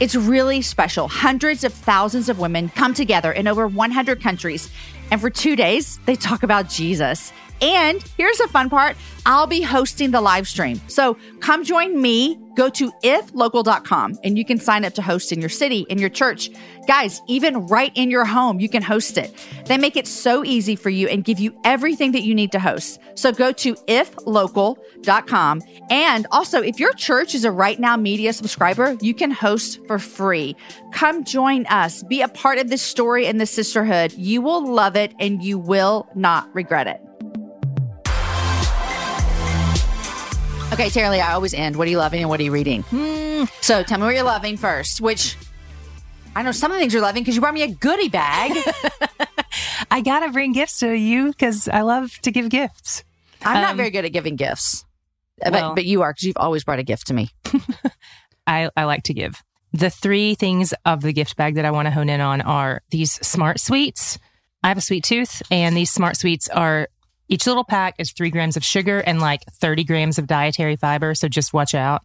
It's 0.00 0.14
really 0.14 0.60
special. 0.60 1.08
Hundreds 1.08 1.62
of 1.62 1.72
thousands 1.72 2.28
of 2.28 2.38
women 2.38 2.68
come 2.70 2.94
together 2.94 3.30
in 3.30 3.46
over 3.46 3.66
100 3.68 4.20
countries. 4.20 4.70
And 5.10 5.20
for 5.20 5.30
two 5.30 5.56
days, 5.56 6.00
they 6.04 6.16
talk 6.16 6.42
about 6.42 6.68
Jesus. 6.68 7.32
And 7.62 8.02
here's 8.16 8.38
the 8.38 8.48
fun 8.48 8.70
part 8.70 8.96
I'll 9.26 9.48
be 9.48 9.60
hosting 9.60 10.12
the 10.12 10.20
live 10.20 10.46
stream. 10.46 10.80
So 10.86 11.16
come 11.40 11.64
join 11.64 12.00
me. 12.00 12.38
Go 12.54 12.70
to 12.70 12.90
iflocal.com 13.02 14.18
and 14.24 14.38
you 14.38 14.44
can 14.44 14.58
sign 14.58 14.84
up 14.84 14.94
to 14.94 15.02
host 15.02 15.30
in 15.32 15.40
your 15.40 15.50
city, 15.50 15.84
in 15.90 15.98
your 15.98 16.08
church. 16.08 16.48
Guys, 16.86 17.20
even 17.26 17.66
right 17.66 17.92
in 17.96 18.10
your 18.10 18.24
home, 18.24 18.60
you 18.60 18.68
can 18.68 18.82
host 18.82 19.18
it. 19.18 19.34
They 19.66 19.76
make 19.76 19.96
it 19.96 20.06
so 20.06 20.44
easy 20.44 20.76
for 20.76 20.88
you 20.88 21.08
and 21.08 21.24
give 21.24 21.38
you 21.38 21.58
everything 21.64 22.12
that 22.12 22.22
you 22.22 22.34
need 22.34 22.52
to 22.52 22.60
host. 22.60 23.00
So 23.14 23.32
go 23.32 23.52
to 23.52 23.74
iflocal.com. 23.74 25.62
And 25.90 26.26
also, 26.30 26.62
if 26.62 26.78
your 26.78 26.92
church 26.94 27.34
is 27.34 27.44
a 27.44 27.50
Right 27.50 27.78
Now 27.78 27.96
Media 27.96 28.32
subscriber, 28.32 28.96
you 29.00 29.12
can 29.12 29.32
host 29.32 29.84
for 29.86 29.98
free. 29.98 30.56
Come 30.92 31.24
join 31.24 31.66
us. 31.66 32.02
Be 32.04 32.22
a 32.22 32.28
part 32.28 32.58
of 32.58 32.70
this 32.70 32.80
story 32.80 33.26
and 33.26 33.40
this 33.40 33.50
sisterhood. 33.50 34.12
You 34.14 34.40
will 34.40 34.66
love 34.66 34.96
it 34.96 35.12
and 35.18 35.42
you 35.42 35.58
will 35.58 36.08
not 36.14 36.54
regret 36.54 36.86
it. 36.86 37.05
Okay, 40.72 40.90
Lee, 41.10 41.20
I 41.20 41.32
always 41.32 41.54
end. 41.54 41.76
What 41.76 41.86
are 41.88 41.90
you 41.90 41.98
loving 41.98 42.20
and 42.20 42.28
what 42.28 42.38
are 42.38 42.42
you 42.42 42.50
reading? 42.52 42.82
Mm. 42.84 43.48
So 43.62 43.82
tell 43.82 43.98
me 43.98 44.04
what 44.04 44.14
you're 44.14 44.24
loving 44.24 44.56
first, 44.56 45.00
which 45.00 45.36
I 46.34 46.42
know 46.42 46.52
some 46.52 46.70
of 46.70 46.76
the 46.76 46.80
things 46.80 46.92
you're 46.92 47.02
loving 47.02 47.22
because 47.22 47.34
you 47.34 47.40
brought 47.40 47.54
me 47.54 47.62
a 47.62 47.68
goodie 47.68 48.08
bag. 48.08 48.52
I 49.90 50.00
gotta 50.02 50.30
bring 50.30 50.52
gifts 50.52 50.80
to 50.80 50.92
you 50.92 51.28
because 51.28 51.68
I 51.68 51.80
love 51.82 52.12
to 52.22 52.30
give 52.30 52.48
gifts. 52.50 53.04
I'm 53.42 53.60
not 53.62 53.70
Um, 53.72 53.76
very 53.76 53.90
good 53.90 54.04
at 54.04 54.12
giving 54.12 54.36
gifts, 54.36 54.84
well- 55.42 55.70
but, 55.70 55.74
but 55.76 55.84
you 55.86 56.02
are 56.02 56.12
because 56.12 56.24
you've 56.24 56.36
always 56.36 56.64
brought 56.64 56.78
a 56.78 56.82
gift 56.84 57.06
to 57.08 57.14
me. 57.14 57.30
I, 58.46 58.68
I 58.76 58.84
like 58.84 59.04
to 59.04 59.14
give. 59.14 59.42
The 59.72 59.90
three 59.90 60.34
things 60.34 60.74
of 60.84 61.00
the 61.02 61.12
gift 61.12 61.36
bag 61.36 61.54
that 61.56 61.64
I 61.64 61.70
want 61.70 61.86
to 61.86 61.90
hone 61.92 62.08
in 62.08 62.20
on 62.20 62.40
are 62.42 62.82
these 62.90 63.12
smart 63.26 63.60
sweets. 63.60 64.18
I 64.62 64.68
have 64.68 64.78
a 64.78 64.82
sweet 64.82 65.04
tooth, 65.04 65.42
and 65.50 65.76
these 65.76 65.90
smart 65.90 66.16
sweets 66.16 66.48
are 66.48 66.88
each 67.28 67.46
little 67.46 67.64
pack 67.64 67.94
is 67.98 68.12
three 68.12 68.30
grams 68.30 68.56
of 68.56 68.64
sugar 68.64 68.98
and 69.00 69.20
like 69.20 69.44
30 69.52 69.84
grams 69.84 70.18
of 70.18 70.26
dietary 70.26 70.76
fiber. 70.76 71.14
So 71.14 71.28
just 71.28 71.52
watch 71.52 71.74
out. 71.74 72.02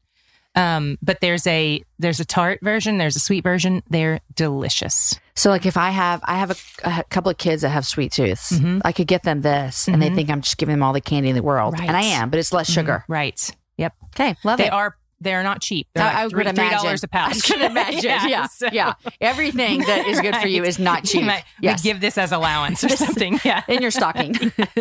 Um, 0.54 0.98
but 1.02 1.22
there's 1.22 1.48
a 1.48 1.82
there's 2.00 2.20
a 2.20 2.26
tart 2.26 2.60
version, 2.62 2.98
there's 2.98 3.16
a 3.16 3.22
sweet 3.22 3.42
version. 3.44 3.84
They're 3.90 4.20
delicious. 4.36 5.18
So, 5.34 5.50
like, 5.50 5.66
if 5.66 5.78
I 5.78 5.92
have, 5.92 6.20
I 6.26 6.36
have 6.40 6.52
a, 6.52 6.56
a 7.00 7.04
couple 7.06 7.32
of 7.32 7.38
kids 7.38 7.62
that 7.62 7.70
have 7.70 7.86
sweet 7.86 8.12
tooths, 8.12 8.52
Mhm. 8.52 8.82
I 8.84 8.92
could 8.92 9.08
get 9.08 9.24
them 9.24 9.42
this, 9.42 9.88
and 9.88 10.02
they 10.02 10.10
Mhm. 10.10 10.16
think 10.16 10.30
I'm 10.30 10.42
just 10.42 10.58
giving 10.58 10.74
them 10.74 10.84
all 10.84 10.92
the 10.92 11.00
candy 11.00 11.30
in 11.30 11.36
the 11.38 11.42
world, 11.42 11.80
Right. 11.80 11.88
and 11.88 11.96
I 11.96 12.02
am, 12.02 12.30
but 12.30 12.38
it's 12.38 12.52
less 12.52 12.70
sugar. 12.70 13.06
Right. 13.08 13.50
Yep. 13.78 13.94
Okay, 14.14 14.36
love 14.44 14.58
They 14.58 14.66
it. 14.68 14.74
are 14.74 14.98
they're 15.22 15.44
not 15.44 15.62
cheap. 15.62 15.88
They're 15.94 16.04
I, 16.04 16.08
like 16.08 16.16
I 16.16 16.30
three, 16.30 16.38
would 16.46 16.56
three 16.56 16.66
imagine. 16.66 16.84
dollars 16.84 17.04
a 17.04 17.08
pouch. 17.08 17.38
I 17.52 17.54
could 17.54 17.62
imagine. 17.62 18.02
yeah, 18.30 18.48
so- 18.48 18.70
yeah. 18.72 18.94
Everything 19.22 19.80
that 19.82 20.08
is 20.08 20.20
good 20.20 20.36
for 20.36 20.48
you 20.48 20.64
is 20.66 20.80
not 20.80 21.06
cheap. 21.06 21.22
We, 21.22 21.28
might, 21.28 21.44
yes, 21.62 21.82
give 21.84 22.02
this 22.02 22.18
as 22.18 22.32
allowance 22.32 22.84
or 22.84 22.90
something. 22.90 23.40
Yeah. 23.46 23.64
in 23.68 23.82
your 23.82 23.92
stocking. 23.92 24.34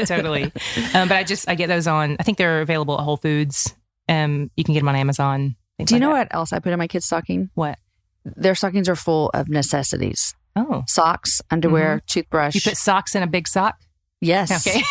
totally. 0.07 0.45
Um, 0.95 1.09
but 1.09 1.12
I 1.12 1.24
just 1.24 1.49
I 1.49 1.55
get 1.55 1.68
those 1.68 1.86
on. 1.86 2.16
I 2.18 2.22
think 2.22 2.38
they're 2.38 2.61
available 2.62 2.99
at 2.99 3.05
Whole 3.05 3.16
Foods. 3.18 3.74
Um, 4.09 4.51
you 4.57 4.64
can 4.64 4.74
get 4.74 4.80
them 4.80 4.88
on 4.88 4.97
Amazon. 4.97 5.57
Do 5.78 5.95
you 5.95 6.01
like 6.01 6.01
know 6.01 6.09
that. 6.14 6.28
what 6.30 6.34
else 6.34 6.53
I 6.53 6.59
put 6.59 6.72
in 6.72 6.78
my 6.78 6.88
kids' 6.88 7.07
stocking? 7.07 7.49
What? 7.55 7.78
Their 8.24 8.55
stockings 8.55 8.88
are 8.88 8.97
full 8.97 9.30
of 9.32 9.49
necessities: 9.49 10.34
Oh, 10.57 10.82
socks, 10.86 11.41
underwear, 11.51 12.03
toothbrush. 12.07 12.55
you 12.55 12.61
put 12.61 12.76
socks 12.76 13.14
in 13.14 13.22
a 13.22 13.26
big 13.26 13.49
sock. 13.49 13.78
yes. 14.20 14.66
Okay. 14.66 14.82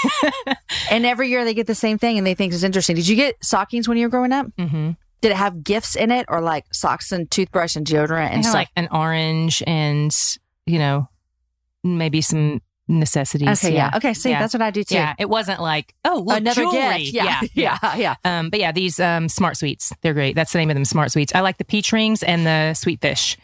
And 0.90 1.06
every 1.06 1.30
year 1.30 1.46
they 1.46 1.54
get 1.54 1.68
the 1.68 1.76
same 1.76 2.00
thing, 2.00 2.18
and 2.18 2.26
they 2.26 2.34
think 2.34 2.54
it's 2.54 2.64
interesting. 2.64 2.96
Did 2.96 3.08
you 3.08 3.16
get 3.16 3.36
stockings 3.44 3.88
when 3.88 3.98
you 3.98 4.08
were 4.08 4.10
growing 4.10 4.32
up? 4.32 4.48
mm-hmm. 4.58 4.92
Did 5.22 5.32
it 5.32 5.38
have 5.38 5.64
gifts 5.64 5.96
in 5.96 6.12
it, 6.12 6.26
or 6.30 6.42
like 6.42 6.66
socks 6.74 7.12
and 7.12 7.30
toothbrush 7.30 7.76
and 7.76 7.86
deodorant 7.86 8.32
and 8.32 8.44
stuff? 8.46 8.54
like 8.54 8.70
an 8.76 8.88
orange 8.92 9.62
and 9.68 10.16
you 10.66 10.80
know 10.80 11.10
maybe 11.84 12.22
some 12.22 12.62
necessities. 12.88 13.64
okay, 13.64 13.74
yeah. 13.76 13.92
Okay, 13.96 14.14
see, 14.16 14.32
Yeah. 14.32 14.40
that's 14.40 14.54
what 14.54 14.62
I 14.64 14.72
do 14.72 14.84
too. 14.84 14.96
Yeah, 14.96 15.14
it 15.20 15.30
wasn't 15.30 15.62
like 15.62 15.94
oh 16.06 16.24
look, 16.26 16.38
Another 16.38 16.62
jewelry. 16.64 17.04
gift. 17.12 17.14
Yeah, 17.14 17.42
yeah, 17.54 17.96
yeah. 17.96 18.16
Um, 18.26 18.50
but 18.50 18.60
yeah, 18.60 18.72
these 18.72 19.00
um, 19.00 19.30
smart 19.30 19.58
sweets, 19.58 19.94
they're 20.02 20.14
great. 20.14 20.36
That's 20.36 20.52
the 20.54 20.58
name 20.60 20.70
of 20.70 20.76
them, 20.76 20.86
smart 20.86 21.12
sweets. 21.12 21.34
I 21.36 21.42
like 21.42 21.58
the 21.58 21.66
peach 21.66 21.92
rings 21.94 22.24
and 22.24 22.46
the 22.48 22.74
sweet 22.74 23.00
fish. 23.02 23.38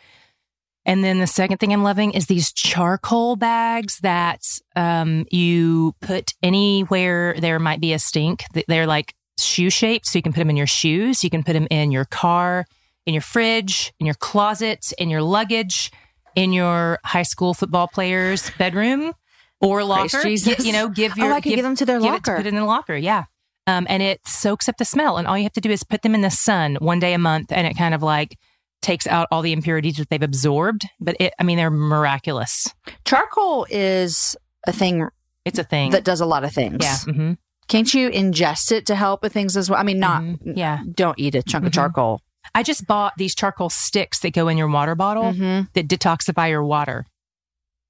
And 0.88 1.04
then 1.04 1.18
the 1.20 1.28
second 1.28 1.58
thing 1.58 1.74
I'm 1.74 1.82
loving 1.84 2.12
is 2.12 2.28
these 2.28 2.52
charcoal 2.52 3.36
bags 3.36 4.00
that 4.02 4.42
um, 4.76 5.26
you 5.32 5.94
put 6.00 6.34
anywhere 6.44 7.36
there 7.40 7.58
might 7.60 7.82
be 7.82 7.92
a 7.94 8.00
stink. 8.00 8.44
They're 8.68 8.86
like 8.88 9.14
shoe 9.40 9.70
shaped, 9.70 10.06
so 10.08 10.18
you 10.18 10.24
can 10.24 10.34
put 10.34 10.40
them 10.40 10.50
in 10.50 10.56
your 10.58 10.68
shoes. 10.68 11.24
You 11.24 11.30
can 11.30 11.44
put 11.44 11.54
them 11.54 11.68
in 11.70 11.92
your 11.92 12.06
car, 12.06 12.66
in 13.06 13.14
your 13.14 13.22
fridge, 13.22 13.94
in 14.00 14.06
your 14.06 14.16
closet, 14.16 14.94
in 14.98 15.10
your 15.10 15.22
luggage, 15.22 15.92
in 16.36 16.54
your 16.54 17.00
high 17.04 17.24
school 17.24 17.54
football 17.54 17.88
player's 17.88 18.50
bedroom 18.58 19.14
or 19.62 19.84
locker. 19.84 20.28
You 20.28 20.72
know, 20.74 20.90
give 20.90 21.16
your. 21.18 21.26
Oh, 21.26 21.30
your 21.30 21.38
I 21.38 21.42
could 21.42 21.50
give 21.56 21.64
them 21.64 21.76
to 21.78 21.86
their 21.86 22.00
give 22.00 22.08
it 22.10 22.12
locker. 22.14 22.38
put 22.38 22.46
it 22.46 22.50
in 22.50 22.56
the 22.56 22.66
locker. 22.66 22.96
Yeah. 22.96 23.24
Um, 23.68 23.88
and 23.90 24.04
it 24.04 24.20
soaks 24.28 24.70
up 24.70 24.78
the 24.78 24.86
smell. 24.86 25.18
And 25.18 25.28
all 25.28 25.36
you 25.38 25.44
have 25.44 25.54
to 25.54 25.62
do 25.62 25.72
is 25.72 25.84
put 25.84 26.02
them 26.04 26.14
in 26.14 26.22
the 26.22 26.30
sun 26.30 26.76
one 26.80 27.00
day 27.00 27.14
a 27.14 27.18
month, 27.18 27.52
and 27.52 27.66
it 27.66 27.76
kind 27.76 27.96
of 27.96 28.04
like 28.04 28.38
takes 28.82 29.08
out 29.08 29.28
all 29.32 29.42
the 29.42 29.54
impurities 29.54 29.96
that 29.98 30.10
they've 30.10 30.22
absorbed. 30.22 30.86
But 31.00 31.16
it, 31.20 31.34
I 31.40 31.44
mean, 31.44 31.58
they're 31.58 31.72
miraculous. 31.72 32.68
Charcoal 33.06 33.66
is 33.72 34.36
a 34.68 34.72
thing 34.72 35.08
It's 35.46 35.58
a 35.58 35.64
thing. 35.64 35.92
that 35.92 36.04
does 36.04 36.22
a 36.22 36.26
lot 36.28 36.44
of 36.44 36.52
things. 36.54 36.78
yeah. 36.82 36.98
hmm 37.00 37.34
Can't 37.68 37.92
you 37.94 38.10
ingest 38.10 38.72
it 38.72 38.86
to 38.88 38.96
help 38.96 39.24
with 39.24 39.34
things 39.34 39.58
as 39.58 39.70
well? 39.70 39.80
I 39.80 39.84
mean, 39.84 40.00
not. 40.00 40.24
Yeah. 40.44 40.80
Don't 40.94 41.18
eat 41.20 41.34
a 41.36 41.42
chunk 41.44 41.66
of 41.66 41.72
Mhm. 41.72 41.76
charcoal. 41.76 42.22
I 42.54 42.62
just 42.62 42.86
bought 42.86 43.14
these 43.18 43.34
charcoal 43.34 43.70
sticks 43.70 44.20
that 44.20 44.34
go 44.34 44.48
in 44.48 44.58
your 44.58 44.68
water 44.68 44.94
bottle 44.96 45.24
Mm-hmm. 45.34 45.62
that 45.74 45.88
detoxify 45.88 46.50
your 46.50 46.64
water. 46.64 47.06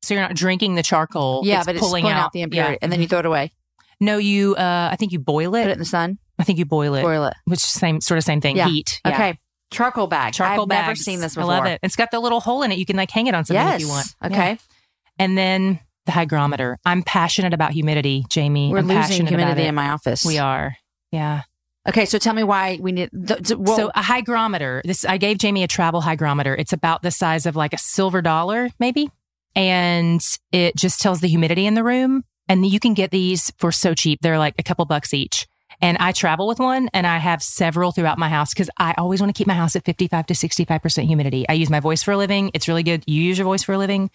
So 0.02 0.14
you're 0.14 0.24
not 0.24 0.36
drinking 0.36 0.76
the 0.76 0.84
charcoal. 0.84 1.42
Yeah, 1.44 1.58
it's 1.58 1.66
but 1.66 1.76
it's 1.76 1.84
pulling, 1.86 2.04
pulling 2.04 2.16
out, 2.16 2.26
out 2.26 2.32
the 2.32 2.42
impurity, 2.42 2.74
Yeah. 2.74 2.78
and 2.82 2.92
then 2.92 3.02
you 3.02 3.08
throw 3.08 3.20
it 3.20 3.26
away. 3.26 3.52
No, 4.00 4.18
you. 4.18 4.56
Uh, 4.56 4.90
I 4.92 4.96
think 4.98 5.12
you 5.12 5.20
boil 5.20 5.56
it. 5.56 5.64
Put 5.64 5.70
it 5.72 5.74
in 5.74 5.80
the 5.80 5.86
sun, 5.86 6.20
I 6.40 6.44
think 6.44 6.60
you 6.60 6.66
boil 6.66 6.94
it, 6.96 7.02
boil 7.02 7.26
it. 7.26 7.34
which 7.46 7.60
is 7.64 7.70
same 7.70 8.00
sort 8.02 8.18
of 8.18 8.24
same 8.24 8.40
thing. 8.40 8.56
Yeah. 8.56 8.68
Heat. 8.68 9.02
Yeah. 9.06 9.14
Okay, 9.14 9.40
charcoal 9.72 10.08
bag. 10.08 10.34
Charcoal 10.34 10.68
bag. 10.68 10.80
I've 10.80 10.86
bags. 10.86 10.88
never 10.88 10.96
seen 10.96 11.20
this 11.22 11.36
before. 11.36 11.52
I 11.52 11.58
love 11.58 11.66
it. 11.66 11.80
It's 11.84 11.96
got 11.96 12.12
the 12.12 12.20
little 12.20 12.40
hole 12.40 12.62
in 12.64 12.72
it. 12.72 12.78
You 12.78 12.86
can 12.86 12.96
like 12.98 13.10
hang 13.12 13.28
it 13.28 13.34
on 13.36 13.46
something 13.46 13.66
Yes. 13.66 13.76
if 13.76 13.82
you 13.82 13.88
want. 13.90 14.08
Okay. 14.24 14.50
Yeah. 14.52 14.58
And 15.18 15.38
then 15.38 15.80
the 16.06 16.12
hygrometer. 16.12 16.78
I'm 16.86 17.04
passionate 17.04 17.54
about 17.54 17.72
humidity, 17.72 18.26
Jamie. 18.30 18.72
We're 18.72 18.80
I'm 18.80 18.88
losing 18.88 19.02
passionate 19.02 19.34
about 19.34 19.40
humidity 19.40 19.68
in 19.68 19.76
my 19.76 19.90
office. 19.90 20.26
We 20.26 20.38
are. 20.38 20.76
Yeah. 21.12 21.44
Okay, 21.88 22.06
so 22.06 22.18
tell 22.18 22.34
me 22.34 22.44
why 22.44 22.80
we 22.82 22.92
need. 22.92 23.10
The, 23.14 23.36
the, 23.36 23.58
well, 23.58 23.76
so 23.76 23.92
a 23.94 24.02
hygrometer. 24.02 24.82
This 24.86 25.06
I 25.06 25.18
gave 25.18 25.38
Jamie 25.38 25.64
a 25.64 25.68
travel 25.68 26.02
hygrometer. 26.02 26.56
It's 26.56 26.74
about 26.74 27.04
the 27.04 27.12
size 27.12 27.46
of 27.46 27.56
like 27.56 27.74
a 27.74 27.78
silver 27.78 28.22
dollar, 28.22 28.70
maybe, 28.80 29.10
and 29.56 30.22
it 30.52 30.76
just 30.76 31.00
tells 31.00 31.22
the 31.22 31.28
humidity 31.28 31.66
in 31.66 31.76
the 31.76 31.84
room. 31.84 32.24
And 32.48 32.66
you 32.66 32.80
can 32.80 32.94
get 32.94 33.12
these 33.12 33.52
for 33.58 33.72
so 33.72 33.94
cheap. 33.94 34.20
They're 34.22 34.38
like 34.38 34.56
a 34.60 34.64
couple 34.64 34.86
bucks 34.86 35.14
each. 35.14 35.48
And 35.82 35.98
I 35.98 36.12
travel 36.12 36.48
with 36.48 36.60
one 36.60 36.90
and 36.94 37.06
I 37.06 37.18
have 37.18 37.44
several 37.44 37.92
throughout 37.92 38.18
my 38.18 38.30
house 38.30 38.54
because 38.54 38.70
I 38.78 38.94
always 38.98 39.20
want 39.20 39.36
to 39.36 39.38
keep 39.38 39.48
my 39.48 39.54
house 39.54 39.76
at 39.76 39.84
55 39.84 40.28
to 40.28 40.34
65% 40.34 41.04
humidity. 41.06 41.48
I 41.50 41.54
use 41.54 41.70
my 41.70 41.80
voice 41.80 42.04
for 42.04 42.12
a 42.12 42.18
living. 42.18 42.52
It's 42.54 42.68
really 42.68 42.84
good. 42.84 43.04
You 43.08 43.22
use 43.22 43.38
your 43.38 43.46
voice 43.46 43.64
for 43.64 43.74
a 43.74 43.78
living. 43.78 44.10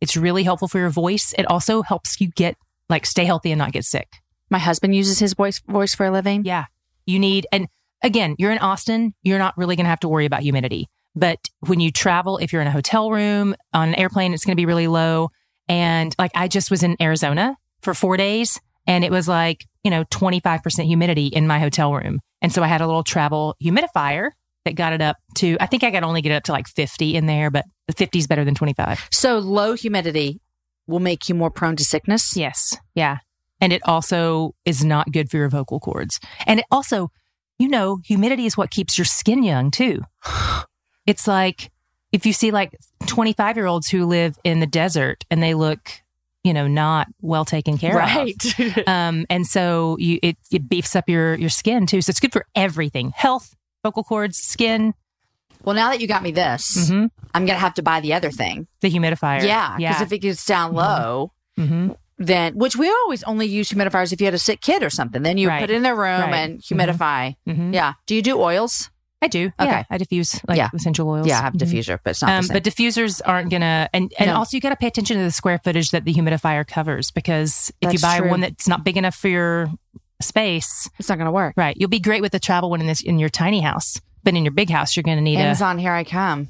It's 0.00 0.16
really 0.16 0.42
helpful 0.42 0.68
for 0.68 0.78
your 0.78 0.90
voice. 0.90 1.34
It 1.38 1.46
also 1.46 1.82
helps 1.82 2.20
you 2.20 2.28
get 2.28 2.56
like 2.88 3.06
stay 3.06 3.24
healthy 3.24 3.50
and 3.52 3.58
not 3.58 3.72
get 3.72 3.84
sick. 3.84 4.08
my 4.50 4.58
husband 4.58 4.94
uses 4.94 5.18
his 5.18 5.34
voice 5.34 5.60
voice 5.68 5.94
for 5.94 6.06
a 6.06 6.10
living. 6.10 6.44
Yeah. 6.44 6.66
You 7.06 7.18
need, 7.18 7.46
and 7.50 7.68
again, 8.02 8.36
you're 8.38 8.52
in 8.52 8.58
Austin, 8.58 9.14
you're 9.22 9.38
not 9.38 9.56
really 9.56 9.76
going 9.76 9.84
to 9.84 9.90
have 9.90 10.00
to 10.00 10.08
worry 10.08 10.26
about 10.26 10.42
humidity. 10.42 10.88
But 11.16 11.38
when 11.60 11.80
you 11.80 11.90
travel, 11.90 12.38
if 12.38 12.52
you're 12.52 12.62
in 12.62 12.68
a 12.68 12.72
hotel 12.72 13.10
room, 13.10 13.54
on 13.72 13.88
an 13.88 13.94
airplane, 13.94 14.34
it's 14.34 14.44
going 14.44 14.56
to 14.56 14.60
be 14.60 14.66
really 14.66 14.88
low. 14.88 15.30
And 15.68 16.14
like 16.18 16.32
I 16.34 16.48
just 16.48 16.70
was 16.70 16.82
in 16.82 16.96
Arizona 17.00 17.56
for 17.82 17.94
four 17.94 18.16
days 18.16 18.60
and 18.86 19.04
it 19.04 19.10
was 19.10 19.28
like, 19.28 19.64
you 19.82 19.90
know, 19.90 20.04
25% 20.04 20.84
humidity 20.84 21.26
in 21.26 21.46
my 21.46 21.58
hotel 21.58 21.92
room. 21.92 22.20
And 22.42 22.52
so 22.52 22.62
I 22.62 22.66
had 22.66 22.80
a 22.80 22.86
little 22.86 23.04
travel 23.04 23.54
humidifier 23.62 24.30
that 24.64 24.74
got 24.74 24.92
it 24.92 25.00
up 25.02 25.16
to, 25.36 25.56
I 25.60 25.66
think 25.66 25.84
I 25.84 25.90
could 25.90 26.02
only 26.02 26.22
get 26.22 26.32
it 26.32 26.36
up 26.36 26.44
to 26.44 26.52
like 26.52 26.66
50 26.68 27.16
in 27.16 27.26
there, 27.26 27.50
but 27.50 27.64
the 27.86 27.92
50 27.92 28.18
is 28.18 28.26
better 28.26 28.44
than 28.44 28.54
25. 28.54 29.08
So 29.10 29.38
low 29.38 29.74
humidity 29.74 30.40
will 30.86 31.00
make 31.00 31.28
you 31.28 31.34
more 31.34 31.50
prone 31.50 31.76
to 31.76 31.84
sickness. 31.84 32.36
Yes. 32.36 32.76
Yeah. 32.94 33.18
And 33.60 33.72
it 33.72 33.82
also 33.84 34.54
is 34.64 34.84
not 34.84 35.12
good 35.12 35.30
for 35.30 35.36
your 35.38 35.48
vocal 35.48 35.80
cords. 35.80 36.20
And 36.46 36.60
it 36.60 36.66
also, 36.70 37.10
you 37.58 37.68
know, 37.68 37.98
humidity 38.04 38.46
is 38.46 38.56
what 38.56 38.70
keeps 38.70 38.98
your 38.98 39.04
skin 39.04 39.42
young 39.42 39.70
too. 39.70 40.02
It's 41.06 41.28
like 41.28 41.70
if 42.12 42.24
you 42.24 42.32
see 42.32 42.50
like 42.50 42.74
25 43.06 43.56
year 43.56 43.66
olds 43.66 43.88
who 43.90 44.06
live 44.06 44.38
in 44.42 44.60
the 44.60 44.66
desert 44.66 45.24
and 45.30 45.42
they 45.42 45.52
look, 45.52 45.90
you 46.42 46.54
know, 46.54 46.66
not 46.66 47.08
well 47.20 47.44
taken 47.44 47.76
care 47.76 47.94
Right. 47.94 48.34
of. 48.58 48.78
Um, 48.86 49.26
and 49.28 49.46
so 49.46 49.96
you, 49.98 50.18
it, 50.22 50.38
it 50.50 50.66
beefs 50.66 50.96
up 50.96 51.06
your, 51.08 51.34
your 51.34 51.50
skin 51.50 51.86
too. 51.86 52.00
So 52.00 52.08
it's 52.08 52.20
good 52.20 52.32
for 52.32 52.46
everything 52.54 53.10
health, 53.14 53.54
vocal 53.84 54.02
cords, 54.02 54.38
skin, 54.38 54.94
well, 55.62 55.76
now 55.76 55.90
that 55.90 56.00
you 56.00 56.06
got 56.08 56.22
me 56.22 56.32
this, 56.32 56.90
Mhm. 56.90 57.10
I'm 57.32 57.46
going 57.46 57.56
to 57.56 57.60
have 57.60 57.74
to 57.74 57.82
buy 57.82 58.00
the 58.00 58.12
other 58.14 58.30
thing. 58.30 58.66
the 58.80 58.90
humidifier. 58.90 59.42
Yeah. 59.46 59.76
Because 59.76 59.80
Yeah. 59.80 60.02
if 60.02 60.12
it 60.12 60.18
gets 60.18 60.44
down 60.44 60.72
low, 60.74 61.32
hmm 61.56 61.90
then, 62.16 62.54
which 62.54 62.76
we 62.76 62.88
always 62.88 63.24
only 63.24 63.44
use 63.46 63.70
humidifiers 63.70 64.12
if 64.12 64.20
you 64.20 64.24
had 64.26 64.34
a 64.34 64.38
sick 64.38 64.60
kid 64.60 64.84
or 64.84 64.90
something. 64.90 65.22
Then 65.22 65.36
you 65.36 65.48
Right. 65.48 65.60
put 65.60 65.68
it 65.70 65.74
in 65.74 65.82
their 65.82 65.96
room 65.96 66.20
Right. 66.30 66.34
and 66.34 66.60
humidify. 66.60 67.34
hmm 67.44 67.74
Yeah. 67.74 67.94
Do 68.06 68.14
you 68.14 68.22
do 68.22 68.38
oils? 68.40 68.88
I 69.20 69.26
do. 69.26 69.46
Okay. 69.58 69.68
Yeah. 69.70 69.82
I 69.90 69.98
diffuse 69.98 70.40
like 70.46 70.56
Yeah. 70.58 70.68
essential 70.72 71.08
oils. 71.08 71.26
Yeah, 71.26 71.40
I 71.40 71.42
have 71.42 71.54
a 71.54 71.58
Mhm. 71.58 71.62
diffuser, 71.66 71.98
but 72.04 72.10
it's 72.10 72.22
not 72.22 72.30
Um, 72.30 72.46
but 72.52 72.62
diffusers 72.62 73.20
aren't 73.24 73.50
gonna, 73.50 73.88
and 73.92 74.12
and 74.18 74.28
No. 74.30 74.36
also 74.36 74.56
you 74.56 74.60
got 74.60 74.68
to 74.70 74.76
pay 74.76 74.86
attention 74.86 75.16
to 75.16 75.24
the 75.24 75.32
square 75.32 75.58
footage 75.64 75.90
that 75.90 76.04
the 76.04 76.14
humidifier 76.14 76.64
covers 76.66 77.10
because 77.10 77.72
if 77.80 77.92
you 77.92 77.98
buy 77.98 78.18
true. 78.20 78.28
one 78.30 78.40
that's 78.42 78.68
not 78.68 78.84
big 78.84 78.96
enough 78.96 79.16
for 79.16 79.28
your 79.28 79.70
space, 80.24 80.88
it's 80.98 81.08
not 81.08 81.16
going 81.18 81.26
to 81.26 81.32
work. 81.32 81.54
right, 81.56 81.76
you'll 81.78 81.88
be 81.88 82.00
great 82.00 82.22
with 82.22 82.32
the 82.32 82.40
travel 82.40 82.70
one 82.70 82.80
in 82.80 82.86
this 82.86 83.00
in 83.02 83.18
your 83.18 83.28
tiny 83.28 83.60
house, 83.60 84.00
but 84.22 84.34
in 84.34 84.44
your 84.44 84.52
big 84.52 84.70
house, 84.70 84.96
you're 84.96 85.02
going 85.04 85.16
to 85.18 85.22
need 85.22 85.38
Amazon, 85.38 85.78
here 85.78 85.92
I 85.92 86.04
come. 86.04 86.48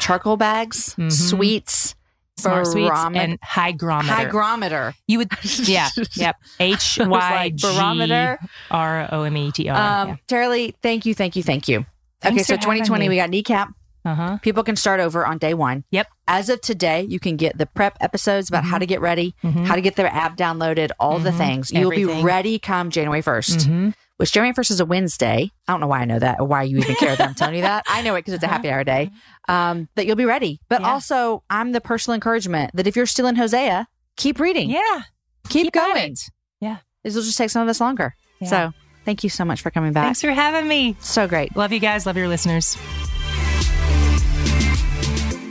Charcoal 0.00 0.36
bags, 0.36 0.94
Mhm. 0.96 1.10
sweets, 1.12 1.94
a 2.38 2.42
smart 2.42 2.66
sweets 2.66 2.90
and 3.14 3.38
hygrometer. 3.42 4.12
hygrometer. 4.14 4.94
you 5.08 5.18
would, 5.18 5.30
yeah, 5.66 5.88
yep, 6.14 6.36
H 6.60 6.98
Y 7.02 7.52
barometer. 7.60 8.38
R 8.70 9.08
O 9.12 9.22
M 9.22 9.36
E 9.36 9.50
T 9.52 9.68
Um, 9.68 10.10
R. 10.10 10.18
Tara-Leigh, 10.28 10.74
thank 10.82 11.06
you, 11.06 11.14
thank 11.14 11.34
you, 11.36 11.42
thank 11.42 11.66
you. 11.68 11.86
Thanks 12.20 12.36
okay, 12.42 12.44
so 12.44 12.56
2020, 12.56 13.04
me. 13.04 13.08
we 13.10 13.16
got 13.16 13.30
kneecap. 13.30 13.68
Uh 14.06 14.14
huh. 14.14 14.38
People 14.40 14.62
can 14.62 14.76
start 14.76 15.00
over 15.00 15.26
on 15.26 15.36
day 15.38 15.52
one. 15.52 15.84
Yep. 15.90 16.06
As 16.28 16.48
of 16.48 16.60
today, 16.60 17.02
you 17.02 17.18
can 17.20 17.36
get 17.36 17.58
the 17.58 17.66
prep 17.66 17.96
episodes 18.00 18.48
about 18.48 18.64
how 18.64 18.78
to 18.78 18.86
get 18.86 19.00
ready, 19.00 19.34
Mhm. 19.44 19.66
how 19.66 19.74
to 19.74 19.80
get 19.82 19.96
their 19.96 20.06
app 20.06 20.36
downloaded, 20.36 20.90
all 21.00 21.18
the 21.18 21.30
Mhm. 21.32 21.36
things. 21.38 21.70
You'll 21.72 21.90
be 21.90 22.04
ready 22.04 22.58
come 22.58 22.90
January 22.90 23.20
1st, 23.22 23.66
hmm 23.66 23.90
which 24.18 24.32
January 24.32 24.54
1st 24.54 24.70
is 24.70 24.80
a 24.80 24.86
Wednesday. 24.86 25.50
I 25.68 25.72
don't 25.72 25.80
know 25.82 25.88
why 25.88 25.98
I 26.00 26.04
know 26.06 26.18
that 26.18 26.40
or 26.40 26.46
why 26.46 26.62
you 26.62 26.78
even 26.78 26.94
care 26.94 27.14
that 27.14 27.28
I'm 27.28 27.34
telling 27.40 27.56
you 27.56 27.60
that. 27.62 27.84
I 27.86 28.00
know 28.00 28.14
it 28.14 28.20
because 28.20 28.32
it's 28.32 28.44
a 28.44 28.48
happy 28.48 28.70
hour 28.70 28.82
day. 28.82 29.10
Um, 29.46 29.88
that 29.96 30.06
you'll 30.06 30.16
be 30.16 30.24
ready. 30.24 30.58
But 30.70 30.80
Yeah. 30.80 30.88
also, 30.92 31.42
I'm 31.50 31.72
the 31.72 31.82
personal 31.82 32.14
encouragement 32.14 32.70
that 32.74 32.86
if 32.86 32.96
you're 32.96 33.04
still 33.04 33.26
in 33.26 33.36
Hosea, 33.36 33.88
keep 34.16 34.40
reading, 34.40 34.70
Yeah. 34.70 35.02
keep, 35.50 35.66
at 35.66 35.72
going. 35.74 36.16
Yeah. 36.60 36.78
This 37.04 37.14
will 37.14 37.22
just 37.24 37.36
take 37.36 37.50
some 37.50 37.60
of 37.60 37.68
us 37.68 37.78
longer. 37.78 38.14
Yeah. 38.40 38.48
So 38.48 38.72
thank 39.04 39.22
you 39.22 39.28
so 39.28 39.44
much 39.44 39.60
for 39.60 39.70
coming 39.70 39.92
back. 39.92 40.04
Thanks 40.04 40.22
for 40.22 40.30
having 40.30 40.66
me. 40.66 40.96
So 41.00 41.28
great. 41.28 41.54
Love 41.54 41.72
you 41.72 41.80
guys. 41.80 42.06
Love 42.06 42.16
your 42.16 42.28
listeners. 42.28 42.74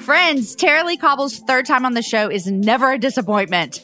Friends, 0.06 0.56
Tara-Leigh 0.56 0.98
Cobble's 0.98 1.40
third 1.40 1.66
time 1.66 1.84
on 1.84 1.96
the 1.96 2.04
show 2.04 2.30
is 2.30 2.46
never 2.46 2.92
a 2.92 3.00
disappointment. 3.00 3.84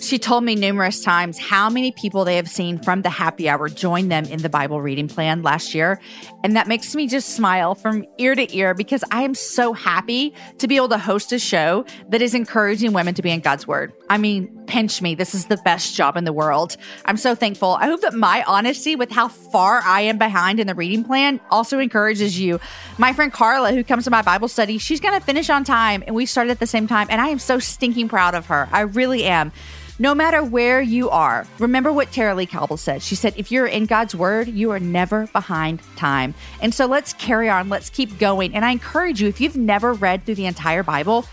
She 0.00 0.18
told 0.18 0.44
me 0.44 0.54
numerous 0.54 1.02
times 1.02 1.38
how 1.38 1.70
many 1.70 1.92
people 1.92 2.26
they 2.26 2.36
have 2.36 2.50
seen 2.50 2.78
from 2.78 3.00
the 3.00 3.08
happy 3.08 3.48
hour 3.48 3.70
join 3.70 4.08
them 4.08 4.26
in 4.26 4.42
the 4.42 4.50
Bible 4.50 4.82
reading 4.82 5.08
plan 5.08 5.42
last 5.42 5.74
year. 5.74 5.98
And 6.44 6.56
that 6.56 6.68
makes 6.68 6.94
me 6.94 7.08
just 7.08 7.30
smile 7.30 7.74
from 7.74 8.04
ear 8.18 8.34
to 8.34 8.54
ear 8.54 8.74
because 8.74 9.02
I 9.10 9.22
am 9.22 9.34
so 9.34 9.72
happy 9.72 10.34
to 10.58 10.68
be 10.68 10.76
able 10.76 10.90
to 10.90 10.98
host 10.98 11.32
a 11.32 11.38
show 11.38 11.86
that 12.10 12.20
is 12.20 12.34
encouraging 12.34 12.92
women 12.92 13.14
to 13.14 13.22
be 13.22 13.30
in 13.30 13.40
God's 13.40 13.66
word. 13.66 13.94
I 14.10 14.18
mean, 14.18 14.54
pinch 14.72 15.02
me. 15.02 15.14
This 15.14 15.34
is 15.34 15.46
the 15.46 15.58
best 15.58 15.94
job 15.94 16.16
in 16.16 16.24
the 16.24 16.32
world. 16.32 16.78
I'm 17.04 17.18
so 17.18 17.34
thankful. 17.34 17.76
I 17.78 17.88
hope 17.88 18.00
that 18.00 18.14
my 18.14 18.42
honesty 18.46 18.96
with 18.96 19.10
how 19.10 19.28
far 19.28 19.82
I 19.84 20.00
am 20.00 20.16
behind 20.16 20.58
in 20.60 20.66
the 20.66 20.74
reading 20.74 21.04
plan 21.04 21.40
also 21.50 21.78
encourages 21.78 22.40
you. 22.40 22.58
My 22.96 23.12
friend 23.12 23.30
Carla, 23.30 23.74
who 23.74 23.84
comes 23.84 24.04
to 24.04 24.10
my 24.10 24.22
Bible 24.22 24.48
study, 24.48 24.78
she's 24.78 24.98
going 24.98 25.12
to 25.12 25.20
finish 25.24 25.50
on 25.50 25.64
time 25.64 26.02
and 26.06 26.16
we 26.16 26.24
started 26.24 26.52
at 26.52 26.58
the 26.58 26.66
same 26.66 26.86
time. 26.86 27.06
And 27.10 27.20
I 27.20 27.28
am 27.28 27.38
so 27.38 27.58
stinking 27.58 28.08
proud 28.08 28.34
of 28.34 28.46
her. 28.46 28.66
I 28.72 28.80
really 28.80 29.24
am. 29.24 29.52
No 29.98 30.14
matter 30.14 30.42
where 30.42 30.80
you 30.80 31.10
are, 31.10 31.46
remember 31.58 31.92
what 31.92 32.10
Tara-Leigh 32.10 32.46
Cobble 32.46 32.78
said. 32.78 33.02
She 33.02 33.14
said, 33.14 33.34
if 33.36 33.52
you're 33.52 33.66
in 33.66 33.84
God's 33.84 34.14
word, 34.14 34.48
you 34.48 34.70
are 34.70 34.80
never 34.80 35.26
behind 35.34 35.80
time. 35.96 36.34
And 36.62 36.74
so 36.74 36.86
let's 36.86 37.12
carry 37.12 37.50
on. 37.50 37.68
Let's 37.68 37.90
keep 37.90 38.18
going. 38.18 38.54
And 38.54 38.64
I 38.64 38.70
encourage 38.70 39.20
you, 39.20 39.28
if 39.28 39.38
you've 39.38 39.54
never 39.54 39.92
read 39.92 40.24
through 40.24 40.36
the 40.36 40.46
entire 40.46 40.82
Bible, 40.82 41.26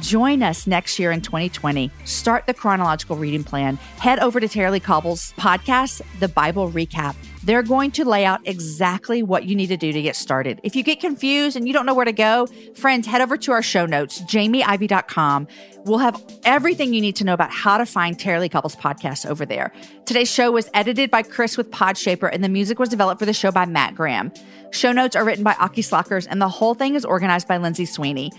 Join 0.00 0.42
us 0.42 0.66
next 0.66 0.98
year 0.98 1.12
in 1.12 1.20
2020. 1.20 1.90
Start 2.04 2.46
the 2.46 2.54
chronological 2.54 3.16
reading 3.16 3.44
plan. 3.44 3.76
Head 3.98 4.18
over 4.18 4.40
to 4.40 4.48
Tara-Leigh 4.48 4.80
Cobble's 4.80 5.32
podcast, 5.38 6.02
The 6.18 6.28
Bible 6.28 6.70
Recap. 6.70 7.14
They're 7.44 7.62
going 7.62 7.90
to 7.92 8.04
lay 8.04 8.24
out 8.24 8.40
exactly 8.44 9.22
what 9.22 9.44
you 9.44 9.54
need 9.54 9.66
to 9.66 9.76
do 9.76 9.92
to 9.92 10.02
get 10.02 10.16
started. 10.16 10.60
If 10.62 10.74
you 10.74 10.82
get 10.82 10.98
confused 10.98 11.56
and 11.56 11.66
you 11.66 11.74
don't 11.74 11.86
know 11.86 11.94
where 11.94 12.06
to 12.06 12.12
go, 12.12 12.46
friends, 12.74 13.06
head 13.06 13.20
over 13.20 13.36
to 13.36 13.52
our 13.52 13.62
show 13.62 13.86
notes, 13.86 14.22
jamieivey.com. 14.22 15.46
We'll 15.84 15.98
have 15.98 16.22
everything 16.44 16.94
you 16.94 17.02
need 17.02 17.16
to 17.16 17.24
know 17.24 17.34
about 17.34 17.50
how 17.50 17.76
to 17.76 17.84
find 17.84 18.18
Tara-Leigh 18.18 18.48
Cobble's 18.48 18.76
podcast 18.76 19.26
over 19.28 19.44
there. 19.44 19.72
Today's 20.06 20.30
show 20.30 20.50
was 20.50 20.70
edited 20.74 21.10
by 21.10 21.22
Chris 21.22 21.56
with 21.56 21.70
Podshaper, 21.70 22.30
and 22.32 22.42
the 22.42 22.48
music 22.48 22.78
was 22.78 22.88
developed 22.88 23.18
for 23.18 23.26
the 23.26 23.34
show 23.34 23.52
by 23.52 23.66
Matt 23.66 23.94
Graham. 23.94 24.32
Show 24.70 24.92
notes 24.92 25.14
are 25.14 25.24
written 25.24 25.44
by 25.44 25.54
Aki 25.60 25.82
Slockers, 25.82 26.26
and 26.26 26.40
the 26.40 26.48
whole 26.48 26.74
thing 26.74 26.94
is 26.94 27.04
organized 27.04 27.46
by 27.46 27.58
Lindsay 27.58 27.84
Sweeney. 27.84 28.32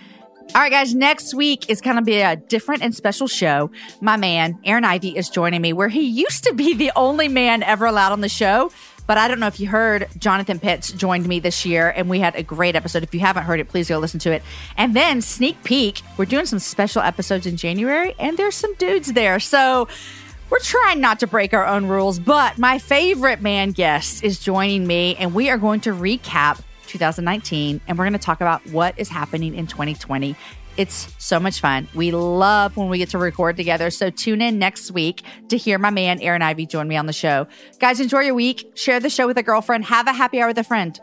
All 0.53 0.61
right, 0.61 0.71
guys, 0.71 0.95
next 0.95 1.33
week 1.33 1.69
is 1.69 1.81
going 1.81 1.97
to 1.97 2.01
be 2.01 2.21
a 2.21 2.37
different 2.37 2.81
and 2.81 2.95
special 2.95 3.27
show. 3.27 3.71
My 3.99 4.15
man, 4.15 4.57
Aaron 4.63 4.85
Ivey, 4.85 5.17
is 5.17 5.29
joining 5.29 5.61
me 5.61 5.73
where 5.73 5.89
he 5.89 6.01
used 6.07 6.45
to 6.45 6.53
be 6.53 6.73
the 6.73 6.91
only 6.95 7.27
man 7.27 7.61
ever 7.61 7.85
allowed 7.85 8.13
on 8.13 8.21
the 8.21 8.29
show. 8.29 8.71
But 9.05 9.17
I 9.17 9.27
don't 9.27 9.39
know 9.39 9.47
if 9.47 9.59
you 9.59 9.67
heard, 9.67 10.07
Jonathan 10.17 10.59
Pitts 10.59 10.91
joined 10.93 11.27
me 11.27 11.39
this 11.39 11.65
year, 11.65 11.89
and 11.89 12.09
we 12.09 12.19
had 12.19 12.35
a 12.35 12.43
great 12.43 12.75
episode. 12.75 13.03
If 13.03 13.13
you 13.13 13.19
haven't 13.19 13.43
heard 13.43 13.59
it, 13.59 13.67
please 13.67 13.89
go 13.89 13.99
listen 13.99 14.19
to 14.21 14.31
it. 14.31 14.43
And 14.77 14.95
then, 14.95 15.21
sneak 15.21 15.61
peek, 15.63 16.01
we're 16.15 16.25
doing 16.25 16.45
some 16.45 16.59
special 16.59 17.01
episodes 17.01 17.45
in 17.45 17.57
January, 17.57 18.15
and 18.17 18.37
there's 18.37 18.55
some 18.55 18.73
dudes 18.75 19.11
there. 19.13 19.39
So 19.41 19.89
we're 20.49 20.59
trying 20.59 21.01
not 21.01 21.19
to 21.19 21.27
break 21.27 21.53
our 21.53 21.65
own 21.65 21.87
rules, 21.87 22.17
but 22.17 22.57
my 22.57 22.79
favorite 22.79 23.41
man 23.41 23.71
guest 23.71 24.23
is 24.23 24.39
joining 24.39 24.87
me, 24.87 25.15
and 25.17 25.33
we 25.33 25.49
are 25.49 25.57
going 25.57 25.81
to 25.81 25.91
recap 25.91 26.61
2019 26.97 27.81
and 27.87 27.97
we're 27.97 28.05
going 28.05 28.13
to 28.13 28.19
talk 28.19 28.39
about 28.41 28.65
what 28.67 28.97
is 28.97 29.09
happening 29.09 29.53
in 29.53 29.67
2020. 29.67 30.35
It's 30.77 31.13
so 31.17 31.39
much 31.39 31.59
fun. 31.59 31.87
We 31.93 32.11
love 32.11 32.75
when 32.75 32.89
we 32.89 32.97
get 32.97 33.09
to 33.09 33.17
record 33.17 33.57
together. 33.57 33.89
So 33.89 34.09
tune 34.09 34.41
in 34.41 34.59
next 34.59 34.91
week 34.91 35.23
to 35.49 35.57
hear 35.57 35.77
my 35.77 35.89
man 35.89 36.21
Aaron 36.21 36.41
Ivey 36.41 36.65
join 36.65 36.87
me 36.87 36.97
on 36.97 37.05
the 37.05 37.13
show. 37.13 37.47
Guys, 37.79 37.99
enjoy 37.99 38.21
your 38.21 38.35
week. 38.35 38.71
Share 38.75 38.99
the 38.99 39.09
show 39.09 39.27
with 39.27 39.37
a 39.37 39.43
girlfriend. 39.43 39.85
Have 39.85 40.07
a 40.07 40.13
happy 40.13 40.41
hour 40.41 40.47
with 40.47 40.57
a 40.57 40.63
friend. 40.63 40.99